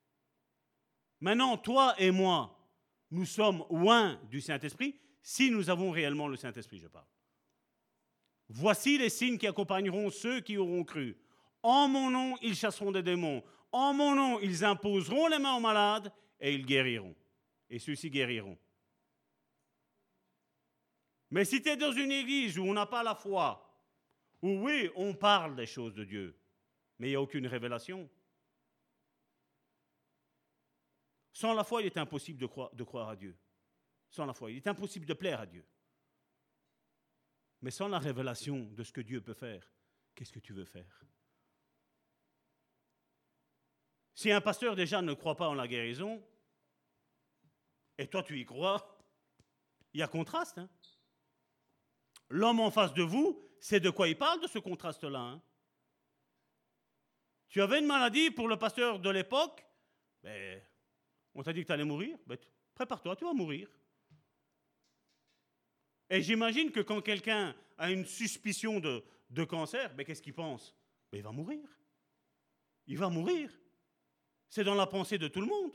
Maintenant, 1.22 1.56
toi 1.58 1.96
et 2.00 2.12
moi, 2.12 2.58
nous 3.12 3.26
sommes 3.26 3.64
loin 3.70 4.20
du 4.30 4.42
Saint-Esprit 4.42 5.00
si 5.22 5.52
nous 5.52 5.70
avons 5.70 5.92
réellement 5.92 6.28
le 6.28 6.36
Saint-Esprit, 6.36 6.80
je 6.80 6.88
parle. 6.88 7.06
Voici 8.50 8.98
les 8.98 9.10
signes 9.10 9.38
qui 9.38 9.48
accompagneront 9.48 10.10
ceux 10.10 10.42
qui 10.42 10.58
auront 10.58 10.84
cru. 10.84 11.16
En 11.64 11.88
mon 11.88 12.10
nom, 12.10 12.38
ils 12.42 12.56
chasseront 12.56 12.92
des 12.92 13.04
démons. 13.04 13.44
En 13.72 13.94
mon 13.94 14.16
nom, 14.16 14.40
ils 14.40 14.66
imposeront 14.66 15.28
les 15.28 15.40
mains 15.40 15.56
aux 15.56 15.62
malades 15.62 16.12
et 16.40 16.54
ils 16.54 16.66
guériront. 16.66 17.16
Et 17.70 17.80
ceux-ci 17.80 18.10
guériront. 18.10 18.58
Mais 21.30 21.46
si 21.46 21.62
tu 21.62 21.70
es 21.70 21.78
dans 21.78 21.94
une 21.94 22.12
église 22.12 22.58
où 22.58 22.64
on 22.64 22.74
n'a 22.74 22.86
pas 22.86 23.04
la 23.04 23.16
foi, 23.16 23.66
où 24.42 24.66
oui, 24.66 24.90
on 24.96 25.14
parle 25.14 25.56
des 25.56 25.68
choses 25.68 25.94
de 25.94 26.04
Dieu, 26.04 26.36
mais 27.00 27.08
il 27.08 27.10
n'y 27.12 27.16
a 27.16 27.22
aucune 27.22 27.48
révélation, 27.48 28.10
sans 31.34 31.54
la 31.54 31.64
foi, 31.64 31.82
il 31.82 31.88
est 31.88 31.98
impossible 31.98 32.40
de 32.40 32.84
croire, 32.84 33.10
à 33.10 33.16
Dieu. 33.16 33.38
Sans 34.10 34.26
la 34.26 34.34
foi, 34.34 34.52
il 34.52 34.58
est 34.58 34.68
impossible 34.68 35.06
de 35.06 35.14
plaire 35.14 35.40
à 35.40 35.46
Dieu. 35.46 35.66
Mais 37.62 37.72
sans 37.72 37.88
la 37.88 38.00
révélation 38.00 38.66
de 38.72 38.84
ce 38.84 38.92
que 38.92 39.02
Dieu 39.02 39.22
peut 39.22 39.34
faire, 39.34 39.72
qu'est-ce 40.16 40.34
que 40.34 40.40
tu 40.40 40.54
veux 40.54 40.66
faire? 40.66 41.06
Si 44.14 44.32
un 44.32 44.42
pasteur 44.42 44.76
déjà 44.76 45.02
ne 45.02 45.14
croit 45.14 45.38
pas 45.38 45.48
en 45.48 45.54
la 45.54 45.68
guérison, 45.68 46.22
et 47.98 48.08
toi 48.08 48.24
tu 48.24 48.40
y 48.40 48.46
crois, 48.46 49.00
il 49.94 50.00
y 50.00 50.04
a 50.04 50.08
contraste. 50.08 50.58
Hein. 50.58 50.70
L'homme 52.30 52.60
en 52.60 52.72
face 52.72 52.94
de 52.94 53.04
vous, 53.04 53.48
c'est 53.60 53.80
de 53.80 53.90
quoi 53.90 54.08
il 54.08 54.18
parle 54.18 54.42
de 54.42 54.48
ce 54.48 54.60
contraste-là. 54.60 55.20
Hein. 55.20 55.42
Tu 57.48 57.62
avais 57.62 57.80
une 57.80 57.86
maladie 57.86 58.32
pour 58.32 58.48
le 58.48 58.58
pasteur 58.58 59.00
de 59.00 59.10
l'époque, 59.10 59.66
ben, 60.24 60.62
on 61.34 61.44
t'a 61.44 61.54
dit 61.54 61.62
que 61.62 61.68
tu 61.68 61.72
allais 61.72 61.84
mourir, 61.84 62.18
ben, 62.26 62.38
prépare-toi, 62.74 63.16
tu 63.16 63.26
vas 63.26 63.34
mourir. 63.34 63.70
Et 66.10 66.22
j'imagine 66.22 66.72
que 66.72 66.82
quand 66.82 67.02
quelqu'un 67.02 67.56
a 67.78 67.92
une 67.92 68.06
suspicion 68.06 68.80
de, 68.80 69.44
cancer, 69.46 69.94
ben, 69.96 70.06
qu'est-ce 70.06 70.22
qu'il 70.22 70.34
pense? 70.34 70.76
Ben, 71.12 71.20
Il 71.20 71.24
va 71.24 71.32
mourir. 71.32 71.68
Il 72.88 72.98
va 72.98 73.10
mourir. 73.10 73.50
C'est 74.50 74.66
dans 74.66 74.76
la 74.76 74.88
pensée 74.88 75.18
de 75.18 75.28
tout 75.28 75.40
le 75.40 75.48
monde. 75.48 75.72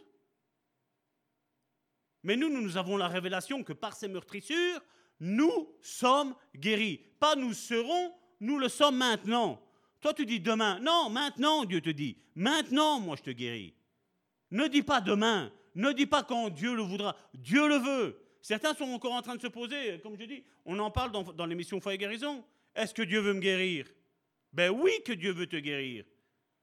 Mais 2.23 2.37
nous, 2.37 2.51
nous 2.51 2.77
avons 2.77 2.97
la 2.97 3.09
révélation 3.09 3.62
que 3.62 3.73
par 3.73 3.95
ces 3.95 4.09
meurtrissures, 4.09 4.81
nous 5.20 5.74
sommes 5.81 6.35
guéris. 6.55 6.99
Pas 7.19 7.37
nous 7.37 7.55
serons, 7.55 8.15
nous 8.41 8.59
le 8.59 8.69
sommes 8.69 8.97
maintenant. 8.97 9.62
Toi, 10.01 10.12
tu 10.12 10.27
dis 10.27 10.41
demain. 10.41 10.78
Non, 10.81 11.09
maintenant, 11.09 11.65
Dieu 11.65 11.81
te 11.81 11.91
dit. 11.91 12.19
Maintenant, 12.35 13.01
moi, 13.01 13.16
je 13.16 13.23
te 13.23 13.31
guéris. 13.31 13.74
Ne 14.51 14.68
dis 14.68 14.82
pas 14.82 15.01
demain, 15.01 15.52
ne 15.74 15.93
dis 15.93 16.06
pas 16.06 16.23
quand 16.23 16.51
Dieu 16.51 16.74
le 16.74 16.82
voudra. 16.82 17.16
Dieu 17.35 17.68
le 17.68 17.77
veut. 17.77 18.20
Certains 18.40 18.74
sont 18.74 18.85
encore 18.85 19.12
en 19.12 19.23
train 19.23 19.36
de 19.36 19.43
se 19.43 19.48
poser, 19.48 19.98
comme 20.01 20.16
je 20.18 20.24
dis, 20.24 20.44
on 20.64 20.78
en 20.78 20.90
parle 20.90 21.10
dans, 21.10 21.47
l'émission 21.47 21.81
Foi 21.81 21.94
et 21.94 21.98
guérison. 21.98 22.44
Est-ce 22.74 22.94
que 22.94 23.02
Dieu 23.02 23.20
veut 23.20 23.35
me 23.35 23.40
guérir? 23.40 23.89
Ben 24.52 24.70
oui 24.70 24.93
que 25.05 25.12
Dieu 25.12 25.32
veut 25.32 25.48
te 25.48 25.56
guérir. 25.56 26.05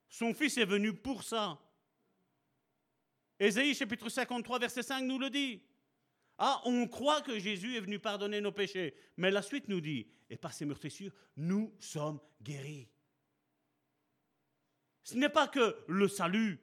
Son 0.08 0.34
Fils 0.34 0.58
est 0.58 0.66
venu 0.66 0.94
pour 0.94 1.24
ça. 1.24 1.60
Ésaïe 3.40 3.76
chapitre 3.76 4.08
53, 4.08 4.60
verset 4.60 4.84
5 4.84 5.04
nous 5.04 5.20
le 5.20 5.30
dit. 5.30 5.62
Ah, 6.38 6.62
on 6.66 6.88
croit 6.88 7.22
que 7.22 7.38
Jésus 7.38 7.76
est 7.76 7.82
venu 7.82 8.00
pardonner 8.00 8.40
nos 8.40 8.52
péchés. 8.52 8.96
Mais 9.18 9.30
la 9.30 9.42
suite 9.42 9.68
nous 9.68 9.82
dit, 9.82 10.08
et 10.30 10.38
par 10.38 10.54
ses 10.54 10.66
meurtrissures, 10.66 11.12
nous 11.36 11.76
sommes 11.80 12.20
guéris. 12.42 12.88
Ce 15.04 15.16
n'est 15.16 15.30
pas 15.30 15.48
que 15.48 15.84
le 15.88 16.08
salut, 16.08 16.60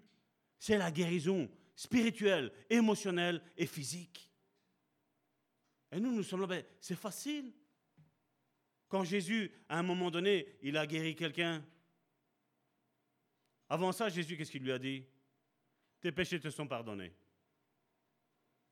c'est 0.61 0.79
la 0.79 0.93
guérison 0.93 1.51
spirituelle, 1.75 2.53
émotionnelle 2.69 3.43
et 3.57 3.67
physique. 3.67 4.31
Et 5.91 5.99
nous, 5.99 6.15
nous 6.15 6.23
sommes 6.23 6.43
là, 6.43 6.47
ben, 6.47 6.65
c'est 6.79 6.95
facile. 6.95 7.53
Quand 8.87 9.03
Jésus, 9.03 9.51
à 9.69 9.79
un 9.79 9.83
moment 9.83 10.11
donné, 10.11 10.59
il 10.63 10.77
a 10.77 10.87
guéri 10.87 11.17
quelqu'un, 11.17 11.65
avant 13.69 13.91
ça, 13.93 14.09
Jésus, 14.09 14.37
qu'est-ce 14.37 14.51
qu'il 14.51 14.63
lui 14.63 14.73
a 14.73 14.79
dit? 14.79 15.05
Tes 16.01 16.13
péchés 16.13 16.39
te 16.39 16.51
sont 16.51 16.67
pardonnés. 16.67 17.15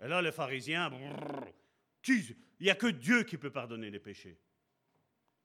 Et 0.01 0.09
là, 0.09 0.21
les 0.21 0.33
pharisiens, 0.33 0.91
il 2.07 2.37
n'y 2.61 2.71
a 2.71 2.75
que 2.75 2.89
Dieu 2.89 3.23
qui 3.23 3.39
peut 3.39 3.51
pardonner 3.51 3.91
les 3.91 4.01
péchés. 4.01 4.39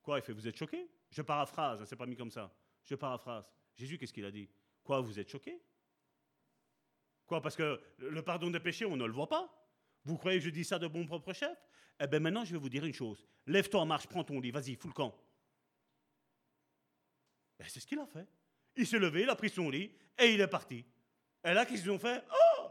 Quoi, 0.01 0.19
il 0.19 0.21
fait, 0.23 0.33
vous 0.33 0.47
êtes 0.47 0.57
choqués? 0.57 0.89
Je 1.09 1.21
paraphrase, 1.21 1.81
hein, 1.81 1.85
c'est 1.85 1.95
pas 1.95 2.05
mis 2.05 2.17
comme 2.17 2.31
ça. 2.31 2.53
Je 2.83 2.95
paraphrase. 2.95 3.49
Jésus, 3.75 3.97
qu'est-ce 3.97 4.13
qu'il 4.13 4.25
a 4.25 4.31
dit? 4.31 4.49
Quoi, 4.83 4.99
vous 4.99 5.17
êtes 5.17 5.29
choqués? 5.29 5.61
Quoi 7.25 7.41
Parce 7.41 7.55
que 7.55 7.81
le 7.99 8.21
pardon 8.21 8.49
des 8.49 8.59
péchés, 8.59 8.85
on 8.85 8.95
ne 8.95 9.05
le 9.05 9.13
voit 9.13 9.29
pas. 9.29 9.49
Vous 10.05 10.17
croyez 10.17 10.39
que 10.39 10.45
je 10.45 10.49
dis 10.49 10.63
ça 10.63 10.77
de 10.79 10.87
mon 10.87 11.05
propre 11.05 11.33
chef? 11.33 11.57
Eh 11.99 12.07
bien 12.07 12.19
maintenant, 12.19 12.43
je 12.43 12.51
vais 12.51 12.57
vous 12.57 12.69
dire 12.69 12.83
une 12.85 12.93
chose. 12.93 13.25
Lève-toi 13.45 13.81
en 13.81 13.85
marche, 13.85 14.07
prends 14.07 14.23
ton 14.23 14.39
lit, 14.39 14.51
vas-y, 14.51 14.75
fous 14.75 14.87
le 14.87 14.93
camp. 14.93 15.15
Ben, 17.59 17.67
c'est 17.69 17.79
ce 17.79 17.87
qu'il 17.87 17.99
a 17.99 18.05
fait. 18.05 18.27
Il 18.75 18.87
s'est 18.87 18.99
levé, 18.99 19.21
il 19.21 19.29
a 19.29 19.35
pris 19.35 19.49
son 19.49 19.69
lit 19.69 19.91
et 20.17 20.33
il 20.33 20.41
est 20.41 20.47
parti. 20.47 20.83
Et 21.43 21.53
là, 21.53 21.65
qu'est-ce 21.65 21.81
qu'ils 21.83 21.91
ont 21.91 21.99
fait? 21.99 22.23
Oh 22.31 22.67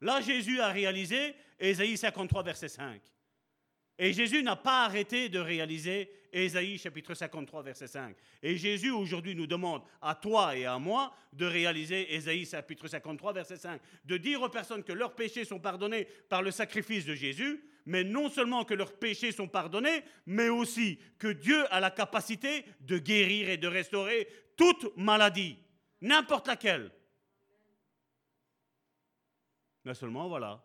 Là, 0.00 0.20
Jésus 0.20 0.60
a 0.60 0.68
réalisé 0.68 1.34
Ésaïe 1.58 1.96
53, 1.96 2.42
verset 2.42 2.68
5. 2.68 3.00
Et 3.98 4.12
Jésus 4.12 4.42
n'a 4.42 4.56
pas 4.56 4.84
arrêté 4.84 5.28
de 5.28 5.38
réaliser 5.38 6.10
Ésaïe 6.32 6.78
chapitre 6.78 7.14
53, 7.14 7.62
verset 7.62 7.86
5. 7.86 8.16
Et 8.42 8.56
Jésus 8.56 8.90
aujourd'hui 8.90 9.34
nous 9.34 9.46
demande 9.46 9.82
à 10.00 10.14
toi 10.14 10.56
et 10.56 10.64
à 10.64 10.78
moi 10.78 11.14
de 11.32 11.44
réaliser 11.44 12.14
Ésaïe 12.14 12.46
chapitre 12.46 12.88
53, 12.88 13.32
verset 13.34 13.58
5. 13.58 13.80
De 14.04 14.16
dire 14.16 14.40
aux 14.40 14.48
personnes 14.48 14.82
que 14.82 14.92
leurs 14.92 15.14
péchés 15.14 15.44
sont 15.44 15.60
pardonnés 15.60 16.06
par 16.28 16.42
le 16.42 16.50
sacrifice 16.50 17.04
de 17.04 17.14
Jésus, 17.14 17.62
mais 17.84 18.02
non 18.02 18.30
seulement 18.30 18.64
que 18.64 18.74
leurs 18.74 18.94
péchés 18.94 19.32
sont 19.32 19.48
pardonnés, 19.48 20.04
mais 20.24 20.48
aussi 20.48 20.98
que 21.18 21.28
Dieu 21.28 21.64
a 21.72 21.80
la 21.80 21.90
capacité 21.90 22.64
de 22.80 22.98
guérir 22.98 23.50
et 23.50 23.56
de 23.56 23.68
restaurer 23.68 24.26
toute 24.56 24.96
maladie, 24.96 25.58
n'importe 26.00 26.46
laquelle. 26.46 26.90
Mais 29.84 29.94
seulement, 29.94 30.28
voilà, 30.28 30.64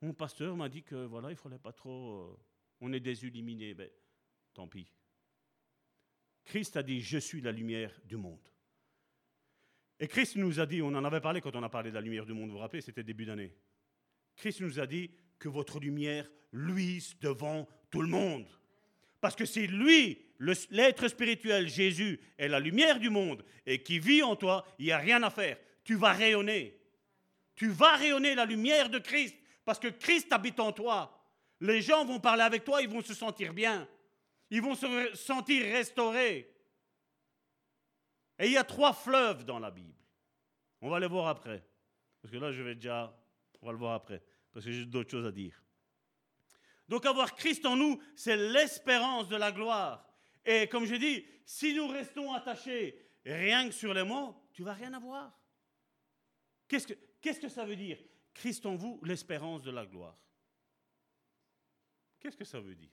mon 0.00 0.14
pasteur 0.14 0.56
m'a 0.56 0.68
dit 0.68 0.82
que 0.82 0.94
voilà, 0.94 1.30
il 1.30 1.36
fallait 1.36 1.58
pas 1.58 1.72
trop. 1.72 2.38
On 2.80 2.92
est 2.92 3.00
désilluminé. 3.00 3.74
Ben, 3.74 3.90
tant 4.54 4.68
pis. 4.68 4.90
Christ 6.44 6.76
a 6.76 6.82
dit 6.82 7.00
Je 7.00 7.18
suis 7.18 7.40
la 7.40 7.52
lumière 7.52 7.98
du 8.04 8.16
monde. 8.16 8.48
Et 10.00 10.06
Christ 10.06 10.36
nous 10.36 10.60
a 10.60 10.66
dit, 10.66 10.80
on 10.80 10.94
en 10.94 11.04
avait 11.04 11.20
parlé 11.20 11.40
quand 11.40 11.56
on 11.56 11.62
a 11.62 11.68
parlé 11.68 11.90
de 11.90 11.94
la 11.94 12.00
lumière 12.00 12.24
du 12.24 12.32
monde, 12.32 12.50
vous 12.50 12.52
vous 12.54 12.58
rappelez, 12.58 12.80
c'était 12.80 13.02
début 13.02 13.24
d'année. 13.24 13.52
Christ 14.36 14.60
nous 14.60 14.78
a 14.78 14.86
dit 14.86 15.10
que 15.38 15.48
votre 15.48 15.80
lumière 15.80 16.30
luise 16.52 17.18
devant 17.20 17.68
tout 17.90 18.02
le 18.02 18.08
monde. 18.08 18.46
Parce 19.20 19.34
que 19.34 19.44
si 19.44 19.66
lui, 19.66 20.18
l'être 20.70 21.08
spirituel, 21.08 21.68
Jésus, 21.68 22.20
est 22.38 22.46
la 22.46 22.60
lumière 22.60 23.00
du 23.00 23.10
monde 23.10 23.44
et 23.66 23.82
qui 23.82 23.98
vit 23.98 24.22
en 24.22 24.36
toi, 24.36 24.64
il 24.78 24.86
n'y 24.86 24.92
a 24.92 24.98
rien 24.98 25.22
à 25.24 25.30
faire. 25.30 25.58
Tu 25.82 25.96
vas 25.96 26.12
rayonner. 26.12 26.78
Tu 27.56 27.68
vas 27.68 27.96
rayonner 27.96 28.36
la 28.36 28.44
lumière 28.44 28.88
de 28.88 29.00
Christ 29.00 29.36
parce 29.64 29.80
que 29.80 29.88
Christ 29.88 30.32
habite 30.32 30.60
en 30.60 30.70
toi. 30.70 31.17
Les 31.60 31.82
gens 31.82 32.04
vont 32.04 32.20
parler 32.20 32.42
avec 32.42 32.64
toi, 32.64 32.82
ils 32.82 32.88
vont 32.88 33.02
se 33.02 33.14
sentir 33.14 33.52
bien. 33.52 33.88
Ils 34.50 34.62
vont 34.62 34.74
se 34.74 35.14
sentir 35.14 35.64
restaurés. 35.64 36.54
Et 38.38 38.46
il 38.46 38.52
y 38.52 38.56
a 38.56 38.64
trois 38.64 38.92
fleuves 38.92 39.44
dans 39.44 39.58
la 39.58 39.70
Bible. 39.70 39.94
On 40.80 40.88
va 40.88 41.00
les 41.00 41.08
voir 41.08 41.26
après. 41.26 41.64
Parce 42.22 42.32
que 42.32 42.38
là, 42.38 42.52
je 42.52 42.62
vais 42.62 42.74
déjà 42.74 43.14
On 43.60 43.66
va 43.66 43.72
le 43.72 43.78
voir 43.78 43.94
après, 43.94 44.22
parce 44.52 44.64
que 44.64 44.70
j'ai 44.70 44.86
d'autres 44.86 45.10
choses 45.10 45.26
à 45.26 45.32
dire. 45.32 45.60
Donc 46.88 47.04
avoir 47.04 47.34
Christ 47.34 47.66
en 47.66 47.76
nous, 47.76 48.00
c'est 48.14 48.36
l'espérance 48.36 49.28
de 49.28 49.36
la 49.36 49.52
gloire. 49.52 50.08
Et 50.44 50.68
comme 50.68 50.86
je 50.86 50.94
dis, 50.94 51.26
si 51.44 51.74
nous 51.74 51.88
restons 51.88 52.32
attachés 52.32 52.96
rien 53.24 53.68
que 53.68 53.74
sur 53.74 53.92
les 53.92 54.04
mots, 54.04 54.40
tu 54.52 54.62
vas 54.62 54.72
rien 54.72 54.94
avoir. 54.94 55.36
Qu'est-ce 56.68 56.86
que, 56.86 56.94
qu'est-ce 57.20 57.40
que 57.40 57.48
ça 57.48 57.64
veut 57.64 57.76
dire? 57.76 57.98
Christ 58.32 58.64
en 58.64 58.76
vous, 58.76 59.00
l'espérance 59.02 59.62
de 59.62 59.70
la 59.70 59.84
gloire. 59.84 60.16
Qu'est-ce 62.20 62.36
que 62.36 62.44
ça 62.44 62.60
veut 62.60 62.74
dire? 62.74 62.90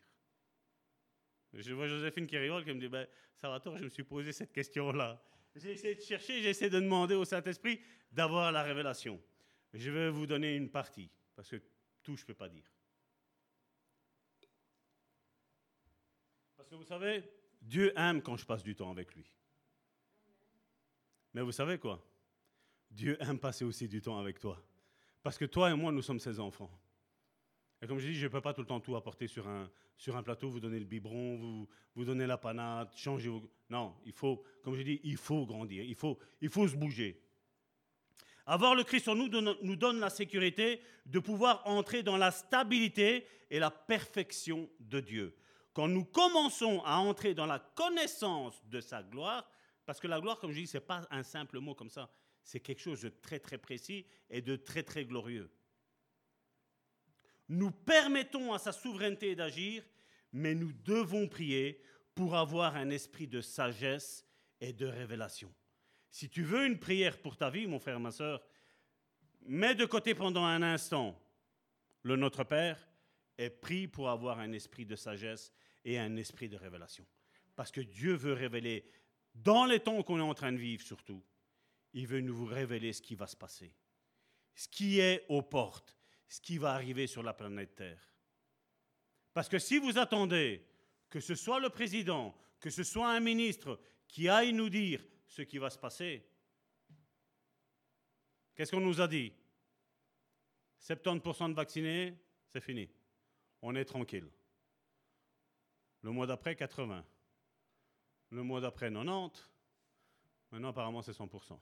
Je 1.53 1.73
vois 1.73 1.87
Joséphine 1.87 2.27
qui 2.27 2.37
rigole, 2.37 2.65
qui 2.65 2.73
me 2.73 2.79
dit, 2.79 2.89
ben, 2.89 3.07
Salvatore, 3.35 3.77
je 3.77 3.85
me 3.85 3.89
suis 3.89 4.03
posé 4.03 4.31
cette 4.31 4.51
question-là. 4.51 5.21
J'ai 5.55 5.71
essayé 5.71 5.95
de 5.95 6.01
chercher, 6.01 6.41
j'ai 6.41 6.49
essayé 6.49 6.69
de 6.69 6.79
demander 6.79 7.15
au 7.15 7.23
Saint-Esprit 7.23 7.81
d'avoir 8.11 8.51
la 8.51 8.61
révélation. 8.61 9.21
Je 9.73 9.89
vais 9.89 10.09
vous 10.09 10.27
donner 10.27 10.55
une 10.55 10.69
partie, 10.69 11.09
parce 11.35 11.49
que 11.49 11.61
tout, 12.03 12.15
je 12.17 12.23
ne 12.23 12.27
peux 12.27 12.33
pas 12.33 12.49
dire. 12.49 12.69
Parce 16.57 16.69
que 16.69 16.75
vous 16.75 16.83
savez, 16.83 17.23
Dieu 17.61 17.93
aime 17.97 18.21
quand 18.21 18.37
je 18.37 18.45
passe 18.45 18.63
du 18.63 18.75
temps 18.75 18.91
avec 18.91 19.15
lui. 19.15 19.25
Mais 21.33 21.41
vous 21.41 21.51
savez 21.51 21.77
quoi? 21.77 22.05
Dieu 22.91 23.17
aime 23.21 23.39
passer 23.39 23.65
aussi 23.65 23.87
du 23.87 24.01
temps 24.01 24.17
avec 24.17 24.39
toi. 24.39 24.61
Parce 25.23 25.37
que 25.37 25.45
toi 25.45 25.71
et 25.71 25.73
moi, 25.73 25.91
nous 25.91 26.01
sommes 26.01 26.19
ses 26.19 26.39
enfants. 26.39 26.71
Comme 27.87 27.99
je 27.99 28.07
dis, 28.07 28.15
je 28.15 28.25
ne 28.25 28.31
peux 28.31 28.41
pas 28.41 28.53
tout 28.53 28.61
le 28.61 28.67
temps 28.67 28.79
tout 28.79 28.95
apporter 28.95 29.27
sur 29.27 29.47
un, 29.47 29.69
sur 29.97 30.15
un 30.15 30.23
plateau, 30.23 30.49
vous 30.49 30.59
donner 30.59 30.79
le 30.79 30.85
biberon, 30.85 31.37
vous, 31.37 31.67
vous 31.95 32.05
donner 32.05 32.25
la 32.25 32.37
panade, 32.37 32.89
changer 32.95 33.29
vos... 33.29 33.41
Non, 33.69 33.95
il 34.05 34.13
faut, 34.13 34.43
comme 34.63 34.75
je 34.75 34.81
dis, 34.81 34.99
il 35.03 35.17
faut 35.17 35.45
grandir, 35.45 35.83
il 35.83 35.95
faut, 35.95 36.17
il 36.41 36.49
faut 36.49 36.67
se 36.67 36.75
bouger. 36.75 37.21
Avoir 38.45 38.75
le 38.75 38.83
Christ 38.83 39.07
en 39.07 39.15
nous 39.15 39.29
nous 39.29 39.75
donne 39.75 39.99
la 39.99 40.09
sécurité 40.09 40.79
de 41.05 41.19
pouvoir 41.19 41.65
entrer 41.65 42.03
dans 42.03 42.17
la 42.17 42.31
stabilité 42.31 43.25
et 43.49 43.59
la 43.59 43.71
perfection 43.71 44.69
de 44.79 44.99
Dieu. 44.99 45.35
Quand 45.73 45.87
nous 45.87 46.05
commençons 46.05 46.81
à 46.85 46.97
entrer 46.97 47.33
dans 47.33 47.47
la 47.47 47.59
connaissance 47.59 48.63
de 48.67 48.79
sa 48.79 49.03
gloire, 49.03 49.49
parce 49.85 49.99
que 49.99 50.07
la 50.07 50.21
gloire, 50.21 50.39
comme 50.39 50.51
je 50.51 50.61
dis, 50.61 50.67
ce 50.67 50.77
n'est 50.77 50.83
pas 50.83 51.07
un 51.09 51.23
simple 51.23 51.59
mot 51.59 51.75
comme 51.75 51.89
ça, 51.89 52.09
c'est 52.43 52.59
quelque 52.59 52.81
chose 52.81 53.01
de 53.01 53.09
très 53.09 53.39
très 53.39 53.57
précis 53.57 54.05
et 54.29 54.41
de 54.41 54.55
très 54.55 54.83
très 54.83 55.05
glorieux. 55.05 55.49
Nous 57.47 57.71
permettons 57.71 58.53
à 58.53 58.59
sa 58.59 58.71
souveraineté 58.71 59.35
d'agir, 59.35 59.83
mais 60.31 60.55
nous 60.55 60.73
devons 60.83 61.27
prier 61.27 61.81
pour 62.13 62.35
avoir 62.35 62.75
un 62.75 62.89
esprit 62.89 63.27
de 63.27 63.41
sagesse 63.41 64.25
et 64.61 64.73
de 64.73 64.85
révélation. 64.85 65.53
Si 66.09 66.29
tu 66.29 66.43
veux 66.43 66.65
une 66.65 66.79
prière 66.79 67.21
pour 67.21 67.37
ta 67.37 67.49
vie, 67.49 67.67
mon 67.67 67.79
frère, 67.79 67.99
ma 67.99 68.11
soeur, 68.11 68.41
mets 69.41 69.75
de 69.75 69.85
côté 69.85 70.15
pendant 70.15 70.45
un 70.45 70.61
instant 70.61 71.21
le 72.03 72.15
Notre 72.15 72.43
Père 72.43 72.87
et 73.37 73.49
prie 73.49 73.87
pour 73.87 74.09
avoir 74.09 74.39
un 74.39 74.51
esprit 74.53 74.85
de 74.85 74.95
sagesse 74.95 75.51
et 75.83 75.99
un 75.99 76.15
esprit 76.15 76.49
de 76.49 76.55
révélation. 76.55 77.05
Parce 77.55 77.71
que 77.71 77.81
Dieu 77.81 78.13
veut 78.13 78.33
révéler, 78.33 78.89
dans 79.33 79.65
les 79.65 79.79
temps 79.79 80.01
qu'on 80.03 80.19
est 80.19 80.21
en 80.21 80.33
train 80.33 80.51
de 80.51 80.57
vivre 80.57 80.83
surtout, 80.83 81.23
il 81.93 82.07
veut 82.07 82.21
nous 82.21 82.45
révéler 82.45 82.93
ce 82.93 83.01
qui 83.01 83.15
va 83.15 83.27
se 83.27 83.35
passer, 83.35 83.73
ce 84.53 84.67
qui 84.67 84.99
est 84.99 85.25
aux 85.29 85.41
portes, 85.41 85.97
ce 86.27 86.41
qui 86.41 86.57
va 86.57 86.73
arriver 86.73 87.07
sur 87.07 87.23
la 87.23 87.33
planète 87.33 87.75
Terre. 87.75 88.11
Parce 89.33 89.49
que 89.49 89.59
si 89.59 89.77
vous 89.77 89.97
attendez 89.97 90.65
que 91.09 91.19
ce 91.19 91.35
soit 91.35 91.59
le 91.59 91.69
président, 91.69 92.35
que 92.59 92.69
ce 92.69 92.83
soit 92.83 93.09
un 93.09 93.19
ministre 93.19 93.79
qui 94.07 94.29
aille 94.29 94.53
nous 94.53 94.69
dire 94.69 95.05
ce 95.27 95.41
qui 95.41 95.57
va 95.57 95.69
se 95.69 95.77
passer, 95.77 96.25
qu'est-ce 98.55 98.71
qu'on 98.71 98.79
nous 98.79 99.01
a 99.01 99.07
dit? 99.07 99.33
70% 100.81 101.49
de 101.49 101.53
vaccinés, 101.53 102.17
c'est 102.47 102.61
fini. 102.61 102.89
On 103.61 103.75
est 103.75 103.85
tranquille. 103.85 104.29
Le 106.01 106.11
mois 106.11 106.27
d'après, 106.27 106.55
80. 106.55 107.03
Le 108.29 108.43
mois 108.43 108.61
d'après, 108.61 108.91
90. 108.91 109.49
Maintenant, 110.51 110.69
apparemment, 110.69 111.01
c'est 111.01 111.11
100%. 111.11 111.59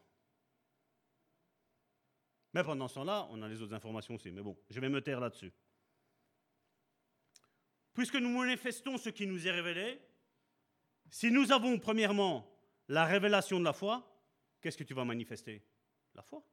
Mais 2.54 2.64
pendant 2.64 2.88
ce 2.88 2.96
temps-là, 2.96 3.28
on 3.32 3.42
a 3.42 3.48
les 3.48 3.62
autres 3.62 3.74
informations 3.74 4.16
aussi. 4.16 4.32
Mais 4.32 4.42
bon, 4.42 4.58
je 4.70 4.80
vais 4.80 4.90
me 4.90 5.02
taire 5.02 5.20
là-dessus. 5.20 5.52
Puisque 7.94 8.16
nous 8.16 8.30
manifestons 8.30 8.98
ce 8.98 9.10
qui 9.10 9.26
nous 9.26 9.48
est 9.48 9.52
révélé, 9.52 10.02
si 11.10 11.32
nous 11.32 11.52
avons 11.52 11.78
premièrement 11.80 12.50
la 12.88 13.06
révélation 13.06 13.60
de 13.60 13.66
la 13.66 13.74
foi, 13.74 14.04
qu'est-ce 14.62 14.78
que 14.78 14.84
tu 14.84 14.94
vas 14.94 15.06
manifester? 15.06 15.64
La 16.16 16.22
foi. 16.22 16.44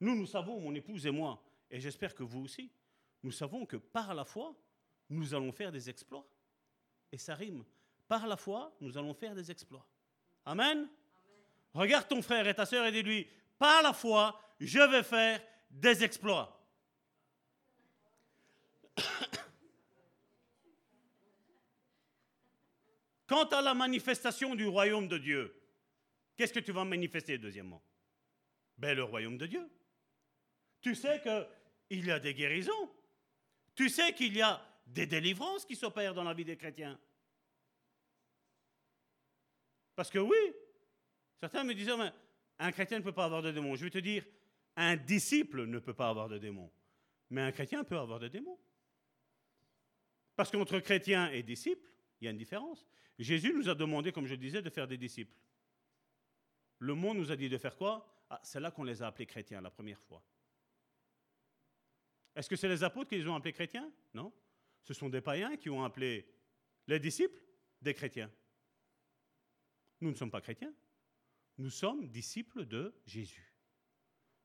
Nous, 0.00 0.16
nous 0.16 0.26
savons, 0.26 0.60
mon 0.60 0.74
épouse 0.74 1.06
et 1.06 1.10
moi, 1.10 1.42
et 1.70 1.80
j'espère 1.80 2.14
que 2.14 2.22
vous 2.22 2.42
aussi, 2.42 2.70
nous 3.22 3.32
savons 3.32 3.64
que 3.66 3.76
par 3.76 4.14
la 4.14 4.24
foi, 4.24 4.56
nous 5.08 5.34
allons 5.34 5.52
faire 5.52 5.70
des 5.70 5.88
exploits. 5.88 6.26
Et 7.12 7.18
ça 7.18 7.34
rime. 7.34 7.64
Par 8.08 8.26
la 8.26 8.36
foi, 8.36 8.76
nous 8.80 8.98
allons 8.98 9.14
faire 9.14 9.34
des 9.34 9.50
exploits. 9.50 9.86
Amen? 10.44 10.88
Regarde 11.74 12.08
ton 12.08 12.22
frère 12.22 12.46
et 12.48 12.54
ta 12.54 12.66
sœur 12.66 12.86
et 12.86 12.92
dis-lui, 12.92 13.28
par 13.62 13.80
la 13.80 13.92
foi, 13.92 14.36
je 14.58 14.80
vais 14.90 15.04
faire 15.04 15.40
des 15.70 16.02
exploits. 16.02 16.60
Quant 23.28 23.44
à 23.44 23.62
la 23.62 23.72
manifestation 23.72 24.56
du 24.56 24.66
royaume 24.66 25.06
de 25.06 25.16
Dieu, 25.16 25.54
qu'est-ce 26.36 26.52
que 26.52 26.58
tu 26.58 26.72
vas 26.72 26.84
manifester 26.84 27.38
deuxièmement? 27.38 27.80
Ben 28.78 28.96
le 28.96 29.04
royaume 29.04 29.38
de 29.38 29.46
Dieu. 29.46 29.70
Tu 30.80 30.96
sais 30.96 31.22
qu'il 31.22 32.04
y 32.04 32.10
a 32.10 32.18
des 32.18 32.34
guérisons. 32.34 32.90
Tu 33.76 33.88
sais 33.88 34.12
qu'il 34.12 34.36
y 34.36 34.42
a 34.42 34.60
des 34.88 35.06
délivrances 35.06 35.64
qui 35.64 35.76
s'opèrent 35.76 36.14
dans 36.14 36.24
la 36.24 36.34
vie 36.34 36.44
des 36.44 36.56
chrétiens. 36.56 36.98
Parce 39.94 40.10
que 40.10 40.18
oui, 40.18 40.52
certains 41.38 41.62
me 41.62 41.74
disaient, 41.74 41.96
mais 41.96 42.12
un 42.62 42.70
chrétien 42.70 42.98
ne 42.98 43.04
peut 43.04 43.12
pas 43.12 43.24
avoir 43.24 43.42
de 43.42 43.50
démons. 43.50 43.74
Je 43.74 43.84
vais 43.84 43.90
te 43.90 43.98
dire, 43.98 44.24
un 44.76 44.96
disciple 44.96 45.66
ne 45.66 45.78
peut 45.80 45.94
pas 45.94 46.08
avoir 46.08 46.28
de 46.28 46.38
démons. 46.38 46.70
Mais 47.30 47.40
un 47.40 47.50
chrétien 47.50 47.82
peut 47.82 47.98
avoir 47.98 48.20
de 48.20 48.28
démons. 48.28 48.58
Parce 50.36 50.50
qu'entre 50.50 50.78
chrétien 50.78 51.30
et 51.30 51.42
disciple, 51.42 51.88
il 52.20 52.26
y 52.26 52.28
a 52.28 52.30
une 52.30 52.38
différence. 52.38 52.86
Jésus 53.18 53.52
nous 53.52 53.68
a 53.68 53.74
demandé, 53.74 54.12
comme 54.12 54.26
je 54.26 54.36
disais, 54.36 54.62
de 54.62 54.70
faire 54.70 54.86
des 54.86 54.96
disciples. 54.96 55.36
Le 56.78 56.94
monde 56.94 57.18
nous 57.18 57.32
a 57.32 57.36
dit 57.36 57.48
de 57.48 57.58
faire 57.58 57.76
quoi? 57.76 58.24
Ah, 58.30 58.40
C'est 58.44 58.60
là 58.60 58.70
qu'on 58.70 58.84
les 58.84 59.02
a 59.02 59.08
appelés 59.08 59.26
chrétiens 59.26 59.60
la 59.60 59.70
première 59.70 60.00
fois. 60.00 60.22
Est-ce 62.34 62.48
que 62.48 62.56
c'est 62.56 62.68
les 62.68 62.82
apôtres 62.84 63.10
qui 63.10 63.18
les 63.18 63.26
ont 63.26 63.34
appelés 63.34 63.52
chrétiens? 63.52 63.90
Non. 64.14 64.32
Ce 64.82 64.94
sont 64.94 65.08
des 65.08 65.20
païens 65.20 65.56
qui 65.56 65.68
ont 65.68 65.84
appelé 65.84 66.26
les 66.86 67.00
disciples 67.00 67.40
des 67.80 67.92
chrétiens. 67.92 68.30
Nous 70.00 70.10
ne 70.10 70.14
sommes 70.14 70.30
pas 70.30 70.40
chrétiens. 70.40 70.72
Nous 71.62 71.70
sommes 71.70 72.08
disciples 72.08 72.66
de 72.66 72.92
Jésus. 73.06 73.54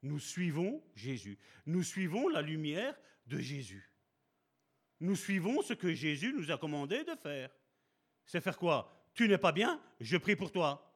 Nous 0.03 0.19
suivons 0.19 0.83
Jésus. 0.93 1.39
Nous 1.65 1.81
suivons 1.81 2.27
la 2.27 2.43
lumière 2.43 2.95
de 3.25 3.39
Jésus. 3.39 3.91
Nous 4.99 5.15
suivons 5.15 5.63
ce 5.63 5.73
que 5.73 5.95
Jésus 5.95 6.31
nous 6.31 6.51
a 6.51 6.59
commandé 6.59 7.03
de 7.03 7.15
faire. 7.15 7.49
C'est 8.23 8.39
faire 8.39 8.55
quoi? 8.55 9.09
Tu 9.15 9.27
n'es 9.27 9.39
pas 9.39 9.51
bien? 9.51 9.81
Je 9.99 10.15
prie 10.17 10.35
pour 10.35 10.51
toi. 10.51 10.95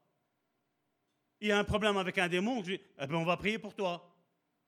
Il 1.40 1.48
y 1.48 1.52
a 1.52 1.58
un 1.58 1.64
problème 1.64 1.98
avec 1.98 2.20
un 2.20 2.30
démon 2.30 2.62
eh 2.68 2.80
ben 3.00 3.16
on 3.16 3.26
va 3.26 3.36
prier 3.36 3.58
pour 3.58 3.74
toi. 3.74 4.16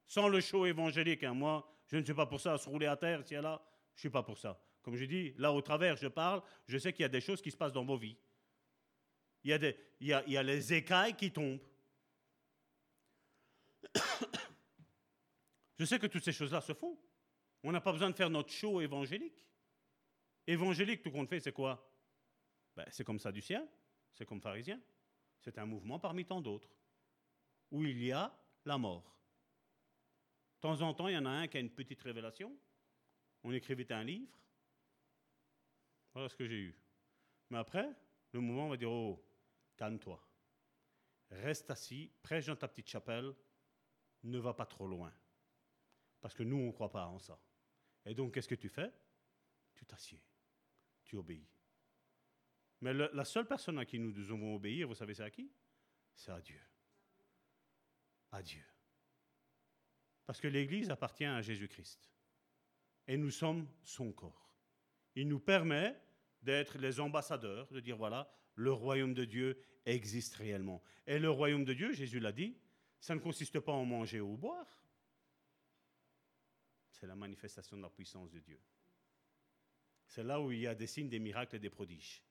Sans 0.08 0.30
le 0.30 0.42
show 0.42 0.66
évangélique. 0.66 1.24
Hein. 1.24 1.36
Moi, 1.36 1.72
je 1.86 1.98
ne 1.98 2.04
suis 2.04 2.16
pas 2.16 2.26
pour 2.26 2.42
ça, 2.42 2.58
se 2.58 2.68
rouler 2.68 2.88
à 2.88 2.98
terre, 2.98 3.24
si 3.24 3.36
là. 3.36 3.64
Je 3.94 3.98
ne 3.98 4.00
suis 4.00 4.10
pas 4.10 4.24
pour 4.24 4.40
ça. 4.40 4.60
Comme 4.82 4.96
je 4.96 5.06
dis, 5.06 5.36
là 5.38 5.54
au 5.54 5.62
travers, 5.62 5.98
je 5.98 6.08
parle, 6.08 6.42
je 6.66 6.80
sais 6.80 6.92
qu'il 6.94 7.04
y 7.04 7.06
a 7.06 7.10
des 7.10 7.22
choses 7.22 7.44
qui 7.44 7.52
se 7.52 7.58
passent 7.58 7.74
dans 7.74 7.86
vos 7.86 7.98
vies. 7.98 8.18
Il 9.44 9.50
y 9.50 9.54
a, 9.54 9.58
des, 9.58 9.78
il 10.00 10.08
y 10.08 10.14
a, 10.14 10.24
il 10.26 10.34
y 10.34 10.38
a 10.38 10.44
les 10.44 10.74
écailles 10.74 11.16
qui 11.16 11.32
tombent. 11.32 11.60
Je 15.80 15.86
sais 15.86 16.00
que 16.00 16.08
toutes 16.08 16.24
ces 16.24 16.32
choses-là 16.32 16.62
se 16.62 16.74
font. 16.74 16.98
On 17.64 17.72
n'a 17.72 17.82
pas 17.82 17.92
besoin 17.92 18.10
de 18.10 18.16
faire 18.16 18.30
notre 18.30 18.52
show 18.52 18.80
évangélique. 18.82 19.46
Évangélique, 20.46 21.02
tout 21.02 21.12
qu'on 21.12 21.26
fait, 21.28 21.40
c'est 21.40 21.54
quoi? 21.54 21.90
Ben, 22.76 22.86
C'est 22.92 23.04
comme 23.04 23.20
ça 23.20 23.32
du 23.32 23.42
ciel, 23.42 23.68
c'est 24.14 24.26
comme 24.26 24.42
pharisien. 24.42 24.80
C'est 25.40 25.58
un 25.58 25.66
mouvement 25.66 26.00
parmi 26.00 26.26
tant 26.26 26.42
d'autres, 26.42 26.70
où 27.72 27.84
il 27.84 28.04
y 28.04 28.12
a 28.12 28.34
la 28.66 28.78
mort. 28.78 29.16
De 30.56 30.62
temps 30.62 30.82
en 30.82 30.94
temps, 30.94 31.08
il 31.08 31.16
y 31.16 31.18
en 31.18 31.26
a 31.26 31.30
un 31.30 31.48
qui 31.48 31.58
a 31.58 31.60
une 31.60 31.70
petite 31.70 32.02
révélation. 32.02 32.56
On 33.44 33.52
écrivait 33.52 33.92
un 33.92 34.04
livre. 34.04 34.38
Voilà 36.14 36.30
ce 36.30 36.36
que 36.36 36.46
j'ai 36.46 36.60
eu. 36.60 36.76
Mais 37.50 37.58
après, 37.58 37.90
le 38.32 38.40
mouvement 38.40 38.70
va 38.70 38.78
dire, 38.78 38.92
oh, 38.92 39.22
calme-toi. 39.76 40.22
Reste 41.30 41.72
assis, 41.72 42.12
prêche 42.22 42.46
dans 42.46 42.56
ta 42.56 42.68
petite 42.68 42.90
chapelle, 42.90 43.34
ne 44.24 44.40
va 44.40 44.54
pas 44.54 44.66
trop 44.66 44.88
loin. 44.88 45.14
Parce 46.22 46.34
que 46.34 46.44
nous, 46.44 46.58
on 46.58 46.68
ne 46.68 46.72
croit 46.72 46.92
pas 46.92 47.08
en 47.08 47.20
ça. 47.20 47.40
Et 48.06 48.14
donc, 48.14 48.34
qu'est-ce 48.34 48.48
que 48.48 48.56
tu 48.56 48.70
fais? 48.70 48.92
Tu 49.74 49.86
t'assieds, 49.86 50.24
tu 51.04 51.16
obéis. 51.16 51.48
Mais 52.82 52.94
la 52.94 53.26
seule 53.26 53.48
personne 53.48 53.80
à 53.80 53.86
qui 53.86 53.98
nous 53.98 54.12
devons 54.12 54.56
obéir, 54.56 54.88
vous 54.88 54.96
savez, 54.96 55.14
c'est 55.14 55.24
à 55.24 55.32
qui? 55.32 55.50
C'est 56.16 56.32
à 56.32 56.42
Dieu. 56.42 56.60
À 58.32 58.42
Dieu. 58.44 58.64
Parce 60.26 60.40
que 60.40 60.48
l'Église 60.48 60.90
appartient 60.90 61.26
à 61.26 61.42
Jésus-Christ. 61.42 62.12
Et 63.08 63.18
nous 63.18 63.32
sommes 63.32 63.68
son 63.84 64.12
corps. 64.12 64.54
Il 65.16 65.28
nous 65.28 65.40
permet 65.40 66.00
d'être 66.42 66.78
les 66.78 67.00
ambassadeurs, 67.00 67.72
de 67.72 67.80
dire 67.80 67.98
voilà, 67.98 68.34
le 68.56 68.72
royaume 68.72 69.14
de 69.14 69.26
Dieu 69.26 69.58
existe 69.86 70.36
réellement. 70.36 70.82
Et 71.06 71.20
le 71.20 71.30
royaume 71.30 71.66
de 71.66 71.74
Dieu, 71.74 71.92
Jésus 71.94 72.20
l'a 72.20 72.32
dit, 72.32 72.56
ça 73.00 73.16
ne 73.16 73.20
consiste 73.20 73.60
pas 73.60 73.74
en 73.74 73.86
manger 73.86 74.22
ou 74.22 74.38
boire. 74.38 74.82
C'est 76.92 77.08
la 77.08 77.16
manifestation 77.16 77.76
de 77.76 77.82
la 77.82 77.90
puissance 77.90 78.32
de 78.32 78.40
Dieu. 78.40 78.60
C'est 80.08 80.24
là 80.24 80.40
où 80.40 80.52
il 80.52 80.60
y 80.60 80.68
a 80.68 80.76
des 80.76 80.88
signes, 80.88 81.10
des 81.10 81.20
miracles 81.20 81.56
et 81.56 81.60
des 81.60 81.70
prodiges. 81.70 82.24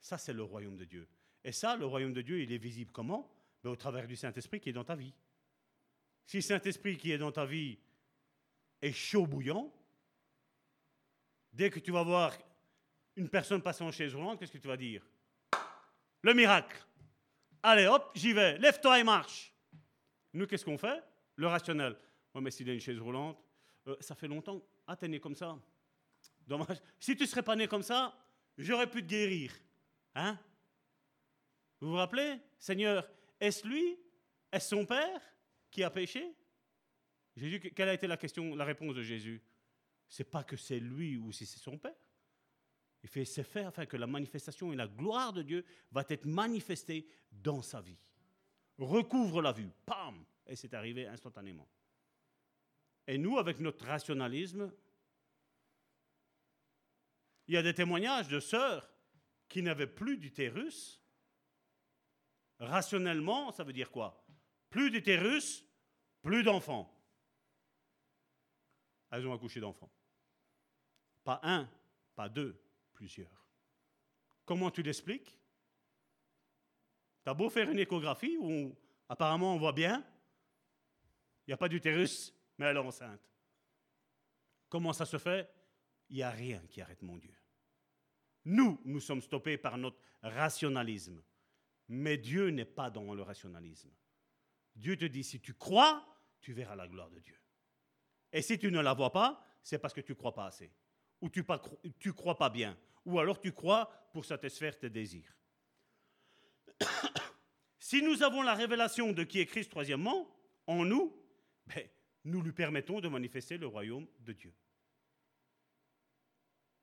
Ça, 0.00 0.16
c'est 0.16 0.32
le 0.32 0.42
royaume 0.42 0.76
de 0.76 0.84
Dieu. 0.84 1.08
Et 1.44 1.52
ça, 1.52 1.76
le 1.76 1.84
royaume 1.86 2.12
de 2.12 2.22
Dieu, 2.22 2.40
il 2.40 2.52
est 2.52 2.58
visible 2.58 2.92
comment? 2.92 3.30
Ben, 3.62 3.70
Au 3.70 3.76
travers 3.76 4.06
du 4.06 4.16
Saint-Esprit 4.16 4.60
qui 4.60 4.70
est 4.70 4.72
dans 4.72 4.84
ta 4.84 4.94
vie. 4.94 5.12
Si 6.24 6.38
le 6.38 6.42
Saint-Esprit 6.42 6.96
qui 6.96 7.10
est 7.12 7.18
dans 7.18 7.32
ta 7.32 7.44
vie 7.44 7.78
est 8.80 8.92
chaud 8.92 9.26
bouillant, 9.26 9.72
dès 11.52 11.70
que 11.70 11.78
tu 11.78 11.90
vas 11.90 12.02
voir 12.02 12.36
une 13.16 13.28
personne 13.28 13.62
passer 13.62 13.84
en 13.84 13.92
chaise 13.92 14.14
roulante, 14.14 14.38
qu'est-ce 14.38 14.52
que 14.52 14.58
tu 14.58 14.68
vas 14.68 14.76
dire? 14.76 15.06
Le 16.26 16.34
miracle. 16.34 16.76
Allez, 17.62 17.86
hop, 17.86 18.10
j'y 18.16 18.32
vais. 18.32 18.58
Lève-toi 18.58 18.98
et 18.98 19.04
marche. 19.04 19.54
Nous, 20.32 20.48
qu'est-ce 20.48 20.64
qu'on 20.64 20.76
fait? 20.76 21.00
Le 21.36 21.46
rationnel. 21.46 21.96
Oh, 22.34 22.40
mais 22.40 22.50
s'il 22.50 22.68
a 22.68 22.72
une 22.72 22.80
chaise 22.80 22.98
roulante, 22.98 23.38
euh, 23.86 23.94
ça 24.00 24.16
fait 24.16 24.26
longtemps. 24.26 24.60
Ah, 24.88 24.96
t'es 24.96 25.06
né 25.06 25.20
comme 25.20 25.36
ça. 25.36 25.56
Dommage. 26.44 26.78
Si 26.98 27.14
tu 27.14 27.22
ne 27.22 27.28
serais 27.28 27.44
pas 27.44 27.54
né 27.54 27.68
comme 27.68 27.84
ça, 27.84 28.12
j'aurais 28.58 28.90
pu 28.90 29.04
te 29.04 29.08
guérir. 29.08 29.52
Hein? 30.16 30.36
Vous 31.80 31.90
vous 31.90 31.96
rappelez? 31.96 32.40
Seigneur, 32.58 33.08
est-ce 33.38 33.64
lui? 33.64 33.96
Est-ce 34.50 34.70
son 34.70 34.84
père 34.84 35.20
qui 35.70 35.84
a 35.84 35.90
péché? 35.90 36.34
Jésus, 37.36 37.60
quelle 37.60 37.90
a 37.90 37.94
été 37.94 38.08
la 38.08 38.16
question, 38.16 38.56
la 38.56 38.64
réponse 38.64 38.96
de 38.96 39.02
Jésus? 39.02 39.40
C'est 40.08 40.28
pas 40.28 40.42
que 40.42 40.56
c'est 40.56 40.80
lui 40.80 41.18
ou 41.18 41.30
si 41.30 41.46
c'est 41.46 41.60
son 41.60 41.78
père. 41.78 42.05
Il 43.06 43.08
fait 43.08 43.24
c'est 43.24 43.44
faire 43.44 43.68
afin 43.68 43.86
que 43.86 43.96
la 43.96 44.08
manifestation 44.08 44.72
et 44.72 44.76
la 44.76 44.88
gloire 44.88 45.32
de 45.32 45.42
Dieu 45.42 45.64
va 45.92 46.04
être 46.08 46.26
manifestée 46.26 47.06
dans 47.30 47.62
sa 47.62 47.80
vie. 47.80 48.00
Recouvre 48.78 49.40
la 49.40 49.52
vue, 49.52 49.70
pam, 49.86 50.24
et 50.44 50.56
c'est 50.56 50.74
arrivé 50.74 51.06
instantanément. 51.06 51.68
Et 53.06 53.16
nous, 53.16 53.38
avec 53.38 53.60
notre 53.60 53.86
rationalisme, 53.86 54.72
il 57.46 57.54
y 57.54 57.56
a 57.56 57.62
des 57.62 57.74
témoignages 57.74 58.26
de 58.26 58.40
sœurs 58.40 58.90
qui 59.48 59.62
n'avaient 59.62 59.86
plus 59.86 60.18
d'utérus. 60.18 61.00
Rationnellement, 62.58 63.52
ça 63.52 63.62
veut 63.62 63.72
dire 63.72 63.92
quoi? 63.92 64.26
Plus 64.68 64.90
d'utérus, 64.90 65.64
plus 66.22 66.42
d'enfants. 66.42 66.92
Elles 69.12 69.28
ont 69.28 69.32
accouché 69.32 69.60
d'enfants. 69.60 69.92
Pas 71.22 71.38
un, 71.44 71.70
pas 72.16 72.28
deux, 72.28 72.60
plusieurs. 72.96 73.46
Comment 74.44 74.70
tu 74.70 74.82
l'expliques? 74.82 75.38
Tu 77.22 77.30
as 77.30 77.34
beau 77.34 77.50
faire 77.50 77.70
une 77.70 77.78
échographie 77.78 78.36
où 78.40 78.74
apparemment 79.08 79.54
on 79.54 79.58
voit 79.58 79.72
bien, 79.72 80.04
il 81.46 81.50
n'y 81.50 81.54
a 81.54 81.56
pas 81.56 81.68
d'utérus, 81.68 82.34
mais 82.58 82.66
elle 82.66 82.76
est 82.76 82.80
enceinte. 82.80 83.20
Comment 84.68 84.92
ça 84.92 85.06
se 85.06 85.18
fait? 85.18 85.48
Il 86.08 86.16
n'y 86.16 86.22
a 86.22 86.30
rien 86.30 86.62
qui 86.68 86.80
arrête 86.80 87.02
mon 87.02 87.16
Dieu. 87.18 87.34
Nous, 88.44 88.80
nous 88.84 89.00
sommes 89.00 89.22
stoppés 89.22 89.58
par 89.58 89.76
notre 89.76 89.98
rationalisme. 90.22 91.22
Mais 91.88 92.16
Dieu 92.16 92.48
n'est 92.48 92.64
pas 92.64 92.90
dans 92.90 93.14
le 93.14 93.22
rationalisme. 93.22 93.90
Dieu 94.74 94.96
te 94.96 95.04
dit, 95.04 95.22
si 95.22 95.40
tu 95.40 95.54
crois, 95.54 96.04
tu 96.40 96.52
verras 96.52 96.76
la 96.76 96.88
gloire 96.88 97.10
de 97.10 97.20
Dieu. 97.20 97.38
Et 98.32 98.42
si 98.42 98.58
tu 98.58 98.70
ne 98.70 98.80
la 98.80 98.94
vois 98.94 99.12
pas, 99.12 99.44
c'est 99.62 99.78
parce 99.78 99.94
que 99.94 100.00
tu 100.00 100.12
ne 100.12 100.16
crois 100.16 100.34
pas 100.34 100.46
assez. 100.46 100.70
Ou 101.20 101.30
tu 101.30 101.40
ne 101.40 102.10
crois 102.12 102.36
pas 102.36 102.50
bien. 102.50 102.76
Ou 103.04 103.18
alors 103.18 103.40
tu 103.40 103.52
crois 103.52 103.90
pour 104.12 104.24
satisfaire 104.24 104.78
tes 104.78 104.90
désirs. 104.90 105.34
si 107.78 108.02
nous 108.02 108.22
avons 108.22 108.42
la 108.42 108.54
révélation 108.54 109.12
de 109.12 109.24
qui 109.24 109.40
est 109.40 109.46
Christ, 109.46 109.70
troisièmement, 109.70 110.28
en 110.66 110.84
nous, 110.84 111.16
ben, 111.66 111.88
nous 112.24 112.42
lui 112.42 112.52
permettons 112.52 113.00
de 113.00 113.08
manifester 113.08 113.56
le 113.56 113.66
royaume 113.66 114.06
de 114.20 114.32
Dieu. 114.32 114.52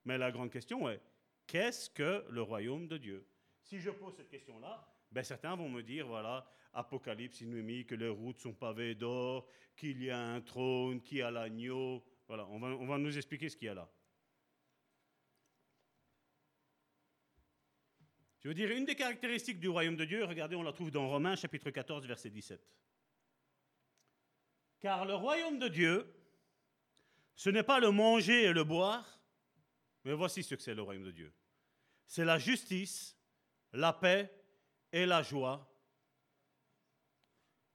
Mais 0.06 0.18
la 0.18 0.32
grande 0.32 0.52
question 0.52 0.90
est, 0.90 1.02
qu'est-ce 1.48 1.90
que 1.90 2.26
le 2.30 2.42
royaume 2.42 2.88
de 2.88 2.98
Dieu? 2.98 3.28
Si 3.62 3.80
je 3.80 3.90
pose 3.90 4.16
cette 4.16 4.30
question-là, 4.30 4.86
ben 5.12 5.24
certains 5.24 5.56
vont 5.56 5.70
me 5.70 5.84
dire, 5.84 6.08
voilà, 6.08 6.46
Apocalypse, 6.74 7.44
dit 7.44 7.86
que 7.86 7.96
les 7.96 8.10
routes 8.10 8.40
sont 8.40 8.54
pavées 8.54 8.96
d'or, 8.96 9.48
qu'il 9.76 10.02
y 10.04 10.10
a 10.10 10.20
un 10.20 10.42
trône, 10.42 11.02
qu'il 11.02 11.20
y 11.20 11.22
a 11.22 11.30
l'agneau. 11.30 12.04
Voilà, 12.28 12.48
on 12.48 12.86
va 12.86 12.98
nous 12.98 13.16
expliquer 13.16 13.50
ce 13.50 13.56
qu'il 13.56 13.68
y 13.68 13.70
a 13.70 13.76
là. 13.76 13.90
Je 18.44 18.50
veux 18.50 18.54
dire, 18.54 18.72
une 18.72 18.84
des 18.84 18.96
caractéristiques 18.96 19.60
du 19.60 19.70
royaume 19.70 19.96
de 19.96 20.04
Dieu, 20.04 20.26
regardez, 20.26 20.58
on 20.58 20.64
la 20.64 20.74
trouve 20.74 20.92
dans 20.92 21.08
Romains 21.08 21.36
chapitre 21.38 21.72
14, 21.72 22.06
verset 22.06 22.30
17. 22.30 22.62
Car 24.82 25.06
le 25.06 25.16
royaume 25.16 25.60
de 25.60 25.70
Dieu, 25.70 26.14
ce 27.36 27.50
n'est 27.50 27.64
pas 27.64 27.80
le 27.80 27.92
manger 27.92 28.44
et 28.44 28.54
le 28.54 28.66
boire, 28.66 29.22
mais 30.04 30.14
voici 30.14 30.44
ce 30.44 30.56
que 30.56 30.62
c'est 30.62 30.76
le 30.76 30.82
royaume 30.82 31.06
de 31.06 31.12
Dieu. 31.12 31.34
C'est 32.06 32.26
la 32.26 32.38
justice, 32.38 33.18
la 33.72 33.94
paix 33.94 34.30
et 34.92 35.06
la 35.06 35.24
joie. 35.24 35.74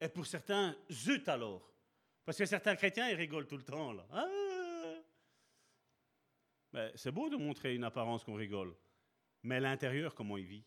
Et 0.02 0.08
pour 0.10 0.26
certains, 0.26 0.76
zut 0.90 1.26
alors. 1.28 1.72
Parce 2.26 2.36
que 2.36 2.44
certains 2.44 2.76
chrétiens, 2.76 3.08
ils 3.08 3.16
rigolent 3.16 3.46
tout 3.46 3.56
le 3.56 3.64
temps. 3.64 3.92
Là. 3.92 4.06
Ah! 4.12 4.28
mais 6.72 6.92
c'est 6.94 7.10
beau 7.10 7.30
de 7.30 7.36
montrer 7.36 7.74
une 7.74 7.84
apparence 7.84 8.22
qu'on 8.22 8.34
rigole. 8.34 8.74
Mais 9.42 9.60
l'intérieur, 9.60 10.14
comment 10.14 10.36
il 10.36 10.46
vit? 10.46 10.64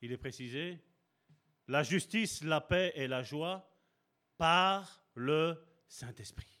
Il 0.00 0.12
est 0.12 0.18
précisé, 0.18 0.78
la 1.68 1.82
justice, 1.82 2.42
la 2.44 2.60
paix 2.60 2.92
et 2.94 3.08
la 3.08 3.22
joie 3.22 3.68
par 4.36 5.04
le 5.14 5.56
Saint-Esprit. 5.88 6.60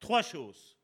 Trois 0.00 0.22
choses. 0.22 0.78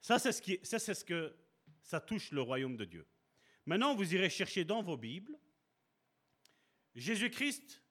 Ça, 0.00 0.18
c'est 0.18 0.32
ce, 0.32 0.64
ça, 0.64 0.78
c'est 0.78 0.94
ce 0.94 1.04
que 1.04 1.36
ça 1.82 2.00
touche 2.00 2.30
le 2.30 2.42
royaume 2.42 2.76
de 2.76 2.84
Dieu. 2.84 3.08
Maintenant, 3.64 3.94
vous 3.94 4.14
irez 4.14 4.30
chercher 4.30 4.64
dans 4.64 4.82
vos 4.82 4.96
Bibles 4.96 5.36
Jésus-Christ 6.94 7.82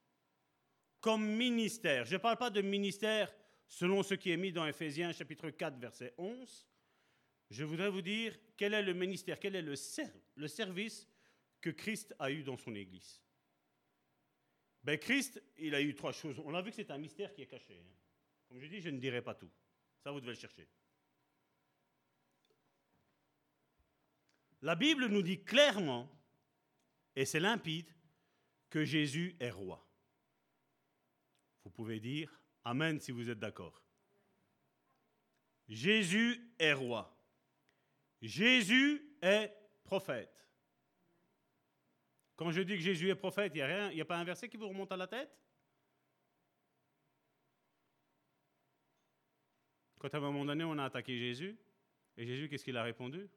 comme 0.99 1.25
ministère. 1.25 2.05
Je 2.05 2.13
ne 2.13 2.19
parle 2.19 2.37
pas 2.37 2.49
de 2.49 2.61
ministère 2.61 3.33
selon 3.67 4.03
ce 4.03 4.13
qui 4.13 4.31
est 4.31 4.37
mis 4.37 4.51
dans 4.51 4.65
Ephésiens 4.65 5.11
chapitre 5.11 5.49
4, 5.49 5.77
verset 5.77 6.13
11. 6.17 6.67
Je 7.49 7.63
voudrais 7.63 7.89
vous 7.89 8.01
dire 8.01 8.37
quel 8.57 8.73
est 8.73 8.81
le 8.81 8.93
ministère, 8.93 9.39
quel 9.39 9.55
est 9.55 9.61
le, 9.61 9.75
service 10.47 11.07
que 11.61 11.69
Christ 11.69 12.15
a 12.19 12.31
eu 12.31 12.43
dans 12.43 12.57
son 12.57 12.73
Église. 12.75 13.21
Ben 14.83 14.97
Christ, 14.97 15.41
il 15.57 15.73
a 15.73 15.81
eu 15.81 15.95
trois 15.95 16.11
choses. 16.11 16.39
On 16.45 16.53
a 16.53 16.61
vu 16.61 16.69
que 16.69 16.75
c'est 16.75 16.91
un 16.91 16.97
mystère 16.97 17.33
qui 17.33 17.41
est 17.41 17.47
caché. 17.47 17.79
Hein. 17.79 17.93
Comme 18.47 18.59
je 18.59 18.67
dis, 18.67 18.81
je 18.81 18.89
ne 18.89 18.99
dirai 18.99 19.21
pas 19.21 19.33
tout. 19.33 19.49
Ça, 20.03 20.11
vous 20.11 20.19
devez 20.19 20.33
le 20.33 20.39
chercher. 20.39 20.67
La 24.61 24.75
Bible 24.75 25.07
nous 25.07 25.21
dit 25.21 25.43
clairement, 25.43 26.09
et 27.15 27.25
c'est 27.25 27.39
limpide, 27.39 27.91
que 28.69 28.83
Jésus 28.83 29.35
est 29.39 29.51
roi. 29.51 29.87
Vous 31.63 31.71
pouvez 31.71 31.99
dire 31.99 32.41
Amen 32.65 32.99
si 32.99 33.11
vous 33.11 33.29
êtes 33.29 33.39
d'accord. 33.39 33.81
Jésus 35.67 36.53
est 36.59 36.73
roi. 36.73 37.15
Jésus 38.21 39.17
est 39.21 39.55
prophète. 39.83 40.31
Quand 42.35 42.51
je 42.51 42.61
dis 42.61 42.73
que 42.73 42.81
Jésus 42.81 43.09
est 43.09 43.15
prophète, 43.15 43.53
il 43.55 43.63
n'y 43.63 44.01
a, 44.01 44.03
a 44.03 44.05
pas 44.05 44.17
un 44.17 44.23
verset 44.23 44.49
qui 44.49 44.57
vous 44.57 44.67
remonte 44.67 44.91
à 44.91 44.97
la 44.97 45.07
tête? 45.07 45.31
Quand 49.99 50.13
à 50.13 50.17
un 50.17 50.21
moment 50.21 50.45
donné, 50.45 50.63
on 50.63 50.77
a 50.77 50.85
attaqué 50.85 51.17
Jésus, 51.17 51.57
et 52.17 52.25
Jésus, 52.25 52.49
qu'est-ce 52.49 52.63
qu'il 52.63 52.77
a 52.77 52.83
répondu? 52.83 53.29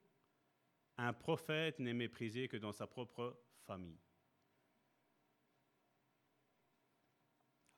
Un 0.96 1.12
prophète 1.12 1.78
n'est 1.78 1.94
méprisé 1.94 2.48
que 2.48 2.56
dans 2.56 2.72
sa 2.72 2.86
propre 2.86 3.40
famille. 3.66 4.00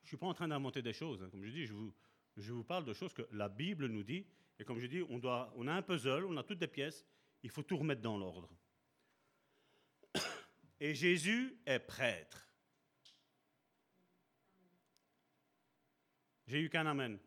suis 0.11 0.17
pas 0.17 0.27
en 0.27 0.33
train 0.33 0.49
d'inventer 0.49 0.81
des 0.81 0.91
choses. 0.91 1.23
Hein. 1.23 1.29
Comme 1.29 1.45
je 1.45 1.51
dis, 1.51 1.65
je 1.65 1.71
vous, 1.71 1.93
je 2.35 2.51
vous 2.51 2.65
parle 2.65 2.83
de 2.83 2.91
choses 2.91 3.13
que 3.13 3.21
la 3.31 3.47
Bible 3.47 3.87
nous 3.87 4.03
dit. 4.03 4.25
Et 4.59 4.65
comme 4.65 4.77
je 4.77 4.85
dis, 4.85 5.01
on, 5.09 5.19
doit, 5.19 5.53
on 5.55 5.67
a 5.67 5.73
un 5.73 5.81
puzzle, 5.81 6.25
on 6.25 6.35
a 6.35 6.43
toutes 6.43 6.59
des 6.59 6.67
pièces, 6.67 7.05
il 7.43 7.49
faut 7.49 7.63
tout 7.63 7.77
remettre 7.77 8.01
dans 8.01 8.17
l'ordre. 8.17 8.49
Et 10.81 10.93
Jésus 10.93 11.57
est 11.65 11.79
prêtre. 11.79 12.45
J'ai 16.45 16.59
eu 16.59 16.69
qu'un 16.69 16.87
amen. 16.87 17.17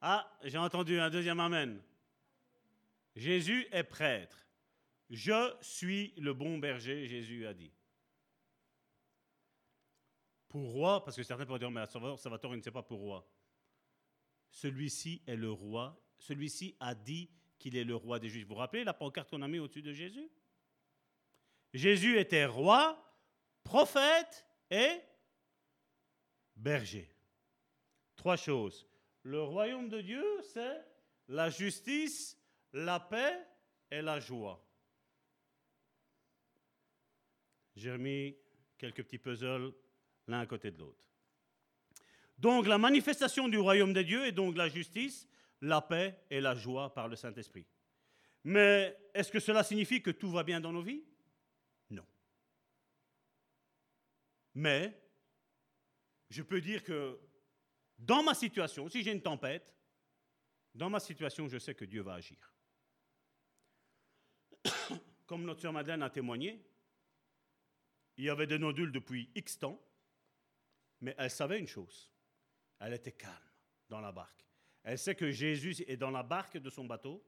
Ah, 0.00 0.32
j'ai 0.44 0.58
entendu 0.58 1.00
un 1.00 1.10
deuxième 1.10 1.40
amen. 1.40 1.82
Jésus 3.16 3.66
est 3.72 3.82
prêtre. 3.82 4.46
Je 5.10 5.56
suis 5.60 6.14
le 6.18 6.32
bon 6.34 6.58
berger, 6.58 7.08
Jésus 7.08 7.46
a 7.48 7.52
dit. 7.52 7.72
Pour 10.56 10.70
roi, 10.70 11.04
parce 11.04 11.14
que 11.14 11.22
certains 11.22 11.44
pourraient 11.44 11.58
dire, 11.58 11.70
mais 11.70 11.84
Salvatore, 11.86 12.54
il 12.54 12.58
ne 12.58 12.62
sait 12.62 12.70
pas 12.70 12.82
pour 12.82 12.98
roi. 12.98 13.28
Celui-ci 14.50 15.22
est 15.26 15.36
le 15.36 15.50
roi. 15.50 16.02
Celui-ci 16.18 16.74
a 16.80 16.94
dit 16.94 17.28
qu'il 17.58 17.76
est 17.76 17.84
le 17.84 17.94
roi 17.94 18.18
des 18.18 18.30
Juifs. 18.30 18.44
Vous 18.44 18.54
vous 18.54 18.60
rappelez 18.60 18.82
la 18.82 18.94
pancarte 18.94 19.28
qu'on 19.28 19.42
a 19.42 19.48
mis 19.48 19.58
au-dessus 19.58 19.82
de 19.82 19.92
Jésus? 19.92 20.30
Jésus 21.74 22.18
était 22.18 22.46
roi, 22.46 22.98
prophète 23.64 24.46
et 24.70 24.98
berger. 26.56 27.14
Trois 28.16 28.36
choses. 28.36 28.86
Le 29.24 29.42
royaume 29.42 29.90
de 29.90 30.00
Dieu, 30.00 30.24
c'est 30.54 30.82
la 31.28 31.50
justice, 31.50 32.40
la 32.72 32.98
paix 32.98 33.46
et 33.90 34.00
la 34.00 34.20
joie. 34.20 34.66
J'ai 37.74 37.92
remis 37.92 38.34
quelques 38.78 39.02
petits 39.04 39.18
puzzles 39.18 39.74
l'un 40.26 40.40
à 40.40 40.46
côté 40.46 40.70
de 40.70 40.78
l'autre. 40.78 41.02
Donc 42.38 42.66
la 42.66 42.78
manifestation 42.78 43.48
du 43.48 43.58
royaume 43.58 43.92
de 43.92 44.02
Dieu 44.02 44.26
est 44.26 44.32
donc 44.32 44.56
la 44.56 44.68
justice, 44.68 45.28
la 45.60 45.80
paix 45.80 46.22
et 46.30 46.40
la 46.40 46.54
joie 46.54 46.92
par 46.92 47.08
le 47.08 47.16
Saint-Esprit. 47.16 47.66
Mais 48.44 48.96
est-ce 49.14 49.32
que 49.32 49.40
cela 49.40 49.64
signifie 49.64 50.02
que 50.02 50.10
tout 50.10 50.30
va 50.30 50.44
bien 50.44 50.60
dans 50.60 50.72
nos 50.72 50.82
vies? 50.82 51.02
Non. 51.90 52.06
Mais 54.54 55.00
je 56.30 56.42
peux 56.42 56.60
dire 56.60 56.84
que 56.84 57.18
dans 57.98 58.22
ma 58.22 58.34
situation, 58.34 58.88
si 58.88 59.02
j'ai 59.02 59.12
une 59.12 59.22
tempête, 59.22 59.74
dans 60.74 60.90
ma 60.90 61.00
situation, 61.00 61.48
je 61.48 61.58
sais 61.58 61.74
que 61.74 61.86
Dieu 61.86 62.02
va 62.02 62.14
agir. 62.14 62.52
Comme 65.26 65.44
notre 65.44 65.62
sœur 65.62 65.72
Madeleine 65.72 66.02
a 66.02 66.10
témoigné, 66.10 66.62
il 68.18 68.24
y 68.24 68.30
avait 68.30 68.46
des 68.46 68.58
nodules 68.58 68.92
depuis 68.92 69.30
X 69.34 69.58
temps, 69.58 69.82
mais 71.00 71.14
elle 71.18 71.30
savait 71.30 71.58
une 71.58 71.66
chose. 71.66 72.10
Elle 72.78 72.94
était 72.94 73.12
calme 73.12 73.34
dans 73.88 74.00
la 74.00 74.12
barque. 74.12 74.44
Elle 74.82 74.98
sait 74.98 75.14
que 75.14 75.30
Jésus 75.30 75.84
est 75.86 75.96
dans 75.96 76.10
la 76.10 76.22
barque 76.22 76.58
de 76.58 76.70
son 76.70 76.84
bateau. 76.84 77.24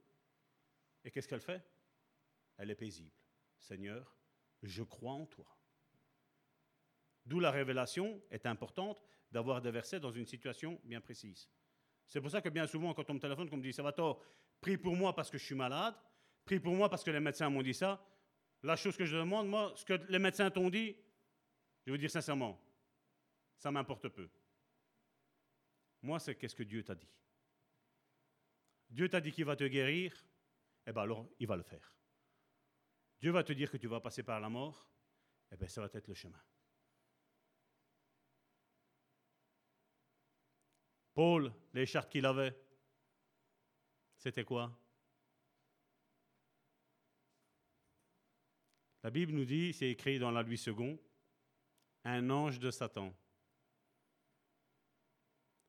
Et 1.04 1.10
qu'est-ce 1.10 1.28
qu'elle 1.28 1.40
fait? 1.40 1.62
Elle 2.56 2.70
est 2.70 2.76
paisible. 2.76 3.10
Seigneur, 3.58 4.16
je 4.62 4.82
crois 4.82 5.12
en 5.12 5.26
toi. 5.26 5.46
D'où 7.26 7.40
la 7.40 7.50
révélation 7.50 8.22
est 8.30 8.46
importante 8.46 9.02
d'avoir 9.30 9.60
des 9.60 9.70
versets 9.70 10.00
dans 10.00 10.10
une 10.10 10.26
situation 10.26 10.80
bien 10.84 11.00
précise. 11.00 11.48
C'est 12.06 12.20
pour 12.20 12.30
ça 12.30 12.40
que 12.40 12.48
bien 12.48 12.66
souvent, 12.66 12.94
quand 12.94 13.08
on 13.10 13.14
me 13.14 13.20
téléphone, 13.20 13.50
qu'on 13.50 13.58
me 13.58 13.62
dit 13.62 13.72
Salvatore, 13.72 14.22
prie 14.60 14.78
pour 14.78 14.96
moi 14.96 15.14
parce 15.14 15.30
que 15.30 15.36
je 15.36 15.44
suis 15.44 15.54
malade, 15.54 15.94
prie 16.44 16.58
pour 16.58 16.74
moi 16.74 16.88
parce 16.88 17.04
que 17.04 17.10
les 17.10 17.20
médecins 17.20 17.50
m'ont 17.50 17.62
dit 17.62 17.74
ça. 17.74 18.02
La 18.62 18.76
chose 18.76 18.96
que 18.96 19.04
je 19.04 19.16
demande, 19.16 19.48
moi, 19.48 19.72
ce 19.76 19.84
que 19.84 19.94
les 20.08 20.18
médecins 20.18 20.50
t'ont 20.50 20.70
dit, 20.70 20.96
je 21.86 21.92
veux 21.92 21.98
dire 21.98 22.10
sincèrement, 22.10 22.60
ça 23.58 23.70
m'importe 23.70 24.08
peu. 24.08 24.28
Moi, 26.02 26.20
c'est 26.20 26.36
qu'est-ce 26.36 26.54
que 26.54 26.62
Dieu 26.62 26.84
t'a 26.84 26.94
dit. 26.94 27.12
Dieu 28.88 29.08
t'a 29.08 29.20
dit 29.20 29.32
qu'il 29.32 29.44
va 29.44 29.56
te 29.56 29.64
guérir, 29.64 30.24
eh 30.86 30.92
bien 30.92 31.02
alors, 31.02 31.28
il 31.38 31.46
va 31.46 31.56
le 31.56 31.62
faire. 31.62 31.92
Dieu 33.20 33.32
va 33.32 33.42
te 33.42 33.52
dire 33.52 33.70
que 33.70 33.76
tu 33.76 33.88
vas 33.88 34.00
passer 34.00 34.22
par 34.22 34.40
la 34.40 34.48
mort, 34.48 34.88
eh 35.50 35.56
bien 35.56 35.68
ça 35.68 35.80
va 35.80 35.90
être 35.92 36.06
le 36.06 36.14
chemin. 36.14 36.40
Paul, 41.12 41.52
les 41.74 41.84
chartes 41.84 42.10
qu'il 42.12 42.24
avait, 42.24 42.56
c'était 44.16 44.44
quoi? 44.44 44.72
La 49.02 49.10
Bible 49.10 49.32
nous 49.32 49.44
dit, 49.44 49.72
c'est 49.72 49.90
écrit 49.90 50.18
dans 50.18 50.30
la 50.30 50.42
Louis 50.42 50.62
II, 50.64 50.98
un 52.04 52.30
ange 52.30 52.58
de 52.58 52.70
Satan. 52.70 53.14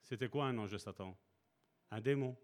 C'était 0.10 0.28
quoi 0.28 0.48
un 0.48 0.58
ange 0.58 0.72
de 0.72 0.80
Satan? 0.80 1.16
Un 1.92 2.02
démon. 2.02 2.36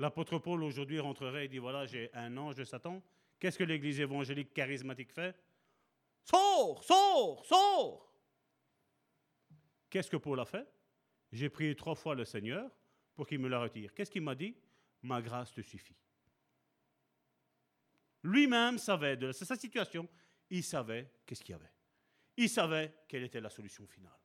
L'apôtre 0.00 0.38
Paul 0.40 0.64
aujourd'hui 0.64 0.98
rentrerait 0.98 1.44
et 1.44 1.48
dit, 1.48 1.58
voilà, 1.58 1.86
j'ai 1.86 2.12
un 2.12 2.36
ange 2.36 2.56
de 2.56 2.64
Satan. 2.64 3.00
Qu'est-ce 3.38 3.56
que 3.56 3.62
l'église 3.62 4.00
évangélique 4.00 4.52
charismatique 4.52 5.12
fait? 5.12 5.36
Sors, 6.24 6.82
sors, 6.82 7.46
sors 7.46 8.12
Qu'est-ce 9.88 10.10
que 10.10 10.16
Paul 10.16 10.40
a 10.40 10.44
fait? 10.44 10.66
J'ai 11.30 11.48
prié 11.48 11.76
trois 11.76 11.94
fois 11.94 12.16
le 12.16 12.24
Seigneur 12.24 12.68
pour 13.14 13.28
qu'il 13.28 13.38
me 13.38 13.48
la 13.48 13.60
retire. 13.60 13.94
Qu'est-ce 13.94 14.10
qu'il 14.10 14.22
m'a 14.22 14.34
dit? 14.34 14.56
Ma 15.02 15.22
grâce 15.22 15.52
te 15.52 15.60
suffit. 15.60 15.96
Lui-même 18.24 18.78
savait, 18.78 19.16
de 19.16 19.30
sa 19.30 19.54
situation, 19.54 20.08
il 20.50 20.64
savait 20.64 21.12
qu'est-ce 21.24 21.44
qu'il 21.44 21.52
y 21.52 21.54
avait. 21.54 21.70
Il 22.36 22.48
savait 22.48 22.92
quelle 23.06 23.22
était 23.22 23.40
la 23.40 23.50
solution 23.50 23.86
finale. 23.86 24.18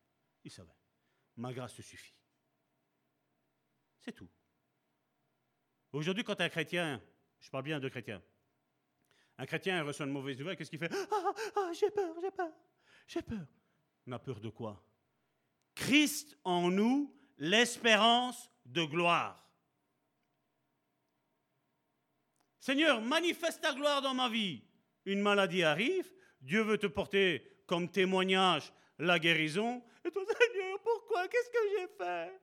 Il 0.43 0.49
savait. 0.49 0.78
Ma 1.39 1.53
grâce 1.53 1.73
te 1.73 1.81
suffit. 1.81 2.13
C'est 4.01 4.11
tout. 4.11 4.27
Aujourd'hui, 5.93 6.25
quand 6.25 6.39
un 6.41 6.49
chrétien, 6.49 7.01
je 7.39 7.49
parle 7.49 7.63
bien 7.63 7.79
de 7.79 7.87
chrétien, 7.87 8.21
un 9.37 9.45
chrétien 9.45 9.81
reçoit 9.83 10.05
une 10.05 10.11
mauvaise 10.11 10.37
nouvelle, 10.37 10.57
qu'est-ce 10.57 10.69
qu'il 10.69 10.79
fait? 10.79 10.91
Ah, 10.93 11.07
ah, 11.09 11.33
ah 11.55 11.71
j'ai 11.73 11.89
peur, 11.91 12.13
j'ai 12.21 12.31
peur, 12.31 12.51
j'ai 13.07 13.21
peur. 13.21 13.45
On 14.05 14.11
a 14.11 14.19
peur 14.19 14.41
de 14.41 14.49
quoi? 14.49 14.83
Christ 15.75 16.37
en 16.43 16.69
nous, 16.69 17.17
l'espérance 17.37 18.51
de 18.65 18.83
gloire. 18.83 19.49
Seigneur, 22.59 22.99
manifeste 23.01 23.61
ta 23.61 23.73
gloire 23.73 24.01
dans 24.01 24.13
ma 24.13 24.27
vie. 24.27 24.61
Une 25.05 25.21
maladie 25.21 25.63
arrive, 25.63 26.11
Dieu 26.41 26.63
veut 26.63 26.77
te 26.77 26.87
porter 26.87 27.63
comme 27.65 27.89
témoignage 27.89 28.73
la 28.97 29.19
guérison. 29.19 29.81
Et 30.03 30.11
toi, 30.11 30.23
Qu'est-ce 31.27 31.49
que 31.49 31.57
j'ai 31.77 31.87
fait? 31.87 32.39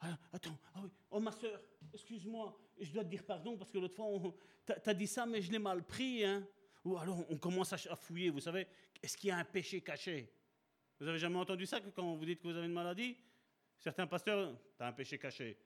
Ah, 0.00 0.18
Attends, 0.32 0.58
ah 0.74 0.80
oui. 0.82 0.90
oh 1.10 1.20
ma 1.20 1.30
soeur, 1.32 1.60
excuse-moi, 1.92 2.58
je 2.80 2.90
dois 2.90 3.04
te 3.04 3.08
dire 3.08 3.24
pardon 3.24 3.56
parce 3.56 3.70
que 3.70 3.78
l'autre 3.78 3.94
fois, 3.94 4.08
tu 4.66 4.72
as 4.90 4.94
dit 4.94 5.06
ça, 5.06 5.26
mais 5.26 5.40
je 5.40 5.50
l'ai 5.52 5.58
mal 5.58 5.84
pris. 5.84 6.24
Hein? 6.24 6.46
Ou 6.84 6.96
alors 6.98 7.24
on 7.30 7.38
commence 7.38 7.72
à 7.72 7.96
fouiller, 7.96 8.30
vous 8.30 8.40
savez, 8.40 8.66
est-ce 9.02 9.16
qu'il 9.16 9.28
y 9.28 9.30
a 9.30 9.36
un 9.38 9.44
péché 9.44 9.80
caché? 9.80 10.32
Vous 10.98 11.06
avez 11.06 11.18
jamais 11.18 11.38
entendu 11.38 11.66
ça 11.66 11.80
que 11.80 11.88
quand 11.90 12.14
vous 12.14 12.24
dites 12.24 12.40
que 12.40 12.48
vous 12.48 12.56
avez 12.56 12.66
une 12.66 12.72
maladie, 12.72 13.16
certains 13.78 14.06
pasteurs, 14.06 14.56
tu 14.76 14.82
as 14.82 14.88
un 14.88 14.92
péché 14.92 15.18
caché. 15.18 15.58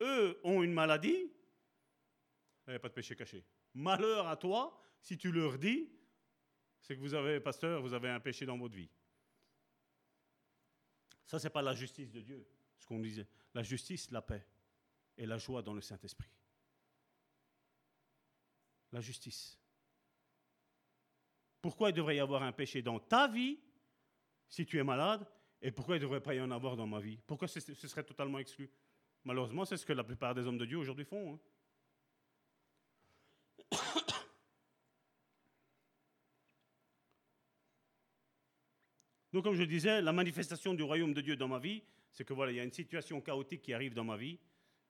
Eux 0.00 0.40
ont 0.44 0.62
une 0.62 0.72
maladie, 0.72 1.32
il 2.66 2.70
n'y 2.70 2.74
a 2.74 2.78
pas 2.78 2.88
de 2.88 2.94
péché 2.94 3.16
caché. 3.16 3.44
Malheur 3.74 4.28
à 4.28 4.36
toi 4.36 4.78
si 5.00 5.18
tu 5.18 5.32
leur 5.32 5.58
dis, 5.58 5.90
c'est 6.80 6.94
que 6.94 7.00
vous 7.00 7.14
avez, 7.14 7.40
pasteur, 7.40 7.82
vous 7.82 7.92
avez 7.92 8.08
un 8.08 8.20
péché 8.20 8.46
dans 8.46 8.56
votre 8.56 8.74
vie. 8.76 8.88
Ça, 11.32 11.38
ce 11.38 11.46
n'est 11.46 11.50
pas 11.50 11.62
la 11.62 11.72
justice 11.72 12.10
de 12.10 12.20
Dieu, 12.20 12.46
ce 12.76 12.84
qu'on 12.84 12.98
disait. 12.98 13.26
La 13.54 13.62
justice, 13.62 14.10
la 14.10 14.20
paix 14.20 14.46
et 15.16 15.24
la 15.24 15.38
joie 15.38 15.62
dans 15.62 15.72
le 15.72 15.80
Saint-Esprit. 15.80 16.28
La 18.92 19.00
justice. 19.00 19.58
Pourquoi 21.62 21.88
il 21.88 21.94
devrait 21.94 22.16
y 22.16 22.20
avoir 22.20 22.42
un 22.42 22.52
péché 22.52 22.82
dans 22.82 23.00
ta 23.00 23.28
vie 23.28 23.58
si 24.46 24.66
tu 24.66 24.78
es 24.78 24.84
malade, 24.84 25.26
et 25.62 25.70
pourquoi 25.70 25.96
il 25.96 26.00
ne 26.00 26.02
devrait 26.02 26.20
pas 26.20 26.34
y 26.34 26.40
en 26.42 26.50
avoir 26.50 26.76
dans 26.76 26.86
ma 26.86 27.00
vie? 27.00 27.18
Pourquoi 27.26 27.48
ce, 27.48 27.60
serait 27.60 28.04
totalement 28.04 28.38
exclu? 28.38 28.70
Malheureusement, 29.24 29.64
c'est 29.64 29.78
ce 29.78 29.86
que 29.86 29.94
la 29.94 30.04
plupart 30.04 30.34
des 30.34 30.46
hommes 30.46 30.58
de 30.58 30.66
Dieu 30.66 30.76
aujourd'hui 30.76 31.06
font. 31.06 31.32
Hein. 31.32 31.40
Donc, 39.32 39.44
comme 39.44 39.54
je 39.54 39.62
disais, 39.62 40.02
la 40.02 40.12
manifestation 40.12 40.74
du 40.74 40.82
royaume 40.82 41.14
de 41.14 41.20
Dieu 41.20 41.36
dans 41.36 41.48
ma 41.48 41.58
vie, 41.58 41.82
c'est 42.10 42.24
que 42.24 42.34
voilà, 42.34 42.52
il 42.52 42.56
y 42.56 42.60
a 42.60 42.64
une 42.64 42.72
situation 42.72 43.20
chaotique 43.20 43.62
qui 43.62 43.72
arrive 43.72 43.94
dans 43.94 44.04
ma 44.04 44.16
vie. 44.16 44.38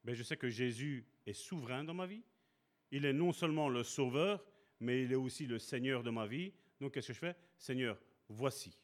Mais 0.05 0.15
je 0.15 0.23
sais 0.23 0.37
que 0.37 0.49
Jésus 0.49 1.07
est 1.27 1.33
souverain 1.33 1.85
dans 1.85 1.95
ma 1.95 2.07
vie. 2.07 2.25
Il 2.91 3.05
est 3.05 3.13
non 3.13 3.33
seulement 3.33 3.69
le 3.69 3.85
sauveur, 3.85 4.45
mais 4.81 5.05
il 5.05 5.13
est 5.13 5.17
aussi 5.17 5.47
le 5.47 5.59
Seigneur 5.59 6.03
de 6.03 6.11
ma 6.11 6.27
vie. 6.27 6.53
Donc, 6.81 6.95
qu'est-ce 6.95 7.09
que 7.09 7.13
je 7.13 7.19
fais? 7.19 7.37
Seigneur, 7.57 7.97
voici 8.29 8.77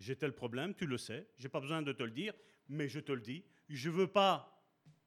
j'ai 0.00 0.16
tel 0.16 0.32
problème, 0.32 0.74
tu 0.74 0.86
le 0.86 0.98
sais, 0.98 1.28
je 1.36 1.44
n'ai 1.44 1.48
pas 1.50 1.60
besoin 1.60 1.82
de 1.82 1.92
te 1.92 2.02
le 2.02 2.10
dire, 2.10 2.32
mais 2.68 2.88
je 2.88 3.00
te 3.00 3.12
le 3.12 3.20
dis. 3.20 3.44
Je 3.68 3.90
ne 3.90 3.94
veux 3.94 4.06
pas 4.06 4.66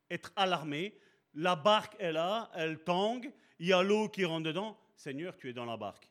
être 0.10 0.32
alarmé. 0.36 0.98
La 1.34 1.56
barque 1.56 1.96
est 2.00 2.12
là, 2.12 2.52
elle 2.54 2.84
tangue, 2.84 3.34
il 3.60 3.68
y 3.68 3.74
a 3.74 3.82
l'eau 3.82 4.08
qui 4.08 4.24
rentre 4.24 4.46
dedans. 4.46 4.80
Seigneur, 4.96 5.36
tu 5.36 5.50
es 5.50 5.54
dans 5.54 5.66
la 5.66 5.78
barque. 5.78 6.10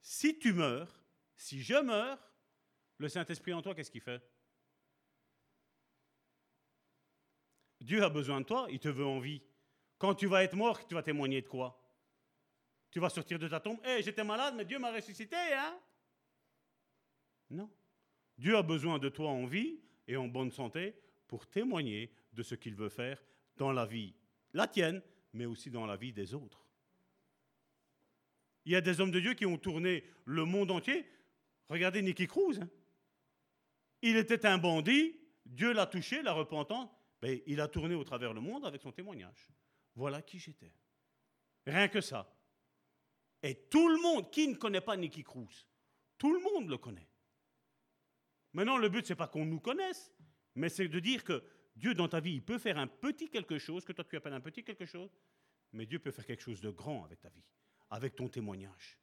Si 0.00 0.38
tu 0.38 0.52
meurs, 0.52 1.04
si 1.36 1.62
je 1.62 1.80
meurs, 1.80 2.18
le 3.02 3.08
Saint-Esprit 3.08 3.52
en 3.52 3.60
toi, 3.60 3.74
qu'est-ce 3.74 3.90
qu'il 3.90 4.00
fait? 4.00 4.22
Dieu 7.80 8.02
a 8.02 8.08
besoin 8.08 8.40
de 8.40 8.46
toi, 8.46 8.68
il 8.70 8.78
te 8.78 8.88
veut 8.88 9.04
en 9.04 9.18
vie. 9.18 9.42
Quand 9.98 10.14
tu 10.14 10.26
vas 10.26 10.44
être 10.44 10.54
mort, 10.54 10.86
tu 10.86 10.94
vas 10.94 11.02
témoigner 11.02 11.42
de 11.42 11.48
quoi? 11.48 11.78
Tu 12.90 13.00
vas 13.00 13.10
sortir 13.10 13.38
de 13.38 13.48
ta 13.48 13.58
tombe. 13.58 13.84
Hé, 13.84 14.02
j'étais 14.02 14.22
malade, 14.22 14.54
mais 14.56 14.64
Dieu 14.64 14.78
m'a 14.78 14.92
ressuscité, 14.92 15.36
hein? 15.36 15.78
Non. 17.50 17.70
Dieu 18.38 18.56
a 18.56 18.62
besoin 18.62 18.98
de 18.98 19.08
toi 19.08 19.30
en 19.30 19.46
vie 19.46 19.80
et 20.06 20.16
en 20.16 20.28
bonne 20.28 20.52
santé 20.52 20.94
pour 21.26 21.46
témoigner 21.46 22.14
de 22.32 22.42
ce 22.42 22.54
qu'il 22.54 22.76
veut 22.76 22.88
faire 22.88 23.22
dans 23.56 23.72
la 23.72 23.84
vie, 23.84 24.14
la 24.52 24.68
tienne, 24.68 25.02
mais 25.32 25.46
aussi 25.46 25.70
dans 25.70 25.86
la 25.86 25.96
vie 25.96 26.12
des 26.12 26.34
autres. 26.34 26.64
Il 28.64 28.72
y 28.72 28.76
a 28.76 28.80
des 28.80 29.00
hommes 29.00 29.10
de 29.10 29.18
Dieu 29.18 29.34
qui 29.34 29.44
ont 29.44 29.58
tourné 29.58 30.04
le 30.24 30.44
monde 30.44 30.70
entier. 30.70 31.04
Regardez 31.68 32.00
Nicky 32.00 32.28
Cruz. 32.28 32.60
Hein. 32.60 32.68
Il 34.02 34.16
était 34.16 34.44
un 34.46 34.58
bandit, 34.58 35.16
Dieu 35.46 35.72
l'a 35.72 35.86
touché, 35.86 36.22
l'a 36.22 36.32
repentant, 36.32 36.92
ben, 37.20 37.40
il 37.46 37.60
a 37.60 37.68
tourné 37.68 37.94
au 37.94 38.04
travers 38.04 38.34
le 38.34 38.40
monde 38.40 38.66
avec 38.66 38.82
son 38.82 38.92
témoignage. 38.92 39.48
Voilà 39.94 40.22
qui 40.22 40.38
j'étais. 40.38 40.74
Rien 41.66 41.88
que 41.88 42.00
ça. 42.00 42.36
Et 43.42 43.54
tout 43.70 43.88
le 43.88 44.00
monde, 44.00 44.30
qui 44.30 44.48
ne 44.48 44.54
connaît 44.54 44.80
pas 44.80 44.96
Nicky 44.96 45.22
Cruz, 45.22 45.66
tout 46.18 46.32
le 46.32 46.40
monde 46.40 46.68
le 46.68 46.78
connaît. 46.78 47.08
Maintenant, 48.52 48.76
le 48.76 48.88
but, 48.88 49.06
ce 49.06 49.12
n'est 49.12 49.16
pas 49.16 49.28
qu'on 49.28 49.46
nous 49.46 49.60
connaisse, 49.60 50.12
mais 50.54 50.68
c'est 50.68 50.88
de 50.88 51.00
dire 51.00 51.24
que 51.24 51.42
Dieu, 51.74 51.94
dans 51.94 52.08
ta 52.08 52.20
vie, 52.20 52.34
il 52.34 52.44
peut 52.44 52.58
faire 52.58 52.78
un 52.78 52.86
petit 52.86 53.30
quelque 53.30 53.58
chose, 53.58 53.84
que 53.84 53.92
toi 53.92 54.04
tu 54.04 54.16
appelles 54.16 54.34
un 54.34 54.40
petit 54.40 54.62
quelque 54.62 54.84
chose, 54.84 55.10
mais 55.72 55.86
Dieu 55.86 55.98
peut 55.98 56.10
faire 56.10 56.26
quelque 56.26 56.42
chose 56.42 56.60
de 56.60 56.70
grand 56.70 57.04
avec 57.04 57.20
ta 57.20 57.30
vie, 57.30 57.44
avec 57.90 58.14
ton 58.14 58.28
témoignage. 58.28 58.98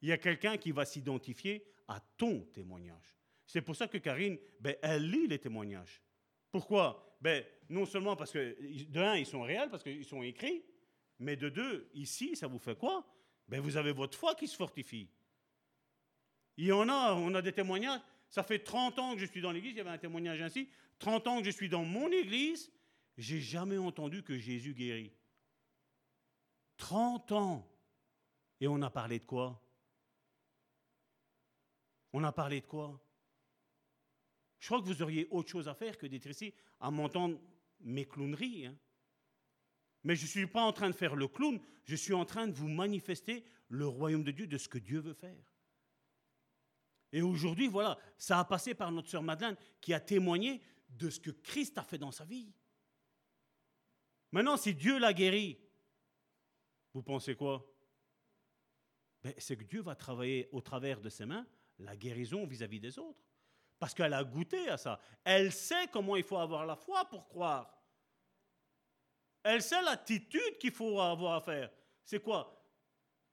Il 0.00 0.08
y 0.08 0.12
a 0.12 0.18
quelqu'un 0.18 0.56
qui 0.56 0.72
va 0.72 0.84
s'identifier 0.84 1.66
à 1.88 2.00
ton 2.00 2.42
témoignage. 2.52 3.16
C'est 3.46 3.62
pour 3.62 3.76
ça 3.76 3.86
que 3.88 3.98
Karine, 3.98 4.38
ben, 4.60 4.76
elle 4.82 5.08
lit 5.08 5.28
les 5.28 5.38
témoignages. 5.38 6.02
Pourquoi? 6.50 7.16
Ben, 7.20 7.44
Non 7.68 7.86
seulement 7.86 8.16
parce 8.16 8.32
que, 8.32 8.56
de 8.88 9.00
un, 9.00 9.16
ils 9.16 9.26
sont 9.26 9.42
réels, 9.42 9.70
parce 9.70 9.82
qu'ils 9.82 10.04
sont 10.04 10.22
écrits, 10.22 10.64
mais 11.18 11.36
de 11.36 11.48
deux, 11.48 11.88
ici, 11.94 12.36
ça 12.36 12.46
vous 12.46 12.58
fait 12.58 12.76
quoi? 12.76 13.06
Ben, 13.48 13.60
Vous 13.60 13.76
avez 13.76 13.92
votre 13.92 14.18
foi 14.18 14.34
qui 14.34 14.48
se 14.48 14.56
fortifie. 14.56 15.08
Il 16.56 16.66
y 16.66 16.72
en 16.72 16.88
a, 16.88 17.14
on 17.14 17.34
a 17.34 17.42
des 17.42 17.52
témoignages. 17.52 18.00
Ça 18.28 18.42
fait 18.42 18.58
30 18.58 18.98
ans 18.98 19.14
que 19.14 19.20
je 19.20 19.26
suis 19.26 19.40
dans 19.40 19.52
l'église, 19.52 19.72
il 19.72 19.78
y 19.78 19.80
avait 19.80 19.90
un 19.90 19.98
témoignage 19.98 20.42
ainsi. 20.42 20.68
30 20.98 21.26
ans 21.26 21.38
que 21.38 21.44
je 21.44 21.50
suis 21.50 21.68
dans 21.68 21.84
mon 21.84 22.10
église, 22.10 22.72
j'ai 23.16 23.40
jamais 23.40 23.78
entendu 23.78 24.22
que 24.22 24.36
Jésus 24.38 24.74
guérit. 24.74 25.12
30 26.78 27.32
ans. 27.32 27.68
Et 28.60 28.66
on 28.68 28.80
a 28.82 28.90
parlé 28.90 29.18
de 29.18 29.24
quoi? 29.24 29.62
On 32.12 32.24
a 32.24 32.32
parlé 32.32 32.60
de 32.60 32.66
quoi? 32.66 33.00
Je 34.66 34.68
crois 34.68 34.82
que 34.82 34.88
vous 34.88 35.00
auriez 35.00 35.28
autre 35.30 35.48
chose 35.48 35.68
à 35.68 35.74
faire 35.74 35.96
que 35.96 36.08
d'être 36.08 36.26
ici 36.26 36.52
à 36.80 36.90
m'entendre 36.90 37.40
mes 37.82 38.04
clowneries. 38.04 38.66
Hein. 38.66 38.76
Mais 40.02 40.16
je 40.16 40.24
ne 40.24 40.28
suis 40.28 40.46
pas 40.48 40.62
en 40.62 40.72
train 40.72 40.90
de 40.90 40.94
faire 40.96 41.14
le 41.14 41.28
clown, 41.28 41.60
je 41.84 41.94
suis 41.94 42.14
en 42.14 42.24
train 42.24 42.48
de 42.48 42.52
vous 42.52 42.66
manifester 42.66 43.44
le 43.68 43.86
royaume 43.86 44.24
de 44.24 44.32
Dieu, 44.32 44.48
de 44.48 44.58
ce 44.58 44.66
que 44.66 44.78
Dieu 44.78 44.98
veut 44.98 45.14
faire. 45.14 45.54
Et 47.12 47.22
aujourd'hui, 47.22 47.68
voilà, 47.68 47.96
ça 48.18 48.40
a 48.40 48.44
passé 48.44 48.74
par 48.74 48.90
notre 48.90 49.08
sœur 49.08 49.22
Madeleine 49.22 49.56
qui 49.80 49.94
a 49.94 50.00
témoigné 50.00 50.60
de 50.88 51.10
ce 51.10 51.20
que 51.20 51.30
Christ 51.30 51.78
a 51.78 51.84
fait 51.84 51.98
dans 51.98 52.10
sa 52.10 52.24
vie. 52.24 52.52
Maintenant, 54.32 54.56
si 54.56 54.74
Dieu 54.74 54.98
l'a 54.98 55.12
guéri, 55.12 55.60
vous 56.92 57.04
pensez 57.04 57.36
quoi? 57.36 57.72
Ben, 59.22 59.32
C'est 59.38 59.56
que 59.56 59.62
Dieu 59.62 59.82
va 59.82 59.94
travailler 59.94 60.48
au 60.50 60.60
travers 60.60 61.00
de 61.00 61.08
ses 61.08 61.24
mains 61.24 61.46
la 61.78 61.96
guérison 61.96 62.44
vis-à-vis 62.46 62.80
des 62.80 62.98
autres. 62.98 63.22
Parce 63.78 63.94
qu'elle 63.94 64.14
a 64.14 64.24
goûté 64.24 64.68
à 64.68 64.76
ça. 64.76 64.98
Elle 65.24 65.52
sait 65.52 65.88
comment 65.92 66.16
il 66.16 66.22
faut 66.22 66.38
avoir 66.38 66.64
la 66.64 66.76
foi 66.76 67.04
pour 67.04 67.28
croire. 67.28 67.72
Elle 69.42 69.62
sait 69.62 69.82
l'attitude 69.82 70.58
qu'il 70.58 70.72
faut 70.72 71.00
avoir 71.00 71.34
à 71.34 71.40
faire. 71.40 71.70
C'est 72.04 72.22
quoi? 72.22 72.52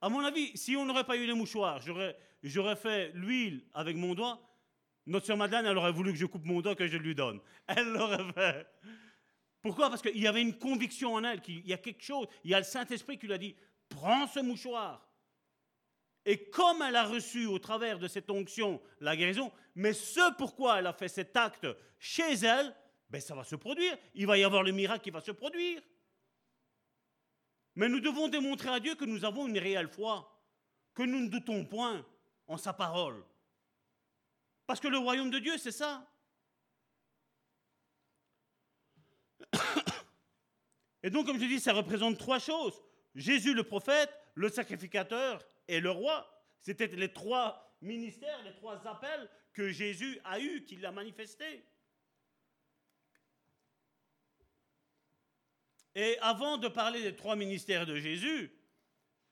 À 0.01 0.09
mon 0.09 0.19
avis, 0.19 0.55
si 0.57 0.75
on 0.75 0.85
n'aurait 0.85 1.05
pas 1.05 1.15
eu 1.15 1.25
les 1.25 1.33
mouchoirs, 1.33 1.79
j'aurais 2.43 2.75
fait 2.75 3.11
l'huile 3.13 3.65
avec 3.73 3.95
mon 3.95 4.13
doigt, 4.13 4.39
notre 5.05 5.25
sœur 5.25 5.37
Madeleine, 5.37 5.65
elle 5.65 5.77
aurait 5.77 5.91
voulu 5.91 6.11
que 6.11 6.17
je 6.17 6.25
coupe 6.25 6.45
mon 6.45 6.61
doigt, 6.61 6.75
que 6.75 6.87
je 6.87 6.97
lui 6.97 7.13
donne. 7.13 7.39
Elle 7.67 7.91
l'aurait 7.91 8.31
fait. 8.33 8.67
Pourquoi? 9.61 9.89
Parce 9.89 10.01
qu'il 10.01 10.17
y 10.17 10.27
avait 10.27 10.41
une 10.41 10.57
conviction 10.57 11.13
en 11.13 11.23
elle, 11.23 11.41
qu'il 11.41 11.65
y 11.65 11.73
a 11.73 11.77
quelque 11.77 12.03
chose, 12.03 12.27
il 12.43 12.51
y 12.51 12.53
a 12.53 12.59
le 12.59 12.65
Saint-Esprit 12.65 13.17
qui 13.17 13.27
lui 13.27 13.33
a 13.33 13.37
dit, 13.37 13.55
prends 13.87 14.27
ce 14.27 14.39
mouchoir. 14.39 15.05
Et 16.25 16.49
comme 16.49 16.81
elle 16.81 16.95
a 16.95 17.05
reçu 17.05 17.45
au 17.45 17.59
travers 17.59 17.99
de 17.99 18.07
cette 18.07 18.29
onction 18.29 18.81
la 19.01 19.15
guérison, 19.15 19.51
mais 19.75 19.93
ce 19.93 20.33
pourquoi 20.37 20.79
elle 20.79 20.87
a 20.87 20.93
fait 20.93 21.09
cet 21.09 21.35
acte 21.35 21.67
chez 21.99 22.33
elle, 22.33 22.73
ben 23.09 23.19
ça 23.19 23.35
va 23.35 23.43
se 23.43 23.55
produire. 23.55 23.97
Il 24.15 24.25
va 24.25 24.37
y 24.37 24.43
avoir 24.43 24.63
le 24.63 24.71
miracle 24.71 25.03
qui 25.03 25.11
va 25.11 25.21
se 25.21 25.31
produire. 25.31 25.81
Mais 27.75 27.89
nous 27.89 27.99
devons 27.99 28.27
démontrer 28.29 28.69
à 28.69 28.79
Dieu 28.79 28.95
que 28.95 29.05
nous 29.05 29.25
avons 29.25 29.47
une 29.47 29.57
réelle 29.57 29.89
foi, 29.89 30.41
que 30.93 31.03
nous 31.03 31.19
ne 31.19 31.27
doutons 31.27 31.65
point 31.65 32.05
en 32.47 32.57
sa 32.57 32.71
parole. 32.71 33.23
Parce 34.65 34.79
que 34.79 34.87
le 34.87 34.97
royaume 34.97 35.29
de 35.29 35.39
Dieu, 35.39 35.57
c'est 35.57 35.71
ça. 35.71 36.07
Et 41.03 41.09
donc, 41.09 41.25
comme 41.25 41.39
je 41.39 41.45
dis, 41.45 41.59
ça 41.59 41.73
représente 41.73 42.17
trois 42.17 42.39
choses. 42.39 42.81
Jésus 43.13 43.53
le 43.53 43.63
prophète, 43.63 44.09
le 44.35 44.47
sacrificateur 44.49 45.43
et 45.67 45.79
le 45.79 45.91
roi. 45.91 46.29
C'était 46.61 46.87
les 46.87 47.11
trois 47.11 47.77
ministères, 47.81 48.41
les 48.43 48.53
trois 48.55 48.85
appels 48.87 49.29
que 49.53 49.69
Jésus 49.69 50.19
a 50.23 50.39
eus, 50.39 50.63
qu'il 50.65 50.85
a 50.85 50.91
manifestés. 50.91 51.63
Et 55.95 56.17
avant 56.19 56.57
de 56.57 56.67
parler 56.67 57.01
des 57.03 57.15
trois 57.15 57.35
ministères 57.35 57.85
de 57.85 57.97
Jésus, 57.97 58.51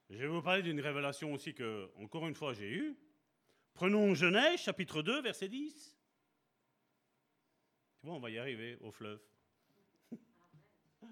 je 0.09 0.17
vais 0.17 0.27
vous 0.27 0.41
parler 0.41 0.61
d'une 0.61 0.79
révélation 0.79 1.33
aussi 1.33 1.53
que, 1.53 1.89
encore 1.95 2.27
une 2.27 2.35
fois, 2.35 2.53
j'ai 2.53 2.69
eue. 2.69 2.97
Prenons 3.73 4.13
Genèse, 4.13 4.59
chapitre 4.59 5.01
2, 5.01 5.21
verset 5.21 5.47
10. 5.47 5.97
Tu 7.99 8.05
vois, 8.05 8.15
on 8.15 8.19
va 8.19 8.29
y 8.29 8.37
arriver 8.37 8.77
au 8.81 8.91
fleuve. 8.91 9.21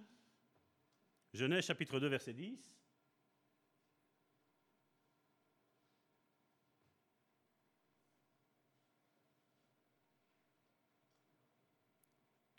Genèse, 1.34 1.66
chapitre 1.66 2.00
2, 2.00 2.08
verset 2.08 2.34
10. 2.34 2.79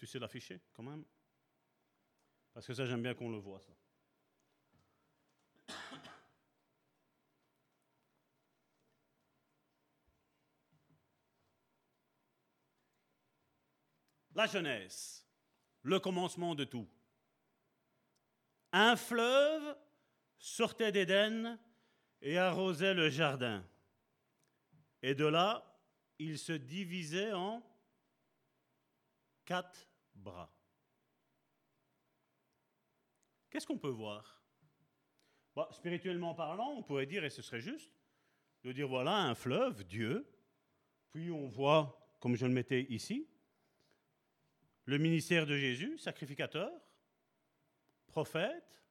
Tu 0.00 0.06
sais 0.06 0.18
l'afficher 0.18 0.58
quand 0.72 0.82
même? 0.82 1.04
Parce 2.54 2.66
que 2.66 2.72
ça, 2.72 2.86
j'aime 2.86 3.02
bien 3.02 3.12
qu'on 3.12 3.28
le 3.28 3.36
voit, 3.36 3.60
ça. 3.60 3.74
La 14.34 14.46
Genèse, 14.46 15.28
le 15.82 16.00
commencement 16.00 16.54
de 16.54 16.64
tout. 16.64 16.88
Un 18.72 18.96
fleuve 18.96 19.76
sortait 20.38 20.92
d'Éden 20.92 21.60
et 22.22 22.38
arrosait 22.38 22.94
le 22.94 23.10
jardin. 23.10 23.62
Et 25.02 25.14
de 25.14 25.26
là, 25.26 25.78
il 26.18 26.38
se 26.38 26.54
divisait 26.54 27.34
en 27.34 27.62
quatre 29.44 29.89
bras. 30.20 30.52
Qu'est-ce 33.50 33.66
qu'on 33.66 33.78
peut 33.78 33.88
voir? 33.88 34.42
Spirituellement 35.72 36.34
parlant, 36.34 36.70
on 36.70 36.82
pourrait 36.82 37.06
dire, 37.06 37.24
et 37.24 37.30
ce 37.30 37.42
serait 37.42 37.60
juste, 37.60 37.92
de 38.62 38.72
dire 38.72 38.88
voilà 38.88 39.16
un 39.16 39.34
fleuve, 39.34 39.84
Dieu, 39.84 40.26
puis 41.10 41.30
on 41.30 41.48
voit, 41.48 42.16
comme 42.20 42.36
je 42.36 42.46
le 42.46 42.52
mettais 42.52 42.82
ici, 42.88 43.28
le 44.84 44.98
ministère 44.98 45.46
de 45.46 45.56
Jésus, 45.56 45.98
sacrificateur, 45.98 46.72
prophète. 48.06 48.82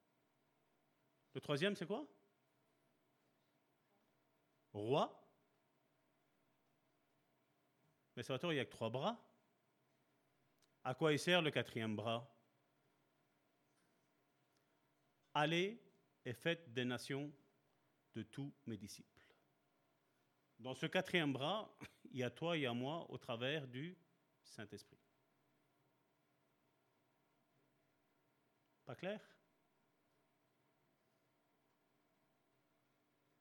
Le 1.34 1.42
troisième, 1.42 1.76
c'est 1.76 1.86
quoi? 1.86 2.08
Roi. 4.74 5.16
Mais 8.16 8.24
ça 8.24 8.38
il 8.44 8.50
n'y 8.50 8.60
a 8.60 8.66
que 8.66 8.72
trois 8.72 8.90
bras. 8.90 9.29
À 10.90 10.96
quoi 10.96 11.14
il 11.14 11.20
sert 11.20 11.44
le 11.44 11.52
quatrième 11.52 11.96
bras? 11.96 12.28
Allez 15.36 15.80
et 16.26 16.34
faites 16.34 16.74
des 16.74 16.84
nations 16.84 17.32
de 18.16 18.24
tous 18.24 18.52
mes 18.66 18.76
disciples. 18.76 19.24
Dans 20.58 20.74
ce 20.74 20.88
quatrième 20.88 21.32
bras, 21.32 21.78
il 22.06 22.18
y 22.18 22.24
a 22.24 22.32
toi 22.32 22.58
et 22.58 22.66
à 22.66 22.74
moi 22.74 23.06
au 23.12 23.20
travers 23.20 23.68
du 23.68 23.96
Saint-Esprit. 24.44 24.98
Pas 28.84 28.96
clair? 28.96 29.22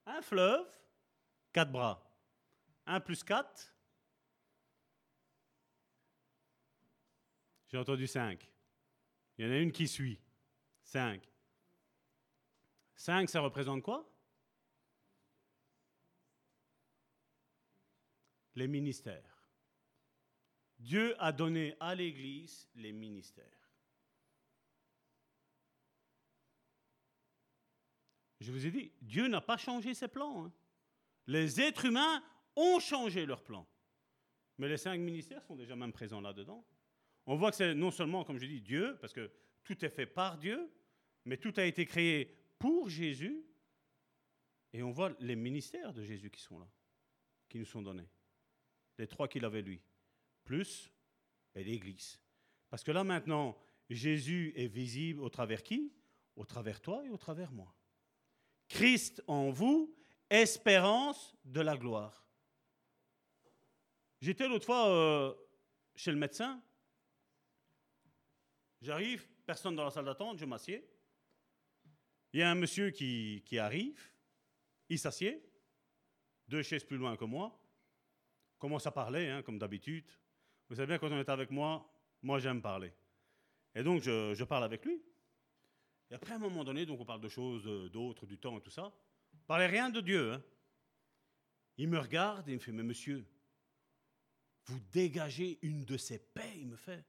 Un 0.05 0.21
fleuve, 0.21 0.69
quatre 1.51 1.73
bras. 1.73 2.15
Un 2.85 3.01
plus 3.01 3.25
quatre. 3.25 3.75
J'ai 7.69 7.77
entendu 7.79 8.07
cinq. 8.07 8.51
Il 9.37 9.47
y 9.47 9.49
en 9.49 9.53
a 9.53 9.59
une 9.59 9.73
qui 9.73 9.87
suit. 9.87 10.21
Cinq. 10.83 11.23
Cinq, 12.95 13.29
ça 13.29 13.41
représente 13.41 13.83
quoi? 13.83 14.11
Les 18.55 18.67
ministères. 18.67 19.47
Dieu 20.79 21.15
a 21.23 21.31
donné 21.31 21.77
à 21.79 21.95
l'Église 21.95 22.69
les 22.75 22.93
ministères. 22.93 23.45
Je 28.41 28.53
vous 28.53 28.65
ai 28.65 28.71
dit, 28.71 28.93
Dieu 29.03 29.29
n'a 29.29 29.41
pas 29.41 29.57
changé 29.57 29.95
ses 29.95 30.09
plans. 30.09 30.47
Hein. 30.47 30.53
Les 31.27 31.61
êtres 31.61 31.85
humains 31.85 32.23
ont 32.57 32.81
changé 32.81 33.27
leurs 33.27 33.43
plans. 33.43 33.69
Mais 34.57 34.69
les 34.69 34.77
cinq 34.77 34.99
ministères 34.99 35.45
sont 35.45 35.57
déjà 35.57 35.77
même 35.77 35.93
présents 35.93 36.21
là-dedans. 36.21 36.65
On 37.31 37.37
voit 37.37 37.51
que 37.51 37.59
c'est 37.59 37.75
non 37.75 37.91
seulement, 37.91 38.25
comme 38.25 38.39
je 38.39 38.47
dis, 38.47 38.63
Dieu, 38.63 38.97
parce 39.03 39.13
que 39.13 39.31
tout 39.63 39.85
est 39.85 39.91
fait 39.91 40.07
par 40.07 40.39
Dieu, 40.39 40.73
mais 41.27 41.37
tout 41.37 41.53
a 41.59 41.65
été 41.65 41.85
créé 41.85 42.35
pour 42.59 42.89
Jésus. 42.89 43.45
Et 44.73 44.83
on 44.83 44.91
voit 44.91 45.15
les 45.21 45.37
ministères 45.37 45.93
de 45.93 46.03
Jésus 46.03 46.31
qui 46.31 46.41
sont 46.41 46.59
là, 46.59 46.67
qui 47.47 47.59
nous 47.59 47.67
sont 47.67 47.83
donnés. 47.83 48.09
Les 48.97 49.07
trois 49.07 49.29
qu'il 49.29 49.45
avait 49.45 49.61
lui. 49.61 49.83
Plus 50.43 50.91
ben, 51.55 51.63
l'Église. 51.67 52.19
Parce 52.71 52.83
que 52.83 52.93
là 52.93 53.05
maintenant, 53.05 53.59
Jésus 53.91 54.55
est 54.57 54.67
visible 54.67 55.21
au 55.21 55.29
travers 55.29 55.63
qui? 55.63 55.93
Au 56.35 56.47
travers 56.47 56.81
toi 56.81 57.05
et 57.05 57.11
au 57.11 57.19
travers 57.19 57.53
moi. 57.53 57.77
Christ 58.69 59.23
en 59.27 59.51
vous, 59.51 59.95
espérance 60.31 61.37
de 61.45 61.61
la 61.61 61.77
gloire. 61.77 62.27
J'étais 64.23 64.49
l'autre 64.49 64.65
fois 64.65 64.89
euh, 64.89 65.35
chez 65.95 66.11
le 66.11 66.17
médecin. 66.17 66.63
J'arrive, 68.81 69.27
personne 69.45 69.75
dans 69.75 69.85
la 69.85 69.91
salle 69.91 70.05
d'attente, 70.05 70.39
je 70.39 70.45
m'assieds. 70.45 70.89
Il 72.33 72.41
y 72.41 72.43
a 72.43 72.51
un 72.51 72.55
monsieur 72.55 72.91
qui, 72.91 73.59
arrive, 73.59 74.01
il 74.89 74.99
s'assied, 74.99 75.43
deux 76.47 76.63
chaises 76.63 76.85
plus 76.85 76.97
loin 76.97 77.17
que 77.17 77.25
moi, 77.25 77.59
commence 78.59 78.87
à 78.87 78.91
parler, 78.91 79.29
hein, 79.29 79.43
comme 79.43 79.59
d'habitude. 79.59 80.11
Vous 80.69 80.77
savez 80.77 80.87
bien, 80.87 80.99
quand 80.99 81.11
on 81.11 81.19
est 81.19 81.29
avec 81.29 81.51
moi, 81.51 81.91
moi 82.23 82.39
j'aime 82.39 82.61
parler. 82.61 82.93
Et 83.75 83.83
donc 83.83 84.03
je, 84.03 84.45
parle 84.45 84.65
avec 84.65 84.85
lui. 84.85 85.03
Et 86.11 86.15
après, 86.15 86.33
à 86.33 86.37
un 86.37 86.41
moment 86.41 86.65
donné, 86.65 86.87
donc 86.87 87.01
on 87.01 87.05
parle 87.05 87.21
de 87.21 87.29
choses 87.29 87.67
euh, 87.67 87.89
d'autres, 87.89 88.27
du 88.27 88.39
temps 88.39 88.59
et 88.59 88.61
tout 88.61 88.71
ça. 88.71 88.93
Parlez 89.47 89.67
rien 89.67 89.91
de 89.91 90.01
Dieu. 90.01 90.33
Hein. 90.33 90.43
Il 91.77 91.89
me 91.89 91.99
regarde 91.99 92.49
et 92.49 92.53
il 92.53 92.57
me 92.57 92.61
fait, 92.61 92.73
mais 92.73 92.83
monsieur, 92.83 93.27
vous 94.65 94.81
dégagez 94.93 95.59
une 95.63 95.85
de 95.85 95.97
ces 95.97 96.19
paix, 96.19 96.55
il 96.57 96.69
me 96.69 96.77
fait. 96.77 97.05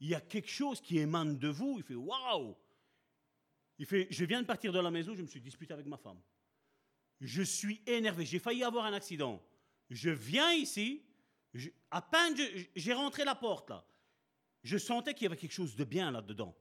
Il 0.00 0.08
y 0.08 0.14
a 0.14 0.20
quelque 0.20 0.48
chose 0.48 0.80
qui 0.80 0.98
émane 0.98 1.38
de 1.38 1.48
vous. 1.48 1.76
Il 1.78 1.84
fait, 1.84 1.94
waouh 1.94 2.56
Il 3.78 3.86
fait, 3.86 4.08
je 4.10 4.24
viens 4.24 4.40
de 4.40 4.46
partir 4.46 4.72
de 4.72 4.80
la 4.80 4.90
maison, 4.90 5.14
je 5.14 5.22
me 5.22 5.26
suis 5.26 5.40
disputé 5.40 5.74
avec 5.74 5.86
ma 5.86 5.98
femme. 5.98 6.20
Je 7.20 7.42
suis 7.42 7.82
énervé, 7.86 8.24
j'ai 8.24 8.38
failli 8.38 8.64
avoir 8.64 8.86
un 8.86 8.94
accident. 8.94 9.42
Je 9.90 10.10
viens 10.10 10.52
ici, 10.52 11.02
à 11.90 12.00
peine 12.00 12.34
j'ai 12.74 12.92
rentré 12.94 13.24
la 13.24 13.34
porte 13.34 13.70
là. 13.70 13.84
Je 14.62 14.78
sentais 14.78 15.14
qu'il 15.14 15.24
y 15.24 15.26
avait 15.26 15.36
quelque 15.36 15.52
chose 15.52 15.76
de 15.76 15.84
bien 15.84 16.10
là-dedans. 16.10 16.56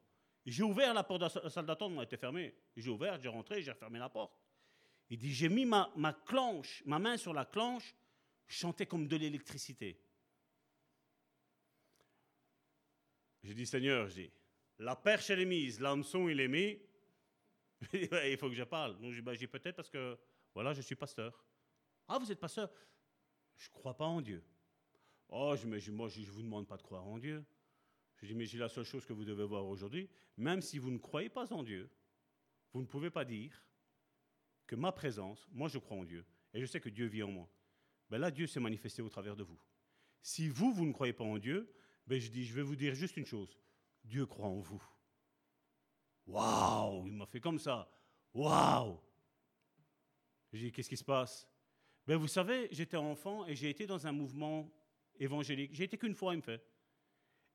J'ai 0.45 0.63
ouvert 0.63 0.93
la 0.93 1.03
porte 1.03 1.21
de 1.21 1.41
la 1.43 1.49
salle 1.49 1.65
d'attente, 1.65 1.93
elle 1.95 2.03
était 2.03 2.17
fermée. 2.17 2.55
J'ai 2.75 2.89
ouvert, 2.89 3.19
j'ai 3.21 3.27
rentré, 3.27 3.61
j'ai 3.61 3.71
refermé 3.71 3.99
la 3.99 4.09
porte. 4.09 4.33
Il 5.09 5.17
dit, 5.17 5.33
j'ai 5.33 5.49
mis 5.49 5.65
ma, 5.65 5.91
ma 5.95 6.15
ma 6.85 6.99
main 6.99 7.17
sur 7.17 7.33
la 7.33 7.45
clenche, 7.45 7.95
je 8.47 8.57
sentais 8.57 8.85
comme 8.85 9.07
de 9.07 9.15
l'électricité. 9.15 9.99
J'ai 13.49 13.55
dit, 13.55 13.65
Seigneur, 13.65 14.07
j'ai 14.09 14.31
la 14.77 14.95
perche 14.95 15.31
elle 15.31 15.39
est 15.39 15.45
mise, 15.45 15.79
l'hameçon 15.79 16.29
il 16.29 16.39
est 16.39 16.47
mis, 16.47 16.79
il 17.93 18.37
faut 18.37 18.47
que 18.47 18.53
je 18.53 18.63
parle. 18.63 18.95
Donc 19.01 19.11
j'ai 19.11 19.23
dit, 19.23 19.47
peut-être 19.47 19.75
parce 19.75 19.89
que, 19.89 20.15
voilà, 20.53 20.71
je 20.71 20.81
suis 20.81 20.93
pasteur. 20.93 21.43
Ah, 22.07 22.19
vous 22.19 22.31
êtes 22.31 22.39
pasteur? 22.39 22.71
Je 23.57 23.67
ne 23.69 23.73
crois 23.73 23.97
pas 23.97 24.05
en 24.05 24.21
Dieu. 24.21 24.43
Oh, 25.29 25.55
je, 25.59 25.65
mais, 25.65 25.79
moi, 25.89 26.09
je 26.09 26.19
ne 26.19 26.25
vous 26.27 26.43
demande 26.43 26.67
pas 26.67 26.77
de 26.77 26.83
croire 26.83 27.07
en 27.07 27.17
Dieu. 27.17 27.43
Je 28.17 28.27
dis, 28.27 28.35
mais 28.35 28.45
j'ai 28.45 28.59
la 28.59 28.69
seule 28.69 28.83
chose 28.83 29.03
que 29.03 29.13
vous 29.13 29.25
devez 29.25 29.45
voir 29.45 29.65
aujourd'hui, 29.65 30.07
même 30.37 30.61
si 30.61 30.77
vous 30.77 30.91
ne 30.91 30.99
croyez 30.99 31.29
pas 31.29 31.51
en 31.51 31.63
Dieu, 31.63 31.89
vous 32.71 32.81
ne 32.81 32.85
pouvez 32.87 33.09
pas 33.09 33.25
dire 33.25 33.65
que 34.67 34.75
ma 34.75 34.91
présence, 34.91 35.47
moi 35.51 35.69
je 35.69 35.79
crois 35.79 35.97
en 35.97 36.03
Dieu, 36.03 36.23
et 36.53 36.61
je 36.61 36.67
sais 36.67 36.79
que 36.79 36.89
Dieu 36.89 37.07
vit 37.07 37.23
en 37.23 37.31
moi. 37.31 37.49
Ben 38.11 38.19
là, 38.19 38.29
Dieu 38.29 38.45
s'est 38.45 38.59
manifesté 38.59 39.01
au 39.01 39.09
travers 39.09 39.35
de 39.35 39.41
vous. 39.41 39.59
Si 40.21 40.47
vous, 40.49 40.71
vous 40.71 40.85
ne 40.85 40.93
croyez 40.93 41.13
pas 41.13 41.23
en 41.23 41.39
Dieu, 41.39 41.73
ben 42.09 42.19
je 42.19 42.31
dis, 42.31 42.43
je 42.43 42.55
vais 42.55 42.63
vous 42.63 42.75
dire 42.75 42.95
juste 42.95 43.17
une 43.17 43.25
chose. 43.25 43.55
Dieu 44.03 44.25
croit 44.25 44.47
en 44.47 44.59
vous. 44.59 44.83
Waouh 46.25 47.05
Il 47.05 47.13
m'a 47.13 47.27
fait 47.27 47.39
comme 47.39 47.59
ça. 47.59 47.87
Waouh 48.33 48.99
J'ai 50.51 50.65
dit, 50.65 50.71
qu'est-ce 50.71 50.89
qui 50.89 50.97
se 50.97 51.03
passe? 51.03 51.47
Ben 52.07 52.17
Vous 52.17 52.27
savez, 52.27 52.67
j'étais 52.71 52.97
enfant 52.97 53.45
et 53.45 53.55
j'ai 53.55 53.69
été 53.69 53.85
dans 53.85 54.07
un 54.07 54.11
mouvement 54.11 54.71
évangélique. 55.19 55.69
J'ai 55.75 55.83
été 55.83 55.99
qu'une 55.99 56.15
fois, 56.15 56.33
il 56.33 56.37
me 56.37 56.41
fait. 56.41 56.65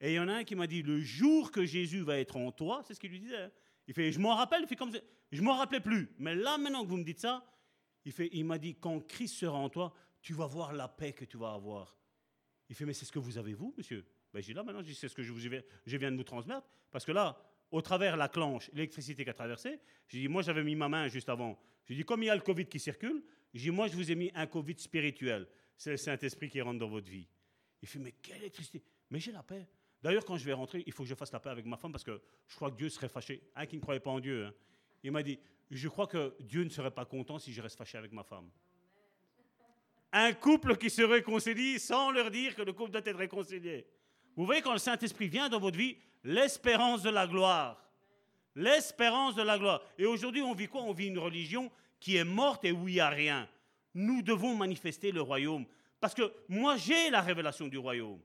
Et 0.00 0.12
il 0.12 0.14
y 0.14 0.20
en 0.20 0.28
a 0.28 0.34
un 0.34 0.44
qui 0.44 0.54
m'a 0.54 0.68
dit, 0.68 0.82
le 0.82 1.00
jour 1.00 1.50
que 1.50 1.64
Jésus 1.64 2.02
va 2.02 2.18
être 2.18 2.36
en 2.36 2.52
toi, 2.52 2.82
c'est 2.86 2.94
ce 2.94 3.00
qu'il 3.00 3.10
lui 3.10 3.18
disait. 3.18 3.42
Hein. 3.42 3.50
Il 3.88 3.94
fait, 3.94 4.12
je 4.12 4.20
m'en 4.20 4.36
rappelle, 4.36 4.62
il 4.62 4.68
fait 4.68 4.76
comme 4.76 4.92
ça. 4.92 5.00
Je 5.32 5.42
m'en 5.42 5.56
rappelais 5.56 5.80
plus. 5.80 6.14
Mais 6.18 6.36
là, 6.36 6.58
maintenant 6.58 6.84
que 6.84 6.88
vous 6.88 6.96
me 6.96 7.04
dites 7.04 7.20
ça, 7.20 7.44
il, 8.04 8.12
fait, 8.12 8.28
il 8.32 8.44
m'a 8.44 8.58
dit, 8.58 8.76
quand 8.76 9.00
Christ 9.00 9.34
sera 9.34 9.58
en 9.58 9.68
toi, 9.68 9.92
tu 10.22 10.32
vas 10.32 10.46
voir 10.46 10.72
la 10.72 10.86
paix 10.86 11.12
que 11.12 11.24
tu 11.24 11.38
vas 11.38 11.54
avoir. 11.54 11.98
Il 12.68 12.76
fait, 12.76 12.84
mais 12.84 12.94
c'est 12.94 13.04
ce 13.04 13.10
que 13.10 13.18
vous 13.18 13.36
avez, 13.36 13.52
vous, 13.52 13.74
monsieur? 13.76 14.06
Ben, 14.34 14.42
dit, 14.42 14.52
là, 14.52 14.64
maintenant, 14.64 14.82
c'est 14.84 15.08
ce 15.08 15.14
que 15.14 15.22
je 15.22 15.96
viens 15.96 16.10
de 16.10 16.16
vous 16.16 16.24
transmettre. 16.24 16.66
Parce 16.90 17.04
que 17.04 17.12
là, 17.12 17.40
au 17.70 17.80
travers 17.80 18.16
la 18.16 18.28
clanche, 18.28 18.68
l'électricité 18.72 19.22
qui 19.22 19.30
a 19.30 19.34
traversé, 19.34 19.78
j'ai 20.08 20.18
dit, 20.18 20.28
moi, 20.28 20.42
j'avais 20.42 20.64
mis 20.64 20.74
ma 20.74 20.88
main 20.88 21.06
juste 21.06 21.28
avant. 21.28 21.56
J'ai 21.86 21.94
dit, 21.94 22.04
comme 22.04 22.22
il 22.22 22.26
y 22.26 22.30
a 22.30 22.34
le 22.34 22.40
Covid 22.40 22.66
qui 22.66 22.80
circule, 22.80 23.22
j'ai 23.52 23.70
dit, 23.70 23.70
moi, 23.70 23.86
je 23.86 23.94
vous 23.94 24.10
ai 24.10 24.14
mis 24.16 24.32
un 24.34 24.46
Covid 24.46 24.74
spirituel. 24.78 25.46
C'est 25.76 25.92
le 25.92 25.96
Saint-Esprit 25.96 26.48
qui 26.48 26.60
rentre 26.60 26.80
dans 26.80 26.88
votre 26.88 27.08
vie. 27.08 27.28
Il 27.80 27.86
fait, 27.86 28.00
mais 28.00 28.12
quelle 28.12 28.38
électricité? 28.38 28.82
Mais 29.10 29.20
j'ai 29.20 29.30
la 29.30 29.42
paix. 29.42 29.68
D'ailleurs, 30.02 30.24
quand 30.24 30.36
je 30.36 30.44
vais 30.44 30.52
rentrer, 30.52 30.82
il 30.84 30.92
faut 30.92 31.04
que 31.04 31.08
je 31.08 31.14
fasse 31.14 31.32
la 31.32 31.38
paix 31.38 31.50
avec 31.50 31.64
ma 31.64 31.76
femme 31.76 31.92
parce 31.92 32.04
que 32.04 32.20
je 32.48 32.56
crois 32.56 32.70
que 32.70 32.76
Dieu 32.76 32.88
serait 32.88 33.08
fâché. 33.08 33.40
Un 33.54 33.66
qui 33.66 33.76
ne 33.76 33.80
croyait 33.80 34.00
pas 34.00 34.10
en 34.10 34.20
Dieu. 34.20 34.46
Hein. 34.46 34.54
Il 35.04 35.12
m'a 35.12 35.22
dit, 35.22 35.38
je 35.70 35.88
crois 35.88 36.08
que 36.08 36.34
Dieu 36.40 36.64
ne 36.64 36.70
serait 36.70 36.90
pas 36.90 37.04
content 37.04 37.38
si 37.38 37.52
je 37.52 37.62
reste 37.62 37.76
fâché 37.78 37.98
avec 37.98 38.12
ma 38.12 38.24
femme. 38.24 38.50
Un 40.12 40.32
couple 40.32 40.76
qui 40.76 40.90
se 40.90 41.02
réconcilie 41.02 41.80
sans 41.80 42.10
leur 42.10 42.30
dire 42.30 42.54
que 42.54 42.62
le 42.62 42.72
couple 42.72 42.90
doit 42.90 43.02
être 43.04 43.16
réconcilié. 43.16 43.86
Vous 44.36 44.46
voyez, 44.46 44.62
quand 44.62 44.72
le 44.72 44.78
Saint-Esprit 44.78 45.28
vient 45.28 45.48
dans 45.48 45.60
votre 45.60 45.76
vie, 45.76 45.96
l'espérance 46.24 47.02
de 47.02 47.10
la 47.10 47.26
gloire. 47.26 47.80
L'espérance 48.56 49.34
de 49.34 49.42
la 49.42 49.58
gloire. 49.58 49.82
Et 49.98 50.06
aujourd'hui, 50.06 50.42
on 50.42 50.54
vit 50.54 50.68
quoi? 50.68 50.82
On 50.82 50.92
vit 50.92 51.08
une 51.08 51.18
religion 51.18 51.70
qui 52.00 52.16
est 52.16 52.24
morte 52.24 52.64
et 52.64 52.72
où 52.72 52.88
il 52.88 52.94
n'y 52.94 53.00
a 53.00 53.08
rien. 53.08 53.48
Nous 53.94 54.22
devons 54.22 54.54
manifester 54.54 55.12
le 55.12 55.22
royaume. 55.22 55.66
Parce 56.00 56.14
que 56.14 56.32
moi, 56.48 56.76
j'ai 56.76 57.10
la 57.10 57.20
révélation 57.20 57.68
du 57.68 57.78
royaume. 57.78 58.20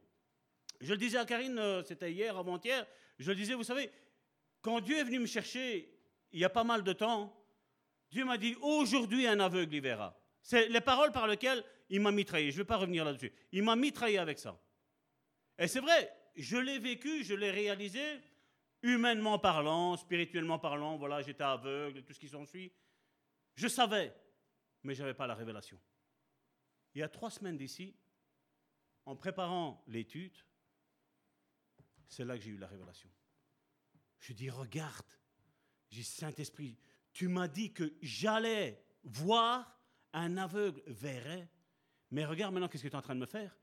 Je 0.82 0.92
le 0.92 0.98
disais 0.98 1.18
à 1.18 1.26
Karine, 1.26 1.58
euh, 1.58 1.84
c'était 1.84 2.12
hier, 2.12 2.38
avant-hier, 2.38 2.86
je 3.18 3.30
le 3.30 3.36
disais, 3.36 3.54
vous 3.54 3.64
savez, 3.64 3.90
quand 4.62 4.80
Dieu 4.80 4.98
est 4.98 5.04
venu 5.04 5.20
me 5.20 5.26
chercher, 5.26 5.90
il 6.32 6.40
y 6.40 6.46
a 6.46 6.50
pas 6.50 6.64
mal 6.64 6.84
de 6.84 6.94
temps, 6.94 7.36
Dieu 8.12 8.26
m'a 8.26 8.38
dit, 8.38 8.56
aujourd'hui 8.62 9.28
un 9.28 9.40
aveugle 9.40 9.76
y 9.76 9.80
verra. 9.80 10.18
C'est 10.42 10.70
les 10.70 10.82
paroles 10.82 11.12
par 11.12 11.28
lesquelles 11.28 11.64
il 11.90 12.02
m'a 12.02 12.12
mitraillé. 12.12 12.52
Je 12.52 12.58
ne 12.58 12.62
vais 12.62 12.68
pas 12.68 12.78
revenir 12.78 13.04
là-dessus. 13.04 13.32
Il 13.52 13.64
m'a 13.64 13.76
mitraillé 13.76 14.18
avec 14.18 14.40
ça. 14.40 14.58
Et 15.60 15.68
c'est 15.68 15.82
vrai, 15.82 16.12
je 16.36 16.58
l'ai 16.58 16.80
vécu, 16.80 17.24
je 17.24 17.34
l'ai 17.34 17.52
réalisé, 17.52 18.22
humainement 18.82 19.38
parlant, 19.38 19.98
spirituellement 19.98 20.58
parlant, 20.58 20.98
voilà, 20.98 21.22
j'étais 21.22 21.44
aveugle, 21.44 22.02
tout 22.04 22.14
ce 22.14 22.20
qui 22.20 22.30
s'ensuit. 22.30 22.72
Je 23.56 23.68
savais, 23.68 24.16
mais 24.84 24.96
je 24.96 25.02
n'avais 25.02 25.14
pas 25.14 25.28
la 25.28 25.36
révélation. 25.36 25.78
Il 26.96 27.00
y 27.00 27.04
a 27.04 27.10
trois 27.10 27.30
semaines 27.30 27.58
d'ici, 27.58 27.94
en 29.06 29.18
préparant 29.18 29.84
l'étude, 29.88 30.36
c'est 32.08 32.24
là 32.24 32.38
que 32.38 32.44
j'ai 32.44 32.52
eu 32.52 32.58
la 32.58 32.68
révélation. 32.68 33.10
Je 34.20 34.32
dis, 34.32 34.50
regarde, 34.50 35.06
j'ai 35.90 36.04
Saint-Esprit, 36.04 36.78
tu 37.12 37.28
m'as 37.28 37.50
dit 37.50 37.74
que 37.74 37.94
j'allais 38.02 38.82
voir 39.04 39.78
un 40.14 40.38
aveugle 40.38 40.82
verrait, 40.88 41.50
mais 42.12 42.26
regarde 42.26 42.54
maintenant 42.54 42.70
qu'est-ce 42.70 42.84
que 42.84 42.88
tu 42.88 42.94
es 42.94 42.98
en 42.98 43.02
train 43.02 43.16
de 43.16 43.20
me 43.20 43.26
faire. 43.26 43.58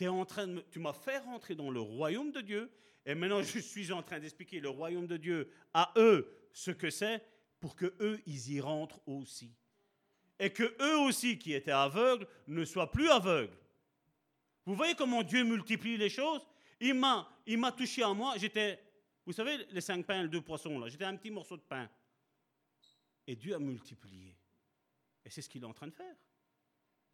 En 0.00 0.24
train 0.24 0.48
de 0.48 0.60
tu 0.70 0.80
m'as 0.80 0.92
fait 0.92 1.18
rentrer 1.18 1.54
dans 1.54 1.70
le 1.70 1.80
royaume 1.80 2.32
de 2.32 2.40
Dieu, 2.40 2.72
et 3.06 3.14
maintenant 3.14 3.40
je 3.42 3.60
suis 3.60 3.92
en 3.92 4.02
train 4.02 4.18
d'expliquer 4.18 4.58
le 4.58 4.68
royaume 4.68 5.06
de 5.06 5.16
Dieu 5.16 5.48
à 5.72 5.92
eux 5.96 6.28
ce 6.52 6.72
que 6.72 6.90
c'est, 6.90 7.22
pour 7.60 7.76
que 7.76 7.94
eux 8.00 8.20
ils 8.26 8.52
y 8.52 8.60
rentrent 8.60 9.00
aussi, 9.06 9.54
et 10.40 10.50
que 10.50 10.74
eux 10.82 10.98
aussi 10.98 11.38
qui 11.38 11.52
étaient 11.52 11.70
aveugles 11.70 12.26
ne 12.48 12.64
soient 12.64 12.90
plus 12.90 13.08
aveugles. 13.10 13.56
Vous 14.66 14.74
voyez 14.74 14.94
comment 14.94 15.22
Dieu 15.22 15.44
multiplie 15.44 15.96
les 15.96 16.08
choses? 16.08 16.44
Il 16.80 16.94
m'a, 16.94 17.28
il 17.46 17.58
m'a 17.58 17.70
touché 17.70 18.02
à 18.02 18.12
moi. 18.12 18.36
J'étais, 18.38 18.80
vous 19.24 19.32
savez, 19.32 19.66
les 19.70 19.80
cinq 19.80 20.04
pains, 20.04 20.22
les 20.22 20.28
deux 20.28 20.40
poissons 20.40 20.80
là. 20.80 20.88
J'étais 20.88 21.04
un 21.04 21.16
petit 21.16 21.30
morceau 21.30 21.56
de 21.56 21.62
pain. 21.62 21.88
Et 23.26 23.36
Dieu 23.36 23.54
a 23.54 23.58
multiplié. 23.60 24.36
Et 25.24 25.30
c'est 25.30 25.42
ce 25.42 25.48
qu'il 25.48 25.62
est 25.62 25.66
en 25.66 25.72
train 25.72 25.86
de 25.86 25.92
faire. 25.92 26.16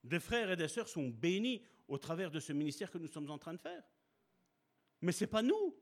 Des 0.05 0.21
frères 0.21 0.51
et 0.51 0.57
des 0.57 0.69
sœurs 0.69 0.89
sont 0.89 1.09
bénis 1.09 1.63
au 1.89 1.99
travers 1.99 2.31
de 2.31 2.41
ce 2.41 2.53
ministère 2.53 2.91
que 2.91 2.99
nous 2.99 3.09
sommes 3.09 3.31
en 3.31 3.39
train 3.39 3.55
de 3.55 3.61
faire. 3.61 3.83
Mais 5.01 5.13
ce 5.13 5.25
n'est 5.25 5.31
pas 5.31 5.43
nous. 5.43 5.77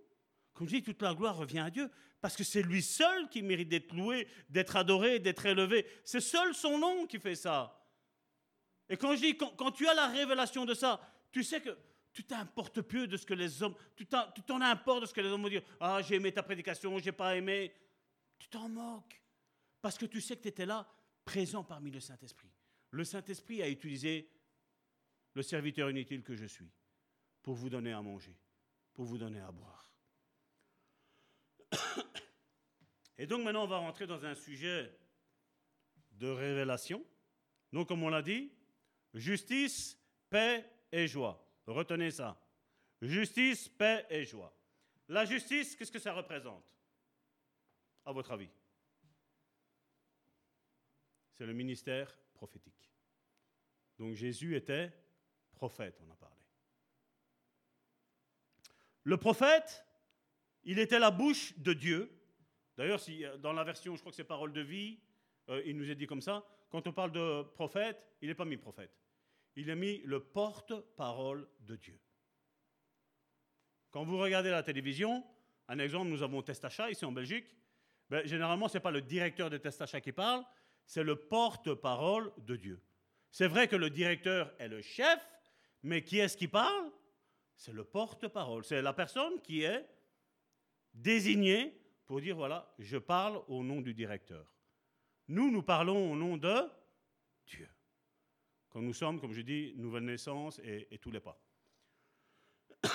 Comme 0.55 0.69
je 0.69 0.77
dis, 0.77 0.83
toute 0.83 1.03
la 1.03 1.15
gloire 1.15 1.37
revient 1.37 1.59
à 1.59 1.71
Dieu, 1.71 1.91
parce 2.21 2.35
que 2.35 2.45
c'est 2.45 2.63
lui 2.63 2.83
seul 2.83 3.29
qui 3.29 3.43
mérite 3.43 3.69
d'être 3.69 3.95
loué, 3.95 4.27
d'être 4.49 4.77
adoré, 4.77 5.19
d'être 5.19 5.45
élevé. 5.45 5.87
C'est 6.03 6.21
seul 6.21 6.55
son 6.55 6.79
nom 6.79 7.07
qui 7.07 7.19
fait 7.19 7.35
ça. 7.35 7.79
Et 8.89 8.97
quand 8.97 9.15
je 9.15 9.21
dis, 9.21 9.37
quand, 9.37 9.73
tu 9.73 9.87
as 9.87 9.95
la 9.95 10.07
révélation 10.07 10.65
de 10.65 10.73
ça, 10.73 11.01
tu 11.31 11.45
sais 11.45 11.61
que 11.61 11.77
tu 12.13 12.25
t'importes 12.25 12.81
peu 12.81 13.07
de 13.07 13.19
ce 13.19 13.27
que 13.27 13.35
les 13.35 13.63
hommes, 13.63 13.75
tu 13.95 14.07
t'en 14.07 14.61
importes 14.63 15.03
de 15.03 15.07
ce 15.07 15.13
que 15.13 15.21
les 15.21 15.29
hommes 15.29 15.43
vont 15.43 15.51
dire. 15.51 15.63
Ah, 15.79 16.01
j'ai 16.01 16.15
aimé 16.15 16.33
ta 16.33 16.43
prédication, 16.43 16.99
j'ai 16.99 17.13
pas 17.13 17.37
aimé. 17.37 17.75
Tu 18.39 18.49
t'en 18.49 18.69
moques. 18.69 19.21
Parce 19.83 19.99
que 19.99 20.07
tu 20.07 20.21
sais 20.23 20.37
que 20.37 20.43
tu 20.43 20.49
étais 20.49 20.67
là 20.67 20.87
présent 21.25 21.63
parmi 21.63 21.91
le 21.91 22.01
Saint-Esprit. 22.01 22.51
Le 22.91 23.05
Saint-Esprit 23.05 23.63
a 23.63 23.69
utilisé 23.69 24.31
le 25.35 25.43
serviteur 25.43 25.91
inutile 25.91 26.23
que 26.23 26.35
je 26.35 26.47
suis. 26.47 26.71
pour 27.43 27.55
vous 27.55 27.71
donner 27.71 27.93
à 27.93 28.03
manger, 28.03 28.37
pour 28.93 29.05
vous 29.05 29.19
donner 29.19 29.39
à 29.39 29.53
boire. 29.53 29.89
Et 33.19 33.27
donc 33.27 33.45
maintenant, 33.45 33.63
on 33.63 33.69
va 33.69 33.79
rentrer 33.79 34.07
dans 34.07 34.25
un 34.25 34.35
sujet 34.35 34.93
de 36.11 36.27
révélation. 36.27 37.05
Donc, 37.73 37.87
comme 37.87 38.03
on 38.03 38.09
l'a 38.09 38.23
dit, 38.23 38.51
justice, 39.15 39.97
paix 40.29 40.69
et 40.91 41.07
joie. 41.07 41.41
Retenez 41.67 42.11
ça. 42.11 42.37
Justice, 43.01 43.69
paix 43.69 44.07
et 44.11 44.25
joie. 44.25 44.53
La 45.09 45.25
justice, 45.25 45.77
qu'est-ce 45.77 45.93
que 45.93 45.99
ça 45.99 46.13
représente 46.13 46.65
À 48.05 48.13
votre 48.13 48.33
avis? 48.33 48.51
C'est 51.35 51.47
le 51.47 51.53
ministère 51.53 52.13
prophétique. 52.37 52.93
Donc 53.99 54.15
Jésus 54.15 54.57
était 54.57 54.93
prophète, 55.53 56.01
on 56.07 56.11
a 56.13 56.17
parlé. 56.17 56.37
Le 59.05 59.17
prophète, 59.17 59.85
il 60.65 60.79
était 60.79 60.99
la 60.99 61.11
bouche 61.11 61.57
de 61.59 61.73
Dieu. 61.73 62.11
D'ailleurs, 62.77 63.01
si, 63.01 63.25
euh, 63.25 63.37
dans 63.39 63.53
la 63.53 63.65
version, 63.65 63.95
je 63.95 64.01
crois 64.01 64.13
que 64.13 64.17
c'est 64.17 64.25
Parole 64.25 64.53
de 64.53 64.61
vie, 64.61 65.01
euh, 65.49 65.63
il 65.65 65.77
nous 65.77 65.91
est 65.91 65.95
dit 65.95 66.07
comme 66.07 66.21
ça, 66.21 66.45
quand 66.71 66.87
on 66.87 66.93
parle 66.93 67.13
de 67.13 67.43
prophète, 67.55 68.03
il 68.21 68.29
n'est 68.29 68.35
pas 68.35 68.45
mis 68.45 68.57
prophète. 68.57 68.93
Il 69.55 69.71
est 69.71 69.77
mis 69.77 69.99
le 70.03 70.21
porte-parole 70.21 71.49
de 71.61 71.77
Dieu. 71.77 71.99
Quand 73.91 74.05
vous 74.05 74.19
regardez 74.19 74.51
la 74.51 74.63
télévision, 74.63 75.25
un 75.69 75.79
exemple, 75.79 76.09
nous 76.09 76.23
avons 76.23 76.43
Testachat 76.43 76.91
ici 76.91 77.05
en 77.05 77.13
Belgique. 77.13 77.47
Ben, 78.11 78.27
généralement, 78.27 78.69
ce 78.69 78.75
n'est 78.75 78.83
pas 78.83 78.91
le 78.91 79.01
directeur 79.01 79.51
de 79.51 79.57
Testachat 79.57 80.01
qui 80.01 80.13
parle, 80.13 80.45
c'est 80.87 81.03
le 81.03 81.17
porte-parole 81.17 82.33
de 82.39 82.57
Dieu. 82.57 82.81
C'est 83.31 83.49
vrai 83.49 83.69
que 83.69 83.77
le 83.77 83.91
directeur 83.91 84.55
est 84.59 84.69
le 84.69 84.81
chef, 84.81 85.21
mais 85.83 86.03
qui 86.03 86.19
est-ce 86.19 86.37
qui 86.37 86.49
parle? 86.49 86.91
C'est 87.57 87.73
le 87.73 87.85
porte-parole. 87.85 88.65
C'est 88.65 88.83
la 88.83 88.93
personne 88.93 89.41
qui 89.43 89.63
est 89.63 89.87
désignée 90.95 91.79
pour 92.07 92.21
dire, 92.21 92.37
voilà, 92.37 92.73
je 92.79 92.97
parle 92.97 93.43
au 93.49 93.63
nom 93.63 93.81
du 93.81 93.93
directeur. 93.93 94.53
Nous, 95.29 95.51
nous 95.51 95.63
parlons 95.63 96.13
au 96.13 96.17
nom 96.17 96.37
de 96.37 96.55
Dieu. 97.47 97.69
Quand 98.69 98.81
nous 98.81 98.95
sommes, 98.95 99.21
comme 99.21 99.33
je 99.33 99.41
dis, 99.41 99.75
nouvelle 99.77 100.05
naissance 100.05 100.61
et, 100.63 100.99
tous 100.99 101.11
les 101.11 101.21
pas. 101.21 101.41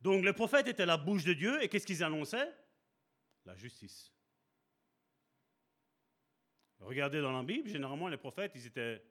Donc 0.00 0.24
les 0.24 0.32
prophètes 0.32 0.66
étaient 0.66 0.86
la 0.86 0.96
bouche 0.96 1.24
de 1.24 1.34
Dieu 1.34 1.62
et 1.62 1.68
qu'est-ce 1.68 1.86
qu'ils 1.86 2.02
annonçaient? 2.02 2.52
La 3.44 3.54
justice. 3.54 4.12
Regardez 6.82 7.20
dans 7.20 7.32
la 7.32 7.42
Bible, 7.42 7.68
généralement 7.68 8.08
les 8.08 8.16
prophètes, 8.16 8.52
ils 8.54 8.66
étaient 8.66 9.02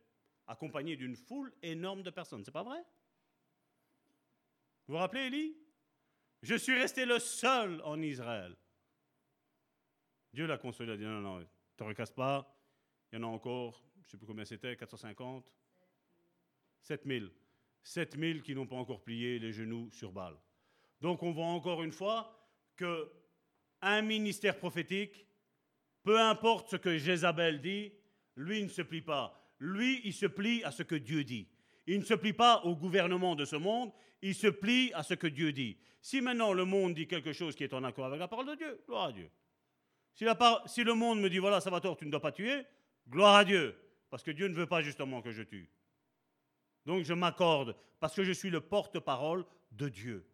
accompagnés 0.48 0.96
d'une 0.96 1.16
foule 1.16 1.54
énorme 1.62 2.04
de 2.04 2.10
personnes. 2.10 2.44
C'est 2.44 2.52
pas 2.52 2.64
vrai? 2.64 2.80
Vous 4.88 4.94
vous 4.94 5.00
rappelez 5.00 5.28
Élie? 5.28 5.58
Je 6.42 6.56
suis 6.56 6.74
resté 6.74 7.06
le 7.06 7.20
seul 7.20 7.82
en 7.84 8.02
Israël. 8.02 8.58
Dieu 10.34 10.48
l'a 10.48 10.58
consolé, 10.58 10.92
il 10.92 10.94
a 10.94 10.98
dit 10.98 11.04
non, 11.04 11.22
non, 11.22 11.40
ne 11.40 11.46
te 11.78 11.84
recasse 11.84 12.12
pas. 12.12 12.58
Il 13.12 13.20
y 13.20 13.20
en 13.20 13.24
a 13.24 13.32
encore, 13.32 13.84
je 14.02 14.08
ne 14.08 14.10
sais 14.12 14.18
plus 14.18 14.28
combien 14.28 14.46
c'était, 14.46 14.76
450 14.76 15.52
7000. 16.82 17.32
7000 17.84 18.42
qui 18.42 18.56
n'ont 18.56 18.68
pas 18.68 18.76
encore 18.76 19.02
plié 19.02 19.40
les 19.40 19.52
genoux 19.52 19.90
sur 19.92 20.12
balle. 20.12 20.38
Donc 21.00 21.24
on 21.24 21.32
voit 21.32 21.46
encore 21.46 21.84
une 21.84 21.92
fois 21.92 22.38
que 22.76 23.12
un 23.82 24.02
ministère 24.02 24.58
prophétique, 24.58 25.26
peu 26.04 26.20
importe 26.20 26.70
ce 26.70 26.76
que 26.76 26.98
Jézabel 26.98 27.62
dit, 27.62 27.92
lui 28.36 28.64
ne 28.64 28.70
se 28.70 28.82
plie 28.82 29.02
pas. 29.02 29.38
Lui, 29.60 30.02
il 30.04 30.14
se 30.14 30.26
plie 30.26 30.64
à 30.64 30.72
ce 30.72 30.84
que 30.84 30.96
Dieu 30.96 31.24
dit. 31.24 31.48
Il 31.88 32.00
ne 32.00 32.06
se 32.06 32.14
plie 32.14 32.34
pas 32.34 32.62
au 32.64 32.76
gouvernement 32.76 33.36
de 33.36 33.46
ce 33.46 33.56
monde, 33.56 33.92
il 34.22 34.36
se 34.36 34.48
plie 34.48 34.92
à 34.94 35.04
ce 35.04 35.14
que 35.14 35.28
Dieu 35.28 35.52
dit. 35.52 35.78
Si 36.02 36.22
maintenant 36.22 36.54
le 36.54 36.66
monde 36.66 36.94
dit 36.96 37.08
quelque 37.08 37.34
chose 37.34 37.56
qui 37.56 37.64
est 37.64 37.74
en 37.74 37.84
accord 37.84 38.06
avec 38.06 38.20
la 38.20 38.28
parole 38.28 38.48
de 38.48 38.56
Dieu, 38.56 38.82
gloire 38.88 39.06
à 39.06 39.12
Dieu. 39.12 39.30
Si, 40.14 40.26
si 40.66 40.84
le 40.84 40.94
monde 40.94 41.22
me 41.22 41.30
dit, 41.30 41.38
voilà, 41.38 41.62
ça 41.62 41.70
va 41.70 41.80
tort, 41.80 41.98
tu 41.98 42.06
ne 42.06 42.12
dois 42.12 42.20
pas 42.20 42.32
tuer, 42.32 42.64
gloire 43.08 43.36
à 43.36 43.46
Dieu. 43.46 43.76
Parce 44.10 44.24
que 44.24 44.32
Dieu 44.32 44.48
ne 44.48 44.54
veut 44.54 44.68
pas 44.68 44.82
justement 44.82 45.22
que 45.22 45.32
je 45.32 45.44
tue. 45.44 45.70
Donc 46.86 47.04
je 47.04 47.14
m'accorde, 47.14 47.76
parce 48.00 48.16
que 48.16 48.24
je 48.24 48.32
suis 48.32 48.50
le 48.50 48.62
porte-parole 48.62 49.46
de 49.72 49.90
Dieu. 49.90 50.28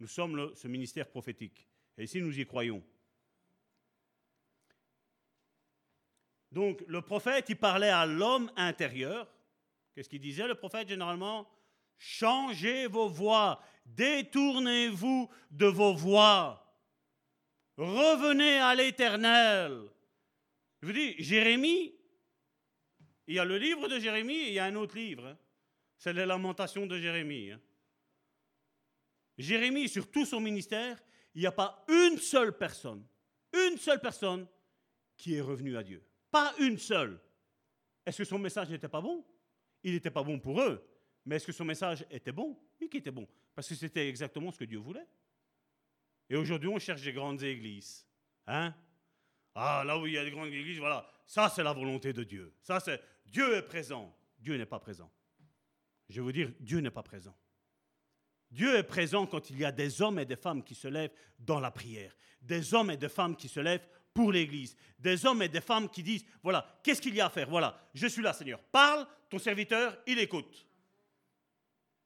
Nous 0.00 0.06
sommes 0.06 0.54
ce 0.54 0.66
ministère 0.66 1.08
prophétique. 1.08 1.68
Et 1.98 2.04
ici, 2.04 2.20
nous 2.22 2.38
y 2.38 2.46
croyons. 2.46 2.82
Donc, 6.52 6.82
le 6.86 7.00
prophète, 7.00 7.46
il 7.48 7.56
parlait 7.56 7.90
à 7.90 8.06
l'homme 8.06 8.50
intérieur. 8.56 9.28
Qu'est-ce 9.94 10.08
qu'il 10.08 10.20
disait, 10.20 10.48
le 10.48 10.54
prophète, 10.54 10.88
généralement? 10.88 11.48
Changez 11.98 12.86
vos 12.86 13.08
voies, 13.08 13.62
détournez-vous 13.84 15.28
de 15.50 15.66
vos 15.66 15.92
voies, 15.92 16.74
revenez 17.76 18.58
à 18.58 18.74
l'éternel. 18.74 19.82
Je 20.80 20.86
vous 20.86 20.92
dis, 20.94 21.14
Jérémie, 21.18 21.94
il 23.26 23.34
y 23.34 23.38
a 23.38 23.44
le 23.44 23.58
livre 23.58 23.86
de 23.86 23.98
Jérémie 23.98 24.38
et 24.38 24.48
il 24.48 24.54
y 24.54 24.58
a 24.58 24.64
un 24.64 24.74
autre 24.76 24.96
livre. 24.96 25.26
Hein. 25.26 25.38
C'est 25.98 26.14
les 26.14 26.24
lamentations 26.24 26.86
de 26.86 26.98
Jérémie. 26.98 27.50
Hein. 27.50 27.60
Jérémie, 29.36 29.88
sur 29.88 30.10
tout 30.10 30.24
son 30.24 30.40
ministère, 30.40 30.98
il 31.34 31.42
n'y 31.42 31.46
a 31.46 31.52
pas 31.52 31.84
une 31.88 32.18
seule 32.18 32.56
personne, 32.56 33.06
une 33.52 33.76
seule 33.76 34.00
personne 34.00 34.46
qui 35.16 35.34
est 35.34 35.40
revenue 35.40 35.76
à 35.76 35.82
Dieu. 35.82 36.02
Pas 36.30 36.54
une 36.58 36.78
seule. 36.78 37.20
Est-ce 38.06 38.18
que 38.18 38.24
son 38.24 38.38
message 38.38 38.68
n'était 38.70 38.88
pas 38.88 39.00
bon? 39.00 39.24
Il 39.82 39.92
n'était 39.92 40.10
pas 40.10 40.22
bon 40.22 40.38
pour 40.38 40.60
eux. 40.60 40.86
Mais 41.24 41.36
est-ce 41.36 41.46
que 41.46 41.52
son 41.52 41.64
message 41.64 42.04
était 42.10 42.32
bon? 42.32 42.58
Oui, 42.80 42.88
qui 42.88 42.98
était 42.98 43.10
bon. 43.10 43.28
Parce 43.54 43.68
que 43.68 43.74
c'était 43.74 44.08
exactement 44.08 44.50
ce 44.50 44.58
que 44.58 44.64
Dieu 44.64 44.78
voulait. 44.78 45.06
Et 46.28 46.36
aujourd'hui, 46.36 46.68
on 46.68 46.78
cherche 46.78 47.02
des 47.02 47.12
grandes 47.12 47.42
églises. 47.42 48.06
Hein? 48.46 48.74
Ah, 49.54 49.82
là 49.84 49.98
où 49.98 50.06
il 50.06 50.14
y 50.14 50.18
a 50.18 50.24
des 50.24 50.30
grandes 50.30 50.48
églises, 50.48 50.78
voilà. 50.78 51.06
Ça, 51.26 51.48
c'est 51.48 51.62
la 51.62 51.72
volonté 51.72 52.12
de 52.12 52.24
Dieu. 52.24 52.54
Ça, 52.62 52.80
c'est 52.80 53.00
Dieu 53.26 53.56
est 53.56 53.62
présent. 53.62 54.14
Dieu 54.38 54.56
n'est 54.56 54.66
pas 54.66 54.78
présent. 54.78 55.10
Je 56.08 56.16
vais 56.16 56.20
vous 56.22 56.32
dire, 56.32 56.52
Dieu 56.60 56.80
n'est 56.80 56.90
pas 56.90 57.02
présent. 57.02 57.36
Dieu 58.50 58.76
est 58.76 58.82
présent 58.82 59.26
quand 59.26 59.50
il 59.50 59.58
y 59.58 59.64
a 59.64 59.70
des 59.70 60.02
hommes 60.02 60.18
et 60.18 60.24
des 60.24 60.36
femmes 60.36 60.64
qui 60.64 60.74
se 60.74 60.88
lèvent 60.88 61.12
dans 61.38 61.60
la 61.60 61.70
prière, 61.70 62.16
des 62.42 62.74
hommes 62.74 62.90
et 62.90 62.96
des 62.96 63.08
femmes 63.08 63.36
qui 63.36 63.48
se 63.48 63.60
lèvent 63.60 63.86
pour 64.20 64.32
l'Église, 64.32 64.76
des 64.98 65.24
hommes 65.24 65.40
et 65.40 65.48
des 65.48 65.62
femmes 65.62 65.88
qui 65.88 66.02
disent, 66.02 66.26
voilà, 66.42 66.78
qu'est-ce 66.82 67.00
qu'il 67.00 67.14
y 67.14 67.22
a 67.22 67.26
à 67.26 67.30
faire? 67.30 67.48
Voilà, 67.48 67.88
je 67.94 68.06
suis 68.06 68.20
là, 68.20 68.34
Seigneur. 68.34 68.60
Parle, 68.60 69.06
ton 69.30 69.38
serviteur, 69.38 69.96
il 70.06 70.18
écoute. 70.18 70.66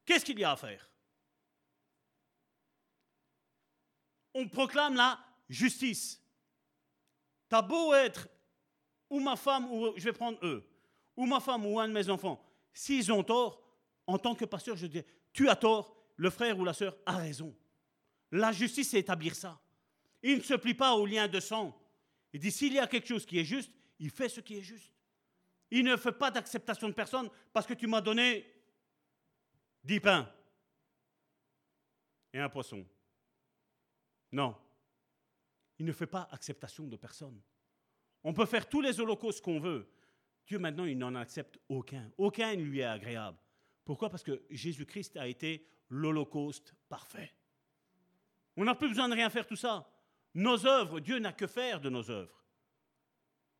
Qu'est-ce 0.04 0.24
qu'il 0.24 0.38
y 0.38 0.44
a 0.44 0.52
à 0.52 0.56
faire? 0.56 0.88
On 4.32 4.46
proclame 4.46 4.94
la 4.94 5.18
justice. 5.48 6.22
T'as 7.48 7.62
beau 7.62 7.92
être 7.94 8.28
ou 9.10 9.18
ma 9.18 9.34
femme, 9.34 9.68
ou 9.72 9.92
je 9.96 10.04
vais 10.04 10.12
prendre 10.12 10.38
eux, 10.46 10.64
ou 11.16 11.26
ma 11.26 11.40
femme, 11.40 11.66
ou 11.66 11.80
un 11.80 11.88
de 11.88 11.92
mes 11.92 12.08
enfants, 12.08 12.40
s'ils 12.72 13.10
ont 13.12 13.24
tort, 13.24 13.60
en 14.06 14.18
tant 14.18 14.36
que 14.36 14.44
pasteur, 14.44 14.76
je 14.76 14.86
dis, 14.86 15.02
tu 15.32 15.48
as 15.48 15.56
tort, 15.56 15.96
le 16.14 16.30
frère 16.30 16.56
ou 16.60 16.64
la 16.64 16.74
sœur 16.74 16.96
a 17.06 17.16
raison. 17.16 17.52
La 18.30 18.52
justice, 18.52 18.90
c'est 18.90 19.00
établir 19.00 19.34
ça. 19.34 19.60
Il 20.22 20.38
ne 20.38 20.42
se 20.42 20.54
plie 20.54 20.74
pas 20.74 20.94
au 20.94 21.06
lien 21.06 21.26
de 21.26 21.40
sang. 21.40 21.76
Il 22.34 22.40
dit, 22.40 22.50
s'il 22.50 22.74
y 22.74 22.80
a 22.80 22.86
quelque 22.88 23.06
chose 23.06 23.24
qui 23.24 23.38
est 23.38 23.44
juste, 23.44 23.72
il 24.00 24.10
fait 24.10 24.28
ce 24.28 24.40
qui 24.40 24.58
est 24.58 24.62
juste. 24.62 24.92
Il 25.70 25.84
ne 25.84 25.96
fait 25.96 26.12
pas 26.12 26.32
d'acceptation 26.32 26.88
de 26.88 26.92
personne 26.92 27.30
parce 27.52 27.66
que 27.66 27.74
tu 27.74 27.86
m'as 27.86 28.00
donné 28.00 28.44
dix 29.84 30.00
pains 30.00 30.28
et 32.32 32.40
un 32.40 32.48
poisson. 32.48 32.84
Non. 34.32 34.56
Il 35.78 35.86
ne 35.86 35.92
fait 35.92 36.08
pas 36.08 36.28
acceptation 36.32 36.88
de 36.88 36.96
personne. 36.96 37.40
On 38.24 38.32
peut 38.32 38.46
faire 38.46 38.68
tous 38.68 38.80
les 38.80 38.98
holocaustes 38.98 39.40
qu'on 39.40 39.60
veut. 39.60 39.88
Dieu 40.46 40.58
maintenant, 40.58 40.86
il 40.86 40.98
n'en 40.98 41.14
accepte 41.14 41.58
aucun. 41.68 42.10
Aucun 42.18 42.56
ne 42.56 42.62
lui 42.62 42.80
est 42.80 42.84
agréable. 42.84 43.38
Pourquoi? 43.84 44.10
Parce 44.10 44.24
que 44.24 44.42
Jésus-Christ 44.50 45.16
a 45.16 45.28
été 45.28 45.68
l'Holocauste 45.88 46.74
parfait. 46.88 47.32
On 48.56 48.64
n'a 48.64 48.74
plus 48.74 48.88
besoin 48.88 49.08
de 49.08 49.14
rien 49.14 49.30
faire 49.30 49.46
tout 49.46 49.56
ça. 49.56 49.88
Nos 50.34 50.66
œuvres, 50.66 51.00
Dieu 51.00 51.18
n'a 51.18 51.32
que 51.32 51.46
faire 51.46 51.80
de 51.80 51.88
nos 51.88 52.10
œuvres. 52.10 52.44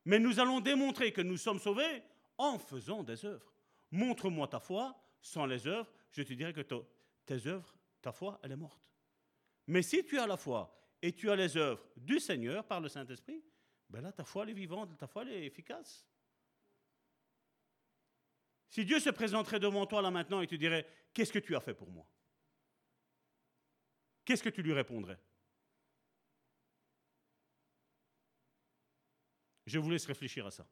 Mais 0.04 0.18
nous 0.18 0.40
allons 0.40 0.60
démontrer 0.60 1.12
que 1.12 1.20
nous 1.20 1.36
sommes 1.36 1.60
sauvés 1.60 2.02
en 2.36 2.58
faisant 2.58 3.02
des 3.02 3.24
œuvres. 3.24 3.54
Montre-moi 3.90 4.48
ta 4.48 4.60
foi, 4.60 5.00
sans 5.20 5.46
les 5.46 5.66
œuvres, 5.66 5.90
je 6.10 6.22
te 6.22 6.32
dirai 6.32 6.52
que 6.52 6.60
tes 6.60 7.46
œuvres, 7.46 7.74
ta 8.02 8.12
foi, 8.12 8.40
elle 8.42 8.52
est 8.52 8.56
morte. 8.56 8.90
Mais 9.66 9.82
si 9.82 10.04
tu 10.04 10.18
as 10.18 10.26
la 10.26 10.36
foi 10.36 10.76
et 11.00 11.12
tu 11.12 11.30
as 11.30 11.36
les 11.36 11.56
œuvres 11.56 11.86
du 11.96 12.18
Seigneur 12.20 12.66
par 12.66 12.80
le 12.80 12.88
Saint-Esprit, 12.88 13.42
ben 13.88 14.00
là, 14.00 14.12
ta 14.12 14.24
foi, 14.24 14.48
est 14.48 14.52
vivante, 14.52 14.96
ta 14.98 15.06
foi, 15.06 15.22
elle 15.22 15.32
est 15.32 15.46
efficace. 15.46 16.06
Si 18.68 18.84
Dieu 18.84 18.98
se 18.98 19.10
présenterait 19.10 19.60
devant 19.60 19.86
toi 19.86 20.02
là 20.02 20.10
maintenant 20.10 20.40
et 20.40 20.48
te 20.48 20.56
dirait, 20.56 20.86
qu'est-ce 21.12 21.32
que 21.32 21.38
tu 21.38 21.54
as 21.54 21.60
fait 21.60 21.74
pour 21.74 21.90
moi? 21.90 22.06
Qu'est-ce 24.24 24.42
que 24.42 24.48
tu 24.48 24.62
lui 24.62 24.72
répondrais? 24.72 25.20
Je 29.66 29.78
vous 29.78 29.90
laisse 29.90 30.06
réfléchir 30.06 30.46
à 30.46 30.50
ça. 30.50 30.66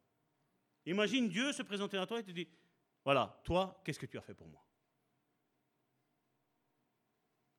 Imagine 0.87 1.29
Dieu 1.29 1.53
se 1.53 1.63
présenter 1.63 1.97
à 1.97 2.07
toi 2.07 2.21
et 2.21 2.25
te 2.25 2.31
dit, 2.31 2.49
voilà, 3.05 3.41
toi, 3.45 3.81
qu'est-ce 3.85 3.99
que 3.99 4.07
tu 4.07 4.19
as 4.19 4.23
fait 4.23 4.35
pour 4.35 4.49
moi? 4.49 4.65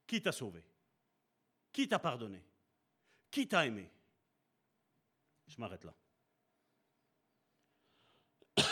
Qui 0.06 0.22
t'a 0.22 0.32
sauvé? 0.32 0.64
Qui 1.72 1.88
t'a 1.88 2.00
pardonné? 2.00 2.44
Qui 3.32 3.48
t'a 3.48 3.66
aimé? 3.66 3.90
Je 5.48 5.60
m'arrête 5.60 5.84
là. 5.86 5.96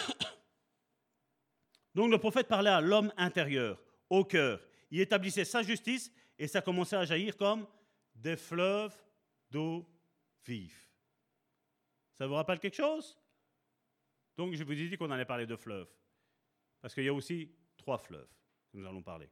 Donc 1.96 2.12
le 2.12 2.18
prophète 2.18 2.48
parlait 2.48 2.70
à 2.70 2.82
l'homme 2.82 3.12
intérieur, 3.18 3.82
au 4.10 4.24
cœur. 4.24 4.62
Il 4.92 5.00
établissait 5.00 5.46
sa 5.46 5.64
justice 5.64 6.12
et 6.38 6.48
ça 6.48 6.62
commençait 6.62 6.96
à 6.96 7.06
jaillir 7.06 7.36
comme 7.38 7.68
des 8.16 8.38
fleuves 8.38 8.96
d'eau 9.50 9.90
vive. 10.46 10.91
Ça 12.22 12.28
vous 12.28 12.36
rappelle 12.36 12.60
quelque 12.60 12.76
chose? 12.76 13.18
Donc 14.38 14.54
je 14.54 14.64
vous 14.64 14.74
ai 14.74 14.88
dit 14.88 14.96
qu'on 14.96 15.10
allait 15.10 15.26
parler 15.26 15.48
de 15.48 15.56
fleuves. 15.56 15.92
Parce 16.80 16.94
qu'il 16.94 17.04
y 17.04 17.08
a 17.08 17.14
aussi 17.16 17.52
trois 17.78 17.98
fleuves 17.98 18.30
que 18.72 18.78
nous 18.78 18.86
allons 18.86 19.02
parler. 19.02 19.28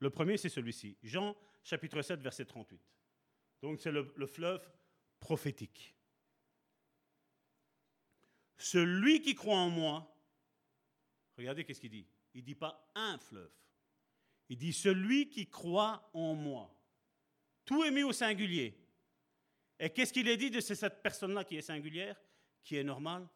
Le 0.00 0.10
premier, 0.10 0.36
c'est 0.36 0.50
celui-ci. 0.50 0.98
Jean 1.02 1.34
chapitre 1.62 2.02
7, 2.02 2.20
verset 2.20 2.44
38. 2.44 2.78
Donc 3.62 3.80
c'est 3.80 3.90
le, 3.90 4.12
le 4.16 4.26
fleuve 4.26 4.70
prophétique. 5.18 5.96
Celui 8.58 9.22
qui 9.22 9.34
croit 9.34 9.56
en 9.56 9.70
moi, 9.70 10.14
regardez 11.38 11.64
qu'est-ce 11.64 11.80
qu'il 11.80 11.88
dit. 11.88 12.06
Il 12.34 12.42
ne 12.42 12.44
dit 12.44 12.54
pas 12.54 12.86
un 12.94 13.16
fleuve. 13.16 13.50
Il 14.50 14.58
dit 14.58 14.74
celui 14.74 15.30
qui 15.30 15.48
croit 15.48 16.10
en 16.12 16.34
moi. 16.34 16.70
Tout 17.64 17.82
est 17.82 17.90
mis 17.90 18.02
au 18.02 18.12
singulier. 18.12 18.83
Et 19.78 19.90
qu'est-ce 19.90 20.12
qu'il 20.12 20.28
est 20.28 20.36
dit 20.36 20.50
de 20.50 20.60
cette 20.60 21.02
personne-là 21.02 21.44
qui 21.44 21.56
est 21.56 21.62
singulière, 21.62 22.20
qui 22.62 22.76
est 22.76 22.84
normale? 22.84 23.28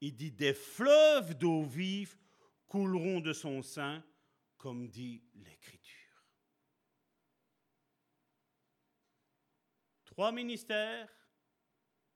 Il 0.00 0.14
dit 0.14 0.32
des 0.32 0.54
fleuves 0.54 1.36
d'eau 1.36 1.62
vive 1.62 2.16
couleront 2.66 3.20
de 3.20 3.32
son 3.32 3.62
sein, 3.62 4.02
comme 4.56 4.88
dit 4.88 5.22
l'Écriture. 5.34 6.24
Trois 10.06 10.32
ministères, 10.32 11.08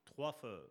trois 0.04 0.32
fleuves. 0.32 0.70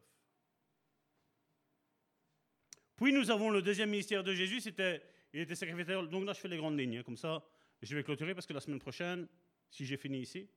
Puis 2.95 3.11
nous 3.13 3.29
avons 3.29 3.49
le 3.49 3.61
deuxième 3.61 3.89
ministère 3.89 4.23
de 4.23 4.33
Jésus, 4.33 4.61
c'était, 4.61 5.03
il 5.33 5.41
était 5.41 5.55
sacrificateur. 5.55 6.07
Donc 6.07 6.25
là, 6.25 6.33
je 6.33 6.39
fais 6.39 6.47
les 6.47 6.57
grandes 6.57 6.79
lignes, 6.79 6.97
hein, 6.97 7.03
comme 7.03 7.17
ça, 7.17 7.43
je 7.81 7.95
vais 7.95 8.03
clôturer 8.03 8.33
parce 8.33 8.47
que 8.47 8.53
la 8.53 8.61
semaine 8.61 8.79
prochaine, 8.79 9.27
si 9.69 9.85
j'ai 9.85 9.97
fini 9.97 10.21
ici, 10.21 10.49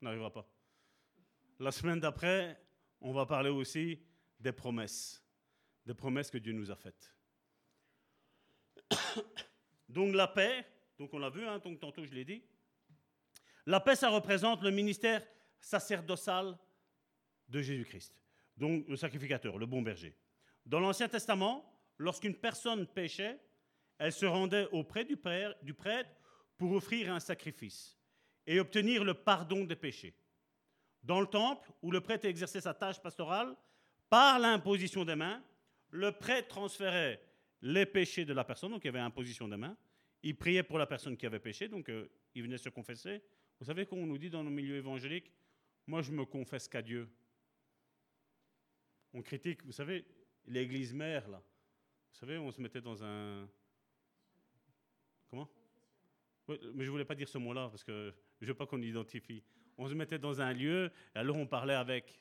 on 0.00 0.04
n'arrivera 0.04 0.32
pas. 0.32 0.48
La 1.58 1.72
semaine 1.72 2.00
d'après, 2.00 2.60
on 3.00 3.12
va 3.12 3.24
parler 3.24 3.50
aussi 3.50 3.98
des 4.38 4.52
promesses, 4.52 5.24
des 5.86 5.94
promesses 5.94 6.30
que 6.30 6.38
Dieu 6.38 6.52
nous 6.52 6.70
a 6.70 6.76
faites. 6.76 7.14
donc 9.88 10.14
la 10.14 10.28
paix, 10.28 10.66
donc 10.98 11.14
on 11.14 11.18
l'a 11.18 11.30
vu, 11.30 11.46
hein, 11.46 11.58
donc 11.58 11.80
tantôt 11.80 12.04
je 12.04 12.12
l'ai 12.12 12.24
dit, 12.24 12.42
la 13.64 13.80
paix, 13.80 13.96
ça 13.96 14.10
représente 14.10 14.62
le 14.62 14.70
ministère 14.70 15.26
sacerdotal 15.60 16.56
de 17.48 17.62
Jésus-Christ, 17.62 18.14
donc 18.56 18.86
le 18.88 18.96
sacrificateur, 18.96 19.58
le 19.58 19.66
bon 19.66 19.82
berger. 19.82 20.14
Dans 20.64 20.80
l'Ancien 20.80 21.08
Testament, 21.08 21.64
lorsqu'une 21.98 22.34
personne 22.34 22.86
péchait, 22.86 23.40
elle 23.98 24.12
se 24.12 24.26
rendait 24.26 24.68
auprès 24.72 25.04
du 25.04 25.16
prêtre 25.16 26.10
pour 26.58 26.72
offrir 26.72 27.12
un 27.12 27.20
sacrifice 27.20 27.98
et 28.46 28.60
obtenir 28.60 29.04
le 29.04 29.14
pardon 29.14 29.64
des 29.64 29.76
péchés. 29.76 30.14
Dans 31.06 31.20
le 31.20 31.28
temple, 31.28 31.70
où 31.82 31.92
le 31.92 32.00
prêtre 32.00 32.24
exerçait 32.24 32.60
sa 32.60 32.74
tâche 32.74 33.00
pastorale, 33.00 33.56
par 34.10 34.40
l'imposition 34.40 35.04
des 35.04 35.14
mains, 35.14 35.40
le 35.90 36.10
prêtre 36.10 36.48
transférait 36.48 37.22
les 37.62 37.86
péchés 37.86 38.24
de 38.24 38.32
la 38.32 38.42
personne, 38.42 38.72
donc 38.72 38.82
il 38.82 38.88
y 38.88 38.90
avait 38.90 38.98
imposition 38.98 39.46
des 39.46 39.56
mains. 39.56 39.76
Il 40.24 40.36
priait 40.36 40.64
pour 40.64 40.78
la 40.78 40.86
personne 40.86 41.16
qui 41.16 41.24
avait 41.24 41.38
péché, 41.38 41.68
donc 41.68 41.88
euh, 41.88 42.10
il 42.34 42.42
venait 42.42 42.58
se 42.58 42.68
confesser. 42.70 43.22
Vous 43.60 43.66
savez 43.66 43.86
qu'on 43.86 44.04
nous 44.04 44.18
dit 44.18 44.30
dans 44.30 44.42
nos 44.42 44.50
milieux 44.50 44.76
évangéliques, 44.76 45.32
moi 45.86 46.02
je 46.02 46.10
me 46.10 46.24
confesse 46.24 46.66
qu'à 46.66 46.82
Dieu. 46.82 47.08
On 49.14 49.22
critique, 49.22 49.64
vous 49.64 49.72
savez, 49.72 50.04
l'église 50.46 50.92
mère, 50.92 51.28
là. 51.28 51.40
Vous 52.12 52.18
savez, 52.18 52.36
on 52.36 52.50
se 52.50 52.60
mettait 52.60 52.80
dans 52.80 53.04
un... 53.04 53.48
Comment? 55.28 55.48
Mais 56.48 56.56
je 56.58 56.86
ne 56.86 56.90
voulais 56.90 57.04
pas 57.04 57.14
dire 57.14 57.28
ce 57.28 57.38
mot-là, 57.38 57.68
parce 57.68 57.84
que 57.84 58.12
je 58.40 58.46
ne 58.46 58.50
veux 58.50 58.56
pas 58.56 58.66
qu'on 58.66 58.82
identifie. 58.82 59.44
On 59.78 59.88
se 59.88 59.94
mettait 59.94 60.18
dans 60.18 60.40
un 60.40 60.52
lieu, 60.52 60.90
et 61.14 61.18
alors 61.18 61.36
on 61.36 61.46
parlait 61.46 61.74
avec 61.74 62.20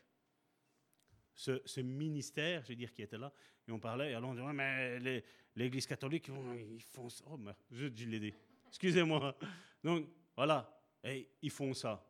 ce, 1.34 1.82
ministère, 1.82 2.64
je 2.64 2.70
veux 2.70 2.76
dire, 2.76 2.92
qui 2.92 3.02
était 3.02 3.18
là, 3.18 3.32
et 3.68 3.72
on 3.72 3.80
parlait, 3.80 4.12
et 4.12 4.16
alors 4.16 4.30
on 4.30 4.34
disait, 4.34 4.54
mais 4.54 5.24
l'Église 5.56 5.86
catholique, 5.86 6.30
ils 6.30 6.82
font 6.82 7.10
ça. 7.10 7.24
Oh, 7.28 7.40
je, 7.72 7.88
je 7.94 8.06
l'ai 8.06 8.20
dit. 8.20 8.34
Excusez-moi. 8.68 9.38
Donc, 9.84 10.08
voilà, 10.36 10.82
et 11.04 11.30
ils 11.42 11.52
font 11.52 11.74
ça. 11.74 12.06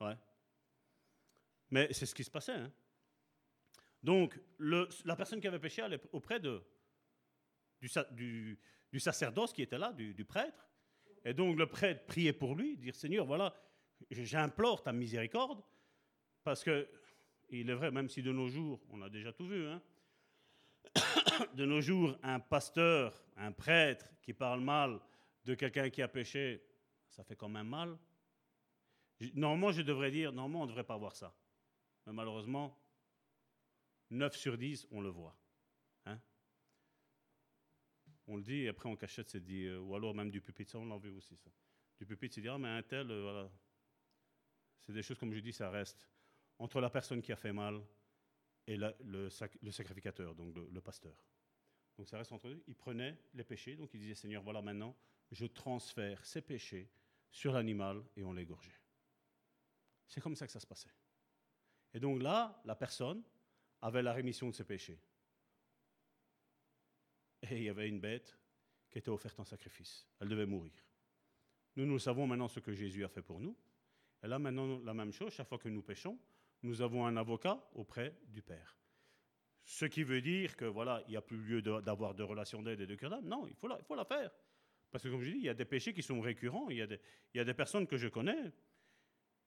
Ouais. 0.00 0.16
Mais 1.70 1.92
c'est 1.92 2.06
ce 2.06 2.14
qui 2.14 2.24
se 2.24 2.30
passait. 2.30 2.52
Hein. 2.52 2.72
Donc, 4.02 4.38
la 4.58 5.16
personne 5.16 5.40
qui 5.40 5.48
avait 5.48 5.58
péché 5.58 5.82
allait 5.82 6.00
auprès 6.12 6.38
de, 6.38 6.62
du, 7.80 8.58
sacerdoce 8.98 9.52
qui 9.52 9.62
était 9.62 9.78
là, 9.78 9.92
du, 9.92 10.24
prêtre. 10.24 10.68
Et 11.24 11.32
donc, 11.32 11.58
le 11.58 11.66
prêtre 11.66 12.04
priait 12.06 12.32
pour 12.32 12.54
lui, 12.54 12.76
dire 12.76 12.94
Seigneur, 12.94 13.24
voilà, 13.24 13.54
j'implore 14.10 14.82
ta 14.82 14.92
miséricorde, 14.92 15.62
parce 16.42 16.62
que 16.62 16.88
il 17.50 17.70
est 17.70 17.74
vrai, 17.74 17.90
même 17.90 18.08
si 18.08 18.22
de 18.22 18.32
nos 18.32 18.48
jours, 18.48 18.80
on 18.90 19.02
a 19.02 19.08
déjà 19.08 19.32
tout 19.32 19.46
vu, 19.46 19.66
hein, 19.66 19.82
de 21.54 21.64
nos 21.64 21.80
jours, 21.80 22.18
un 22.22 22.40
pasteur, 22.40 23.24
un 23.36 23.52
prêtre 23.52 24.06
qui 24.22 24.32
parle 24.32 24.60
mal 24.60 25.00
de 25.44 25.54
quelqu'un 25.54 25.90
qui 25.90 26.02
a 26.02 26.08
péché, 26.08 26.62
ça 27.08 27.22
fait 27.22 27.36
quand 27.36 27.48
même 27.48 27.68
mal. 27.68 27.96
Normalement, 29.34 29.72
je 29.72 29.82
devrais 29.82 30.10
dire, 30.10 30.32
normalement, 30.32 30.62
on 30.62 30.64
ne 30.64 30.70
devrait 30.70 30.84
pas 30.84 30.96
voir 30.96 31.14
ça. 31.14 31.34
Mais 32.06 32.12
malheureusement, 32.12 32.78
9 34.10 34.36
sur 34.36 34.58
10, 34.58 34.88
on 34.90 35.00
le 35.00 35.08
voit. 35.08 35.36
Hein. 36.06 36.18
On 38.26 38.36
le 38.36 38.42
dit, 38.42 38.62
et 38.62 38.68
après 38.68 38.88
on 38.88 38.96
cachette, 38.96 39.30
c'est 39.30 39.44
dit, 39.44 39.64
euh, 39.64 39.78
ou 39.78 39.94
alors 39.94 40.14
même 40.14 40.30
du 40.30 40.40
pupitre, 40.40 40.72
ça 40.72 40.78
on 40.78 40.86
l'a 40.86 40.98
vu 40.98 41.10
aussi, 41.10 41.36
ça. 41.36 41.50
Du 41.98 42.06
pupitre, 42.06 42.34
c'est 42.34 42.40
dire, 42.40 42.54
ah, 42.54 42.58
mais 42.58 42.68
un 42.68 42.82
tel, 42.82 43.10
euh, 43.10 43.22
voilà. 43.22 43.50
C'est 44.84 44.92
des 44.92 45.02
choses, 45.02 45.18
comme 45.18 45.32
je 45.32 45.40
dis, 45.40 45.52
ça 45.52 45.70
reste 45.70 46.08
entre 46.58 46.80
la 46.80 46.90
personne 46.90 47.22
qui 47.22 47.32
a 47.32 47.36
fait 47.36 47.52
mal 47.52 47.80
et 48.66 48.76
le, 48.76 49.28
sacrificateur, 49.28 50.34
donc 50.34 50.54
le, 50.54 50.80
pasteur. 50.80 51.16
Donc 51.96 52.08
ça 52.08 52.18
reste 52.18 52.32
entre 52.32 52.48
eux. 52.48 52.62
Il 52.66 52.74
prenait 52.74 53.18
les 53.34 53.44
péchés, 53.44 53.76
donc 53.76 53.90
il 53.94 54.00
disait 54.00 54.14
Seigneur, 54.14 54.42
voilà 54.42 54.62
maintenant, 54.62 54.96
je 55.30 55.46
transfère 55.46 56.24
ces 56.24 56.40
péchés 56.42 56.90
sur 57.30 57.52
l'animal 57.52 58.02
et 58.16 58.24
on 58.24 58.32
l'égorgeait. 58.32 58.78
C'est 60.06 60.20
comme 60.20 60.36
ça 60.36 60.46
que 60.46 60.52
ça 60.52 60.60
se 60.60 60.66
passait. 60.66 60.92
Et 61.92 62.00
donc 62.00 62.22
là, 62.22 62.60
la 62.64 62.74
personne 62.74 63.22
avait 63.80 64.02
la 64.02 64.12
rémission 64.12 64.48
de 64.48 64.54
ses 64.54 64.64
péchés. 64.64 64.98
Et 67.42 67.56
il 67.56 67.62
y 67.64 67.68
avait 67.68 67.88
une 67.88 68.00
bête 68.00 68.38
qui 68.90 68.98
était 68.98 69.10
offerte 69.10 69.38
en 69.40 69.44
sacrifice. 69.44 70.06
Elle 70.20 70.28
devait 70.28 70.46
mourir. 70.46 70.72
Nous, 71.76 71.86
nous 71.86 71.98
savons 71.98 72.26
maintenant 72.26 72.48
ce 72.48 72.60
que 72.60 72.72
Jésus 72.72 73.04
a 73.04 73.08
fait 73.08 73.22
pour 73.22 73.40
nous. 73.40 73.56
Et 74.24 74.26
là, 74.26 74.38
maintenant, 74.38 74.80
la 74.84 74.94
même 74.94 75.12
chose, 75.12 75.34
chaque 75.34 75.48
fois 75.48 75.58
que 75.58 75.68
nous 75.68 75.82
péchons, 75.82 76.18
nous 76.62 76.80
avons 76.80 77.04
un 77.04 77.14
avocat 77.18 77.62
auprès 77.74 78.16
du 78.26 78.40
Père. 78.40 78.74
Ce 79.62 79.84
qui 79.84 80.02
veut 80.02 80.22
dire 80.22 80.56
que 80.56 80.64
voilà, 80.64 81.02
il 81.06 81.10
n'y 81.10 81.16
a 81.16 81.22
plus 81.22 81.36
lieu 81.36 81.60
d'avoir 81.60 82.14
de, 82.14 82.22
relations 82.22 82.62
d'aide 82.62 82.80
et 82.80 82.86
de 82.86 82.94
cœur 82.94 83.20
Non, 83.22 83.46
il 83.46 83.54
faut, 83.54 83.68
la, 83.68 83.78
il 83.78 83.84
faut 83.84 83.94
la 83.94 84.06
faire. 84.06 84.30
Parce 84.90 85.04
que 85.04 85.10
comme 85.10 85.22
je 85.22 85.30
dis, 85.30 85.38
il 85.38 85.44
y 85.44 85.48
a 85.50 85.54
des 85.54 85.66
péchés 85.66 85.92
qui 85.92 86.02
sont 86.02 86.20
récurrents. 86.22 86.70
Il 86.70 86.78
y 86.78 86.82
a 86.82 86.86
des, 86.86 86.98
il 87.34 87.38
y 87.38 87.40
a 87.40 87.44
des 87.44 87.52
personnes 87.52 87.86
que 87.86 87.98
je 87.98 88.08
connais. 88.08 88.50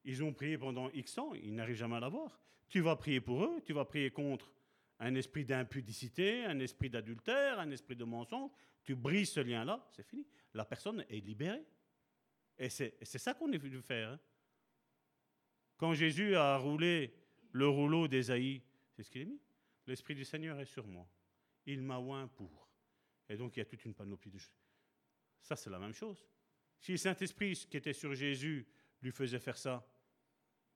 Ils 0.04 0.24
ont 0.24 0.32
prié 0.32 0.58
pendant 0.60 0.92
X 0.92 1.18
ans, 1.18 1.34
ils 1.34 1.56
n'arrivent 1.56 1.76
jamais 1.76 1.96
à 1.96 2.00
l'avoir. 2.00 2.40
Tu 2.70 2.82
vas 2.82 2.96
prier 2.96 3.20
pour 3.20 3.46
eux, 3.46 3.62
tu 3.66 3.74
vas 3.74 3.86
prier 3.86 4.12
contre 4.12 4.52
un 5.00 5.16
esprit 5.16 5.44
d'impudicité, 5.44 6.46
un 6.46 6.60
esprit 6.60 6.90
d'adultère, 6.90 7.60
un 7.60 7.72
esprit 7.72 7.96
de 7.96 8.04
mensonge. 8.04 8.52
Tu 8.84 8.96
brises 8.96 9.32
ce 9.32 9.40
lien-là, 9.40 9.88
c'est 9.92 10.06
fini. 10.06 10.26
La 10.54 10.66
personne 10.66 11.04
est 11.10 11.20
libérée. 11.20 11.66
Et 12.60 12.70
c'est 12.70 13.18
ça 13.18 13.34
qu'on 13.34 13.52
est 13.52 13.58
venu 13.58 13.82
faire. 13.82 14.10
Hein. 14.10 14.20
Quand 15.78 15.94
Jésus 15.94 16.36
a 16.36 16.58
roulé 16.58 17.14
le 17.52 17.68
rouleau 17.68 18.08
d'Ésaïe, 18.08 18.62
c'est 18.92 19.04
ce 19.04 19.12
qu'il 19.12 19.22
a 19.22 19.26
mis. 19.26 19.40
L'Esprit 19.86 20.16
du 20.16 20.26
Seigneur 20.26 20.60
est 20.60 20.66
sur 20.66 20.86
moi. 20.88 21.08
Il 21.66 21.82
m'a 21.82 22.00
oint 22.00 22.28
pour. 22.28 22.68
Et 23.30 23.38
donc 23.38 23.56
il 23.56 23.60
y 23.60 23.62
a 23.62 23.66
toute 23.66 23.86
une 23.86 23.94
panoplie 23.94 24.32
de 24.32 24.38
choses. 24.38 24.68
Ça, 25.42 25.56
c'est 25.56 25.70
la 25.70 25.80
même 25.80 25.94
chose. 25.94 26.26
Si 26.80 26.92
le 26.92 26.98
Saint-Esprit 26.98 27.68
qui 27.70 27.78
était 27.78 27.94
sur 27.94 28.14
Jésus 28.14 28.68
lui 29.02 29.12
faisait 29.12 29.40
faire 29.40 29.58
ça, 29.58 29.88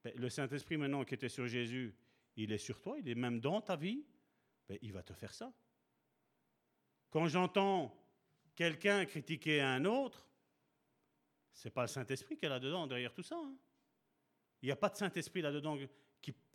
ben, 0.03 0.13
le 0.15 0.29
Saint-Esprit 0.29 0.77
maintenant 0.77 1.03
qui 1.03 1.13
était 1.13 1.29
sur 1.29 1.47
Jésus, 1.47 1.95
il 2.35 2.51
est 2.51 2.57
sur 2.57 2.79
toi, 2.79 2.97
il 2.99 3.07
est 3.09 3.15
même 3.15 3.39
dans 3.39 3.61
ta 3.61 3.75
vie, 3.75 4.05
ben, 4.67 4.77
il 4.81 4.93
va 4.93 5.03
te 5.03 5.13
faire 5.13 5.33
ça. 5.33 5.53
Quand 7.09 7.27
j'entends 7.27 7.95
quelqu'un 8.55 9.05
critiquer 9.05 9.61
un 9.61 9.85
autre, 9.85 10.27
c'est 11.51 11.71
pas 11.71 11.81
le 11.81 11.87
Saint-Esprit 11.87 12.37
qui 12.37 12.45
est 12.45 12.49
là-dedans, 12.49 12.87
derrière 12.87 13.13
tout 13.13 13.23
ça. 13.23 13.35
Hein. 13.37 13.55
Il 14.61 14.67
n'y 14.67 14.71
a 14.71 14.75
pas 14.75 14.89
de 14.89 14.95
Saint-Esprit 14.95 15.41
là-dedans 15.41 15.77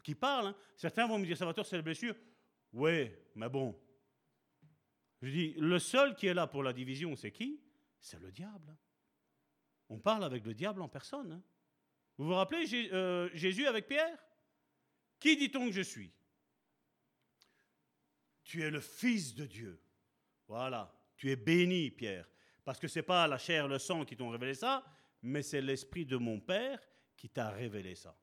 qui, 0.03 0.15
parle. 0.15 0.49
Hein. 0.49 0.57
Certains 0.77 1.07
vont 1.07 1.19
me 1.19 1.27
dire, 1.27 1.37
Salvatore, 1.37 1.67
c'est 1.67 1.77
la 1.77 1.83
blessure. 1.83 2.15
Oui, 2.73 3.11
mais 3.35 3.49
bon. 3.49 3.77
Je 5.23 5.31
dis, 5.31 5.55
le 5.59 5.79
seul 5.79 6.15
qui 6.15 6.27
est 6.27 6.35
là 6.35 6.47
pour 6.47 6.63
la 6.63 6.73
division, 6.73 7.17
c'est 7.17 7.33
qui? 7.33 7.61
C'est 8.01 8.21
le 8.21 8.31
diable. 8.31 8.77
On 9.89 9.99
parle 9.99 10.25
avec 10.25 10.45
le 10.45 10.55
diable 10.55 10.83
en 10.83 10.89
personne. 10.89 11.33
hein. 11.33 11.43
Vous 12.19 12.27
vous 12.27 12.35
rappelez 12.35 12.91
euh, 12.93 13.29
Jésus 13.35 13.67
avec 13.67 13.89
Pierre? 13.89 14.19
Qui 15.19 15.37
dit-on 15.37 15.67
que 15.67 15.73
je 15.73 15.83
suis? 15.83 16.13
Tu 18.45 18.63
es 18.63 18.71
le 18.71 18.81
Fils 18.81 19.35
de 19.35 19.47
Dieu. 19.47 19.83
Voilà, 20.47 20.95
tu 21.17 21.31
es 21.31 21.37
béni, 21.37 21.91
Pierre. 21.91 22.29
Parce 22.65 22.79
que 22.79 22.89
ce 22.89 22.99
n'est 22.99 23.03
pas 23.03 23.27
la 23.27 23.39
chair, 23.39 23.67
le 23.67 23.79
sang 23.79 24.05
qui 24.05 24.17
t'ont 24.17 24.29
révélé 24.29 24.55
ça, 24.55 24.85
mais 25.23 25.43
c'est 25.43 25.61
l'Esprit 25.61 26.07
de 26.07 26.17
mon 26.17 26.39
Père 26.41 26.81
qui 27.17 27.29
t'a 27.31 27.51
révélé 27.51 27.95
ça. 27.95 28.17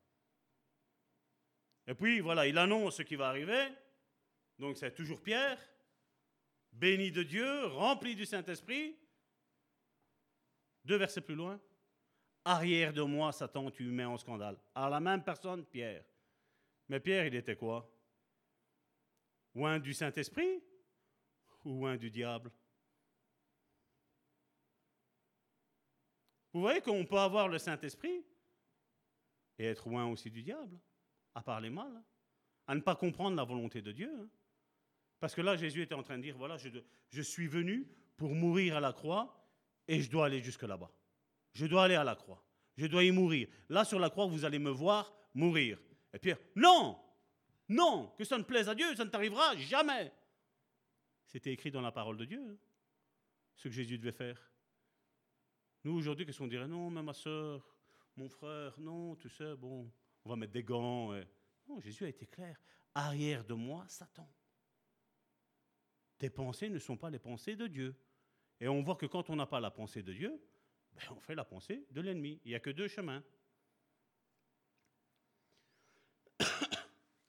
Et 1.88 1.96
puis, 1.96 2.20
voilà, 2.20 2.48
il 2.48 2.58
annonce 2.58 2.98
ce 2.98 3.02
qui 3.02 3.16
va 3.16 3.28
arriver. 3.30 3.68
Donc, 4.58 4.78
c'est 4.78 4.94
toujours 4.94 5.22
Pierre, 5.22 5.60
béni 6.72 7.12
de 7.12 7.24
Dieu, 7.24 7.66
rempli 7.66 8.16
du 8.16 8.26
Saint-Esprit. 8.26 8.98
Deux 10.86 10.98
versets 10.98 11.22
plus 11.22 11.36
loin. 11.36 11.60
Arrière 12.46 12.94
de 12.94 13.02
moi, 13.02 13.32
Satan, 13.32 13.72
tu 13.72 13.84
me 13.84 13.92
mets 13.92 14.06
en 14.06 14.18
scandale. 14.18 14.58
À 14.76 14.90
la 14.90 15.00
même 15.00 15.24
personne, 15.24 15.66
Pierre. 15.66 16.06
Mais 16.90 17.00
Pierre, 17.00 17.26
il 17.26 17.36
était 17.36 17.56
quoi? 17.56 17.90
Ou 19.56 19.66
un 19.66 19.80
du 19.80 19.94
Saint-Esprit 19.94 20.64
ou 21.64 21.86
un 21.86 21.96
du 21.96 22.10
diable? 22.10 22.52
Vous 26.52 26.62
voyez 26.62 26.82
qu'on 26.82 27.06
peut 27.06 27.18
avoir 27.18 27.48
le 27.48 27.58
Saint-Esprit 27.58 28.26
et 29.58 29.66
être 29.66 29.90
loin 29.90 30.06
aussi 30.06 30.30
du 30.30 30.44
diable, 30.44 30.80
à 31.36 31.42
parler 31.42 31.70
mal, 31.70 31.92
hein, 31.96 32.04
à 32.68 32.76
ne 32.76 32.82
pas 32.82 32.96
comprendre 32.96 33.36
la 33.36 33.44
volonté 33.44 33.82
de 33.82 33.92
Dieu. 33.92 34.12
hein. 34.20 34.30
Parce 35.20 35.36
que 35.36 35.42
là, 35.42 35.56
Jésus 35.56 35.82
était 35.82 35.96
en 35.96 36.04
train 36.04 36.18
de 36.18 36.24
dire, 36.24 36.38
voilà, 36.38 36.58
je, 36.58 37.22
suis 37.22 37.48
venu 37.48 37.88
pour 38.18 38.36
mourir 38.36 38.76
à 38.76 38.82
la 38.82 38.92
croix 38.92 39.48
et 39.88 40.02
je 40.02 40.12
dois 40.12 40.26
aller 40.26 40.42
jusque 40.42 40.64
là-bas. 40.64 40.92
Je 41.54 41.66
dois 41.66 41.86
aller 41.86 41.96
à 41.96 42.04
la 42.04 42.16
croix. 42.16 42.44
Je 42.76 42.88
dois 42.88 43.06
y 43.06 43.12
mourir. 43.12 43.48
Là, 43.70 43.86
sur 43.86 44.00
la 44.00 44.10
croix, 44.10 44.26
vous 44.26 44.44
allez 44.44 44.60
me 44.60 44.70
voir 44.70 45.14
mourir. 45.34 45.80
Et 46.14 46.20
Pierre, 46.20 46.40
non, 46.56 47.00
non, 47.70 48.14
que 48.18 48.26
ça 48.26 48.38
ne 48.38 48.44
plaise 48.44 48.68
à 48.68 48.76
Dieu, 48.76 48.94
ça 48.96 49.06
ne 49.06 49.10
t'arrivera 49.10 49.56
jamais. 49.56 50.12
C'était 51.28 51.54
écrit 51.54 51.72
dans 51.72 51.82
la 51.82 51.92
parole 51.94 52.18
de 52.18 52.26
Dieu, 52.26 52.46
hein, 52.46 52.58
ce 53.56 53.70
que 53.70 53.74
Jésus 53.74 53.98
devait 53.98 54.12
faire. 54.12 54.52
Nous, 55.86 55.94
aujourd'hui, 55.94 56.26
qu'est-ce 56.26 56.40
qu'on 56.40 56.48
dirait? 56.48 56.68
Non, 56.68 56.90
mais 56.90 57.02
ma 57.02 57.14
soeur, 57.14 57.73
mon 58.16 58.30
frère, 58.30 58.80
non, 58.80 59.16
tu 59.16 59.30
sais, 59.30 59.56
bon, 59.56 59.92
on 60.26 60.30
va 60.30 60.36
mettre 60.36 60.54
des 60.54 60.64
gants. 60.64 61.14
Non, 61.68 61.80
Jésus 61.80 62.06
a 62.06 62.10
été 62.10 62.26
clair. 62.26 62.60
Arrière 62.94 63.44
de 63.44 63.54
moi, 63.54 63.86
Satan. 63.88 64.30
Tes 66.18 66.30
pensées 66.30 66.70
ne 66.70 66.80
sont 66.80 66.98
pas 66.98 67.10
les 67.10 67.20
pensées 67.20 67.56
de 67.56 67.68
Dieu. 67.68 67.96
Et 68.60 68.68
on 68.68 68.82
voit 68.82 68.96
que 68.96 69.06
quand 69.06 69.30
on 69.30 69.36
n'a 69.36 69.46
pas 69.46 69.60
la 69.60 69.72
pensée 69.72 70.04
de 70.04 70.14
Dieu, 70.14 70.42
ben, 70.94 71.02
on 71.12 71.20
fait 71.20 71.36
la 71.36 71.44
pensée 71.44 71.86
de 71.92 72.02
l'ennemi. 72.02 72.40
Il 72.46 72.50
n'y 72.50 72.56
a 72.56 72.60
que 72.60 72.70
deux 72.70 72.88
chemins. 72.88 73.24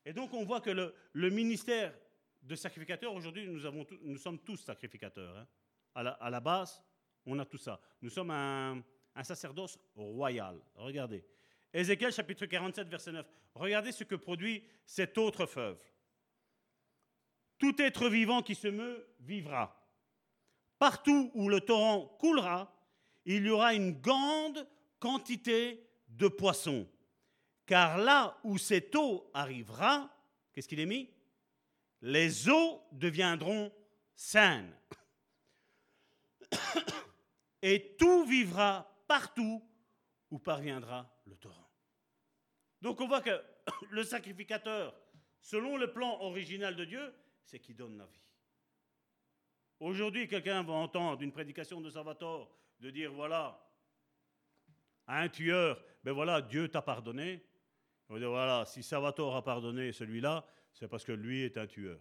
Et 0.05 0.13
donc 0.13 0.33
on 0.35 0.45
voit 0.45 0.61
que 0.61 0.71
le, 0.71 1.31
ministère 1.31 1.93
de 2.43 2.55
sacrificateur, 2.55 3.15
aujourd'hui, 3.15 3.49
nous, 3.49 4.19
sommes 4.19 4.39
tous 4.41 4.59
sacrificateurs. 4.59 5.39
hein. 5.39 5.49
À 5.95 6.31
la 6.31 6.41
base, 6.41 6.83
on 7.25 7.39
a 7.39 7.47
tout 7.47 7.59
ça. 7.59 7.81
Nous 8.03 8.11
sommes 8.11 8.31
un, 8.31 8.83
un 9.15 9.25
sacerdoce 9.25 9.79
royal. 9.95 10.61
Regardez. 10.75 11.25
Ézéchiel 11.73 12.13
chapitre 12.13 12.47
47, 12.47 12.89
verset 12.89 13.13
9. 13.13 13.27
Regardez 13.55 13.93
ce 13.93 14.05
que 14.05 14.15
produit 14.15 14.65
cette 14.87 15.19
autre 15.19 15.47
feuve. 15.47 15.81
Tout 17.59 17.81
être 17.81 18.09
vivant 18.09 18.43
qui 18.43 18.55
se 18.55 18.69
meut 18.69 19.07
vivra. 19.21 19.81
Partout 20.79 21.31
où 21.35 21.49
le 21.49 21.61
torrent 21.61 22.17
coulera, 22.19 22.73
il 23.25 23.47
y 23.47 23.51
aura 23.51 23.75
une 23.75 24.01
grande 24.01 24.69
quantité 24.99 25.87
de 26.09 26.29
poissons. 26.29 26.89
Car 27.67 27.99
là 27.99 28.39
où 28.45 28.59
cette 28.59 28.95
eau 28.95 29.31
arrivera, 29.33 30.11
qu'est-ce 30.53 30.69
qu'il 30.69 30.81
est 30.81 30.87
mis? 30.87 31.11
Les 32.03 32.49
eaux 32.49 32.83
deviendront 32.93 33.73
saines. 34.15 34.77
Et 37.63 37.97
tout 37.97 38.25
vivra 38.27 38.94
partout 39.07 39.63
où 40.31 40.39
parviendra 40.39 41.11
le 41.27 41.37
torrent. 41.37 41.71
Donc 42.81 43.01
on 43.01 43.09
voit 43.09 43.23
que 43.23 43.43
le 43.91 44.03
sacrificateur, 44.03 44.95
selon 45.41 45.77
le 45.77 45.93
plan 45.93 46.21
original 46.21 46.77
de 46.77 46.85
Dieu, 46.85 47.15
c'est 47.45 47.59
qui 47.59 47.75
donne 47.75 47.97
la 47.99 48.07
vie. 48.07 48.21
Aujourd'hui, 49.81 50.29
quelqu'un 50.29 50.63
va 50.63 50.73
entendre 50.75 51.23
une 51.23 51.33
prédication 51.33 51.81
de 51.81 51.91
Salvatore 51.91 52.55
de 52.81 52.91
dire 52.91 53.13
voilà, 53.13 53.61
à 55.07 55.21
un 55.21 55.29
tueur, 55.29 55.83
ben 56.03 56.13
voilà, 56.13 56.41
Dieu 56.41 56.69
t'a 56.69 56.83
pardonné. 56.83 57.45
On 58.09 58.15
va 58.15 58.21
dire 58.21 58.31
voilà, 58.31 58.65
si 58.67 58.83
Salvatore 58.83 59.37
a 59.37 59.43
pardonné 59.43 59.93
celui-là, 59.93 60.47
c'est 60.73 60.89
parce 60.89 61.05
que 61.05 61.13
lui 61.13 61.43
est 61.43 61.57
un 61.57 61.67
tueur. 61.67 62.01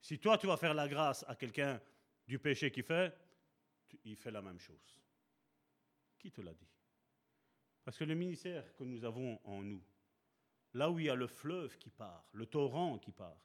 Si 0.00 0.18
toi 0.18 0.36
tu 0.36 0.46
vas 0.46 0.56
faire 0.56 0.74
la 0.74 0.88
grâce 0.88 1.24
à 1.28 1.34
quelqu'un 1.34 1.80
du 2.26 2.38
péché 2.38 2.70
qu'il 2.70 2.84
fait, 2.84 3.14
il 4.04 4.16
fait 4.16 4.30
la 4.30 4.42
même 4.42 4.58
chose. 4.58 5.00
Qui 6.18 6.30
te 6.30 6.40
l'a 6.40 6.54
dit? 6.54 6.68
Parce 7.84 7.98
que 7.98 8.04
le 8.04 8.14
ministère 8.14 8.74
que 8.74 8.84
nous 8.84 9.04
avons 9.04 9.38
en 9.44 9.62
nous, 9.62 9.82
là 10.72 10.90
où 10.90 10.98
il 10.98 11.06
y 11.06 11.10
a 11.10 11.14
le 11.14 11.26
fleuve 11.26 11.76
qui 11.78 11.90
part, 11.90 12.26
le 12.32 12.46
torrent 12.46 12.98
qui 12.98 13.12
part, 13.12 13.38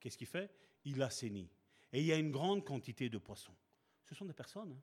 qu'est-ce 0.00 0.16
qu'il 0.16 0.26
fait? 0.26 0.50
Il 0.84 1.02
assainit. 1.02 1.50
Et 1.92 2.00
il 2.00 2.06
y 2.06 2.12
a 2.12 2.16
une 2.16 2.30
grande 2.30 2.64
quantité 2.64 3.08
de 3.08 3.18
poissons. 3.18 3.54
Ce 4.04 4.14
sont 4.14 4.24
des 4.24 4.32
personnes. 4.32 4.72
hein. 4.72 4.82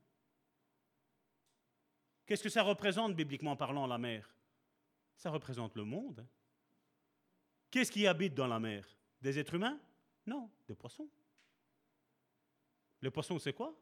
Qu'est-ce 2.26 2.44
que 2.44 2.50
ça 2.50 2.62
représente, 2.62 3.16
bibliquement 3.16 3.56
parlant, 3.56 3.88
la 3.88 3.98
mer? 3.98 4.36
Ça 5.16 5.32
représente 5.32 5.76
le 5.76 5.84
monde. 5.84 6.20
hein. 6.20 6.28
Qu'est-ce 7.72 7.92
qui 7.92 8.06
habite 8.06 8.36
dans 8.36 8.48
la 8.48 8.60
mer? 8.60 8.88
Des 9.22 9.40
êtres 9.40 9.56
humains? 9.56 9.80
Non, 10.26 10.52
des 10.68 10.76
poissons. 10.76 11.10
Les 13.02 13.10
poissons, 13.10 13.40
c'est 13.40 13.54
quoi? 13.54 13.76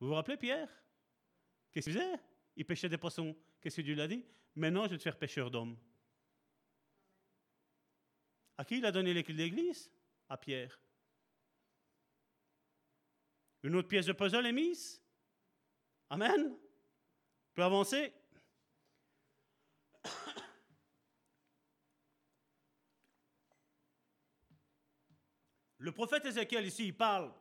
Vous 0.00 0.08
vous 0.08 0.14
rappelez 0.14 0.36
Pierre? 0.38 0.68
Qu'est-ce 1.70 1.90
qu'il 1.90 1.98
faisait? 1.98 2.18
Il 2.56 2.64
pêchait 2.64 2.88
des 2.88 2.98
poissons. 2.98 3.36
Qu'est-ce 3.60 3.76
que 3.76 3.82
Dieu 3.82 3.94
lui 3.94 4.00
a 4.00 4.08
dit? 4.08 4.24
Maintenant, 4.56 4.84
je 4.84 4.90
vais 4.90 4.98
te 4.98 5.02
faire 5.02 5.18
pêcheur 5.18 5.50
d'hommes. 5.50 5.76
À 8.56 8.64
qui 8.64 8.78
il 8.78 8.86
a 8.86 8.92
donné 8.92 9.12
les 9.12 9.22
l'église? 9.22 9.90
À 10.28 10.36
Pierre. 10.36 10.80
Une 13.62 13.74
autre 13.76 13.88
pièce 13.88 14.06
de 14.06 14.12
puzzle 14.12 14.46
est 14.46 14.52
mise? 14.52 15.02
Amen. 16.08 16.56
Peut 17.52 17.62
avancer? 17.62 18.12
Le 25.78 25.92
prophète 25.92 26.24
Ézéchiel 26.26 26.66
ici, 26.66 26.86
il 26.86 26.96
parle, 26.96 27.32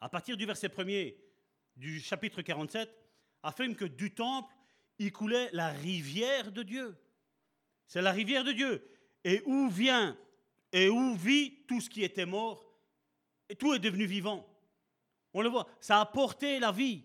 à 0.00 0.08
partir 0.08 0.36
du 0.36 0.46
verset 0.46 0.68
1er 0.68 1.29
du 1.76 2.00
chapitre 2.00 2.42
47, 2.42 2.90
affirme 3.42 3.74
que 3.74 3.84
du 3.84 4.14
temple, 4.14 4.54
il 4.98 5.12
coulait 5.12 5.48
la 5.52 5.68
rivière 5.70 6.52
de 6.52 6.62
Dieu. 6.62 6.96
C'est 7.86 8.02
la 8.02 8.12
rivière 8.12 8.44
de 8.44 8.52
Dieu. 8.52 8.86
Et 9.24 9.42
où 9.46 9.68
vient 9.68 10.16
et 10.72 10.88
où 10.88 11.14
vit 11.14 11.64
tout 11.66 11.80
ce 11.80 11.90
qui 11.90 12.04
était 12.04 12.26
mort, 12.26 12.64
et 13.48 13.56
tout 13.56 13.74
est 13.74 13.80
devenu 13.80 14.06
vivant. 14.06 14.46
On 15.34 15.42
le 15.42 15.48
voit, 15.48 15.66
ça 15.80 16.00
a 16.00 16.06
porté 16.06 16.60
la 16.60 16.72
vie. 16.72 17.04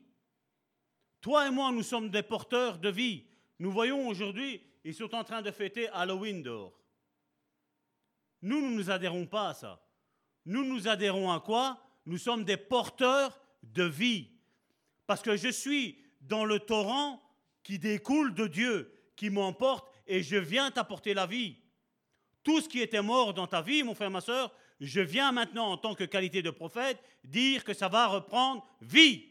Toi 1.21 1.47
et 1.47 1.51
moi, 1.51 1.71
nous 1.71 1.83
sommes 1.83 2.09
des 2.09 2.23
porteurs 2.23 2.77
de 2.77 2.89
vie. 2.89 3.25
Nous 3.59 3.71
voyons 3.71 4.07
aujourd'hui, 4.07 4.61
ils 4.83 4.93
sont 4.93 5.13
en 5.15 5.23
train 5.23 5.41
de 5.41 5.51
fêter 5.51 5.87
Halloween 5.89 6.43
dehors. 6.43 6.79
Nous, 8.41 8.61
nous 8.61 8.69
ne 8.69 8.75
nous 8.75 8.91
adhérons 8.91 9.25
pas 9.25 9.49
à 9.49 9.53
ça. 9.55 9.83
Nous 10.45 10.63
nous 10.63 10.87
adhérons 10.87 11.31
à 11.31 11.39
quoi? 11.39 11.81
Nous 12.05 12.19
sommes 12.19 12.43
des 12.43 12.57
porteurs 12.57 13.39
de 13.63 13.83
vie. 13.83 14.29
Parce 15.07 15.22
que 15.22 15.38
je 15.38 15.49
suis 15.49 15.98
dans 16.22 16.45
le 16.45 16.60
torrent 16.60 17.22
qui 17.64 17.80
découle 17.80 18.34
de 18.34 18.48
Dieu, 18.48 18.94
qui 19.15 19.30
m'emporte, 19.30 19.91
et 20.07 20.22
je 20.22 20.38
viens 20.38 20.72
t'apporter 20.72 21.14
la 21.14 21.26
vie. 21.26 21.57
Tout 22.44 22.61
ce 22.61 22.69
qui 22.69 22.82
était 22.82 23.02
mort 23.02 23.34
dans 23.34 23.48
ta 23.48 23.61
vie, 23.61 23.84
mon 23.84 23.95
frère, 23.95 24.11
ma 24.11 24.22
soeur, 24.22 24.53
je 24.80 25.02
viens 25.02 25.32
maintenant, 25.32 25.72
en 25.72 25.77
tant 25.77 25.95
que 25.95 26.03
qualité 26.03 26.41
de 26.41 26.49
prophète, 26.49 27.02
dire 27.23 27.64
que 27.64 27.73
ça 27.73 27.88
va 27.88 28.07
reprendre 28.07 28.65
vie. 28.82 29.26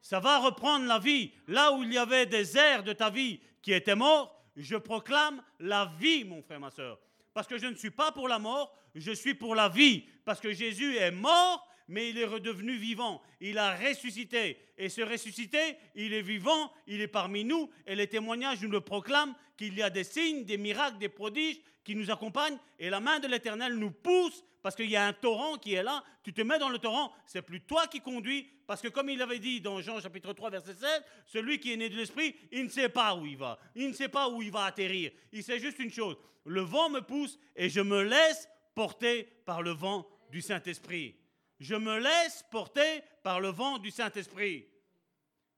Ça 0.00 0.18
va 0.18 0.38
reprendre 0.38 0.86
la 0.86 0.98
vie. 0.98 1.32
Là 1.46 1.72
où 1.72 1.82
il 1.82 1.92
y 1.92 1.98
avait 1.98 2.26
des 2.26 2.56
airs 2.56 2.82
de 2.82 2.92
ta 2.92 3.10
vie 3.10 3.40
qui 3.60 3.72
étaient 3.72 3.94
morts, 3.94 4.36
je 4.56 4.76
proclame 4.76 5.42
la 5.60 5.92
vie, 5.98 6.24
mon 6.24 6.42
frère, 6.42 6.60
ma 6.60 6.70
soeur. 6.70 6.98
Parce 7.32 7.46
que 7.46 7.58
je 7.58 7.66
ne 7.66 7.76
suis 7.76 7.90
pas 7.90 8.12
pour 8.12 8.28
la 8.28 8.38
mort, 8.38 8.76
je 8.94 9.12
suis 9.12 9.34
pour 9.34 9.54
la 9.54 9.68
vie. 9.68 10.04
Parce 10.24 10.40
que 10.40 10.52
Jésus 10.52 10.96
est 10.96 11.12
mort, 11.12 11.66
mais 11.92 12.08
il 12.08 12.18
est 12.18 12.24
redevenu 12.24 12.74
vivant. 12.76 13.22
Il 13.40 13.58
a 13.58 13.76
ressuscité. 13.76 14.58
Et 14.78 14.88
ce 14.88 15.02
ressuscité, 15.02 15.76
il 15.94 16.14
est 16.14 16.22
vivant, 16.22 16.72
il 16.86 17.02
est 17.02 17.06
parmi 17.06 17.44
nous, 17.44 17.70
et 17.86 17.94
les 17.94 18.06
témoignages 18.06 18.62
nous 18.62 18.70
le 18.70 18.80
proclament 18.80 19.34
qu'il 19.58 19.76
y 19.76 19.82
a 19.82 19.90
des 19.90 20.02
signes, 20.02 20.44
des 20.44 20.56
miracles, 20.56 20.98
des 20.98 21.10
prodiges 21.10 21.60
qui 21.84 21.94
nous 21.94 22.10
accompagnent, 22.10 22.58
et 22.78 22.88
la 22.88 23.00
main 23.00 23.20
de 23.20 23.28
l'Éternel 23.28 23.74
nous 23.74 23.90
pousse 23.90 24.42
parce 24.62 24.76
qu'il 24.76 24.88
y 24.88 24.96
a 24.96 25.04
un 25.04 25.12
torrent 25.12 25.58
qui 25.58 25.74
est 25.74 25.82
là, 25.82 26.04
tu 26.22 26.32
te 26.32 26.40
mets 26.40 26.58
dans 26.58 26.68
le 26.68 26.78
torrent, 26.78 27.12
c'est 27.26 27.42
plus 27.42 27.60
toi 27.60 27.88
qui 27.88 28.00
conduis, 28.00 28.48
parce 28.66 28.80
que 28.80 28.86
comme 28.86 29.10
il 29.10 29.20
avait 29.20 29.40
dit 29.40 29.60
dans 29.60 29.80
Jean 29.80 30.00
chapitre 30.00 30.32
3 30.32 30.50
verset 30.50 30.74
7, 30.74 30.88
celui 31.26 31.58
qui 31.58 31.72
est 31.72 31.76
né 31.76 31.88
de 31.88 31.96
l'esprit, 31.96 32.36
il 32.52 32.64
ne 32.64 32.68
sait 32.68 32.88
pas 32.88 33.16
où 33.16 33.26
il 33.26 33.36
va, 33.36 33.58
il 33.74 33.88
ne 33.88 33.92
sait 33.92 34.08
pas 34.08 34.28
où 34.28 34.40
il 34.40 34.52
va 34.52 34.64
atterrir, 34.64 35.10
il 35.32 35.42
sait 35.42 35.58
juste 35.58 35.80
une 35.80 35.90
chose, 35.90 36.16
le 36.44 36.60
vent 36.60 36.88
me 36.88 37.00
pousse 37.00 37.38
et 37.56 37.68
je 37.68 37.80
me 37.80 38.02
laisse 38.02 38.48
porter 38.76 39.24
par 39.44 39.62
le 39.62 39.72
vent 39.72 40.06
du 40.30 40.40
Saint-Esprit. 40.40 41.16
Je 41.62 41.74
me 41.74 41.98
laisse 41.98 42.44
porter 42.50 43.02
par 43.22 43.40
le 43.40 43.48
vent 43.48 43.78
du 43.78 43.90
Saint-Esprit. 43.90 44.68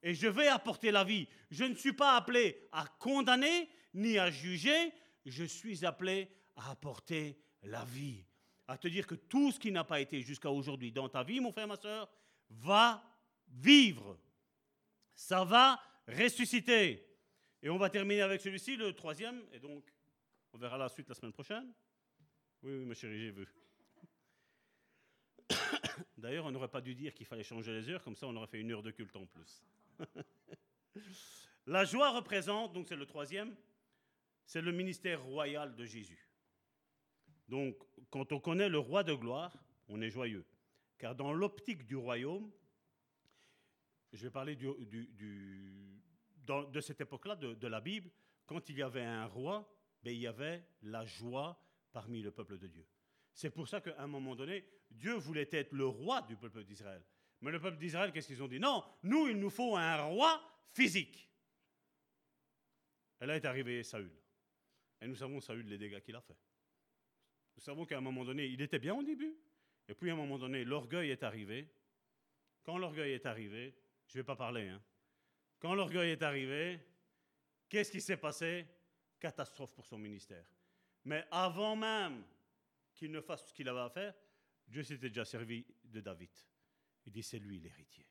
Et 0.02 0.14
je 0.14 0.28
vais 0.28 0.48
apporter 0.48 0.90
la 0.90 1.02
vie. 1.02 1.26
Je 1.51 1.64
ne 1.64 1.74
suis 1.74 1.94
pas 1.94 2.16
appelé 2.16 2.68
à 2.72 2.86
condamner 2.98 3.68
ni 3.94 4.18
à 4.18 4.31
juger, 4.31 4.93
je 5.24 5.44
suis 5.44 5.85
appelé 5.85 6.28
à 6.56 6.70
apporter 6.72 7.39
la 7.62 7.85
vie 7.85 8.24
à 8.66 8.78
te 8.78 8.89
dire 8.89 9.06
que 9.06 9.14
tout 9.14 9.52
ce 9.52 9.59
qui 9.59 9.70
n'a 9.70 9.85
pas 9.85 10.01
été 10.01 10.20
jusqu'à 10.22 10.51
aujourd'hui 10.51 10.93
dans 10.93 11.09
ta 11.09 11.22
vie, 11.22 11.40
mon 11.40 11.52
frère, 11.52 11.68
ma 11.68 11.76
soeur, 11.76 12.10
va 12.48 13.02
vivre. 13.48 14.18
Ça 15.14 15.44
va 15.44 15.81
ressusciter. 16.09 17.06
Et 17.62 17.68
on 17.68 17.76
va 17.76 17.90
terminer 17.90 18.22
avec 18.22 18.40
celui-ci, 18.40 18.76
le 18.76 18.93
troisième, 18.93 19.43
et 19.52 19.59
donc 19.59 19.93
on 20.52 20.59
verra 20.59 20.78
la 20.78 20.89
suite 20.89 21.09
la 21.09 21.14
semaine 21.14 21.32
prochaine. 21.32 21.72
Oui, 22.62 22.76
oui, 22.78 22.85
ma 22.85 22.94
chérie, 22.94 23.18
j'ai 23.18 23.31
vu. 23.31 23.47
D'ailleurs, 26.24 26.46
on 26.46 26.51
n'aurait 26.51 26.68
pas 26.68 26.80
dû 26.80 26.94
dire 26.94 27.12
qu'il 27.12 27.26
fallait 27.26 27.42
changer 27.42 27.70
les 27.70 27.86
heures, 27.90 28.02
comme 28.02 28.16
ça 28.16 28.26
on 28.26 28.34
aurait 28.34 28.46
fait 28.46 28.59
une 28.59 28.72
heure 28.72 28.82
de 28.82 28.90
culte 28.90 29.14
en 29.14 29.26
plus. 29.26 29.62
la 31.66 31.84
joie 31.84 32.12
représente, 32.12 32.72
donc 32.72 32.88
c'est 32.88 32.96
le 32.96 33.05
troisième, 33.05 33.55
c'est 34.46 34.62
le 34.62 34.72
ministère 34.72 35.22
royal 35.22 35.76
de 35.76 35.84
Jésus. 35.84 36.30
Donc, 37.46 37.76
quand 38.09 38.32
on 38.32 38.40
connaît 38.40 38.70
le 38.70 38.78
roi 38.78 39.05
de 39.05 39.12
gloire, 39.12 39.55
on 39.86 40.01
est 40.01 40.09
joyeux. 40.09 40.46
Car 40.96 41.14
dans 41.14 41.34
l'optique 41.34 41.84
du 41.84 41.96
royaume, 41.96 42.51
je 44.14 44.22
vais 44.22 44.30
parler 44.30 44.56
de 44.56 46.80
cette 46.80 47.02
époque-là, 47.02 47.36
de, 47.36 47.66
la 47.66 47.82
Bible, 47.82 48.10
quand 48.46 48.66
il 48.70 48.78
y 48.78 48.82
avait 48.82 49.05
un 49.05 49.26
roi, 49.26 49.70
ben, 50.02 50.14
il 50.14 50.20
y 50.20 50.26
avait 50.26 50.64
la 50.80 51.05
joie 51.05 51.62
parmi 51.92 52.22
le 52.22 52.30
peuple 52.30 52.56
de 52.56 52.66
Dieu. 52.66 52.86
C'est 53.34 53.51
pour 53.51 53.68
ça 53.68 53.82
qu'à 53.82 53.94
un 53.98 54.06
moment 54.06 54.34
donné, 54.34 54.64
Dieu 54.95 55.15
voulait 55.15 55.49
être 55.53 55.73
le 55.73 55.87
roi 55.87 56.23
du 56.23 56.37
peuple 56.37 56.65
d'Israël. 56.65 57.03
Mais 57.41 57.51
le 57.51 57.61
peuple 57.61 57.77
d'Israël, 57.77 58.12
qu'est-ce 58.12 58.29
qu'ils 58.29 58.43
ont 58.43 58.49
dit? 58.49 58.59
Non, 58.59 58.85
nous, 59.03 59.29
il 59.29 59.39
nous 59.39 59.51
faut 59.51 59.77
un 59.77 60.03
roi 60.03 60.41
physique. 60.73 61.29
Et 63.21 63.27
là 63.27 63.37
est 63.37 63.45
arrivé 63.45 63.83
Saül. 63.83 64.11
Et 65.01 65.07
nous 65.07 65.16
savons, 65.16 65.41
Saül, 65.41 65.66
les 65.66 65.79
dégâts 65.79 66.01
qu'il 66.01 66.16
a 66.16 66.21
fait. 66.21 66.37
Nous 67.57 67.62
savons 67.62 67.85
qu'à 67.85 67.99
un 67.99 68.01
moment 68.01 68.25
donné, 68.25 68.47
il 68.47 68.61
était 68.61 68.79
bien 68.79 68.95
au 68.95 69.03
début. 69.03 69.37
Et 69.89 69.95
puis 69.95 70.11
à 70.11 70.15
un 70.15 70.16
moment 70.16 70.39
donné, 70.39 70.65
l'orgueil 70.65 71.11
est 71.11 71.23
arrivé. 71.23 71.69
Quand 72.62 72.79
l'orgueil 72.79 73.12
est 73.12 73.27
arrivé, 73.27 73.75
je 74.07 74.16
ne 74.16 74.23
vais 74.23 74.27
pas 74.27 74.37
parler, 74.37 74.69
hein. 74.69 74.83
Quand 75.59 75.75
l'orgueil 75.75 76.11
est 76.11 76.23
arrivé, 76.23 76.79
qu'est-ce 77.69 77.91
qui 77.91 78.01
s'est 78.01 78.16
passé? 78.16 78.66
Catastrophe 79.19 79.75
pour 79.75 79.87
son 79.87 79.99
ministère. 79.99 80.47
Mais 81.05 81.27
avant 81.31 81.77
même 81.77 82.25
qu'il 82.95 83.11
ne 83.11 83.21
fasse 83.21 83.49
ce 83.49 83.53
qu'il 83.53 83.69
avait 83.69 83.81
à 83.81 83.91
faire, 83.91 84.15
Dieu 84.66 84.82
s'était 84.82 85.09
déjà 85.09 85.24
servi 85.24 85.66
de 85.85 86.01
David. 86.01 86.31
Il 87.07 87.12
dit, 87.12 87.23
c'est 87.23 87.39
lui 87.39 87.61
l'héritier. 87.61 88.07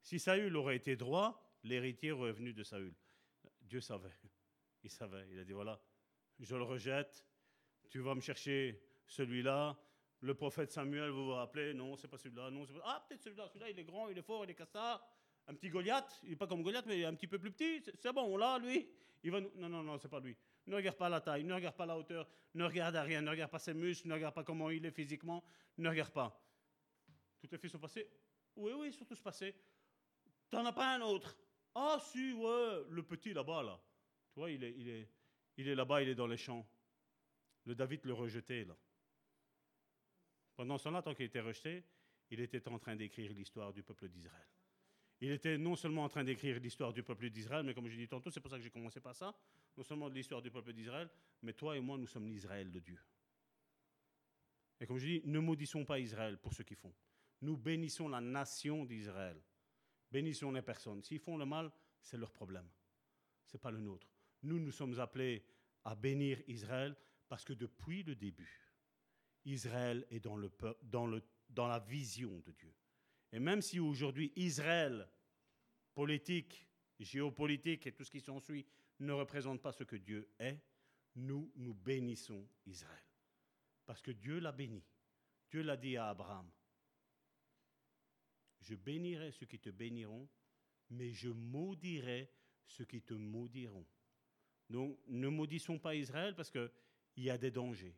Si 0.00 0.18
Saül 0.18 0.56
aurait 0.56 0.76
été 0.76 0.96
droit, 0.96 1.58
l'héritier 1.62 2.12
aurait 2.12 2.32
venu 2.32 2.52
de 2.52 2.62
Saül. 2.62 2.94
Dieu 3.60 3.80
savait. 3.80 4.12
Il 4.82 4.90
savait. 4.90 5.28
Il 5.30 5.38
a 5.38 5.44
dit, 5.44 5.52
voilà, 5.52 5.80
je 6.38 6.56
le 6.56 6.64
rejette, 6.64 7.24
tu 7.88 8.00
vas 8.00 8.14
me 8.14 8.20
chercher 8.20 8.82
celui-là. 9.06 9.78
Le 10.20 10.34
prophète 10.34 10.70
Samuel, 10.70 11.10
vous 11.10 11.26
vous 11.26 11.32
rappelez, 11.32 11.74
non, 11.74 11.96
c'est 11.96 12.08
pas 12.08 12.16
celui-là, 12.16 12.50
non, 12.50 12.64
c'est 12.64 12.72
pas... 12.72 12.82
Ah, 12.84 13.04
peut-être 13.06 13.22
celui-là, 13.22 13.48
celui-là, 13.48 13.70
il 13.70 13.78
est 13.78 13.84
grand, 13.84 14.08
il 14.08 14.16
est 14.16 14.22
fort, 14.22 14.44
il 14.44 14.50
est 14.50 14.54
castard. 14.54 15.04
Un 15.48 15.54
petit 15.54 15.68
Goliath, 15.68 16.20
il 16.22 16.30
n'est 16.30 16.36
pas 16.36 16.46
comme 16.46 16.62
Goliath, 16.62 16.86
mais 16.86 17.04
un 17.04 17.14
petit 17.14 17.26
peu 17.26 17.38
plus 17.38 17.50
petit. 17.50 17.82
C'est 17.98 18.12
bon, 18.12 18.36
là, 18.36 18.58
lui, 18.58 18.88
il 19.22 19.30
va... 19.30 19.40
Non, 19.40 19.68
non, 19.68 19.82
non, 19.82 19.98
c'est 19.98 20.08
pas 20.08 20.20
lui. 20.20 20.36
Ne 20.66 20.76
regarde 20.76 20.96
pas 20.96 21.08
la 21.08 21.20
taille, 21.20 21.44
ne 21.44 21.54
regarde 21.54 21.76
pas 21.76 21.86
la 21.86 21.98
hauteur, 21.98 22.28
ne 22.54 22.64
regarde 22.64 22.94
à 22.94 23.02
rien, 23.02 23.20
ne 23.20 23.30
regarde 23.30 23.50
pas 23.50 23.58
ses 23.58 23.74
muscles, 23.74 24.08
ne 24.08 24.14
regarde 24.14 24.34
pas 24.34 24.44
comment 24.44 24.70
il 24.70 24.84
est 24.86 24.90
physiquement, 24.92 25.42
ne 25.78 25.88
regarde 25.88 26.12
pas. 26.12 26.40
Tous 27.40 27.48
tes 27.48 27.58
fils 27.58 27.72
sont 27.72 27.78
passés? 27.80 28.08
Oui, 28.54 28.72
oui, 28.76 28.92
surtout 28.92 29.16
se 29.16 29.22
passer. 29.22 29.54
T'en 30.50 30.64
as 30.64 30.72
pas 30.72 30.94
un 30.94 31.00
autre? 31.00 31.36
Ah, 31.74 31.98
si, 32.00 32.32
ouais, 32.32 32.82
le 32.90 33.02
petit 33.02 33.32
là-bas, 33.32 33.62
là. 33.62 33.80
Tu 34.32 34.38
vois, 34.38 34.50
il 34.50 34.62
est, 34.62 34.74
il 34.76 34.88
est, 34.88 35.08
il 35.56 35.68
est 35.68 35.74
là-bas, 35.74 36.02
il 36.02 36.08
est 36.08 36.14
dans 36.14 36.26
les 36.26 36.36
champs. 36.36 36.66
Le 37.64 37.74
David 37.74 38.04
le 38.04 38.12
rejetait, 38.12 38.64
là. 38.64 38.76
Pendant 40.54 40.78
ce 40.78 40.84
temps-là, 40.84 41.02
tant 41.02 41.14
qu'il 41.14 41.24
était 41.24 41.40
rejeté, 41.40 41.84
il 42.30 42.40
était 42.40 42.68
en 42.68 42.78
train 42.78 42.94
d'écrire 42.94 43.32
l'histoire 43.32 43.72
du 43.72 43.82
peuple 43.82 44.08
d'Israël. 44.08 44.48
Il 45.22 45.30
était 45.30 45.56
non 45.56 45.76
seulement 45.76 46.02
en 46.02 46.08
train 46.08 46.24
d'écrire 46.24 46.58
l'histoire 46.58 46.92
du 46.92 47.04
peuple 47.04 47.30
d'Israël, 47.30 47.64
mais 47.64 47.74
comme 47.74 47.86
je 47.86 47.94
dis 47.94 48.08
tantôt, 48.08 48.28
c'est 48.32 48.40
pour 48.40 48.50
ça 48.50 48.56
que 48.56 48.62
j'ai 48.64 48.70
commencé 48.70 49.00
par 49.00 49.14
ça, 49.14 49.32
non 49.76 49.84
seulement 49.84 50.08
l'histoire 50.08 50.42
du 50.42 50.50
peuple 50.50 50.72
d'Israël, 50.72 51.08
mais 51.42 51.52
toi 51.52 51.76
et 51.76 51.80
moi, 51.80 51.96
nous 51.96 52.08
sommes 52.08 52.26
l'Israël 52.26 52.72
de 52.72 52.80
Dieu. 52.80 52.98
Et 54.80 54.86
comme 54.86 54.98
je 54.98 55.06
dis, 55.06 55.22
ne 55.24 55.38
maudissons 55.38 55.84
pas 55.84 56.00
Israël 56.00 56.38
pour 56.38 56.52
ce 56.52 56.64
qu'ils 56.64 56.76
font. 56.76 56.92
Nous 57.40 57.56
bénissons 57.56 58.08
la 58.08 58.20
nation 58.20 58.84
d'Israël. 58.84 59.40
Bénissons 60.10 60.50
les 60.50 60.60
personnes. 60.60 61.04
S'ils 61.04 61.20
font 61.20 61.36
le 61.36 61.46
mal, 61.46 61.70
c'est 62.00 62.18
leur 62.18 62.32
problème. 62.32 62.68
Ce 63.46 63.56
n'est 63.56 63.60
pas 63.60 63.70
le 63.70 63.78
nôtre. 63.78 64.08
Nous, 64.42 64.58
nous 64.58 64.72
sommes 64.72 64.98
appelés 64.98 65.44
à 65.84 65.94
bénir 65.94 66.42
Israël 66.48 66.96
parce 67.28 67.44
que 67.44 67.52
depuis 67.52 68.02
le 68.02 68.16
début, 68.16 68.74
Israël 69.44 70.04
est 70.10 70.18
dans 70.18 71.68
la 71.68 71.78
vision 71.78 72.40
de 72.40 72.50
Dieu. 72.50 72.74
Et 73.32 73.38
même 73.38 73.62
si 73.62 73.80
aujourd'hui 73.80 74.32
Israël, 74.36 75.08
politique, 75.94 76.66
géopolitique 76.98 77.86
et 77.86 77.92
tout 77.92 78.04
ce 78.04 78.10
qui 78.10 78.20
s'ensuit, 78.20 78.66
ne 79.00 79.12
représente 79.12 79.60
pas 79.60 79.72
ce 79.72 79.84
que 79.84 79.96
Dieu 79.96 80.28
est, 80.38 80.60
nous, 81.16 81.50
nous 81.56 81.74
bénissons 81.74 82.46
Israël. 82.66 83.04
Parce 83.84 84.00
que 84.00 84.10
Dieu 84.10 84.38
l'a 84.38 84.52
béni. 84.52 84.82
Dieu 85.50 85.62
l'a 85.62 85.76
dit 85.76 85.96
à 85.96 86.08
Abraham. 86.08 86.50
Je 88.60 88.74
bénirai 88.74 89.32
ceux 89.32 89.46
qui 89.46 89.58
te 89.58 89.70
béniront, 89.70 90.28
mais 90.90 91.10
je 91.10 91.28
maudirai 91.28 92.30
ceux 92.66 92.84
qui 92.84 93.02
te 93.02 93.14
maudiront. 93.14 93.86
Donc 94.70 94.98
ne 95.08 95.28
maudissons 95.28 95.78
pas 95.78 95.94
Israël 95.94 96.34
parce 96.34 96.50
que 96.50 96.70
il 97.16 97.24
y 97.24 97.30
a 97.30 97.36
des 97.36 97.50
dangers. 97.50 97.94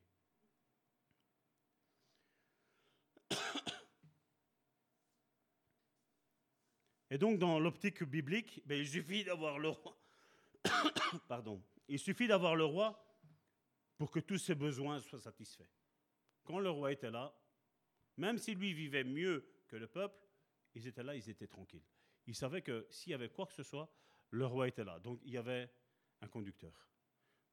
Et 7.10 7.18
donc, 7.18 7.38
dans 7.38 7.58
l'optique 7.58 8.02
biblique, 8.02 8.62
ben, 8.66 8.78
il 8.78 8.88
suffit 8.88 9.24
d'avoir 9.24 9.58
le 9.58 9.68
roi. 9.68 9.96
Pardon. 11.28 11.62
Il 11.88 11.98
suffit 11.98 12.26
d'avoir 12.26 12.56
le 12.56 12.64
roi 12.64 13.04
pour 13.96 14.10
que 14.10 14.20
tous 14.20 14.38
ses 14.38 14.54
besoins 14.54 15.00
soient 15.00 15.20
satisfaits. 15.20 15.68
Quand 16.44 16.58
le 16.58 16.70
roi 16.70 16.92
était 16.92 17.10
là, 17.10 17.34
même 18.16 18.38
si 18.38 18.54
lui 18.54 18.72
vivait 18.72 19.04
mieux 19.04 19.46
que 19.68 19.76
le 19.76 19.86
peuple, 19.86 20.16
ils 20.74 20.86
étaient 20.86 21.02
là, 21.02 21.14
ils 21.14 21.28
étaient 21.28 21.46
tranquilles. 21.46 21.84
Ils 22.26 22.34
savaient 22.34 22.62
que 22.62 22.86
s'il 22.90 23.12
y 23.12 23.14
avait 23.14 23.28
quoi 23.28 23.46
que 23.46 23.52
ce 23.52 23.62
soit, 23.62 23.90
le 24.30 24.46
roi 24.46 24.68
était 24.68 24.84
là. 24.84 24.98
Donc 24.98 25.20
il 25.24 25.32
y 25.32 25.36
avait 25.36 25.70
un 26.20 26.28
conducteur. 26.28 26.88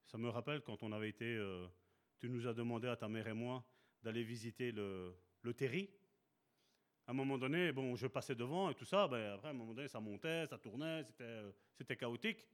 Ça 0.06 0.18
me 0.18 0.30
rappelle 0.30 0.62
quand 0.62 0.84
on 0.84 0.92
avait 0.92 1.10
été, 1.10 1.26
euh, 1.26 1.68
tu 2.20 2.30
nous 2.30 2.48
as 2.48 2.54
demandé 2.54 2.88
à 2.88 2.96
ta 2.96 3.08
mère 3.08 3.28
et 3.28 3.34
moi 3.34 3.64
d'aller 4.04 4.24
visiter 4.24 4.72
le, 4.72 5.16
le 5.42 5.54
terri. 5.54 5.90
À 7.08 7.12
un 7.12 7.14
moment 7.14 7.38
donné, 7.38 7.72
bon, 7.72 7.96
je 7.96 8.08
passais 8.08 8.36
devant 8.36 8.70
et 8.70 8.76
tout 8.76 8.86
ça, 8.86 9.08
ben, 9.08 9.34
après, 9.34 9.50
à 9.50 9.52
un 9.52 9.56
moment 9.56 9.74
donné, 9.74 9.88
ça 9.88 10.00
montait, 10.00 10.46
ça 10.46 10.58
tournait, 10.58 11.04
c'était, 11.04 11.24
euh, 11.24 11.96
chaotique. 11.98 12.46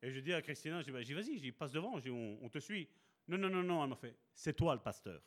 Et 0.00 0.10
je 0.10 0.20
dis 0.20 0.32
à 0.32 0.40
Christina, 0.40 0.80
je 0.80 0.86
dis, 0.86 0.92
ben, 0.92 1.02
vas-y, 1.02 1.52
passe 1.52 1.72
devant, 1.72 1.94
on, 1.96 2.48
te 2.48 2.58
suit. 2.58 2.88
Non, 3.26 3.36
non, 3.36 3.50
non, 3.50 3.62
non, 3.62 3.82
elle 3.82 3.90
m'a 3.90 3.96
fait, 3.96 4.16
c'est 4.34 4.54
toi 4.54 4.74
le 4.74 4.80
pasteur. 4.80 5.20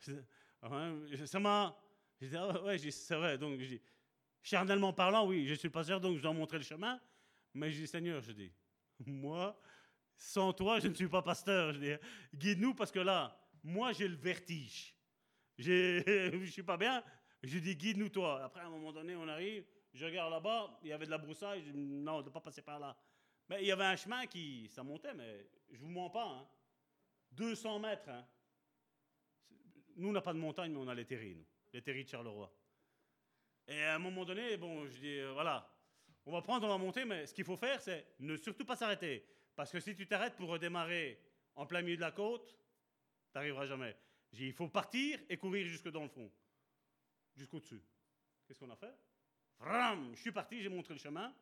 Ça 1.26 1.40
m'a. 1.40 1.76
Je 2.20 2.28
dis, 2.28 2.36
ah 2.36 2.62
ouais, 2.62 2.78
c'est 2.78 3.16
vrai. 3.16 3.36
Donc, 3.36 3.58
je 3.58 3.66
dis, 3.66 3.80
charnellement 4.42 4.92
parlant, 4.92 5.26
oui, 5.26 5.46
je 5.46 5.54
suis 5.54 5.68
le 5.68 5.72
pasteur, 5.72 6.00
donc 6.00 6.16
je 6.16 6.22
dois 6.22 6.32
montrer 6.32 6.58
le 6.58 6.64
chemin. 6.64 7.00
Mais 7.54 7.70
je 7.70 7.80
dis, 7.80 7.86
Seigneur, 7.86 8.22
je 8.22 8.32
dis, 8.32 8.52
moi, 9.04 9.60
sans 10.16 10.52
toi, 10.52 10.78
je 10.78 10.88
ne 10.88 10.94
suis 10.94 11.08
pas 11.08 11.22
pasteur. 11.22 11.74
Guide-nous 12.34 12.74
parce 12.74 12.90
que 12.90 13.00
là, 13.00 13.36
moi, 13.62 13.92
j'ai 13.92 14.08
le 14.08 14.16
vertige. 14.16 14.94
je 15.66 16.36
ne 16.36 16.46
suis 16.46 16.62
pas 16.62 16.76
bien. 16.76 17.02
Je 17.42 17.58
dis, 17.58 17.76
guide-nous 17.76 18.08
toi. 18.08 18.42
Après, 18.44 18.60
à 18.60 18.66
un 18.66 18.70
moment 18.70 18.92
donné, 18.92 19.14
on 19.16 19.28
arrive, 19.28 19.64
je 19.94 20.04
regarde 20.04 20.32
là-bas, 20.32 20.78
il 20.82 20.88
y 20.88 20.92
avait 20.92 21.06
de 21.06 21.10
la 21.10 21.18
broussaille. 21.18 21.62
Je 21.64 21.70
dis, 21.70 21.78
non, 21.78 22.22
ne 22.22 22.28
pas 22.28 22.40
passer 22.40 22.62
par 22.62 22.78
là. 22.78 22.96
Mais 23.48 23.62
il 23.62 23.66
y 23.66 23.72
avait 23.72 23.84
un 23.84 23.96
chemin 23.96 24.26
qui, 24.26 24.68
ça 24.68 24.82
montait, 24.82 25.14
mais 25.14 25.46
je 25.70 25.78
vous 25.78 25.88
mens 25.88 26.10
pas. 26.10 26.48
200 27.32 27.76
hein. 27.76 27.78
mètres. 27.78 28.08
Hein. 28.08 28.26
nous, 29.96 30.08
on 30.08 30.12
n'a 30.12 30.20
pas 30.20 30.32
de 30.32 30.38
montagne, 30.38 30.72
mais 30.72 30.78
on 30.78 30.88
a 30.88 30.94
les 30.94 31.04
terris, 31.04 31.34
nous. 31.34 31.46
Les 31.72 31.82
terris 31.82 32.04
de 32.04 32.08
Charleroi. 32.08 32.52
Et 33.68 33.82
à 33.82 33.94
un 33.94 33.98
moment 33.98 34.24
donné, 34.24 34.56
bon, 34.56 34.86
je 34.86 34.98
dis, 34.98 35.18
euh, 35.18 35.32
voilà, 35.32 35.68
on 36.26 36.32
va 36.32 36.42
prendre, 36.42 36.66
on 36.66 36.70
va 36.70 36.78
monter, 36.78 37.04
mais 37.04 37.26
ce 37.26 37.34
qu'il 37.34 37.44
faut 37.44 37.56
faire, 37.56 37.80
c'est 37.80 38.06
ne 38.20 38.36
surtout 38.36 38.64
pas 38.64 38.76
s'arrêter. 38.76 39.24
Parce 39.54 39.70
que 39.70 39.80
si 39.80 39.94
tu 39.94 40.06
t'arrêtes 40.06 40.36
pour 40.36 40.48
redémarrer 40.48 41.20
en 41.54 41.66
plein 41.66 41.82
milieu 41.82 41.96
de 41.96 42.00
la 42.00 42.12
côte, 42.12 42.48
tu 42.48 43.38
n'arriveras 43.38 43.66
jamais. 43.66 43.96
J'ai 44.32 44.44
dit, 44.44 44.46
il 44.46 44.52
faut 44.52 44.68
partir 44.68 45.20
et 45.28 45.36
courir 45.36 45.66
jusque 45.66 45.88
dans 45.88 46.02
le 46.02 46.08
fond, 46.08 46.30
jusqu'au-dessus. 47.34 47.82
Qu'est-ce 48.46 48.58
qu'on 48.58 48.70
a 48.70 48.76
fait? 48.76 48.94
Vram 49.58 50.12
Je 50.14 50.20
suis 50.20 50.32
parti, 50.32 50.62
j'ai 50.62 50.68
montré 50.68 50.94
le 50.94 51.00
chemin. 51.00 51.34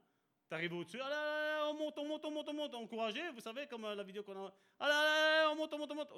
Tu 0.49 0.55
arrives 0.55 0.73
au-dessus, 0.73 0.99
ah 1.01 1.69
on 1.71 1.75
monte, 1.75 1.97
on 1.99 2.09
monte, 2.09 2.25
on 2.25 2.31
monte, 2.33 2.49
on 2.49 2.53
monte, 2.53 2.75
encouragé, 2.75 3.31
vous 3.31 3.41
savez, 3.41 3.69
comme 3.69 3.85
euh, 3.85 3.95
la 3.95 4.03
vidéo 4.03 4.25
qu'on 4.25 4.47
a. 4.47 4.53
Ah 4.81 5.49
on 5.53 5.55
monte, 5.55 5.73
on 5.73 5.79
monte, 5.79 5.93
on 5.93 5.95
monte. 5.95 6.13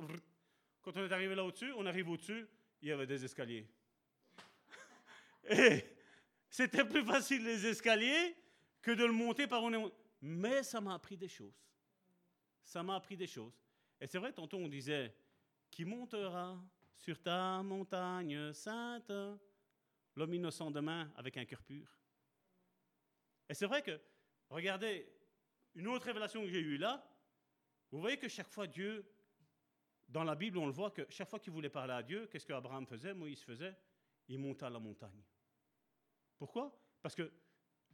Quand 0.80 0.96
on 0.96 1.04
est 1.04 1.12
arrivé 1.12 1.34
là 1.34 1.44
au-dessus, 1.44 1.72
on 1.76 1.84
arrive 1.84 2.08
au-dessus, 2.08 2.48
il 2.80 2.88
y 2.88 2.92
avait 2.92 3.06
des 3.06 3.22
escaliers. 3.24 3.68
Et 5.50 5.84
c'était 6.48 6.84
plus 6.84 7.04
facile 7.04 7.44
les 7.44 7.66
escaliers 7.66 8.34
que 8.80 8.92
de 8.92 9.04
le 9.04 9.12
monter 9.12 9.46
par 9.46 9.62
on 9.62 9.72
est. 9.72 9.92
Mais 10.22 10.62
ça 10.62 10.80
m'a 10.80 10.94
appris 10.94 11.18
des 11.18 11.28
choses. 11.28 11.62
Ça 12.64 12.82
m'a 12.82 12.96
appris 12.96 13.16
des 13.16 13.26
choses. 13.26 13.52
Et 14.00 14.06
c'est 14.06 14.18
vrai, 14.18 14.32
tantôt 14.32 14.56
on 14.56 14.68
disait 14.68 15.14
Qui 15.72 15.86
montera 15.86 16.62
sur 16.98 17.20
ta 17.20 17.62
montagne 17.62 18.52
sainte 18.52 19.10
L'homme 20.14 20.34
innocent 20.34 20.70
demain 20.70 21.10
avec 21.16 21.38
un 21.38 21.46
cœur 21.46 21.62
pur. 21.62 21.88
Et 23.48 23.54
c'est 23.54 23.64
vrai 23.64 23.82
que, 23.82 23.98
regardez, 24.50 25.10
une 25.74 25.88
autre 25.88 26.04
révélation 26.04 26.42
que 26.42 26.48
j'ai 26.48 26.60
eue 26.60 26.76
là, 26.76 27.02
vous 27.90 28.00
voyez 28.00 28.18
que 28.18 28.28
chaque 28.28 28.50
fois 28.50 28.66
Dieu, 28.66 29.10
dans 30.08 30.24
la 30.24 30.34
Bible, 30.34 30.58
on 30.58 30.66
le 30.66 30.72
voit 30.72 30.90
que 30.90 31.06
chaque 31.08 31.30
fois 31.30 31.40
qu'il 31.40 31.54
voulait 31.54 31.70
parler 31.70 31.94
à 31.94 32.02
Dieu, 32.02 32.26
qu'est-ce 32.26 32.44
qu'Abraham 32.44 32.86
faisait, 32.86 33.14
Moïse 33.14 33.42
faisait? 33.42 33.74
Il 34.28 34.38
montait 34.38 34.66
à 34.66 34.70
la 34.70 34.78
montagne. 34.78 35.22
Pourquoi? 36.36 36.78
Parce 37.00 37.14
que 37.14 37.32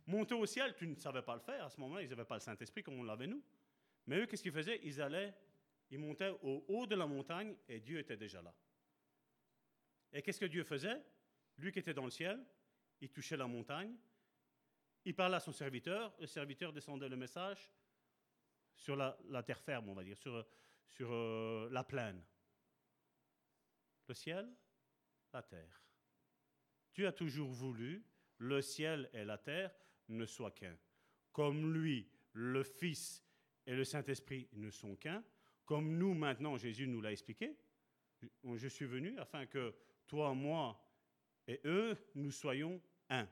monter 0.04 0.34
au 0.34 0.46
ciel, 0.46 0.74
tu 0.74 0.88
ne 0.88 0.96
savais 0.96 1.22
pas 1.22 1.36
le 1.36 1.40
faire. 1.40 1.64
À 1.64 1.70
ce 1.70 1.78
moment-là, 1.80 2.02
ils 2.02 2.08
n'avaient 2.08 2.24
pas 2.24 2.34
le 2.34 2.40
Saint-Esprit 2.40 2.82
comme 2.82 2.98
on 2.98 3.04
l'avait 3.04 3.28
nous. 3.28 3.42
Mais 4.08 4.18
eux, 4.18 4.26
qu'est-ce 4.26 4.42
qu'ils 4.42 4.52
faisaient? 4.52 4.80
Ils 4.82 5.00
allaient, 5.00 5.32
ils 5.90 5.98
montaient 5.98 6.34
au 6.42 6.64
haut 6.68 6.86
de 6.86 6.94
la 6.94 7.06
montagne 7.06 7.56
et 7.68 7.80
Dieu 7.80 7.98
était 7.98 8.16
déjà 8.16 8.42
là. 8.42 8.54
Et 10.12 10.22
qu'est-ce 10.22 10.40
que 10.40 10.46
Dieu 10.46 10.64
faisait? 10.64 11.02
Lui 11.56 11.72
qui 11.72 11.78
était 11.78 11.94
dans 11.94 12.04
le 12.04 12.10
ciel, 12.10 12.44
il 13.00 13.10
touchait 13.10 13.36
la 13.36 13.46
montagne, 13.46 13.94
il 15.04 15.14
parlait 15.14 15.36
à 15.36 15.40
son 15.40 15.52
serviteur, 15.52 16.14
le 16.20 16.26
serviteur 16.26 16.72
descendait 16.72 17.08
le 17.08 17.16
message 17.16 17.72
sur 18.76 18.96
la, 18.96 19.42
terre 19.42 19.60
ferme, 19.60 19.88
on 19.88 19.94
va 19.94 20.04
dire, 20.04 20.16
sur, 20.16 20.46
sur 20.86 21.10
euh, 21.10 21.68
la 21.70 21.84
plaine. 21.84 22.22
Le 24.06 24.14
ciel, 24.14 24.48
la 25.32 25.42
terre. 25.42 25.84
Dieu 26.94 27.06
a 27.06 27.12
toujours 27.12 27.50
voulu 27.50 28.04
le 28.38 28.60
ciel 28.62 29.10
et 29.12 29.24
la 29.24 29.38
terre 29.38 29.74
ne 30.08 30.24
soient 30.24 30.50
qu'un. 30.50 30.76
Comme 31.32 31.72
lui, 31.72 32.10
le 32.32 32.62
Fils 32.62 33.22
et 33.66 33.74
le 33.74 33.84
Saint-Esprit 33.84 34.48
ne 34.52 34.70
sont 34.70 34.96
qu'un, 34.96 35.22
comme 35.68 35.98
nous 35.98 36.14
maintenant, 36.14 36.56
Jésus 36.56 36.86
nous 36.86 37.02
l'a 37.02 37.12
expliqué, 37.12 37.54
je 38.42 38.68
suis 38.68 38.86
venu 38.86 39.18
afin 39.18 39.44
que 39.44 39.74
toi, 40.06 40.32
moi 40.32 40.82
et 41.46 41.60
eux, 41.66 41.94
nous 42.14 42.30
soyons 42.30 42.80
un. 43.10 43.28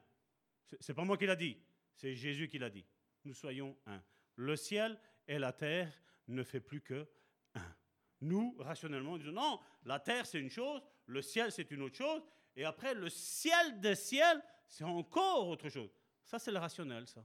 C'est 0.79 0.93
pas 0.93 1.05
moi 1.05 1.17
qui 1.17 1.25
l'a 1.25 1.35
dit, 1.35 1.57
c'est 1.95 2.15
Jésus 2.15 2.47
qui 2.47 2.59
l'a 2.59 2.69
dit. 2.69 2.85
Nous 3.25 3.33
soyons 3.33 3.75
un. 3.87 4.03
Le 4.35 4.55
ciel 4.55 5.01
et 5.27 5.39
la 5.39 5.55
terre 5.55 5.91
ne 6.29 6.43
fait 6.43 6.61
plus 6.61 6.83
que 6.83 7.09
un. 7.55 7.75
Nous, 8.21 8.55
rationnellement, 8.59 9.17
disons 9.17 9.33
non, 9.33 9.59
la 9.85 9.99
terre 9.99 10.27
c'est 10.27 10.39
une 10.39 10.51
chose, 10.51 10.83
le 11.07 11.23
ciel 11.23 11.51
c'est 11.51 11.71
une 11.71 11.81
autre 11.81 11.97
chose, 11.97 12.23
et 12.55 12.67
après 12.67 12.93
le 12.93 13.09
ciel 13.09 13.81
des 13.81 13.95
ciels, 13.95 14.43
c'est 14.69 14.85
encore 14.85 15.49
autre 15.49 15.71
chose. 15.71 15.91
Ça, 16.23 16.39
c'est 16.39 16.53
le 16.53 16.59
rationnel, 16.59 17.07
ça. 17.07 17.25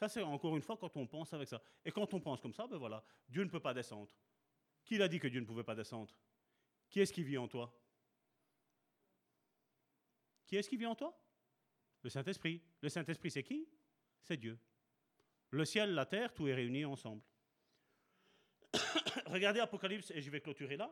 Ça, 0.00 0.08
c'est 0.08 0.22
encore 0.22 0.56
une 0.56 0.62
fois 0.62 0.78
quand 0.78 0.96
on 0.96 1.06
pense 1.06 1.34
avec 1.34 1.46
ça. 1.46 1.60
Et 1.84 1.92
quand 1.92 2.14
on 2.14 2.20
pense 2.20 2.40
comme 2.40 2.54
ça, 2.54 2.66
ben 2.66 2.78
voilà, 2.78 3.04
Dieu 3.28 3.44
ne 3.44 3.50
peut 3.50 3.60
pas 3.60 3.74
descendre. 3.74 4.10
Qui 4.82 4.96
l'a 4.96 5.08
dit 5.08 5.18
que 5.18 5.28
Dieu 5.28 5.40
ne 5.40 5.44
pouvait 5.44 5.62
pas 5.62 5.74
descendre? 5.74 6.16
Qui 6.88 7.00
est-ce 7.00 7.12
qui 7.12 7.22
vit 7.22 7.36
en 7.36 7.46
toi? 7.46 7.78
Qui 10.46 10.56
est-ce 10.56 10.70
qui 10.70 10.78
vit 10.78 10.86
en 10.86 10.94
toi? 10.94 11.14
Le 12.00 12.08
Saint-Esprit. 12.08 12.62
Le 12.80 12.88
Saint-Esprit, 12.88 13.30
c'est 13.30 13.42
qui? 13.42 13.68
C'est 14.22 14.38
Dieu. 14.38 14.58
Le 15.50 15.66
ciel, 15.66 15.92
la 15.92 16.06
terre, 16.06 16.32
tout 16.32 16.48
est 16.48 16.54
réuni 16.54 16.86
ensemble. 16.86 17.22
Regardez 19.26 19.60
Apocalypse, 19.60 20.10
et 20.12 20.22
je 20.22 20.30
vais 20.30 20.40
clôturer 20.40 20.78
là. 20.78 20.90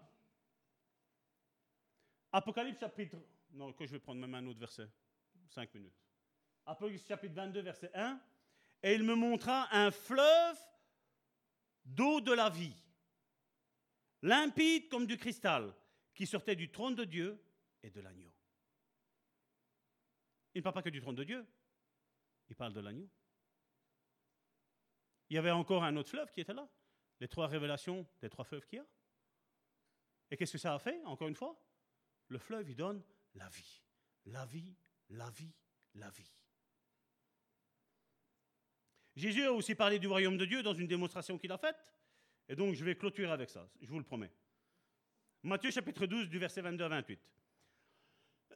Apocalypse 2.30 2.78
chapitre... 2.78 3.16
Non, 3.52 3.72
que 3.72 3.86
je 3.86 3.92
vais 3.92 4.00
prendre 4.00 4.20
même 4.20 4.34
un 4.34 4.46
autre 4.46 4.60
verset. 4.60 4.90
Cinq 5.48 5.72
minutes. 5.72 5.98
Apocalypse 6.66 7.06
chapitre 7.06 7.34
22, 7.36 7.62
verset 7.62 7.90
1. 7.94 8.20
Et 8.82 8.94
il 8.94 9.02
me 9.02 9.14
montra 9.14 9.68
un 9.74 9.90
fleuve 9.90 10.58
d'eau 11.84 12.20
de 12.20 12.32
la 12.32 12.50
vie, 12.50 12.76
limpide 14.22 14.88
comme 14.88 15.06
du 15.06 15.16
cristal, 15.16 15.74
qui 16.14 16.26
sortait 16.26 16.56
du 16.56 16.70
trône 16.70 16.94
de 16.94 17.04
Dieu 17.04 17.42
et 17.82 17.90
de 17.90 18.00
l'agneau. 18.00 18.32
Il 20.54 20.58
ne 20.58 20.62
parle 20.62 20.74
pas 20.74 20.82
que 20.82 20.90
du 20.90 21.00
trône 21.00 21.16
de 21.16 21.24
Dieu, 21.24 21.46
il 22.48 22.56
parle 22.56 22.72
de 22.72 22.80
l'agneau. 22.80 23.08
Il 25.30 25.34
y 25.34 25.38
avait 25.38 25.50
encore 25.50 25.84
un 25.84 25.96
autre 25.96 26.10
fleuve 26.10 26.30
qui 26.30 26.40
était 26.40 26.54
là, 26.54 26.68
les 27.20 27.28
trois 27.28 27.46
révélations 27.46 28.06
des 28.20 28.30
trois 28.30 28.44
fleuves 28.44 28.66
qu'il 28.66 28.78
y 28.78 28.80
a. 28.80 28.86
Et 30.30 30.36
qu'est-ce 30.36 30.52
que 30.52 30.58
ça 30.58 30.74
a 30.74 30.78
fait, 30.78 31.02
encore 31.04 31.28
une 31.28 31.34
fois? 31.34 31.60
Le 32.28 32.38
fleuve, 32.38 32.68
il 32.70 32.76
donne 32.76 33.02
la 33.34 33.48
vie. 33.48 33.82
La 34.26 34.44
vie, 34.46 34.76
la 35.10 35.30
vie, 35.30 35.54
la 35.94 36.10
vie. 36.10 36.30
Jésus 39.18 39.44
a 39.44 39.52
aussi 39.52 39.74
parlé 39.74 39.98
du 39.98 40.06
royaume 40.06 40.36
de 40.36 40.44
Dieu 40.44 40.62
dans 40.62 40.74
une 40.74 40.86
démonstration 40.86 41.36
qu'il 41.38 41.50
a 41.50 41.58
faite. 41.58 41.76
Et 42.48 42.54
donc, 42.54 42.74
je 42.74 42.84
vais 42.84 42.94
clôturer 42.94 43.32
avec 43.32 43.50
ça, 43.50 43.68
je 43.82 43.88
vous 43.88 43.98
le 43.98 44.04
promets. 44.04 44.30
Matthieu 45.42 45.72
chapitre 45.72 46.06
12, 46.06 46.28
du 46.28 46.38
verset 46.38 46.60
22 46.62 46.84
à 46.84 46.88
28. 46.88 47.20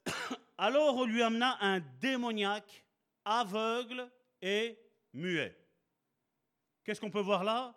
Alors 0.58 0.96
on 0.96 1.04
lui 1.04 1.20
amena 1.20 1.58
un 1.60 1.80
démoniaque 1.80 2.84
aveugle 3.24 4.08
et 4.40 4.78
muet. 5.12 5.56
Qu'est-ce 6.84 7.00
qu'on 7.00 7.10
peut 7.10 7.20
voir 7.20 7.42
là? 7.42 7.74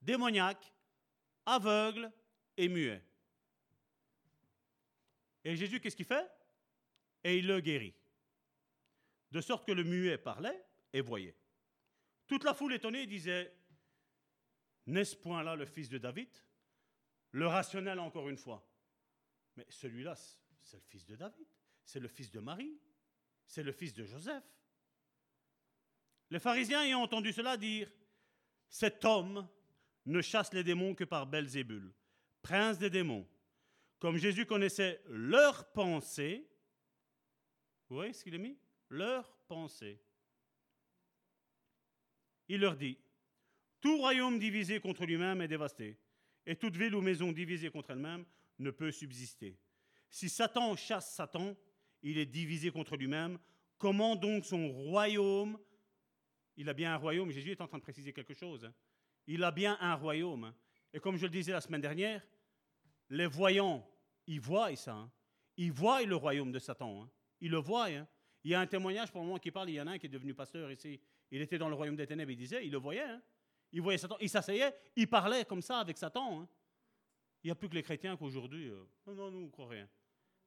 Démoniaque, 0.00 0.72
aveugle 1.44 2.10
et 2.56 2.68
muet. 2.68 3.02
Et 5.44 5.56
Jésus, 5.56 5.78
qu'est-ce 5.78 5.96
qu'il 5.96 6.06
fait? 6.06 6.26
Et 7.22 7.38
il 7.38 7.46
le 7.46 7.60
guérit. 7.60 7.94
De 9.30 9.42
sorte 9.42 9.66
que 9.66 9.72
le 9.72 9.84
muet 9.84 10.16
parlait 10.16 10.64
et 10.92 11.02
voyait. 11.02 11.36
Toute 12.26 12.44
la 12.44 12.54
foule 12.54 12.74
étonnée 12.74 13.06
disait, 13.06 13.54
n'est-ce 14.86 15.16
point 15.16 15.42
là 15.42 15.56
le 15.56 15.66
fils 15.66 15.88
de 15.88 15.98
David? 15.98 16.28
Le 17.32 17.46
rationnel 17.46 17.98
encore 17.98 18.28
une 18.28 18.36
fois. 18.36 18.66
Mais 19.56 19.66
celui-là, 19.68 20.14
c'est 20.62 20.76
le 20.76 20.82
fils 20.82 21.04
de 21.06 21.16
David, 21.16 21.46
c'est 21.84 22.00
le 22.00 22.08
fils 22.08 22.30
de 22.30 22.40
Marie, 22.40 22.78
c'est 23.46 23.62
le 23.62 23.72
fils 23.72 23.92
de 23.92 24.04
Joseph. 24.04 24.44
Les 26.30 26.38
pharisiens 26.38 26.82
ayant 26.82 27.02
entendu 27.02 27.32
cela 27.32 27.56
dire, 27.56 27.90
cet 28.68 29.04
homme 29.04 29.48
ne 30.06 30.20
chasse 30.20 30.52
les 30.52 30.64
démons 30.64 30.94
que 30.94 31.04
par 31.04 31.26
Belzébul, 31.26 31.92
prince 32.42 32.78
des 32.78 32.90
démons. 32.90 33.26
Comme 33.98 34.16
Jésus 34.16 34.44
connaissait 34.44 35.02
leurs 35.06 35.70
pensées, 35.72 36.48
vous 37.88 37.96
voyez 37.96 38.12
ce 38.12 38.24
qu'il 38.24 38.34
a 38.34 38.38
mis? 38.38 38.58
Leurs 38.88 39.36
pensées 39.46 40.02
il 42.48 42.60
leur 42.60 42.76
dit, 42.76 42.98
Tout 43.80 43.98
royaume 43.98 44.38
divisé 44.38 44.80
contre 44.80 45.04
lui-même 45.04 45.40
est 45.40 45.48
dévasté, 45.48 45.96
et 46.46 46.56
toute 46.56 46.76
ville 46.76 46.94
ou 46.94 47.00
maison 47.00 47.32
divisée 47.32 47.70
contre 47.70 47.90
elle-même 47.90 48.24
ne 48.58 48.70
peut 48.70 48.90
subsister. 48.90 49.58
Si 50.10 50.28
Satan 50.28 50.76
chasse 50.76 51.14
Satan, 51.14 51.56
il 52.02 52.18
est 52.18 52.26
divisé 52.26 52.70
contre 52.70 52.96
lui-même. 52.96 53.38
Comment 53.78 54.14
donc 54.14 54.44
son 54.44 54.68
royaume 54.68 55.58
Il 56.56 56.68
a 56.68 56.74
bien 56.74 56.94
un 56.94 56.96
royaume, 56.96 57.30
Jésus 57.30 57.50
est 57.50 57.60
en 57.60 57.66
train 57.66 57.78
de 57.78 57.82
préciser 57.82 58.12
quelque 58.12 58.34
chose. 58.34 58.64
Hein. 58.64 58.74
Il 59.26 59.42
a 59.42 59.50
bien 59.50 59.76
un 59.80 59.94
royaume. 59.94 60.44
Hein. 60.44 60.54
Et 60.92 61.00
comme 61.00 61.16
je 61.16 61.24
le 61.24 61.30
disais 61.30 61.52
la 61.52 61.60
semaine 61.60 61.80
dernière, 61.80 62.24
les 63.10 63.26
voyants, 63.26 63.88
ils 64.26 64.40
voient 64.40 64.74
ça. 64.76 64.94
Hein. 64.94 65.10
Ils 65.56 65.72
voient 65.72 66.02
le 66.02 66.14
royaume 66.14 66.52
de 66.52 66.58
Satan. 66.58 67.08
Ils 67.40 67.50
le 67.50 67.58
voient. 67.58 67.90
Il 67.90 68.50
y 68.50 68.54
a 68.54 68.60
un 68.60 68.66
témoignage 68.66 69.10
pour 69.10 69.22
moment 69.22 69.38
qui 69.38 69.50
parle, 69.50 69.70
il 69.70 69.74
y 69.74 69.80
en 69.80 69.86
a 69.86 69.92
un 69.92 69.98
qui 69.98 70.06
est 70.06 70.10
devenu 70.10 70.34
pasteur 70.34 70.70
ici. 70.70 71.00
Il 71.30 71.40
était 71.40 71.58
dans 71.58 71.68
le 71.68 71.74
royaume 71.74 71.96
des 71.96 72.06
ténèbres, 72.06 72.30
il 72.30 72.36
disait, 72.36 72.64
il 72.64 72.72
le 72.72 72.78
voyait. 72.78 73.02
Hein. 73.02 73.22
Il 73.72 73.82
voyait 73.82 73.98
Satan, 73.98 74.16
il 74.20 74.30
s'asseyait, 74.30 74.74
il 74.94 75.08
parlait 75.08 75.44
comme 75.44 75.62
ça 75.62 75.80
avec 75.80 75.98
Satan. 75.98 76.42
Hein. 76.42 76.48
Il 77.42 77.48
n'y 77.48 77.50
a 77.50 77.54
plus 77.54 77.68
que 77.68 77.74
les 77.74 77.82
chrétiens 77.82 78.16
qu'aujourd'hui, 78.16 78.68
euh, 78.68 78.84
non, 79.06 79.14
non, 79.14 79.30
nous, 79.30 79.38
on 79.38 79.46
ne 79.46 79.50
croit 79.50 79.68
rien. 79.68 79.88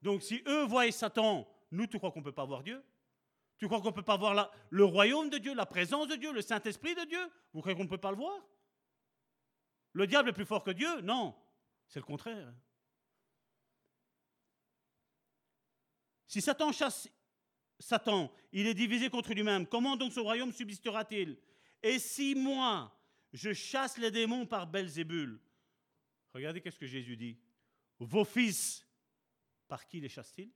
Donc 0.02 0.24
si 0.24 0.42
eux 0.48 0.64
voient 0.64 0.90
Satan, 0.92 1.48
nous, 1.72 1.88
tu 1.88 1.98
crois 1.98 2.12
qu'on 2.12 2.20
ne 2.20 2.26
peut 2.26 2.32
pas 2.32 2.46
voir 2.46 2.64
Dieu? 2.64 2.84
Tu 3.58 3.68
crois 3.68 3.82
qu'on 3.82 3.90
ne 3.90 3.94
peut 3.94 4.04
pas 4.04 4.18
voir 4.18 4.34
la, 4.34 4.52
le 4.70 4.86
royaume 4.86 5.30
de 5.30 5.38
Dieu, 5.40 5.54
la 5.54 5.66
présence 5.66 6.08
de 6.08 6.16
Dieu, 6.16 6.32
le 6.32 6.42
Saint-Esprit 6.42 6.96
de 6.96 7.06
Dieu? 7.06 7.30
Vous 7.54 7.60
croyez 7.60 7.76
qu'on 7.76 7.84
ne 7.84 7.90
peut 7.90 7.98
pas 7.98 8.12
le 8.12 8.18
voir? 8.18 8.40
Le 9.94 10.08
diable 10.08 10.30
est 10.30 10.34
plus 10.34 10.46
fort 10.46 10.64
que 10.64 10.72
Dieu? 10.72 11.02
Non, 11.02 11.36
c'est 11.88 12.00
le 12.00 12.06
contraire. 12.06 12.54
Si 16.28 16.42
Satan 16.42 16.72
chasse 16.72 17.10
Satan, 17.80 18.32
il 18.52 18.68
est 18.68 18.74
divisé 18.74 19.10
contre 19.10 19.34
lui-même, 19.34 19.68
comment 19.68 19.96
donc 19.96 20.14
ce 20.14 20.20
royaume 20.20 20.52
subsistera-t-il? 20.52 21.38
Et 21.84 22.00
si 22.00 22.36
moi, 22.36 22.94
je 23.34 23.54
chasse 23.54 23.98
les 23.98 24.12
démons 24.12 24.46
par 24.46 24.68
Belzébul, 24.68 25.40
regardez 26.34 26.62
qu'est-ce 26.62 26.80
que 26.80 26.88
Jésus 26.88 27.18
dit. 27.18 27.38
Vos 28.00 28.26
fils, 28.26 28.86
par 29.68 29.86
qui 29.86 30.00
les 30.00 30.10
chassent-ils? 30.10 30.52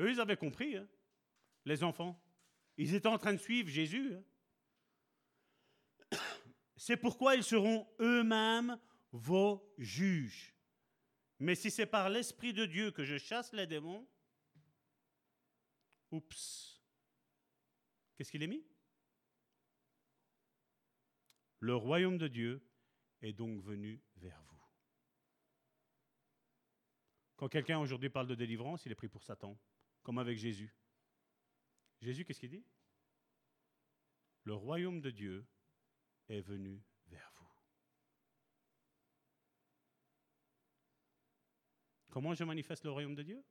Eux, 0.00 0.10
ils 0.10 0.20
avaient 0.20 0.36
compris, 0.36 0.76
hein, 0.76 0.88
les 1.64 1.82
enfants. 1.82 2.20
Ils 2.76 2.94
étaient 2.94 3.08
en 3.08 3.18
train 3.18 3.32
de 3.32 3.38
suivre 3.38 3.68
Jésus. 3.68 4.14
Hein. 4.14 6.18
C'est 6.76 6.96
pourquoi 6.96 7.36
ils 7.36 7.44
seront 7.44 7.86
eux-mêmes 8.00 8.78
vos 9.12 9.72
juges. 9.78 10.51
Mais 11.42 11.56
si 11.56 11.72
c'est 11.72 11.86
par 11.86 12.08
l'Esprit 12.08 12.52
de 12.52 12.66
Dieu 12.66 12.92
que 12.92 13.02
je 13.02 13.18
chasse 13.18 13.52
les 13.52 13.66
démons, 13.66 14.08
oups, 16.12 16.80
qu'est-ce 18.14 18.30
qu'il 18.30 18.44
est 18.44 18.46
mis? 18.46 18.64
Le 21.58 21.74
royaume 21.74 22.16
de 22.16 22.28
Dieu 22.28 22.64
est 23.22 23.32
donc 23.32 23.60
venu 23.60 24.00
vers 24.18 24.40
vous. 24.44 24.62
Quand 27.34 27.48
quelqu'un 27.48 27.80
aujourd'hui 27.80 28.08
parle 28.08 28.28
de 28.28 28.36
délivrance, 28.36 28.86
il 28.86 28.92
est 28.92 28.94
pris 28.94 29.08
pour 29.08 29.24
Satan, 29.24 29.58
comme 30.04 30.18
avec 30.18 30.38
Jésus. 30.38 30.72
Jésus, 32.00 32.24
qu'est-ce 32.24 32.38
qu'il 32.38 32.50
dit? 32.50 32.64
Le 34.44 34.54
royaume 34.54 35.00
de 35.00 35.10
Dieu 35.10 35.44
est 36.28 36.40
venu 36.40 36.84
vers 37.08 37.32
vous. 37.34 37.42
Comment 42.12 42.34
je 42.34 42.44
manifeste 42.44 42.84
le 42.84 42.90
royaume 42.90 43.14
de 43.14 43.22
Dieu? 43.22 43.42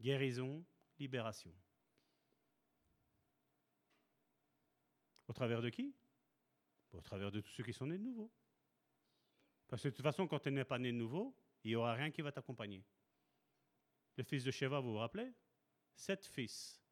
Guérison, 0.00 0.64
libération. 0.98 1.54
Au 5.28 5.32
travers 5.32 5.62
de 5.62 5.70
qui? 5.70 5.94
Au 6.90 7.00
travers 7.00 7.30
de 7.30 7.40
tous 7.40 7.52
ceux 7.52 7.62
qui 7.62 7.72
sont 7.72 7.86
nés 7.86 7.98
de 7.98 8.02
nouveau. 8.02 8.32
Parce 9.68 9.84
que 9.84 9.88
de 9.88 9.94
toute 9.94 10.02
façon, 10.02 10.26
quand 10.26 10.40
tu 10.40 10.50
n'es 10.50 10.64
pas 10.64 10.80
né 10.80 10.90
de 10.90 10.96
nouveau, 10.96 11.36
il 11.62 11.68
n'y 11.68 11.76
aura 11.76 11.94
rien 11.94 12.10
qui 12.10 12.20
va 12.20 12.32
t'accompagner. 12.32 12.84
Le 14.16 14.24
fils 14.24 14.42
de 14.42 14.50
Sheva, 14.50 14.80
vous 14.80 14.90
vous 14.90 14.98
rappelez? 14.98 15.32
Sept 15.94 16.26
fils 16.26 16.82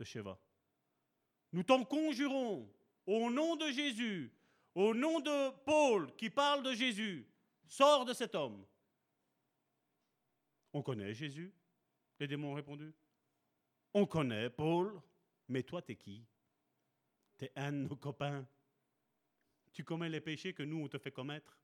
de 0.00 0.02
Sheva. 0.04 0.36
Nous 1.52 1.62
t'en 1.62 1.84
conjurons 1.84 2.74
au 3.06 3.30
nom 3.30 3.54
de 3.54 3.70
Jésus, 3.70 4.32
au 4.74 4.94
nom 4.94 5.20
de 5.20 5.50
Paul 5.64 6.12
qui 6.16 6.28
parle 6.28 6.64
de 6.64 6.74
Jésus, 6.74 7.24
Sors 7.68 8.04
de 8.04 8.12
cet 8.12 8.34
homme. 8.34 8.64
On 10.72 10.82
connaît 10.82 11.14
Jésus? 11.14 11.52
Les 12.18 12.26
démons 12.26 12.52
ont 12.52 12.54
répondu. 12.54 12.94
On 13.94 14.06
connaît 14.06 14.50
Paul, 14.50 15.00
mais 15.48 15.62
toi, 15.62 15.82
t'es 15.82 15.96
qui? 15.96 16.24
T'es 17.36 17.52
un 17.56 17.72
de 17.72 17.88
nos 17.88 17.96
copains. 17.96 18.46
Tu 19.72 19.84
commets 19.84 20.08
les 20.08 20.20
péchés 20.20 20.54
que 20.54 20.62
nous, 20.62 20.82
on 20.84 20.88
te 20.88 20.98
fait 20.98 21.12
commettre. 21.12 21.58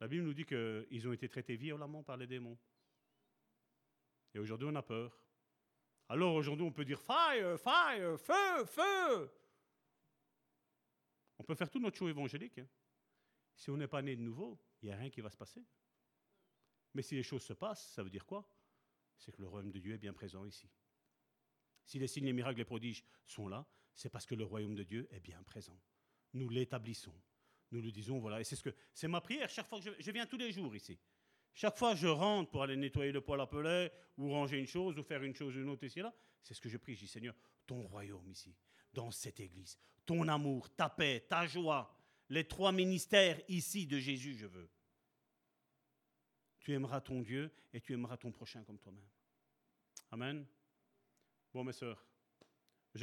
La 0.00 0.08
Bible 0.08 0.24
nous 0.24 0.34
dit 0.34 0.44
qu'ils 0.44 1.08
ont 1.08 1.12
été 1.12 1.28
traités 1.28 1.56
violemment 1.56 2.02
par 2.02 2.16
les 2.16 2.26
démons. 2.26 2.58
Et 4.34 4.38
aujourd'hui, 4.38 4.68
on 4.70 4.74
a 4.74 4.82
peur. 4.82 5.16
Alors 6.08 6.34
aujourd'hui, 6.34 6.66
on 6.66 6.72
peut 6.72 6.84
dire 6.84 7.00
fire, 7.00 7.58
fire, 7.58 8.18
feu, 8.18 8.64
feu. 8.66 9.30
On 11.38 11.44
peut 11.44 11.54
faire 11.54 11.70
tout 11.70 11.78
notre 11.78 11.96
show 11.96 12.08
évangélique. 12.08 12.58
Hein. 12.58 12.68
Si 13.56 13.70
on 13.70 13.76
n'est 13.76 13.88
pas 13.88 14.02
né 14.02 14.16
de 14.16 14.22
nouveau, 14.22 14.58
il 14.82 14.86
n'y 14.86 14.92
a 14.92 14.96
rien 14.96 15.10
qui 15.10 15.20
va 15.20 15.30
se 15.30 15.36
passer. 15.36 15.64
Mais 16.94 17.02
si 17.02 17.14
les 17.14 17.22
choses 17.22 17.42
se 17.42 17.52
passent, 17.52 17.86
ça 17.92 18.02
veut 18.02 18.10
dire 18.10 18.24
quoi? 18.24 18.48
C'est 19.18 19.32
que 19.32 19.40
le 19.40 19.48
royaume 19.48 19.72
de 19.72 19.78
Dieu 19.78 19.94
est 19.94 19.98
bien 19.98 20.12
présent 20.12 20.44
ici. 20.44 20.68
Si 21.84 21.98
les 21.98 22.06
signes, 22.06 22.26
les 22.26 22.32
miracles, 22.32 22.58
les 22.58 22.64
prodiges 22.64 23.04
sont 23.26 23.48
là, 23.48 23.66
c'est 23.94 24.10
parce 24.10 24.26
que 24.26 24.34
le 24.34 24.44
royaume 24.44 24.74
de 24.74 24.82
Dieu 24.82 25.08
est 25.10 25.20
bien 25.20 25.42
présent. 25.42 25.78
Nous 26.32 26.48
l'établissons. 26.48 27.14
Nous 27.70 27.80
le 27.80 27.90
disons, 27.90 28.18
voilà. 28.18 28.40
Et 28.40 28.44
c'est 28.44 28.56
ce 28.56 28.62
que 28.62 28.74
c'est 28.92 29.08
ma 29.08 29.20
prière. 29.20 29.48
Chaque 29.48 29.66
fois 29.66 29.80
que 29.80 29.90
je, 29.98 30.10
viens 30.10 30.26
tous 30.26 30.36
les 30.36 30.52
jours 30.52 30.74
ici. 30.74 30.98
Chaque 31.52 31.76
fois 31.76 31.92
que 31.92 32.00
je 32.00 32.06
rentre 32.06 32.50
pour 32.50 32.62
aller 32.62 32.76
nettoyer 32.76 33.12
le 33.12 33.20
poêle 33.20 33.40
à 33.40 33.46
pelet, 33.46 33.92
ou 34.16 34.30
ranger 34.30 34.58
une 34.58 34.66
chose, 34.66 34.98
ou 34.98 35.02
faire 35.02 35.22
une 35.22 35.34
chose, 35.34 35.54
une 35.54 35.68
autre 35.68 35.84
ici 35.84 36.00
là, 36.00 36.12
c'est 36.42 36.54
ce 36.54 36.60
que 36.60 36.68
je 36.68 36.78
prie. 36.78 36.94
Je 36.94 37.00
dis 37.00 37.08
Seigneur, 37.08 37.34
ton 37.66 37.82
royaume 37.82 38.28
ici, 38.28 38.56
dans 38.92 39.10
cette 39.10 39.40
église, 39.40 39.78
ton 40.04 40.26
amour, 40.28 40.74
ta 40.74 40.88
paix, 40.88 41.24
ta 41.28 41.46
joie, 41.46 41.92
les 42.28 42.46
trois 42.46 42.72
ministères 42.72 43.40
ici 43.48 43.86
de 43.86 43.98
Jésus, 43.98 44.34
je 44.34 44.46
veux. 44.46 44.68
Tu 46.60 46.72
aimeras 46.72 47.00
ton 47.00 47.20
Dieu 47.20 47.52
et 47.72 47.80
tu 47.80 47.92
aimeras 47.92 48.16
ton 48.16 48.32
prochain 48.32 48.62
comme 48.64 48.78
toi-même. 48.78 49.08
Amen. 50.10 50.46
Bon, 51.52 51.62
mes 51.64 51.72